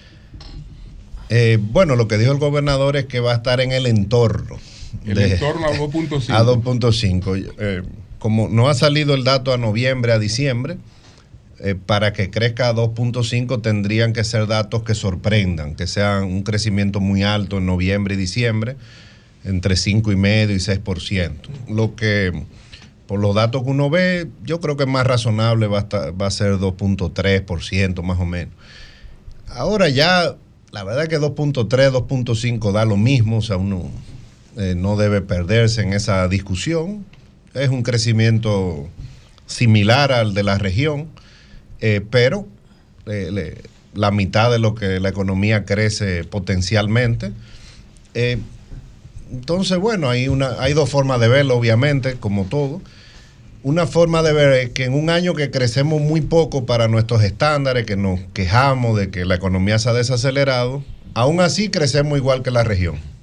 [1.28, 4.56] Eh, bueno, lo que dijo el gobernador es que va a estar en el entorno.
[5.04, 6.30] El entorno a 2.5.
[6.30, 7.52] A 2.5.
[7.58, 7.82] Eh,
[8.18, 10.78] como no ha salido el dato a noviembre, a diciembre,
[11.60, 16.42] eh, para que crezca a 2.5 tendrían que ser datos que sorprendan, que sean un
[16.42, 18.76] crecimiento muy alto en noviembre y diciembre,
[19.44, 21.30] entre 5,5 y 6%.
[21.68, 22.32] Lo que,
[23.06, 26.26] por los datos que uno ve, yo creo que más razonable va a, estar- va
[26.26, 28.52] a ser 2.3% más o menos.
[29.48, 30.34] Ahora ya,
[30.72, 33.88] la verdad que 2.3, 2.5 da lo mismo, o sea, uno
[34.56, 37.04] eh, no debe perderse en esa discusión.
[37.52, 38.88] Es un crecimiento
[39.46, 41.08] similar al de la región,
[41.80, 42.46] eh, pero
[43.06, 43.62] eh,
[43.94, 47.32] la mitad de lo que la economía crece potencialmente.
[49.30, 52.80] Entonces, bueno, hay, una, hay dos formas de verlo, obviamente, como todo.
[53.62, 57.22] Una forma de ver es que en un año que crecemos muy poco para nuestros
[57.22, 60.82] estándares, que nos quejamos de que la economía se ha desacelerado,
[61.14, 63.15] aún así crecemos igual que la región.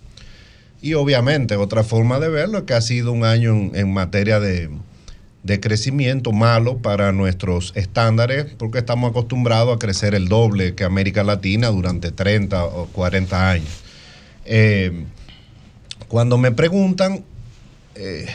[0.84, 4.70] Y obviamente otra forma de verlo es que ha sido un año en, materia de,
[5.42, 11.24] de crecimiento malo para nuestros estándares, porque estamos acostumbrados a crecer el doble que América
[11.24, 13.70] Latina durante 30 o 40 años.
[14.44, 15.06] Eh,
[16.10, 17.24] cuando me preguntan,
[17.96, 18.28] eh,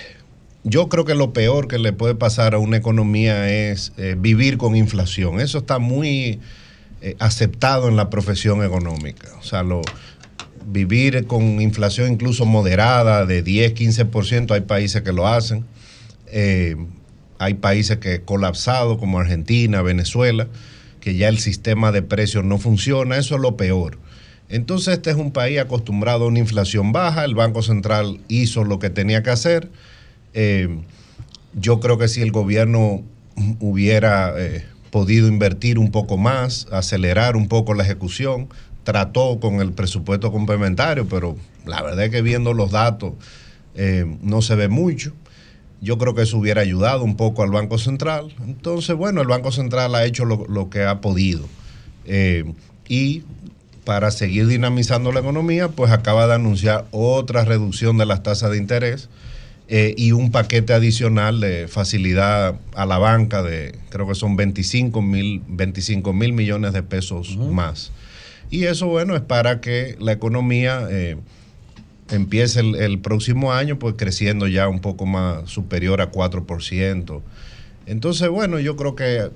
[0.65, 4.57] yo creo que lo peor que le puede pasar a una economía es eh, vivir
[4.57, 5.39] con inflación.
[5.39, 6.41] Eso está muy
[7.21, 9.29] aceptado en la profesión económica.
[9.39, 9.83] O sea, lo,
[10.71, 15.65] vivir con inflación incluso moderada de 10, 15%, hay países que lo hacen.
[16.27, 16.77] Eh,
[17.39, 20.49] hay países que colapsado como Argentina, Venezuela,
[21.01, 23.17] que ya el sistema de precios no funciona.
[23.17, 23.99] Eso es lo peor.
[24.49, 28.79] Entonces este es un país acostumbrado a una inflación baja, el Banco Central hizo lo
[28.79, 29.69] que tenía que hacer.
[30.33, 30.81] Eh,
[31.55, 33.03] yo creo que si el gobierno
[33.61, 38.49] hubiera eh, podido invertir un poco más, acelerar un poco la ejecución,
[38.89, 41.37] trató con el presupuesto complementario, pero
[41.67, 43.13] la verdad es que viendo los datos
[43.75, 45.13] eh, no se ve mucho.
[45.83, 48.35] Yo creo que eso hubiera ayudado un poco al Banco Central.
[48.47, 51.47] Entonces, bueno, el Banco Central ha hecho lo, lo que ha podido.
[52.07, 52.51] Eh,
[52.89, 53.25] y
[53.85, 58.57] para seguir dinamizando la economía, pues acaba de anunciar otra reducción de las tasas de
[58.57, 59.11] interés
[59.69, 65.03] eh, y un paquete adicional de facilidad a la banca de, creo que son 25
[65.03, 67.93] mil 25 mil millones de pesos más.
[68.51, 71.17] Y eso, bueno, es para que la economía eh,
[72.11, 77.21] empiece el, el próximo año, pues creciendo ya un poco más superior a 4%.
[77.87, 79.31] Entonces, bueno, yo creo que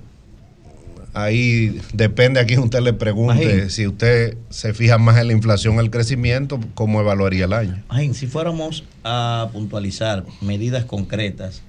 [1.14, 3.70] ahí depende a quién usted le pregunte.
[3.70, 7.82] Si usted se fija más en la inflación, el crecimiento, ¿cómo evaluaría el año?
[7.88, 11.62] Ajín, si fuéramos a puntualizar medidas concretas,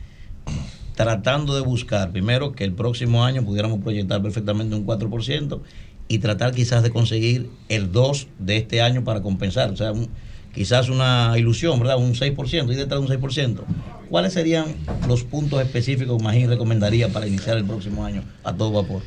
[0.96, 5.62] tratando de buscar, primero, que el próximo año pudiéramos proyectar perfectamente un 4%
[6.08, 9.72] y tratar quizás de conseguir el 2% de este año para compensar.
[9.72, 10.10] O sea, un-
[10.54, 11.98] quizás una ilusión, ¿verdad?
[11.98, 13.64] Un 6% y detrás de un 6%.
[14.10, 14.66] ¿Cuáles serían
[15.08, 19.02] los puntos específicos que Magín recomendaría para iniciar el próximo año a todo vapor?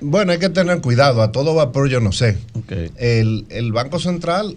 [0.00, 1.22] Bueno, hay que tener cuidado.
[1.22, 2.38] A todo vapor yo no sé.
[2.96, 4.56] El, el Banco Central,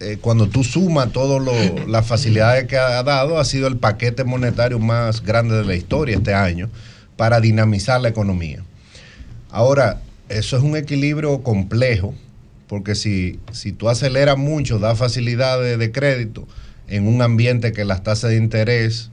[0.00, 1.40] eh, cuando tú sumas todas
[1.88, 6.16] las facilidades que ha dado, ha sido el paquete monetario más grande de la historia
[6.16, 6.68] este año
[7.16, 8.62] para dinamizar la economía.
[9.56, 12.12] Ahora, eso es un equilibrio complejo,
[12.68, 16.46] porque si, si tú aceleras mucho, das facilidades de crédito
[16.88, 19.10] en un ambiente que las tasas de interés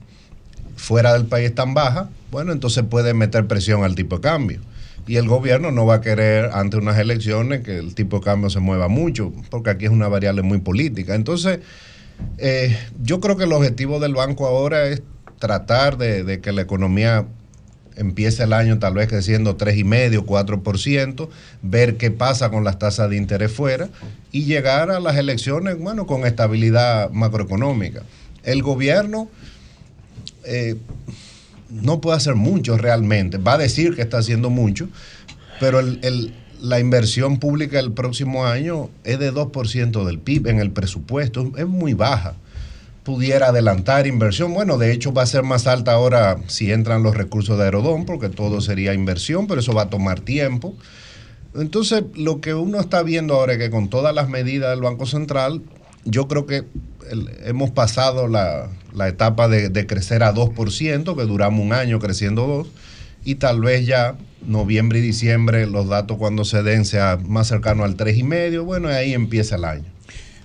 [0.76, 4.60] fuera del país están bajas, bueno, entonces puede meter presión al tipo de cambio.
[5.06, 8.50] Y el gobierno no va a querer ante unas elecciones que el tipo de cambio
[8.50, 11.14] se mueva mucho, porque aquí es una variable muy política.
[11.14, 11.60] Entonces,
[12.36, 15.02] eh, yo creo que el objetivo del banco ahora es
[15.38, 17.24] tratar de que la economía
[17.96, 21.28] empiece el año tal vez creciendo 3,5, 4%,
[21.62, 23.88] ver qué pasa con las tasas de interés fuera
[24.32, 28.02] y llegar a las elecciones, bueno, con estabilidad macroeconómica.
[28.42, 29.28] El gobierno
[30.44, 30.76] eh,
[31.70, 34.88] no puede hacer mucho realmente, va a decir que está haciendo mucho,
[35.60, 40.60] pero el- el- la inversión pública el próximo año es de 2% del PIB en
[40.60, 42.34] el presupuesto, es muy baja
[43.04, 44.54] pudiera adelantar inversión.
[44.54, 48.06] Bueno, de hecho va a ser más alta ahora si entran los recursos de Aerodón,
[48.06, 50.74] porque todo sería inversión, pero eso va a tomar tiempo.
[51.54, 55.06] Entonces, lo que uno está viendo ahora es que con todas las medidas del Banco
[55.06, 55.62] Central,
[56.04, 56.64] yo creo que
[57.44, 62.66] hemos pasado la, la etapa de, crecer a 2%, que duramos un año creciendo 2%,
[63.26, 64.16] y tal vez ya
[64.46, 69.14] noviembre y diciembre los datos cuando se den sea más cercano al 3,5%, bueno, ahí
[69.14, 69.93] empieza el año.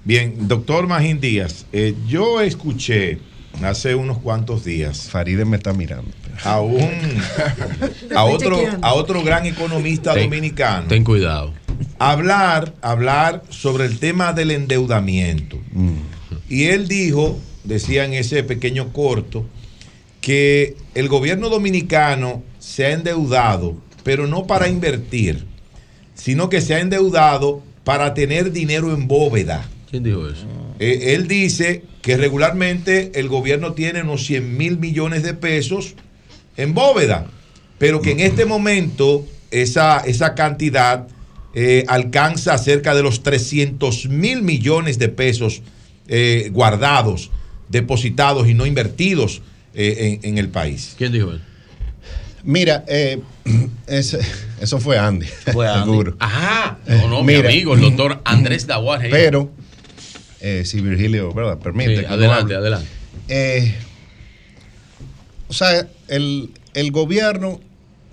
[0.03, 3.19] Bien, doctor Magín Díaz, eh, yo escuché
[3.61, 5.09] hace unos cuantos días.
[5.09, 6.11] Faride me está mirando.
[6.43, 6.79] A un
[8.15, 10.87] a otro, a otro gran economista Ten- dominicano.
[10.87, 11.53] Ten cuidado.
[11.97, 15.57] Hablar, hablar sobre el tema del endeudamiento.
[16.49, 19.45] Y él dijo, decía en ese pequeño corto,
[20.21, 25.45] que el gobierno dominicano se ha endeudado, pero no para invertir,
[26.15, 29.67] sino que se ha endeudado para tener dinero en bóveda.
[29.89, 30.45] ¿Quién dijo eso?
[30.79, 35.95] Eh, él dice que regularmente el gobierno tiene unos 100 mil millones de pesos
[36.57, 37.25] en bóveda,
[37.77, 41.07] pero que en este momento esa, esa cantidad
[41.55, 45.63] eh, alcanza cerca de los 300 mil millones de pesos
[46.07, 47.31] eh, guardados,
[47.69, 49.41] depositados y no invertidos
[49.73, 50.93] eh, en, en el país.
[50.97, 51.41] ¿Quién dijo eso?
[52.43, 53.19] Mira, eh,
[53.87, 54.19] ese-
[54.61, 55.25] eso fue Andy.
[55.51, 55.83] Fue Andy.
[55.91, 56.15] Seguro.
[56.19, 56.77] Ajá.
[56.87, 59.01] No, no, mi Mira, amigo, el doctor Andrés Daguar.
[59.09, 59.51] Pero,
[60.41, 61.59] eh, si Virgilio, ¿verdad?
[61.59, 61.95] Permite.
[61.97, 62.87] Sí, que no adelante, adelante.
[63.27, 63.75] Eh,
[65.47, 67.59] o sea, el, el gobierno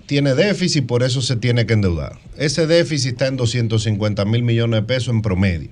[0.07, 2.19] tiene déficit, por eso se tiene que endeudar.
[2.37, 5.69] Ese déficit está en 250 mil millones de pesos en promedio.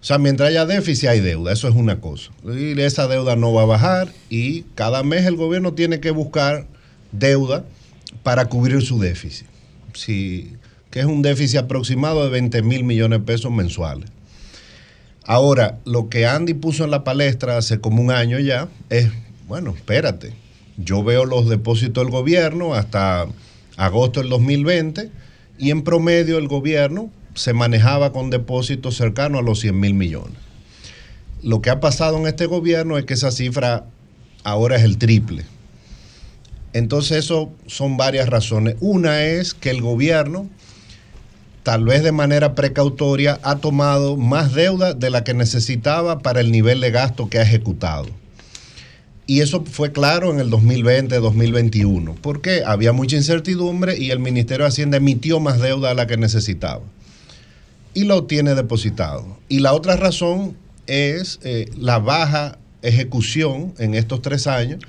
[0.00, 2.30] O sea, mientras haya déficit hay deuda, eso es una cosa.
[2.44, 6.66] Y esa deuda no va a bajar y cada mes el gobierno tiene que buscar
[7.12, 7.64] deuda
[8.22, 9.46] para cubrir su déficit.
[9.92, 10.52] Si,
[10.90, 14.08] que es un déficit aproximado de 20 mil millones de pesos mensuales.
[15.24, 19.10] Ahora, lo que Andy puso en la palestra hace como un año ya es,
[19.46, 20.32] bueno, espérate,
[20.76, 23.26] yo veo los depósitos del gobierno hasta
[23.76, 25.10] agosto del 2020
[25.58, 30.38] y en promedio el gobierno se manejaba con depósitos cercanos a los 100 mil millones.
[31.42, 33.86] Lo que ha pasado en este gobierno es que esa cifra
[34.42, 35.44] ahora es el triple.
[36.72, 38.76] Entonces eso son varias razones.
[38.80, 40.48] Una es que el gobierno,
[41.62, 46.50] tal vez de manera precautoria, ha tomado más deuda de la que necesitaba para el
[46.50, 48.08] nivel de gasto que ha ejecutado.
[49.26, 54.70] Y eso fue claro en el 2020-2021, porque había mucha incertidumbre y el Ministerio de
[54.70, 56.82] Hacienda emitió más deuda de la que necesitaba.
[57.94, 59.38] Y lo tiene depositado.
[59.48, 60.56] Y la otra razón
[60.86, 64.82] es eh, la baja ejecución en estos tres años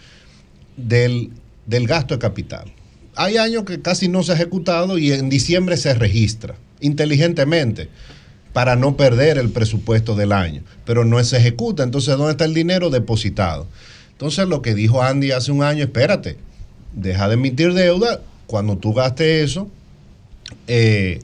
[0.75, 1.31] del,
[1.67, 2.71] del gasto de capital.
[3.15, 7.89] Hay años que casi no se ha ejecutado y en diciembre se registra inteligentemente
[8.53, 11.83] para no perder el presupuesto del año, pero no se ejecuta.
[11.83, 13.67] Entonces, ¿dónde está el dinero depositado?
[14.11, 16.37] Entonces, lo que dijo Andy hace un año, espérate,
[16.93, 19.69] deja de emitir deuda, cuando tú gastes eso,
[20.67, 21.19] eh,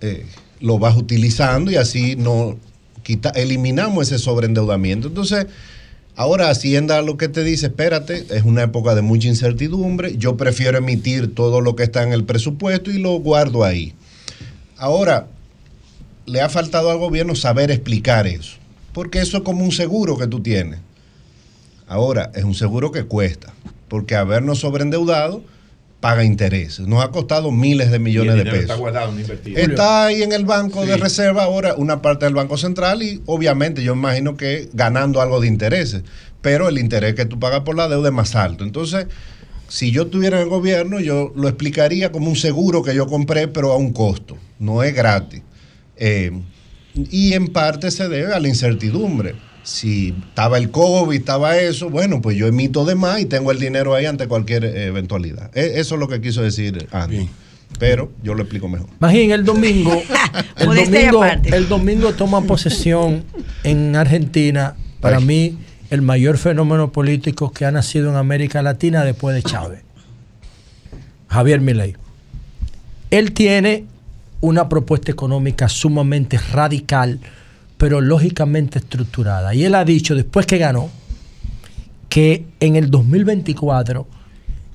[0.00, 0.26] eh,
[0.60, 2.58] lo vas utilizando y así no
[3.02, 5.08] quita, eliminamos ese sobreendeudamiento.
[5.08, 5.46] Entonces,
[6.16, 10.78] Ahora Hacienda lo que te dice, espérate, es una época de mucha incertidumbre, yo prefiero
[10.78, 13.94] emitir todo lo que está en el presupuesto y lo guardo ahí.
[14.76, 15.28] Ahora,
[16.26, 18.56] le ha faltado al gobierno saber explicar eso,
[18.92, 20.80] porque eso es como un seguro que tú tienes.
[21.86, 23.52] Ahora, es un seguro que cuesta,
[23.88, 25.42] porque habernos sobreendeudado
[26.00, 26.86] paga intereses.
[26.86, 28.60] Nos ha costado miles de millones de pesos.
[28.60, 29.58] Está guardado, no invertido.
[29.58, 33.82] Está ahí en el banco de reserva ahora, una parte del Banco Central y obviamente
[33.82, 36.02] yo imagino que ganando algo de intereses,
[36.40, 38.64] pero el interés que tú pagas por la deuda es más alto.
[38.64, 39.06] Entonces,
[39.68, 43.46] si yo estuviera en el gobierno, yo lo explicaría como un seguro que yo compré,
[43.46, 45.42] pero a un costo, no es gratis.
[45.96, 46.32] Eh,
[46.94, 49.34] y en parte se debe a la incertidumbre.
[49.62, 53.58] Si estaba el COVID, estaba eso, bueno, pues yo emito de más y tengo el
[53.58, 55.50] dinero ahí ante cualquier eventualidad.
[55.56, 57.28] E- Eso es lo que quiso decir Andy.
[57.78, 58.88] Pero yo lo explico mejor.
[58.98, 60.02] Magín, el domingo,
[60.56, 63.22] el domingo toma posesión
[63.62, 65.56] en Argentina, para mí,
[65.90, 69.82] el mayor fenómeno político que ha nacido en América Latina después de Chávez.
[71.28, 71.96] Javier Milei.
[73.10, 73.84] Él tiene
[74.40, 77.20] una propuesta económica sumamente radical,
[77.80, 79.54] pero lógicamente estructurada.
[79.54, 80.90] Y él ha dicho, después que ganó,
[82.10, 84.06] que en el 2024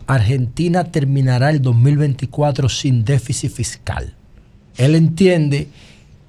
[0.08, 4.16] Argentina terminará el 2024 sin déficit fiscal.
[4.78, 5.68] Él entiende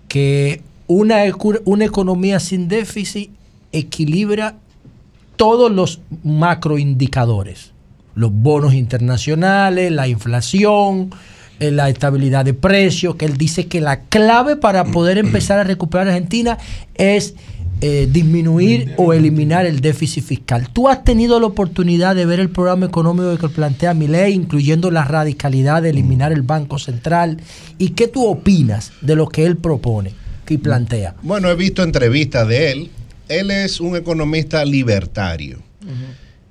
[0.07, 1.23] que una,
[1.65, 3.31] una economía sin déficit
[3.73, 4.57] equilibra
[5.37, 7.73] todos los macroindicadores,
[8.15, 11.09] los bonos internacionales, la inflación,
[11.59, 16.09] la estabilidad de precios, que él dice que la clave para poder empezar a recuperar
[16.09, 16.59] Argentina
[16.94, 17.35] es
[17.83, 20.70] eh, disminuir o eliminar el déficit fiscal.
[20.73, 24.91] ¿Tú has tenido la oportunidad de ver el programa económico que plantea mi ley, incluyendo
[24.91, 27.39] la radicalidad de eliminar el Banco Central?
[27.76, 30.12] ¿Y qué tú opinas de lo que él propone
[30.49, 31.17] y plantea?
[31.23, 32.91] Bueno, he visto entrevistas de él.
[33.28, 35.59] Él es un economista libertario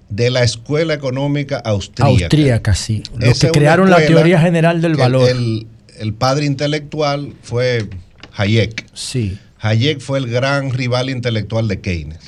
[0.09, 2.25] de la Escuela Económica Austríaca.
[2.25, 3.03] Austríaca, sí.
[3.17, 5.29] Los que crearon la teoría general del valor.
[5.29, 5.67] El,
[5.99, 7.89] el padre intelectual fue
[8.35, 8.85] Hayek.
[8.93, 9.37] Sí.
[9.59, 12.19] Hayek fue el gran rival intelectual de Keynes,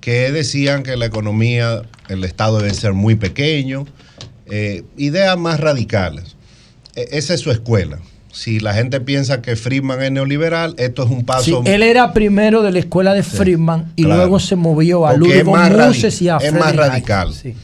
[0.00, 3.86] que decían que la economía, el Estado debe ser muy pequeño,
[4.46, 6.36] eh, ideas más radicales.
[6.94, 7.98] E- esa es su escuela.
[8.34, 12.12] Si la gente piensa que Friedman es neoliberal, esto es un Sí, paso él era
[12.12, 14.22] primero de la escuela de Friedman y claro.
[14.22, 17.32] luego se movió a Ludwig Mises y a es más radical.
[17.32, 17.54] Sí.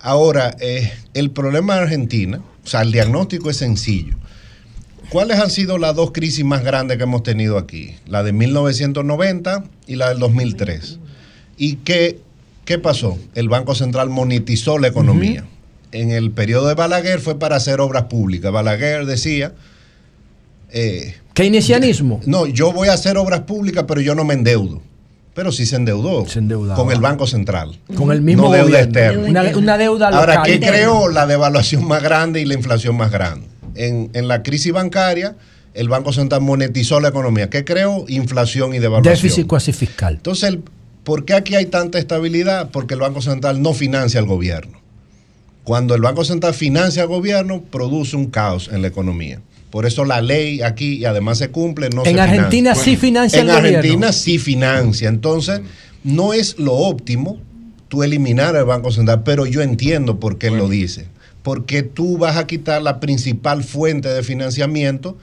[0.00, 4.16] Ahora, eh, el problema de Argentina, o sea, el diagnóstico es sencillo.
[5.10, 7.94] ¿Cuáles han sido las dos crisis más grandes que hemos tenido aquí?
[8.08, 10.98] La de 1990 y la del 2003.
[11.56, 12.18] ¿Y qué,
[12.64, 13.16] qué pasó?
[13.36, 15.44] El Banco Central monetizó la economía.
[15.92, 18.50] En el periodo de Balaguer fue para hacer obras públicas.
[18.50, 19.52] Balaguer decía...
[20.72, 22.20] Eh, Keynesianismo.
[22.26, 24.82] No, yo voy a hacer obras públicas, pero yo no me endeudo.
[25.34, 26.24] Pero sí se endeudó.
[26.76, 27.78] con el Banco Central.
[27.94, 29.28] Con el mismo no deuda externa.
[29.28, 30.42] Una, una deuda Ahora.
[30.44, 33.46] ¿qué creó la devaluación más grande y la inflación más grande?
[33.76, 35.36] En, en la crisis bancaria,
[35.72, 37.48] el Banco Central monetizó la economía.
[37.48, 38.04] ¿Qué creó?
[38.08, 39.14] Inflación y devaluación.
[39.14, 40.14] Déficit cuasi fiscal.
[40.14, 40.62] Entonces, el-
[41.04, 42.70] ¿por qué aquí hay tanta estabilidad?
[42.72, 44.78] Porque el Banco Central no financia al gobierno.
[45.62, 49.40] Cuando el Banco Central financia al gobierno, produce un caos en la economía.
[49.70, 53.40] Por eso la ley aquí, y además se cumple, no En se Argentina sí financia
[53.40, 53.78] En el gobierno.
[53.78, 55.08] Argentina sí financia.
[55.08, 55.60] Entonces,
[56.02, 57.38] no es lo óptimo
[57.88, 61.06] tú eliminar el Banco Central, pero yo entiendo por qué él lo dice.
[61.42, 65.16] Porque tú vas a quitar la principal fuente de financiamiento.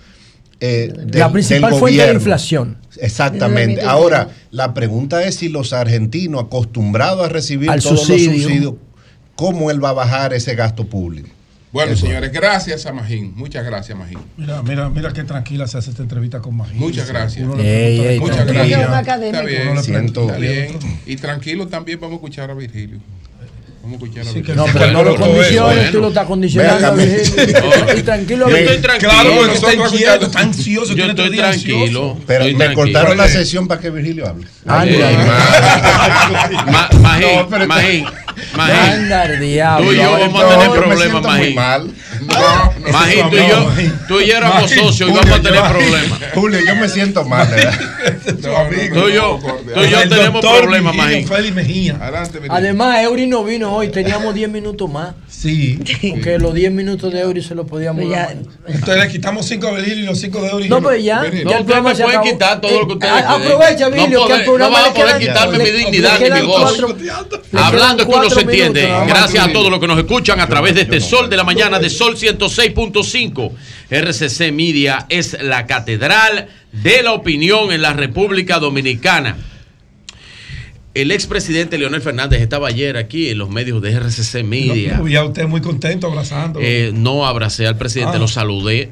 [0.60, 2.20] eh, del- la principal del fuente de gobierno.
[2.20, 2.78] inflación.
[3.00, 3.82] Exactamente.
[3.84, 8.32] Ahora, la pregunta es si los argentinos acostumbrados a recibir Al todos subsidio.
[8.32, 8.74] los subsidios,
[9.36, 11.30] ¿cómo él va a bajar ese gasto público?
[11.72, 12.06] Bueno, Eso.
[12.06, 13.34] señores, gracias a Magín.
[13.36, 14.20] Muchas gracias, Magín.
[14.38, 16.80] Mira, mira, mira qué tranquila se hace esta entrevista con Magín.
[16.80, 17.46] Muchas gracias.
[17.46, 17.64] Muchas
[18.46, 18.82] gracias.
[19.22, 20.80] Está bien, está bien.
[21.06, 23.00] Y tranquilo también vamos a escuchar a Virgilio.
[23.88, 24.56] Vamos a escuchar a Virgilio.
[24.56, 27.02] No, pero no lo condiciones, tú lo estás condicionando.
[27.98, 28.50] Y tranquilo.
[28.50, 29.12] Yo estoy tranquilo.
[29.12, 30.94] Claro, porque Nosotros inquieto, escuchando- está ansioso.
[30.94, 32.18] Yo estoy tranquilo.
[32.28, 34.46] Pero me cortaron la sesión para que Virgilio hable.
[36.72, 38.06] Ma- Magín, Magín,
[38.56, 39.10] Magín.
[39.78, 41.56] Tú y yo vamos a tener problemas, Magín.
[42.22, 42.72] Mal.
[42.92, 43.72] Magín, tú y yo,
[44.08, 46.20] tú y yo éramos Magín, socios y Julio, vamos a tener yo- problemas.
[46.34, 47.80] Julio, yo me siento mal, ¿verdad?
[48.28, 49.40] Tú y yo,
[49.74, 51.28] tú y yo tenemos problemas, Magín.
[51.28, 51.98] Félix Mejía.
[52.00, 52.54] Adelante, Virgilio.
[52.54, 55.14] Además, Eury no vino hoy, teníamos 10 minutos más.
[55.40, 55.78] Sí.
[56.10, 58.36] Porque los 10 minutos de Eury se los podíamos dar.
[58.68, 60.70] Entonces le quitamos 5 a Virgilio y los 5 de Eury.
[60.70, 61.18] No, pues ya.
[61.18, 63.42] No, ya el ustedes programa me se pueden quitar todo lo que ustedes Eh, quieren.
[63.44, 66.84] Aprovecha, No Vilio, que programa no van a poder quitarme mi dignidad ni mi voz.
[67.54, 68.90] Hablando quedan que uno se entiende.
[69.08, 71.78] Gracias a todos los que nos escuchan a través de este Sol de la Mañana
[71.78, 73.52] de Sol 106.5.
[73.92, 79.38] RCC Media es la catedral de la opinión en la República Dominicana.
[81.02, 84.98] El expresidente Leonel Fernández estaba ayer aquí en los medios de RCC Media.
[84.98, 86.60] Lo vi a usted muy contento abrazando.
[86.62, 88.20] Eh, no abracé al presidente, Ah.
[88.20, 88.92] lo saludé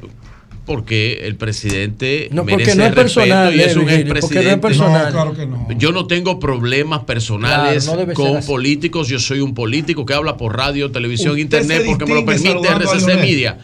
[0.64, 4.34] porque el presidente No, porque merece no es respeto personal, y es un Virgilio, porque
[4.34, 4.58] no es expresidente.
[4.60, 5.04] personal.
[5.06, 5.68] No, claro que no.
[5.78, 9.06] Yo no tengo problemas personales Claro, no con políticos.
[9.08, 12.50] Yo soy un político que habla por radio, televisión, Usted internet, porque me lo permite
[12.68, 13.18] RCC Leonel.
[13.18, 13.58] Media.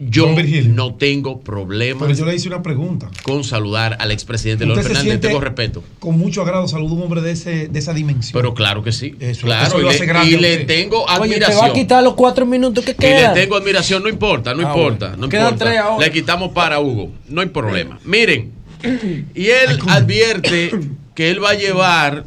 [0.00, 0.34] Yo
[0.66, 3.08] no tengo problemas Pero yo le hice una pregunta.
[3.22, 5.12] con saludar al expresidente Leonel ¿Usted se Fernández.
[5.20, 5.84] siente- Tengo respeto.
[6.00, 8.32] Con mucho agrado saludo a un hombre de, ese, de esa dimensión.
[8.32, 9.14] Pero claro que sí.
[9.20, 11.72] Eso claro, lo y, hace le, grande y le tengo Oye, te va a admiración.
[11.74, 13.34] quitar los cuatro minutos que Y le quedan.
[13.34, 15.22] tengo admiración, no importa, no Ah, importa, bueno.
[15.22, 15.64] no Quedan importa.
[15.64, 16.04] tres ahora.
[16.06, 18.00] Le quitamos para Hugo, no hay problema.
[18.04, 18.50] Miren,
[19.34, 20.72] y él advierte
[21.14, 22.24] que él va a llevar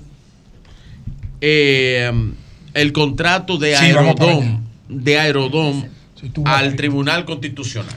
[1.41, 2.11] eh,
[2.73, 5.83] el contrato de Sí, Aerodom, de Aerodom
[6.45, 7.95] al Tribunal Constitucional.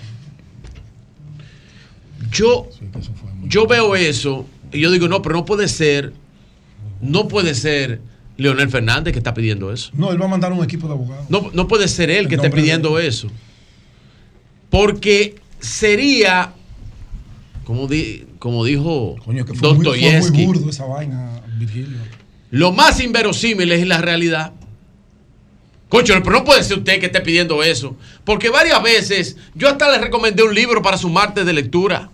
[2.33, 2.69] Yo,
[3.45, 6.13] yo veo eso y yo digo, no, pero no puede ser,
[7.01, 8.01] no puede ser
[8.37, 9.91] Leonel Fernández que está pidiendo eso.
[9.95, 11.27] No, él va a mandar un equipo de abogados.
[11.29, 13.29] No, no puede ser él que esté de- pidiendo eso.
[14.71, 16.53] Porque sería,
[17.65, 21.99] como, di- como dijo Coño, que fue muy, fue muy Dostoyevsky, burdo esa vaina, Virgilio.
[22.51, 24.53] lo más inverosímil es la realidad.
[25.91, 27.97] Concho, pero no puede ser usted que esté pidiendo eso.
[28.25, 32.11] Porque varias veces yo hasta le recomendé un libro para su martes de lectura.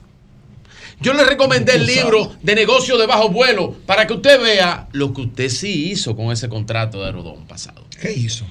[0.98, 5.12] Yo le recomendé el libro de negocio de bajo vuelo para que usted vea lo
[5.12, 7.84] que usted sí hizo con ese contrato de Aerodón pasado.
[8.00, 8.46] ¿Qué hizo?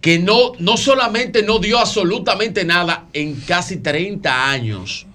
[0.00, 5.06] Que no, no solamente no dio absolutamente nada en casi 30 años.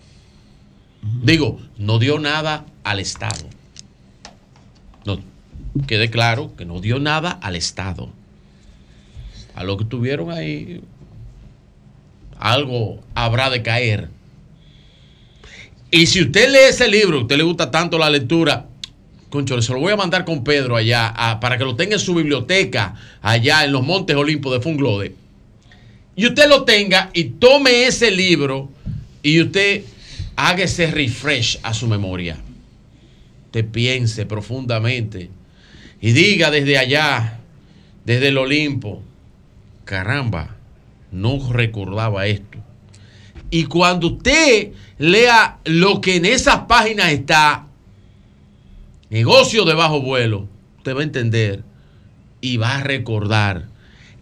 [1.01, 3.49] Digo, no dio nada al Estado.
[5.05, 5.19] No,
[5.87, 8.09] quede claro que no dio nada al Estado.
[9.55, 10.81] A lo que tuvieron ahí,
[12.39, 14.09] algo habrá de caer.
[15.91, 18.65] Y si usted lee ese libro, usted le gusta tanto la lectura,
[19.29, 22.15] concho, se lo voy a mandar con Pedro allá para que lo tenga en su
[22.15, 25.15] biblioteca allá en los Montes Olimpos de Funglode.
[26.15, 28.69] Y usted lo tenga y tome ese libro
[29.21, 29.83] y usted
[30.35, 32.37] haga ese refresh a su memoria.
[33.45, 35.29] Usted piense profundamente
[36.01, 37.39] y diga desde allá,
[38.03, 39.01] desde el Olimpo,
[39.85, 40.55] caramba,
[41.11, 42.59] no recordaba esto.
[43.49, 47.67] Y cuando usted lea lo que en esas páginas está,
[49.09, 50.47] negocio de bajo vuelo,
[50.77, 51.63] usted va a entender
[52.41, 53.67] y va a recordar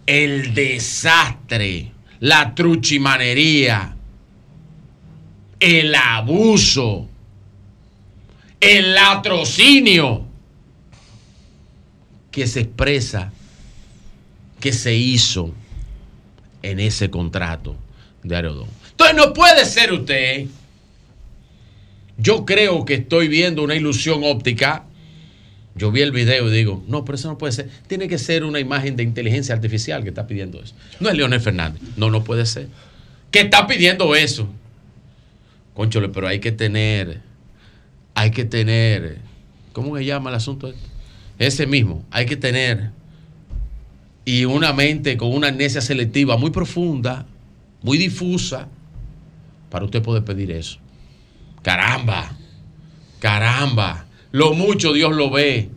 [0.05, 3.95] el desastre, la truchimanería,
[5.59, 7.07] el abuso,
[8.59, 10.25] el latrocinio
[12.31, 13.31] que se expresa,
[14.61, 15.53] que se hizo
[16.61, 17.75] en ese contrato
[18.23, 18.69] de Aerodón.
[18.91, 20.45] Entonces no puede ser usted.
[22.17, 24.85] Yo creo que estoy viendo una ilusión óptica.
[25.75, 27.69] Yo vi el video y digo, no, pero eso no puede ser.
[27.87, 30.75] Tiene que ser una imagen de inteligencia artificial que está pidiendo eso.
[30.99, 31.81] No es Leonel Fernández.
[31.97, 32.67] No, no puede ser.
[33.31, 34.47] Que está pidiendo eso.
[35.73, 37.21] Conchole, pero hay que tener,
[38.13, 39.17] hay que tener,
[39.73, 40.91] ¿cómo se llama el asunto este?
[41.39, 42.91] Ese mismo, hay que tener
[44.31, 47.25] y una mente con una amnesia selectiva muy profunda,
[47.81, 48.69] muy difusa,
[49.69, 50.79] para usted poder pedir eso.
[51.61, 52.31] Caramba,
[53.19, 55.69] caramba, lo mucho Dios lo ve.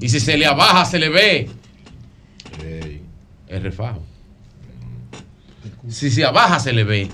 [0.00, 1.48] Y si se le abaja, se le ve.
[3.46, 4.02] Es refajo.
[5.88, 7.08] Si se abaja, se le ve.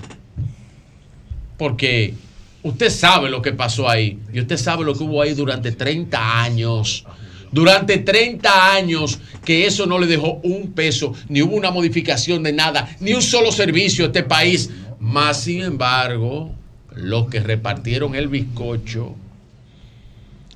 [1.59, 2.15] Porque
[2.63, 4.19] usted sabe lo que pasó ahí.
[4.33, 7.05] Y usted sabe lo que hubo ahí durante 30 años.
[7.51, 12.53] Durante 30 años que eso no le dejó un peso, ni hubo una modificación de
[12.53, 14.69] nada, ni un solo servicio a este país.
[14.99, 16.51] Más sin embargo,
[16.95, 19.15] los que repartieron el bizcocho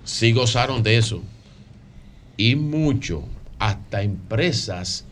[0.03, 1.21] sí gozaron de eso.
[2.37, 3.23] Y mucho,
[3.59, 5.05] hasta empresas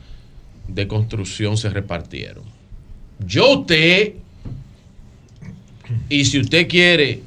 [0.67, 2.43] de construcción se repartieron.
[3.25, 4.13] Yo usted,
[6.09, 7.21] y si usted quiere,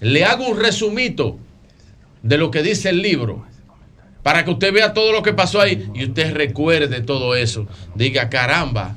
[0.00, 1.38] le hago un resumito
[2.22, 3.44] de lo que dice el libro,
[4.22, 7.66] para que usted vea todo lo que pasó ahí y usted recuerde todo eso.
[7.94, 8.96] Diga, caramba.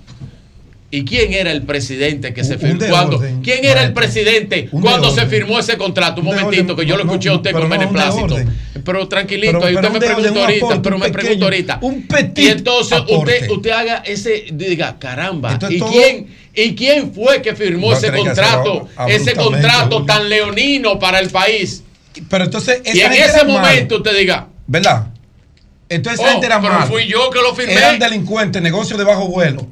[0.91, 2.85] ¿Y quién era el presidente que se firmó?
[2.95, 6.21] orden, ¿Quién era el presidente cuando se firmó ese contrato?
[6.21, 8.37] Un momentito, que yo lo no, escuché a usted con no, beneplácito.
[8.85, 11.79] Pero tranquilito, Pero- ahí usted me un ahorita, aporte, pero me pregunta ahorita.
[11.81, 13.33] un petit y entonces aporte.
[13.37, 17.93] usted, usted haga ese, diga, caramba, Entonces ¿y todo- quién, ¿y quién fue que firmó
[17.93, 21.83] ese contrato, ese contrato tan leonino para el país?
[22.29, 25.07] Pero entonces, Y en ese momento usted diga, ¿Verdad?
[25.89, 26.85] Entonces Oh, gente era pero mala.
[26.85, 27.73] fui yo que lo firmé.
[27.73, 29.67] Eran delincuentes, negocio de bajo vuelo.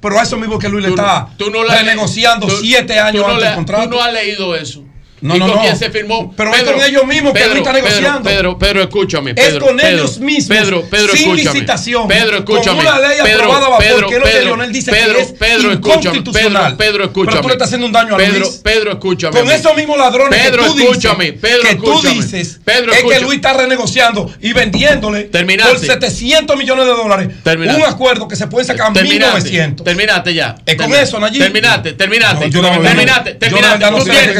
[0.00, 3.22] Pero a eso mismo que Luis le está tú no le- renegociando tú- siete años
[3.22, 3.84] no antes le- del contrato.
[3.84, 4.82] Tú no has leído eso.
[5.20, 5.76] No, ¿Y no, con no.
[5.76, 6.34] se firmó?
[6.34, 8.30] Pero Pedro, es con ellos mismos Pedro, que ahorita Pedro, negociando.
[8.30, 9.34] Pedro, Pedro, escúchame.
[9.36, 10.58] Es con ellos mismos.
[10.90, 12.08] Pedro, sin licitación.
[12.08, 12.82] Pedro, escúchame.
[12.82, 16.76] Con una ley Pedro, aprobada Pedro, que lo que Leonel dice Pedro, es Pedro, inconstitucional.
[16.76, 17.32] Pedro, escúchame.
[17.32, 18.60] Pero tú le estás haciendo un daño a Luis.
[18.62, 19.38] Pedro, escúchame.
[19.38, 21.40] Con esos mismos ladrones Pedro, que tú escúchame, dices.
[21.40, 22.60] Pedro, que tú dices
[22.92, 27.82] es que Luis está renegociando y vendiéndole por 700 millones de dólares Terminaste.
[27.82, 29.84] un acuerdo que se puede sacar a 1900.
[29.84, 30.56] terminate ya.
[30.64, 31.42] Es con eso, Nayib.
[31.42, 33.90] Terminaste, terminate terminate terminate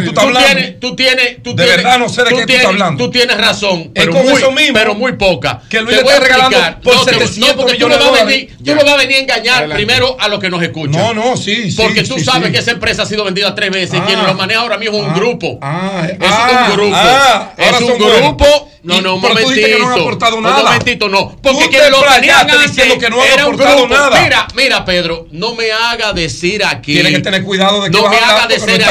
[0.01, 3.05] Tú tienes tú tienes, tú de tienes, verdad no sé de qué tú estás hablando.
[3.05, 5.63] Tú tienes razón, pero, con muy, eso mismo, pero muy poca.
[5.69, 8.85] Que Luis te voy a regalar no, porque millones tú me a venir, tú me
[8.85, 10.93] vas a venir a engañar primero a los que nos escuchan.
[10.93, 14.01] No, no, sí, Porque tú sabes que esa empresa ha sido vendida tres veces y
[14.03, 14.27] quien ah.
[14.27, 15.13] lo maneja ahora mismo es un ah.
[15.15, 15.59] Ah, grupo.
[15.63, 16.97] Ah, es un grupo.
[17.57, 18.71] es un grupo.
[18.83, 19.79] No, no, un momentito.
[19.79, 20.35] no han.
[20.35, 21.37] Un momentito, no.
[21.43, 24.23] Porque quienes lo tenían diciendo que no han aportado nada.
[24.23, 26.95] Mira, mira, Pedro, no me haga decir aquí.
[26.95, 28.83] Tienes que tener cuidado de que no me haga decir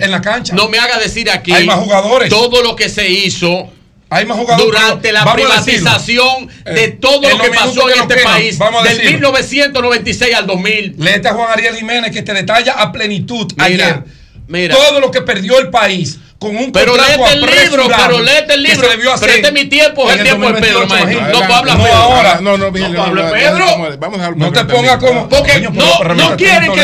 [0.00, 0.54] en la cancha.
[0.54, 2.28] No me haga decir decir aquí Hay más jugadores.
[2.28, 3.70] todo lo que se hizo
[4.10, 9.04] hay más durante la privatización de eh, todo lo que pasó en este país del
[9.04, 10.96] 1996 al 2000.
[10.98, 14.04] Leeta Juan Ariel Jiménez que este te detalla a plenitud ayer
[14.48, 14.76] mira.
[14.76, 16.18] todo lo que perdió el país
[16.72, 18.88] pero léete el libro, pero léete el libro.
[19.20, 21.28] Pero este mi tiempo, es el tiempo del Pedro, maestro.
[21.28, 21.94] No, habla Pedro.
[21.94, 22.38] ahora.
[22.40, 23.66] No, no, no, Pablo Pedro.
[23.98, 25.28] Vamos a No te pongas como.
[25.28, 26.82] Porque no quieren que.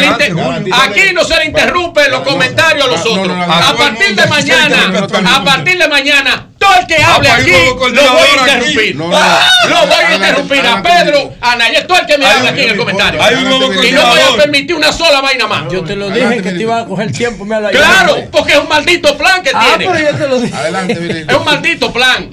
[0.73, 3.37] Aquí no se le interrumpen los comentarios a los otros.
[3.39, 7.93] A partir de mañana, a partir de mañana, todo el que hable aquí lo voy
[7.93, 8.97] a interrumpir.
[8.97, 12.61] No, ah, voy a interrumpir a Pedro, a Nayel, todo el que me hable aquí
[12.63, 13.21] en el comentario.
[13.31, 15.73] Y no voy a permitir una sola vaina más.
[15.73, 17.47] Yo te lo dije que te iba a coger tiempo.
[17.47, 20.09] Claro, porque es un maldito plan que ah, tiene.
[20.53, 22.31] Adelante, Es un maldito plan.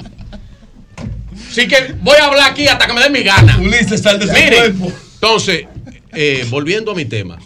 [1.49, 3.57] Así que voy a hablar aquí hasta que me den mi gana.
[3.57, 5.65] Ulises, Mire, entonces,
[6.13, 7.37] eh, volviendo a mi tema.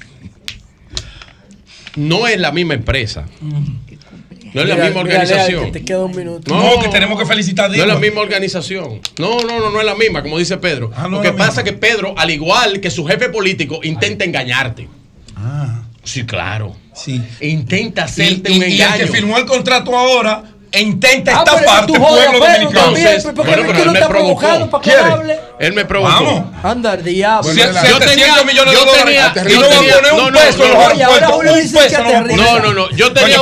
[1.95, 3.25] No es la misma empresa.
[4.53, 5.71] No es la misma organización.
[6.47, 7.69] No, que tenemos que felicitar.
[7.69, 9.01] No es la misma organización.
[9.17, 10.91] No, no, no, no es la misma, como dice Pedro.
[10.95, 14.87] Ah, Lo que pasa es que Pedro, al igual que su jefe político, intenta engañarte.
[15.35, 15.83] Ah.
[16.03, 16.75] Sí, claro.
[16.93, 17.21] Sí.
[17.39, 18.75] E intenta hacerte un engaño.
[18.75, 22.95] Y el que firmó el contrato ahora e intenta ah, estafar tu pueblo dominicano.
[22.95, 24.47] él me provocó.
[25.59, 26.11] Él me provocó.
[26.11, 26.43] Vamos.
[26.63, 27.51] Anda, diablo.
[27.51, 29.19] yo tenía, millones de dólares.
[29.49, 32.35] Y no a poner un peso en los aeropuertos.
[32.35, 32.91] No, no, no.
[32.91, 33.37] Yo tenía,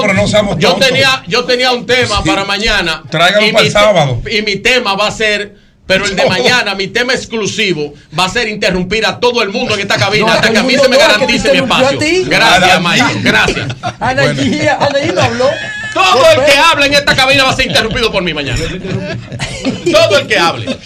[0.58, 3.04] yo tenía, yo tenía un tema para mañana.
[3.10, 4.22] Tráigalo para el sábado.
[4.30, 5.68] Y mi tema va a ser...
[5.88, 9.74] Pero el de mañana, mi tema exclusivo, va a ser interrumpir a todo el mundo
[9.74, 11.98] en esta cabina no, hasta que a mí se me garantice mi espacio.
[12.26, 13.22] Gracias, Mike.
[13.24, 13.68] Gracias.
[13.98, 15.50] Anaí no habló.
[15.98, 18.60] Todo el que habla en esta cabina va a ser interrumpido por mí mañana.
[19.92, 20.78] Todo el que hable.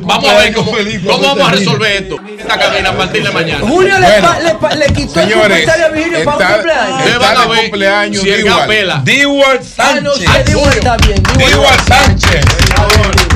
[0.00, 0.72] Vamos a ver cómo,
[1.04, 2.16] vamos a resolver esto.
[2.38, 3.66] Esta cabina a partir de mañana.
[3.66, 7.10] Julio le, quitó señores, el a Virgilio para un cumpleaños.
[7.10, 8.44] Se van a ver cumpleaños si el
[9.62, 9.74] Sánchez.
[9.78, 10.56] Ah, no, Sánchez.
[11.86, 12.44] Sánchez.
[12.76, 13.35] Sánchez.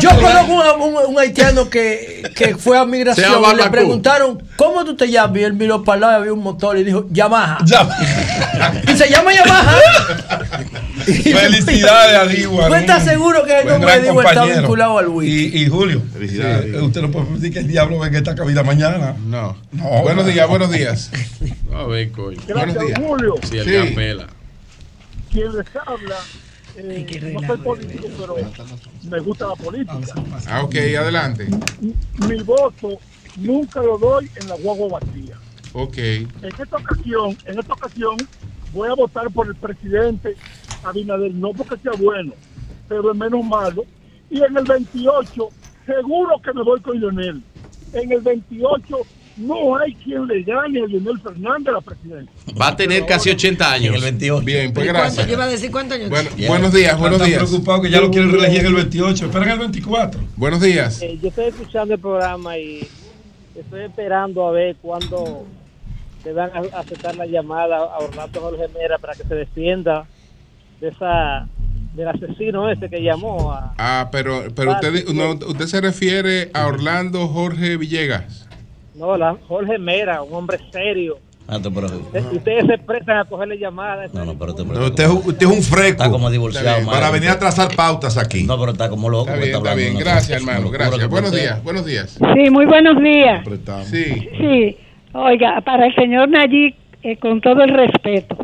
[0.00, 4.96] Yo conozco un, un, haitiano que, que, fue a migración y le preguntaron, ¿cómo tú
[4.96, 5.38] te llamas?
[5.38, 7.58] Y él miró para el y había un motor y dijo, Yamaha.
[8.88, 9.78] y se llama Yamaha.
[11.04, 12.68] Felicidades a arriba.
[12.68, 16.02] ¿Tú estás seguro que el nombre de está vinculado al Wii Y, Julio.
[16.12, 16.80] Felicidades.
[16.80, 19.14] Usted no puede decir que el diablo venga esta cabida mañana.
[19.26, 19.56] No.
[19.72, 21.10] no buenos días, buenos días.
[21.74, 22.38] A ver, coño.
[22.46, 22.98] Gracias.
[22.98, 23.34] Julio.
[23.42, 23.72] Sí, el sí.
[23.72, 24.26] Campela.
[25.30, 26.16] Quien les habla
[26.76, 28.36] eh, no soy político, pero
[29.08, 30.14] me gusta la política.
[30.48, 31.48] Ah, ok, adelante.
[32.28, 32.98] Mi voto
[33.36, 35.36] nunca lo doy en la guagua vacía.
[35.72, 35.98] Ok.
[35.98, 38.16] En esta ocasión, en esta ocasión
[38.72, 40.36] voy a votar por el presidente
[40.82, 42.32] Abinader, no porque sea bueno,
[42.88, 43.84] pero es menos malo.
[44.30, 45.48] Y en el 28,
[45.86, 47.42] seguro que me voy con Lionel.
[47.92, 48.98] En el 28
[49.36, 52.32] no hay quien le gane a Leonel Fernández a la presidencia.
[52.60, 53.88] Va a tener casi 80 años.
[53.88, 54.44] En el 28.
[54.44, 55.14] Bien, pues gracias.
[55.14, 55.28] ¿Cuánto?
[55.28, 56.48] Yo iba a años.
[56.48, 57.42] Buenos días, buenos días.
[57.42, 59.26] Estoy preocupado que ya lo quieren reelegir en el 28.
[59.26, 60.20] Esperan el 24.
[60.36, 61.02] Buenos días.
[61.02, 62.86] Eh, yo estoy escuchando el programa y
[63.54, 65.46] estoy esperando a ver cuándo
[66.24, 70.06] le van a aceptar la llamada a Orlando Jorge Mera para que se defienda
[70.80, 71.48] de esa
[71.94, 76.66] del asesino ese que llamó a Ah, pero pero usted no, usted se refiere a
[76.66, 78.43] Orlando Jorge Villegas.
[78.94, 81.18] No, la, Jorge Mera, un hombre serio.
[81.46, 84.14] Ah, Usted- Ustedes se prestan a cogerle llamadas.
[84.14, 86.02] No, no, pero te- No, usted, es un- usted es un freco.
[86.02, 88.44] Está como divorciado, Está Para venir a trazar pautas aquí.
[88.44, 89.28] No, pero está como loco.
[89.28, 89.98] Está bien, está bien.
[89.98, 90.70] Gracias, hermano.
[90.70, 91.06] Gracias.
[91.08, 92.18] Buenos días, buenos días.
[92.34, 93.44] Sí, muy buenos días.
[93.90, 94.04] Sí.
[94.38, 94.76] Sí,
[95.12, 96.74] Oiga, para el señor Nayib,
[97.04, 98.36] eh, con todo el respeto.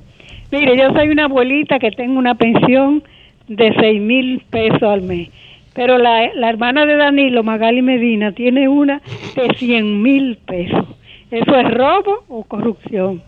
[0.53, 3.03] Mire, yo soy una abuelita que tengo una pensión
[3.49, 5.31] de seis mil pesos al mes.
[5.75, 9.01] Pero la, la hermana de Danilo, Magali Medina, tiene una
[9.37, 10.85] de cien mil pesos.
[11.31, 13.23] ¿Eso es robo o corrupción?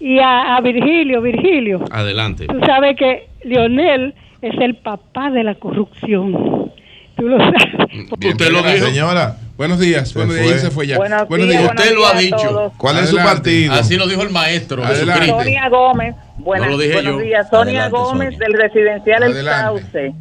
[0.00, 2.46] Y a, a Virgilio, Virgilio, Adelante.
[2.46, 6.72] tú sabes que Leonel es el papá de la corrupción.
[7.16, 7.62] Tú lo sabes.
[8.12, 8.86] Usted lo dijo.
[8.86, 9.36] Señora.
[9.56, 10.12] Buenos días.
[10.12, 10.60] Buenos días.
[10.60, 10.98] Se fue ya.
[10.98, 11.72] Buenos Buenos días, días.
[11.74, 12.72] buenos Usted lo ha días dicho.
[12.76, 13.72] ¿Cuál es su partido?
[13.72, 14.82] Así lo dijo el maestro.
[15.26, 17.20] Sonia Gómez, buenas, No lo dije buenos yo.
[17.20, 17.48] días.
[17.48, 18.38] Sonia Adelante, Gómez Sonia.
[18.48, 19.44] del residencial El.
[19.46, 20.12] Sauce.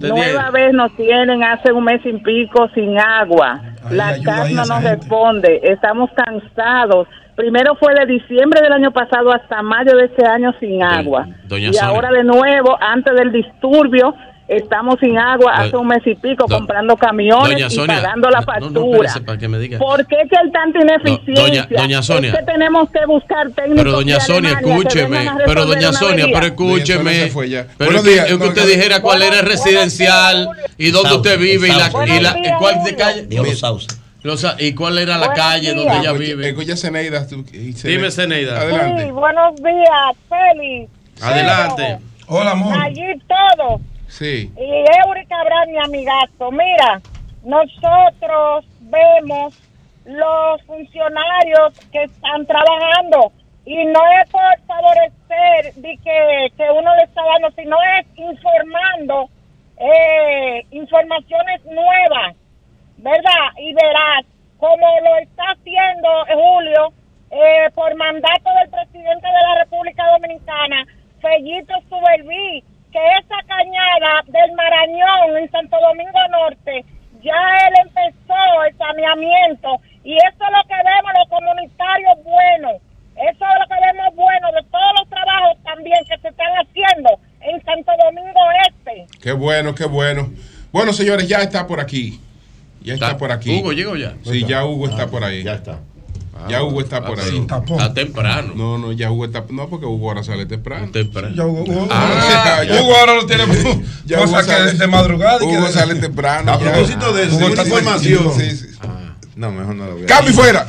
[0.00, 3.60] Nueva vez nos tienen hace un mes y pico sin agua.
[3.90, 4.96] La a no nos gente.
[4.96, 5.60] responde.
[5.62, 7.06] Estamos cansados.
[7.36, 11.26] Primero fue de diciembre del año pasado hasta mayo de este año sin agua.
[11.44, 14.14] doña y ahora de nuevo, antes del disturbio,
[14.50, 18.02] estamos sin agua hace un mes y pico do- comprando camiones Doña y Sonia.
[18.02, 18.86] pagando la no, no, factura.
[18.96, 19.78] espérese para que me diga.
[19.78, 21.44] ¿Por qué que hay tanta ineficiencia?
[21.44, 22.30] doña- doña Sonia.
[22.32, 25.30] Es que tenemos que buscar técnicos Pero doña Sonia, escúcheme.
[25.46, 27.04] Pero doña Sonia, pero escúcheme.
[27.04, 27.66] Sonia se fue ya.
[27.78, 28.24] Pero es que, días.
[28.26, 28.68] es que No, usted no.
[28.68, 32.82] dijera cuál era el residencial y dónde usted vive y la, y la y cuál
[32.84, 33.26] de calle.
[33.26, 33.44] Dijo
[34.22, 35.76] los y cuál era la Buenos calle días.
[35.76, 36.48] donde ella vive.
[36.50, 37.26] Escucha, Zeneida.
[37.84, 38.60] Dime, Zeneida.
[38.60, 39.04] Adelante.
[39.06, 40.90] Sí, buenos días, Félix.
[41.22, 41.98] Adelante.
[42.26, 42.76] Hola, amor.
[42.82, 43.80] Allí todo.
[44.56, 46.50] Y Eury Cabral, mi amigazo.
[46.50, 47.00] Mira,
[47.44, 49.54] nosotros vemos
[50.04, 53.32] los funcionarios que están trabajando
[53.64, 59.28] y no es por favorecer de que, que uno le está dando, sino es informando
[59.76, 62.36] eh, informaciones nuevas,
[62.98, 63.46] ¿verdad?
[63.58, 64.26] Y verás,
[64.58, 66.92] como lo está haciendo Julio,
[67.30, 70.84] eh, por mandato del presidente de la República Dominicana,
[71.20, 76.84] Fellito Suberví, que esa cañada del Marañón en Santo Domingo Norte,
[77.22, 82.82] ya él empezó el saneamiento y eso es lo que vemos los comunitarios buenos,
[83.16, 87.10] eso es lo que vemos bueno de todos los trabajos también que se están haciendo
[87.40, 89.06] en Santo Domingo Este.
[89.20, 90.30] Qué bueno, qué bueno.
[90.72, 92.20] Bueno, señores, ya está por aquí.
[92.82, 93.60] Ya está, por aquí.
[93.60, 94.14] Hugo llegó ya.
[94.24, 95.42] Sí, ya Hugo está por ahí.
[95.42, 95.80] Ya está.
[96.48, 97.38] Ya Hugo está por ahí.
[97.38, 98.52] Está temprano.
[98.56, 99.44] No, no, ya Hugo está.
[99.50, 100.90] No, porque Hugo ahora sale temprano.
[100.90, 101.34] Temprano.
[101.36, 103.44] Ya Hugo, Hugo- Ah, ya- Hugo ahora lo tiene
[104.06, 105.36] Ya cosa Hugo que sale- de madrugada.
[105.44, 106.52] y que Hugo sale temprano.
[106.52, 108.32] A propósito de eso, Hugo información.
[108.36, 108.66] Sí, sí.
[109.36, 110.66] No, mejor no lo voy a Cambio fuera.